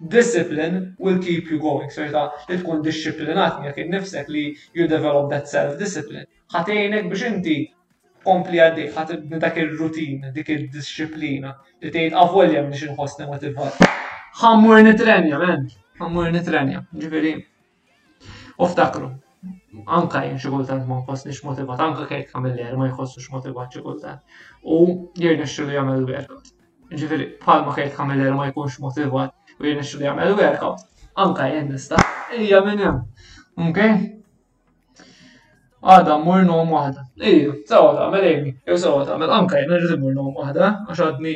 discipline 0.09 0.95
will 0.99 1.19
keep 1.19 1.49
you 1.49 1.59
going. 1.59 1.89
jta, 1.89 2.29
li 2.49 2.57
tkun 2.57 2.81
disciplinat 2.83 3.61
miak 3.63 3.77
nifsek 3.89 4.27
li 4.27 4.55
you 4.73 4.87
develop 4.87 5.29
that 5.31 5.47
self-discipline. 5.47 6.27
Għatajnek 6.53 7.07
biex 7.11 7.27
inti 7.29 7.55
kompli 8.27 8.59
għaddi, 8.63 8.89
għatajnek 8.91 9.39
dak 9.41 9.55
il-rutin, 9.59 10.27
dik 10.35 10.51
il-disciplina, 10.51 11.55
li 11.83 11.91
tgħid 11.91 12.15
avoljem 12.19 12.69
biex 12.71 12.89
inħossni 12.91 13.29
motivat. 13.31 13.79
Ħammur 14.43 14.81
nitrenja, 14.89 15.39
men 15.47 15.71
għammur 16.01 16.31
nitrenja, 16.33 16.79
ġifiri. 16.97 17.31
Uftakru, 18.61 19.11
anka 19.99 20.23
jen 20.25 20.39
xikultant 20.41 20.87
ma 20.87 21.01
nħoss 21.03 21.27
nix 21.29 21.43
motivat, 21.45 21.79
anka 21.81 22.07
kajt 22.09 22.31
kamiljer 22.31 22.73
ma 22.77 22.87
jħossu 22.89 23.21
x-motivat 23.21 23.75
xikultant. 23.77 24.23
U 24.63 24.77
jirni 25.19 25.45
xridu 25.47 25.75
jgħamil 25.75 26.05
workout. 26.09 26.49
Ġifiri, 26.93 27.27
palma 27.43 27.75
kajt 27.77 27.93
kamiljer 27.97 28.33
ma 28.37 28.49
jkunx 28.51 28.79
motivat 28.83 29.33
u 29.59 29.67
jirni 29.69 29.85
xridu 29.85 30.05
jgħamil 30.07 30.35
workout. 30.39 30.87
Anka 31.13 31.49
jen 31.51 31.69
nista, 31.73 31.99
ija 32.39 32.63
minnem. 32.65 33.03
Ok? 33.67 33.79
Għada, 35.83 36.15
mur 36.23 36.41
nom 36.47 36.71
wahda. 36.73 37.03
Iju, 37.19 37.57
sawa 37.69 37.91
ta' 37.93 38.05
għamil 38.07 38.23
ejmi, 38.29 38.53
jew 38.63 38.77
sawa 38.79 39.03
ta' 39.03 39.17
għamil 39.17 39.33
anka 39.37 39.59
jen 39.61 39.73
nġri 39.75 39.97
mur 39.99 40.15
nom 40.15 40.31
wahda, 40.39 40.69
għax 40.87 41.03
għadni 41.09 41.33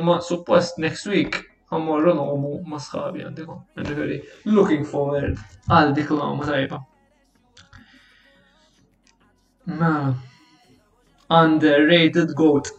Imma 0.00 0.16
suppost 0.20 0.80
next 0.82 1.06
week 1.06 1.44
għammorru 1.74 2.12
nomu 2.14 2.50
ma 2.70 2.78
għandikom. 2.78 3.62
Ġifiri, 3.84 4.18
looking 4.54 4.86
forward 4.86 5.38
għal 5.68 5.94
dik 5.98 6.10
l-għom 6.10 6.42
tajba. 6.46 6.82
underrated 11.42 12.34
goat. 12.38 12.70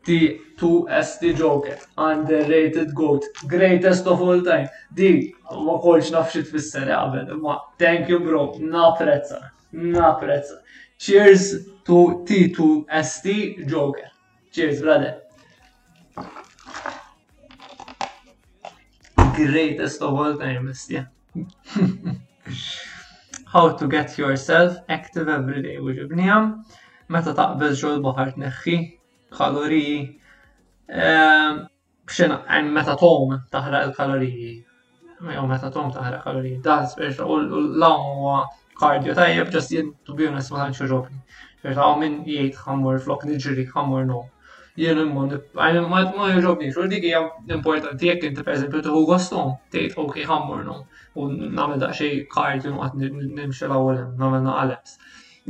T2SD 0.00 1.34
Joker, 1.36 1.76
underrated 1.98 2.94
goat, 2.96 3.22
greatest 3.46 4.06
of 4.08 4.22
all 4.24 4.40
time. 4.40 4.66
Di, 4.96 5.30
ma 5.52 5.74
kolx 5.84 6.08
nafxit 6.14 6.48
fissere 6.48 6.94
għabed, 6.96 7.34
ma 7.42 7.58
thank 7.78 8.08
you 8.08 8.18
bro, 8.24 8.56
naprezza, 8.64 9.42
naprezza. 9.76 10.62
Cheers 10.98 11.44
to 11.84 12.02
t 12.26 12.48
2 12.48 12.86
st 12.88 13.66
Joker. 13.68 14.08
Cheers, 14.50 14.80
brother. 14.80 15.18
greatest 19.46 20.02
of 20.02 20.14
all 20.14 20.36
time, 20.36 20.72
yeah. 20.88 21.04
How 23.52 23.70
to 23.72 23.88
get 23.88 24.16
yourself 24.18 24.76
active 24.88 25.28
every 25.28 25.60
day 25.66 25.76
u 25.80 25.92
ġibnijam. 25.98 26.48
Meta 27.10 27.34
taqbel 27.38 27.74
ġol 27.80 27.98
boħar 28.04 28.30
tneħħi, 28.36 28.74
kaloriji. 29.38 29.96
Ehm, 31.04 31.64
bxena, 32.06 32.38
għan 32.56 32.70
meta 32.76 32.94
tom 33.00 33.34
taħraq 33.54 33.88
il-kaloriji. 33.90 34.50
Jew 35.36 35.46
meta 35.50 35.70
tom 35.78 35.90
taħraq 35.96 36.24
kaloriji. 36.26 36.60
Das 36.68 36.94
biex 37.00 37.18
u 37.24 37.40
l-lawn 37.42 38.20
huwa 38.20 38.44
kardio 38.80 39.16
tajjeb, 39.18 39.50
ġast 39.56 39.74
jien 39.74 39.92
to 40.04 40.14
be 40.18 40.28
honest 40.30 40.54
ma 40.54 40.64
tantx 40.64 40.86
ġobni. 40.94 41.20
Ġerta 41.64 41.88
minn 42.00 42.22
jgħid 42.26 42.60
ħammur 42.66 43.02
flok 43.06 43.26
niġri 43.32 43.66
ħammur 43.74 44.06
no 44.12 44.22
jien 44.78 45.00
immond, 45.02 45.32
għajna 45.56 45.80
ma 45.90 46.00
ma 46.16 46.26
jġobni, 46.34 46.70
xur 46.74 46.90
dik 46.90 47.06
jgħam 47.10 47.54
importanti 47.56 48.10
jekk 48.10 48.28
inti 48.30 48.44
pereżempju 48.46 48.82
tieħu 48.86 49.02
gostom, 49.08 49.54
tgħid 49.74 49.96
ok 50.04 50.20
no, 50.68 50.76
u 51.18 51.28
namel 51.32 51.80
daqsxejn 51.82 52.26
kart 52.32 52.66
jgħu 52.66 52.82
għat 52.82 52.98
nimxie 53.40 53.68
la 53.70 53.80
ewwel 53.82 54.04
namel 54.24 54.42
na 54.50 54.78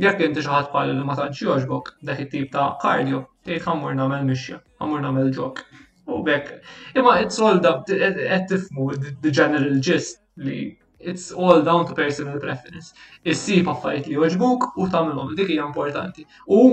Jekk 0.01 0.21
inti 0.23 0.39
xi 0.41 0.47
ħadd 0.47 0.69
pali 0.71 0.93
li 0.95 1.03
ma 1.05 1.13
tantx 1.17 1.43
jogħġbok 1.43 1.91
dak 2.07 2.21
tip 2.31 2.47
ta' 2.53 2.69
cardio, 2.81 3.17
tejt 3.45 3.65
ħammur 3.67 3.93
namel 3.99 4.23
mxie, 4.31 4.55
ħammur 4.79 5.01
namel 5.03 5.27
ġok. 5.35 5.59
U 6.15 6.21
bekk. 6.25 6.61
Imma 6.97 7.17
it's 7.21 7.37
all 7.43 7.59
da, 7.61 7.83
qed 7.87 8.47
tifmu 8.49 8.87
the 9.21 9.29
general 9.29 9.75
gist 9.83 10.21
li 10.41 10.77
it's 10.97 11.29
all 11.33 11.61
down 11.61 11.85
to 11.85 11.93
personal 11.93 12.39
preference. 12.39 12.93
Issib 13.27 13.69
affarijiet 13.73 14.07
li 14.13 14.17
joġbuk 14.23 14.71
u 14.79 14.87
tamilom, 14.95 15.35
dik 15.37 15.51
hija 15.51 15.67
importanti. 15.67 16.25
U 16.47 16.63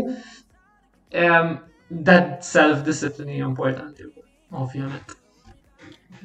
that 1.90 2.44
self-discipline 2.44 3.28
hija 3.32 3.47
importanti, 3.47 4.05
ovvjament. 4.51 5.12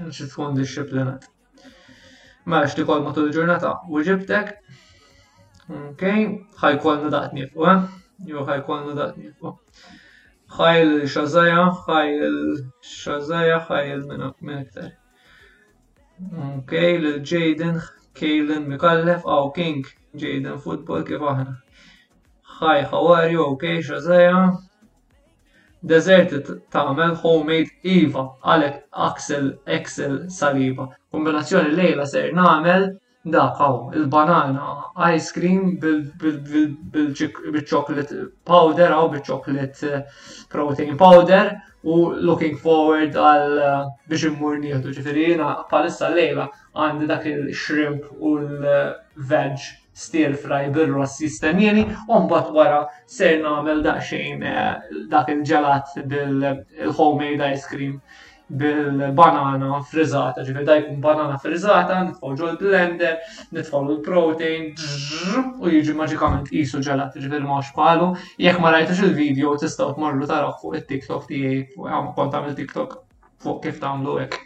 Xi 0.10 0.28
tkun 0.30 0.56
disciplinat. 0.60 1.24
Mela 2.46 2.68
x'tikol 2.68 3.04
matul 3.06 3.30
il-ġurnata 3.30 3.70
u 3.90 4.02
ġibtek. 4.04 4.50
Okej, 5.70 6.26
ħajkolna 6.60 7.12
daqt 7.14 7.36
nifqu, 7.38 7.64
eh? 7.72 7.86
jew 8.28 8.44
ħajkolna 8.44 8.98
daqt 8.98 9.22
nifqu. 9.22 9.54
Ħaj 10.58 10.82
il-xazaja, 10.84 11.64
ħaj 11.88 12.12
il-xazaja, 12.28 13.62
ħaj 13.70 13.94
il 13.94 14.04
minak 14.12 14.52
iktar. 14.58 14.90
Okej, 16.50 16.92
l-Jaden, 17.00 17.80
Kaylin 18.14 18.68
Mikallef, 18.70 19.24
aw 19.26 19.50
King, 19.56 19.88
Jaden 20.20 20.60
Football 20.62 21.08
kif 21.08 21.24
aħna. 21.32 21.56
Ħaj 22.60 22.84
ħawari, 22.92 23.40
okej, 23.48 23.80
xazaja, 23.88 24.44
deserted 25.86 26.48
tagħmel 26.74 27.18
homemade 27.30 27.70
Eva 27.94 28.24
għalek 28.54 28.82
Axel 29.08 29.50
Excel 29.78 30.16
saliva. 30.32 30.86
Kombinazzjoni 31.14 31.72
lejla 31.78 32.06
ser 32.10 32.32
nagħmel 32.38 32.84
dak 33.34 33.56
hawn 33.64 33.94
il-banana 33.96 34.64
ice 35.16 35.32
cream 35.32 35.64
bil-chocolate 35.80 38.26
powder 38.50 38.90
għaw 38.92 39.08
bil-chocolate 39.14 39.80
eh, 39.88 40.04
protein 40.52 40.98
powder 41.00 41.54
u 41.88 42.00
looking 42.26 42.58
forward 42.60 43.16
għal 43.16 43.56
eh, 43.64 43.86
biex 44.12 44.24
immur 44.28 44.56
nieħdu 44.60 44.92
ġifieri 44.98 45.36
palissa 45.72 46.12
lejla 46.12 46.46
għandi 46.76 47.10
dak 47.14 47.26
il-shrimp 47.32 48.04
u 48.20 48.36
l-veg 48.42 49.60
stir 49.94 50.36
fry 50.42 50.70
bil-rossi 50.74 51.28
stenjeni, 51.30 51.86
unbat 52.12 52.50
wara 52.56 52.84
ser 53.18 53.40
namel 53.44 53.84
daqxejn 53.86 54.42
eh, 54.50 54.76
dak 55.12 55.30
il-ġelat 55.34 55.94
bil-homemade 56.10 57.52
ice 57.56 57.68
cream 57.70 57.98
bil-banana 58.60 59.78
frizzata, 59.90 60.44
ġifir 60.46 60.66
da 60.68 60.76
banana 61.06 61.38
frizzata, 61.42 62.00
nitfaw 62.10 62.34
l 62.50 62.58
blender, 62.62 63.16
nitfaw 63.56 63.86
l-protein, 63.88 64.68
u 65.64 65.72
jiġi 65.74 65.96
maġikament 66.02 66.52
jisu 66.54 66.82
ġelat, 66.86 67.16
ġifir 67.24 67.46
ma 67.48 67.62
palu, 67.78 68.12
jek 68.46 68.60
ma 68.62 68.74
rajtax 68.76 69.06
il-video 69.08 69.56
tistaw 69.62 69.94
tmorru 69.96 70.28
taraw 70.30 70.54
fuq 70.62 70.78
il-TikTok 70.82 71.32
u 71.80 71.88
għam 71.90 72.12
kont 72.18 72.38
il 72.44 72.56
TikTok 72.60 73.00
fuq 73.42 73.64
kif 73.66 73.80
tamlu 73.82 74.20
għek. 74.20 74.38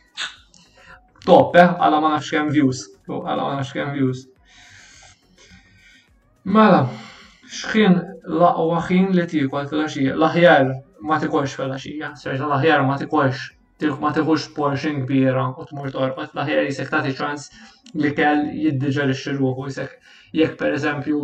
Top, 1.27 1.57
eh, 1.59 1.67
għala 1.67 1.99
ma 1.99 2.13
nafx 2.15 2.31
kem 2.31 2.53
views, 2.53 2.85
għala 3.09 3.43
ma 3.49 3.53
nafx 3.59 3.75
kem 3.75 3.91
views. 3.97 4.27
Mela, 6.55 6.83
x'ħin 7.53 7.95
laqwa 8.41 8.77
ħin 8.85 9.09
li 9.17 9.23
tikol 9.31 9.65
fil-axija, 9.71 10.13
l-aħjar 10.15 10.69
ma 11.09 11.17
tikolx 11.23 11.55
fil-axija, 11.59 12.11
serta 12.21 12.45
l-aħjar 12.47 12.83
ma 12.87 12.95
tikolx, 13.01 13.41
tilk 13.83 13.97
ma 14.03 14.11
tikolx 14.15 14.45
porxin 14.55 15.01
kbira 15.03 15.43
u 15.51 15.65
tmur 15.71 15.91
torqod, 15.95 16.29
l 16.31 16.37
laħjar 16.39 16.63
jisek 16.69 16.93
tagħti 16.93 17.13
ċans 17.17 17.49
li 18.03 18.13
kell 18.21 18.45
jiddiġer 18.61 19.11
ix-xirruħu 19.17 19.67
jisek. 19.67 19.97
Jekk 20.39 20.55
pereżempju 20.63 21.19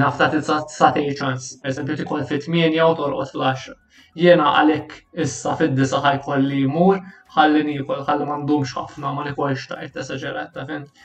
nafta 0.00 0.30
t-satej 0.38 1.12
ċans, 1.20 1.52
pereżempju 1.66 1.98
tikol 2.00 2.24
fit-8 2.32 2.80
u 2.88 2.90
torqod 3.02 3.34
fil-10. 3.36 3.70
Jena 4.24 4.48
għalek 4.62 4.96
issa 5.26 5.58
fid-disa 5.60 6.00
ħajkolli 6.08 6.64
jmur, 6.64 7.04
ħalli 7.36 7.66
nikol, 7.68 8.00
ħalli 8.08 8.30
mandum 8.32 8.64
ħafna 8.72 9.12
ma 9.12 9.28
nikolx 9.28 9.68
ta' 9.74 9.84
jtta 9.84 10.08
ta' 10.56 10.66
fint. 10.72 11.00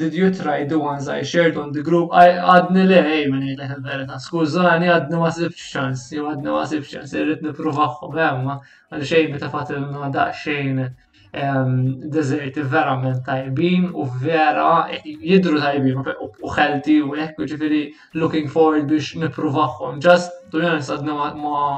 Did 0.00 0.12
you 0.20 0.28
try 0.40 0.64
the 0.72 0.78
ones 0.90 1.08
I 1.08 1.22
shared 1.22 1.56
on 1.62 1.72
the 1.76 1.82
group? 1.88 2.10
Għadni 2.20 2.82
had 2.84 3.06
ej, 3.08 3.22
minn 3.32 3.44
jgħid 3.46 3.60
leħen 3.62 3.84
verita. 3.86 4.18
Skużani, 4.20 4.90
għadni 4.92 5.20
ma 5.22 5.30
sib 5.32 5.54
ċans, 5.60 6.02
jew 6.12 6.26
għadni 6.32 6.52
ma 6.56 6.64
sib 6.72 6.84
ċans, 6.90 7.14
irrit 7.16 7.40
nipruvaħħom, 7.46 8.18
emma, 8.26 8.56
għal 8.92 9.06
xejn 9.12 9.32
meta 9.36 9.48
fatil 9.54 9.86
nada 9.94 10.26
xejn 10.42 10.82
ehm, 10.84 11.72
desert 12.16 12.60
verament 12.76 13.24
tajbin 13.30 13.88
u 13.88 14.04
vera 14.20 14.68
jidru 15.00 15.62
tajbin 15.64 16.04
u 16.12 16.52
ħelti 16.58 16.98
u 17.00 17.16
ekk, 17.24 17.46
ġifiri 17.56 17.80
looking 18.20 18.52
forward 18.52 18.92
biex 18.92 19.14
nipruvaħħom. 19.24 20.04
Just, 20.04 20.36
tu 20.52 20.60
jgħan 20.60 20.84
sadni 20.90 21.16
ma 21.16 21.70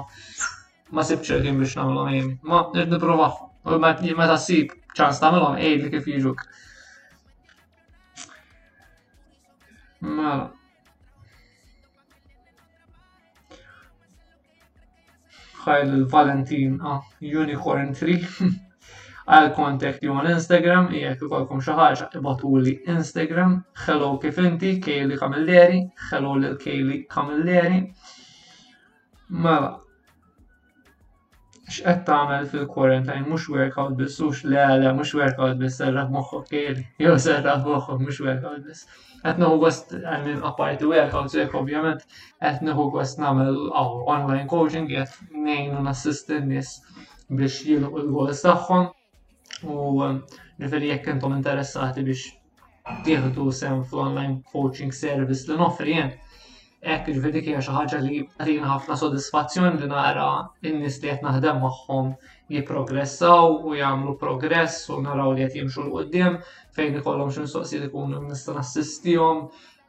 ma 0.91 1.07
sibċer 1.13 1.47
kien 1.47 1.63
biex 1.63 1.79
namlu 1.79 2.09
ma 2.51 2.67
nipruvaħħom. 2.83 3.59
U 3.63 3.85
ma 3.85 4.33
tasib 4.35 4.75
ċans 4.99 5.23
tamilom, 5.23 5.63
ej 5.63 5.79
li 5.85 5.93
kif 5.97 6.11
jiġuk. 6.17 6.49
Mala. 10.01 10.45
Ħajl 15.63 15.97
il-Valentin, 15.97 16.77
ah, 16.91 17.01
Unicorn 17.41 17.91
3. 18.01 18.15
Għal 19.33 19.51
kontek 19.59 19.99
ju 20.07 20.15
għal 20.17 20.31
Instagram, 20.37 20.87
jek 21.01 21.25
kolkom 21.33 21.61
xaħġa, 21.67 22.07
ibatuli 22.21 22.77
Instagram, 22.95 23.59
hello 23.87 24.13
kif 24.23 24.39
inti, 24.45 24.77
Kejli 24.85 25.19
Kamilleri, 25.21 25.83
hello 26.13 26.37
lil 26.45 26.55
Kaylee 26.63 27.03
Kamilleri. 27.13 27.83
Mela, 29.29 29.75
x'qed 31.69 31.99
tagħmel 32.09 32.45
fil-quarantine 32.53 33.25
mhux 33.31 33.49
workout 33.55 33.97
biss 34.01 34.23
u 34.27 34.31
le 34.53 34.61
le 34.83 34.93
mhux 34.99 35.11
workout 35.19 35.59
biss 35.63 35.81
serraħ 35.83 36.13
moħħok 36.15 36.49
kieli 36.53 36.85
jew 37.05 37.17
serraħ 37.25 37.67
moħħok 37.73 38.05
mhux 38.07 38.21
workout 38.27 38.63
biss. 38.69 38.87
Qed 39.25 39.41
nieħu 39.43 39.59
gost 39.67 39.93
għandin 40.13 40.45
apparti 40.51 40.89
workout 40.95 41.37
jekk 41.39 41.59
ovvjament 41.63 42.07
qed 42.07 42.65
nieħu 42.69 42.87
gost 42.97 43.21
nagħmel 43.25 43.61
oh, 43.81 43.95
online 44.15 44.47
coaching 44.55 44.89
qed 44.93 45.15
ngħin 45.45 45.77
u 45.77 45.85
nassist 45.91 46.33
in-nies 46.39 46.73
biex 47.41 47.65
jilqu 47.69 48.03
l-goals 48.07 48.45
tagħhom 48.49 48.89
u 48.89 50.07
um, 50.09 50.23
ġifieri 50.65 50.95
jekk 50.95 51.13
intom 51.19 51.37
interessati 51.37 52.07
biex 52.09 52.33
tieħdu 53.05 53.51
sem 53.63 53.85
fl-online 53.85 54.41
coaching 54.55 54.97
service 55.05 55.45
li 55.51 55.61
noffri 55.61 55.99
jien 56.01 56.17
Ek 56.87 57.09
ġveri 57.15 57.41
kija 57.45 57.61
xaħġa 57.67 57.99
li 58.05 58.19
għatina 58.25 58.69
ħafna 58.73 58.97
soddisfazzjon 59.01 59.81
li 59.81 59.87
nara 59.93 60.27
n-nis 60.71 60.99
li 61.03 61.09
għet 61.11 61.25
naħdem 61.27 61.59
maħħom 61.65 62.13
jiprogressaw 62.57 63.57
u 63.67 63.73
jgħamlu 63.81 64.13
progress 64.21 64.85
u 64.95 65.01
naraw 65.07 65.33
li 65.35 65.43
għet 65.49 65.57
jimxu 65.59 65.83
l-qoddim 65.89 66.39
fejn 66.79 67.01
ikollhom 67.01 67.35
soqsi 67.35 67.81
li 67.83 67.91
ikunu 67.91 68.23
nista' 68.29 68.55
nassistihom 68.61 69.43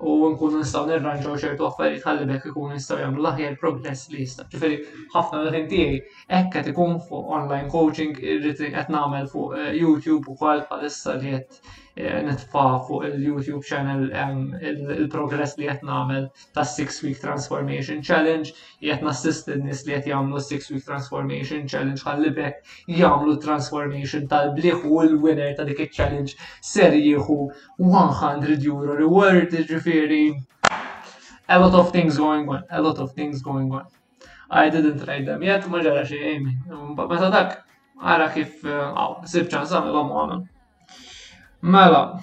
u 0.09 0.15
nkunu 0.31 0.63
nistgħu 0.63 0.85
nirranġaw 0.89 1.37
ċertu 1.43 1.67
affarijiet 1.69 2.07
ħalli 2.09 2.25
bekk 2.31 2.49
ikunu 2.55 2.73
nistgħu 2.79 2.99
jagħmlu 3.05 3.55
progress 3.61 4.09
li 4.09 4.23
jista'. 4.23 4.47
Ġifieri 4.49 4.81
ħafna 5.13 5.43
l 5.51 5.63
tiegħi 5.69 6.01
hekk 6.39 6.55
qed 6.63 6.71
ikun 6.73 6.97
fuq 7.05 7.29
online 7.41 7.69
coaching 7.69 8.17
irrid 8.17 8.65
qed 8.73 8.89
nagħmel 8.97 9.29
fuq 9.29 9.53
eh, 9.61 9.77
YouTube 9.77 10.25
l 10.33 10.65
bħalissa 10.73 11.19
li 11.21 11.37
qed 11.37 11.63
Eh, 11.99 12.19
nitfa 12.23 12.85
fuq 12.87 13.01
il-YouTube 13.07 13.61
channel 13.67 14.05
il-progress 14.99 15.55
li 15.59 15.65
jett 15.67 15.81
namel 15.83 16.29
ta' 16.55 16.63
Six 16.63 17.01
Week 17.03 17.17
Transformation 17.19 17.97
Challenge, 18.09 18.47
jett 18.81 19.01
nassist 19.03 19.49
nis 19.65 19.81
li 19.85 19.91
jett 19.95 20.05
jamlu 20.07 20.39
Six 20.45 20.69
Week 20.71 20.85
Transformation 20.85 21.65
Challenge 21.73 22.29
bekk 22.37 22.63
jamlu 23.01 23.35
transformation 23.45 24.23
tal-bliħ 24.31 24.85
u 24.87 25.01
l-winner 25.09 25.51
ta' 25.59 25.65
dik 25.71 25.81
il-challenge 25.87 26.37
ser 26.69 26.95
jieħu 26.95 27.37
100 27.79 28.67
euro 28.69 28.95
reward, 29.01 29.57
ġifiri. 29.73 30.21
A 31.49 31.59
lot 31.59 31.75
of 31.81 31.91
things 31.97 32.17
going 32.21 32.47
on, 32.47 32.63
a 32.77 32.81
lot 32.81 33.01
of 33.07 33.11
things 33.17 33.41
going 33.49 33.73
on. 33.73 33.83
I 34.49 34.69
didn't 34.69 35.03
write 35.05 35.25
them 35.27 35.43
yet, 35.43 35.67
ma 35.67 35.83
ġara 35.83 36.15
Ma 36.95 37.19
ta' 37.19 37.33
dak, 37.39 37.59
għara 38.01 38.29
kif, 38.37 38.63
eh, 38.63 38.71
għaw, 38.87 39.23
sibċan 39.35 39.67
sam 39.73 39.91
għamu 39.91 40.17
għamu. 40.23 40.39
Mela, 41.61 42.19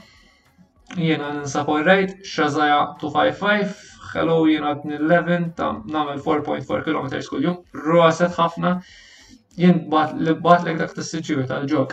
jena 0.96 1.32
ninsab 1.34 1.68
rejt 1.86 2.12
xazaja 2.26 2.78
255, 3.00 3.80
ħelu 4.14 4.36
jena 4.50 4.70
11 4.84 5.50
ta' 5.58 5.72
namel 5.94 6.22
4.4 6.24 6.80
km 6.86 7.10
kull-jum, 7.28 7.58
ruaset 7.76 8.32
ħafna, 8.40 8.70
jien 9.60 9.82
li 10.16 10.34
bat 10.46 10.64
li 10.64 10.72
għdak 10.72 10.78
dak 10.80 10.94
t-sġir 10.96 11.44
tal-ġok. 11.52 11.92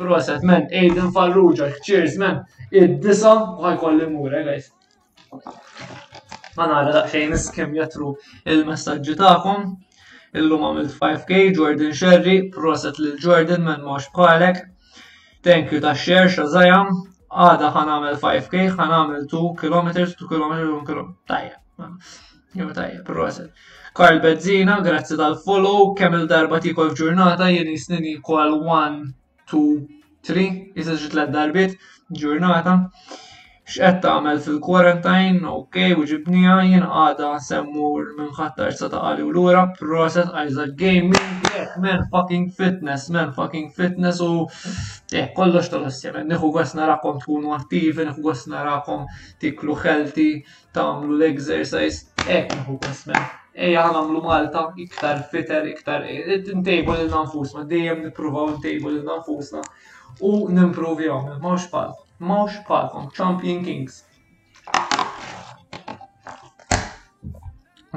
Ruaset, 0.00 0.42
men, 0.42 0.66
fal 0.98 1.12
Farrugia, 1.20 1.68
cheers, 1.86 2.16
men, 2.18 2.40
id-disa 2.72 3.36
għaj 3.36 3.62
ħajkolli 3.62 4.08
mura, 4.14 4.40
guys. 4.46 4.72
Ma 6.56 6.66
nara 6.70 6.90
daqxejn 6.96 7.36
iskem 7.38 7.76
jatru 7.78 8.16
il-messagġi 8.50 9.14
ta'kom. 9.20 9.76
il-lum 10.40 10.62
għamil 10.64 10.86
5K, 10.90 11.54
Jordan 11.56 11.90
Sherry, 11.92 12.38
proset 12.54 12.98
lil 12.98 13.18
Jordan 13.20 13.66
men 13.68 13.82
mhux 13.84 14.06
bħalek, 14.16 14.62
Thank 15.42 15.72
you 15.74 15.78
ta' 15.84 15.92
xer, 16.00 16.28
xazajam. 16.32 16.90
Għada 17.44 17.68
ħanamel 17.74 18.18
5K, 18.22 18.66
ħanamel 18.78 19.22
2 19.32 19.40
km, 19.60 19.88
2 20.10 20.28
km, 20.32 20.52
1 20.58 20.84
km. 20.90 21.08
Tajja. 21.30 21.88
Jum 22.60 22.68
tajja, 22.76 23.00
proset. 23.08 23.64
Karl 24.00 24.20
Bezzina, 24.22 24.76
grazzi 24.86 25.18
tal-follow, 25.18 25.88
kemm 25.98 26.14
il-darba 26.20 26.60
kol 26.78 26.92
f'ġurnata, 26.92 27.48
jien 27.56 27.72
jisnini 27.72 28.14
kol 28.30 28.54
1, 28.60 29.00
2, 29.50 29.80
3, 30.30 30.46
jisnin 30.78 31.02
ġitlet 31.06 31.34
darbit, 31.34 31.74
ġurnata 32.22 32.78
x'qed 33.72 34.00
tagħmel 34.04 34.40
fil-quarantine, 34.44 35.48
okej, 35.56 35.92
u 35.96 36.02
ġibnija 36.10 36.56
jien 36.66 36.82
għada 37.04 37.28
semmur 37.46 38.08
minn 38.18 38.32
ħattar 38.36 38.74
sa 38.76 38.88
taqali 38.92 39.24
u 39.24 39.30
lura 39.32 39.62
process 39.78 40.32
għajza 40.36 40.66
Gaming, 40.82 41.28
yeah, 41.54 41.70
man 41.84 42.02
fucking 42.12 42.50
fitness, 42.58 43.06
man 43.14 43.32
fucking 43.36 43.70
fitness 43.78 44.20
u 44.24 44.46
eh, 45.20 45.30
kollox 45.38 45.72
tal 45.72 45.86
assieme 45.88 46.24
nieħu 46.28 46.50
għas 46.60 46.74
narakom 46.82 47.22
tkunu 47.24 47.54
attivi, 47.56 48.08
nieħu 48.10 48.32
għas 48.34 48.44
narakom 48.56 49.06
tiklu 49.44 49.78
healthy, 49.86 50.28
tagħmlu 50.76 51.16
l-exercise, 51.22 52.02
eh, 52.26 52.44
nieħu 52.52 52.76
għas 52.90 53.02
man. 53.10 53.30
Ejja 53.64 53.86
għamlu 53.92 54.20
Malta, 54.26 54.66
iktar 54.84 55.24
fitter, 55.32 55.66
iktar, 55.74 56.06
intejbu 56.08 56.96
l-nanfusna, 57.06 57.66
dejjem 57.74 58.06
nipruvaw 58.10 58.54
intejbu 58.54 58.94
il 58.98 59.02
nanfusna 59.08 59.64
u 60.28 60.34
nimprovjaw, 60.52 61.36
ma' 61.44 61.58
xpal 61.60 61.92
mawx 62.22 62.56
bħalkom 62.68 63.10
Champion 63.16 63.64
Kings. 63.66 64.02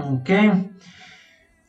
Ok. 0.05 0.29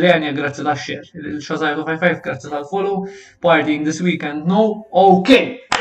Lenja, 0.04 0.32
grazzi 0.38 0.64
ta' 0.68 0.74
xer. 0.86 1.00
l 1.16 1.40
shazaya 1.46 1.76
255, 1.78 2.20
grazzi 2.26 2.50
ta' 2.50 2.64
follow. 2.72 3.08
Partying 3.46 3.86
this 3.86 4.02
weekend, 4.02 4.46
no? 4.52 4.64
Ok! 5.02 5.30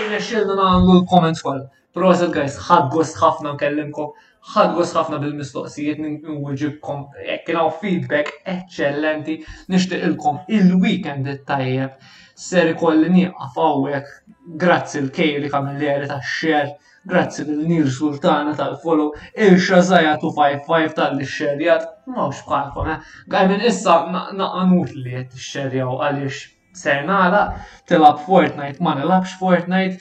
Il-xilna 0.07 0.59
għandu 0.67 0.95
l-comments 1.01 1.43
kol. 1.43 1.59
Proset, 1.99 2.31
guys, 2.37 2.55
ħad 2.69 2.93
gost 2.95 3.19
ħafna 3.19 3.57
nkellimkom, 3.57 4.13
ħad 4.55 4.79
gost 4.79 4.95
ħafna 4.99 5.19
bil-mistoqsijiet, 5.25 5.99
nġibkom, 6.37 7.01
ekkinaw 7.39 7.73
feedback 7.83 8.31
eccellenti, 8.55 9.41
nishtiqilkom 9.75 10.45
il-weekend 10.61 11.33
it-tajjeb. 11.35 11.99
Ser 12.47 12.71
ikolli 12.77 13.11
nieqaf 13.17 13.59
għawek, 13.59 14.15
grazzi 14.63 15.01
l-kej 15.03 15.41
li 15.43 15.51
kamilleri 15.57 16.05
li 16.07 16.13
ta' 16.15 16.21
xer. 16.23 16.71
Grazzi 17.03 17.43
l-Nir 17.47 17.87
Sultana 17.89 18.53
tal-follow, 18.55 19.15
irxa 19.45 19.81
zaja 19.89 20.17
255 20.21 20.93
tal-xerjat, 20.99 21.85
mawx 22.13 22.43
bħalkom, 22.45 22.89
eh? 22.93 23.37
minn 23.49 23.65
issa 23.65 23.95
naqanut 24.37 24.93
li 24.99 25.15
jett 25.15 25.39
xerjaw 25.47 25.95
għalix 26.05 26.43
sernala, 26.77 27.41
tilab 27.89 28.19
Fortnite, 28.27 28.85
ma 28.85 28.93
nilabx 28.99 29.33
Fortnite, 29.41 29.97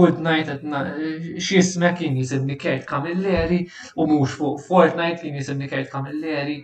good 0.00 0.20
night 0.24 0.46
at 0.48 0.62
xisme 1.44 1.90
kien 1.98 2.14
jisimni 2.22 2.56
Kate 2.56 2.86
Camilleri 2.88 3.58
u 4.00 4.06
mux 4.12 4.36
fuq 4.38 4.62
Fortnite 4.68 5.24
kien 5.26 5.34
jisimni 5.36 5.66
Kate 5.68 5.90
Camilleri 5.90 6.56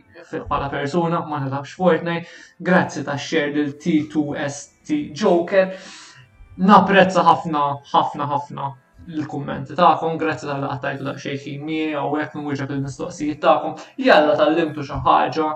pala 0.52 0.70
persona 0.72 1.24
ma 1.26 1.42
nilabx 1.42 1.74
Fortnite, 1.82 2.28
grazzi 2.62 3.02
ta' 3.02 3.18
xer 3.18 3.50
l-T2ST 3.66 5.00
Joker, 5.14 5.74
naprezza 6.70 7.26
ħafna, 7.26 7.64
ħafna, 7.92 8.30
ħafna 8.34 8.70
l-kummenti 9.18 9.74
ta'kom, 9.78 10.16
grazzi 10.20 10.46
tal 10.50 10.64
għattajtu 10.66 11.06
da' 11.06 11.14
xejħin 11.24 11.64
mi, 11.68 11.78
u 11.98 12.10
għek 12.18 12.36
nwieġab 12.38 12.74
il-mistoqsijiet 12.76 13.40
ta'kom, 13.44 13.74
jalla 14.06 14.36
tal-limtu 14.40 14.84
xaħġa, 14.90 15.48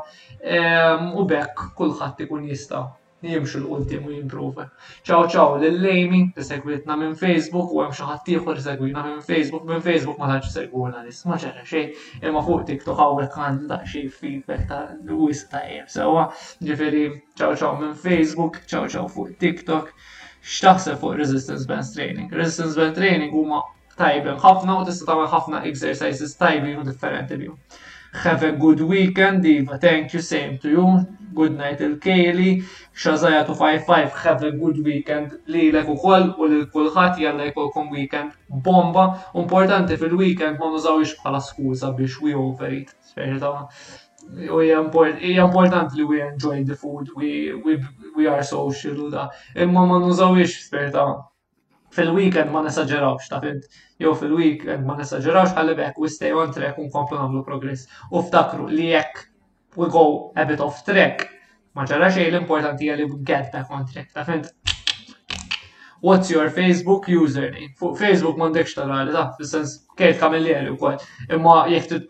ehm, 0.43 1.14
u 1.22 1.26
bekk 1.32 1.68
kullħat 1.81 2.22
ikun 2.26 2.48
jista' 2.51 2.81
jimxu 3.24 3.60
l-qoddim 3.62 4.05
u 4.05 4.10
jimprova. 4.14 4.66
Ciao 5.05 5.22
ciao 5.35 5.55
l-lejmi, 5.56 6.18
segwitna 6.36 6.97
minn 7.01 7.14
Facebook 7.16 7.70
u 7.72 7.81
hemm 7.81 7.94
xi 7.97 8.09
ħadd 8.10 8.35
ieħor 8.35 8.59
minn 8.82 9.22
Facebook, 9.28 9.64
minn 9.70 9.86
Facebook 9.86 10.18
ma 10.20 10.28
taċ 10.35 10.51
segwuna 10.56 11.01
nis, 11.06 11.22
ma 11.31 11.39
ċerra 11.40 11.64
xej, 11.64 11.86
imma 12.22 12.43
fuq 12.44 12.66
TikTok 12.68 12.98
hawnhekk 12.98 13.70
da 13.70 13.78
xej 13.86 14.10
feedback 14.18 14.68
ta' 14.68 14.98
wis 15.09 15.47
ta' 15.48 15.64
sewwa. 15.86 16.26
ġifiri, 16.60 17.06
ciao 17.35 17.55
ciao 17.56 17.74
minn 17.81 17.94
Facebook, 17.94 18.60
ciao 18.66 18.86
ciao 18.89 19.09
fuq 19.09 19.39
TikTok 19.40 19.94
x'taħseb 20.45 20.99
fuq 21.01 21.16
resistance 21.21 21.66
band 21.71 21.91
training. 21.97 22.27
Resistance 22.41 22.77
band 22.81 22.99
training 23.01 23.31
huma 23.33 23.62
tajbin 23.99 24.39
ħafna 24.43 24.75
u 24.81 24.87
tista' 24.91 25.09
tagħmel 25.11 25.31
ħafna 25.33 25.61
exercises 25.71 26.35
tajbin 26.41 26.81
u 26.83 26.87
differenti 26.89 27.39
bihom. 27.41 27.59
Have 28.25 28.45
a 28.47 28.51
good 28.62 28.79
weekend, 28.91 29.43
Diva. 29.43 29.77
Thank 29.83 30.12
you, 30.15 30.21
same 30.23 30.59
to 30.62 30.71
you. 30.71 30.85
Good 31.35 31.57
night 31.59 31.81
il-Kayli. 31.83 32.62
Xazaya 32.95 33.41
255, 33.49 34.12
have 34.27 34.45
a 34.47 34.53
good 34.55 34.79
weekend 34.87 35.33
li 35.51 35.69
l 35.73 35.81
u 35.83 35.97
koll 35.99 36.29
u 36.39 36.47
li 36.53 36.61
kullħat 36.77 37.19
jalla 37.19 37.49
jkollkom 37.51 37.91
weekend 37.97 38.37
bomba. 38.69 39.09
Importanti 39.35 39.99
fil-weekend 39.99 40.61
ma 40.62 40.71
nużawix 40.77 41.16
bħala 41.25 41.43
skuza 41.43 41.91
biex 41.99 42.21
we 42.23 42.35
over 42.39 42.71
it. 42.79 42.93
U 43.19 44.62
hija 44.62 44.79
important, 44.79 45.99
li 45.99 46.05
we 46.07 46.21
enjoy 46.23 46.62
the 46.65 46.75
food, 46.77 47.11
we, 47.16 47.53
we 47.65 47.77
we 48.16 48.27
are 48.31 48.43
social 48.45 49.11
da. 49.11 49.28
Uh, 49.57 49.62
imma 49.62 49.85
ma 49.86 49.99
nużawix 49.99 50.51
sperta 50.66 51.05
fil-weekend 51.95 52.51
ma 52.55 52.62
nesagġerawx 52.66 53.28
ta' 53.31 53.41
fint. 53.45 53.66
Jew 54.03 54.15
fil-weekend 54.19 54.86
ma 54.89 54.97
nesagġerawx 54.99 55.55
għalli 55.55 55.77
bekk 55.81 56.03
we 56.05 56.11
stay 56.15 56.32
on 56.43 56.53
track 56.57 56.81
un 56.82 56.91
komplu 56.95 57.20
namlu 57.20 57.45
progress. 57.49 57.86
U 58.15 58.23
ftakru 58.28 58.69
li 58.73 58.89
jekk 58.93 59.27
we 59.78 59.91
go 59.99 60.05
a 60.39 60.47
bit 60.51 60.61
off 60.65 60.85
track 60.89 61.27
ma 61.74 61.86
ġara 61.91 62.12
xejn 62.15 62.31
l-importanti 62.35 62.93
li 63.03 63.11
get 63.35 63.51
back 63.55 63.70
on 63.74 63.89
track 63.93 64.15
ta' 64.15 64.27
fint 64.31 64.51
what's 66.06 66.28
your 66.35 66.51
Facebook 66.55 67.06
username. 67.22 67.70
Fuq 67.81 67.94
Facebook 67.98 68.36
m'għandekx 68.36 68.74
tara 68.76 68.97
li 69.09 69.12
taf, 69.14 69.39
fis-sens 69.39 69.70
kejt 69.98 70.18
kamel 70.20 70.43
li 70.44 70.56
wkoll. 70.74 70.98
Imma 71.32 71.55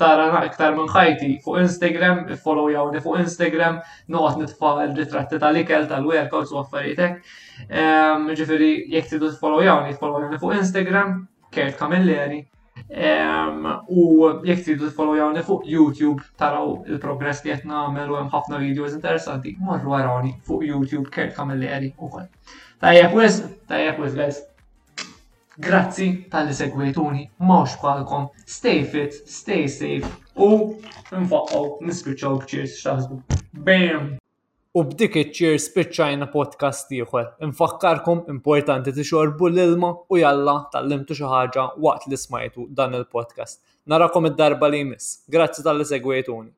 tara 0.03 0.25
na 0.35 0.41
iktar 0.49 0.75
minn 0.75 0.91
ħajti 0.91 1.29
fuq 1.45 1.61
Instagram, 1.63 2.25
follow 2.47 2.67
jawni 2.75 3.03
fuq 3.05 3.21
Instagram, 3.23 3.79
noqgħod 4.17 4.41
nitfa' 4.49 4.73
ritratti 4.99 5.39
tal-ikel 5.45 5.87
tal-workouts 5.93 6.51
u 6.59 6.65
Ġifiri, 8.41 8.73
jek 8.75 8.95
jekk 8.97 9.11
tidu 9.15 9.31
follow 9.39 9.63
jawni, 9.63 9.95
t-follow 9.95 10.27
jawni 10.27 10.43
fuq 10.43 10.57
Instagram, 10.59 11.15
kejt 11.55 11.79
kamel 11.79 12.11
li 12.11 12.43
U 13.95 14.09
jekk 14.49 14.65
tidu 14.73 14.91
follow 14.91 15.15
jawni 15.21 15.47
fuq 15.47 15.71
YouTube, 15.77 16.21
taraw 16.43 16.81
il-progress 16.91 17.45
li 17.47 17.55
qed 17.55 17.71
nagħmel 17.71 18.11
u 18.11 18.19
hemm 18.25 18.35
ħafna 18.35 18.59
videos 18.65 18.99
interessanti, 18.99 19.55
marru 19.63 19.95
għarani 20.01 20.35
fuq 20.51 20.67
YouTube 20.73 21.07
kejt 21.15 21.37
kamel 21.39 21.63
li 21.63 21.95
wkoll. 21.95 22.27
Tajja 22.85 23.09
kwez, 23.11 23.37
tajja 23.69 23.93
kwez, 23.97 24.13
guys. 24.19 24.37
Grazzi 25.67 26.07
tal-li 26.33 26.53
segwejtuni, 26.53 27.23
mawx 27.49 27.79
palkom, 27.81 28.27
stay 28.45 28.83
fit, 28.85 29.15
stay 29.31 29.63
safe, 29.73 30.11
u 30.37 30.51
nfaqqaw, 31.23 31.71
nispiċaw 31.89 32.37
bċirs 32.43 32.75
xaħsbu. 32.83 33.17
Bam! 33.65 34.11
U 34.77 34.83
b'dik 34.91 35.17
iċir 35.23 35.57
spiċċajna 35.65 36.29
podcast 36.35 36.93
ieħor. 36.99 37.31
Infakkarkom 37.49 38.21
importanti 38.35 38.93
xorbu 39.13 39.49
l-ilma 39.55 39.95
u 40.13 40.19
jalla 40.21 40.59
tal-limtu 40.77 41.17
xi 41.17 41.31
ħaġa 41.33 41.65
waqt 41.89 42.13
li 42.13 42.21
smajtu 42.21 42.69
dan 42.83 43.01
il-podcast. 43.01 43.63
Narakom 43.95 44.29
id-darba 44.29 44.69
li 44.75 44.83
jmiss. 44.85 45.17
Grazzi 45.33 45.65
tal-li 45.65 45.89
segwejtuni. 45.89 46.53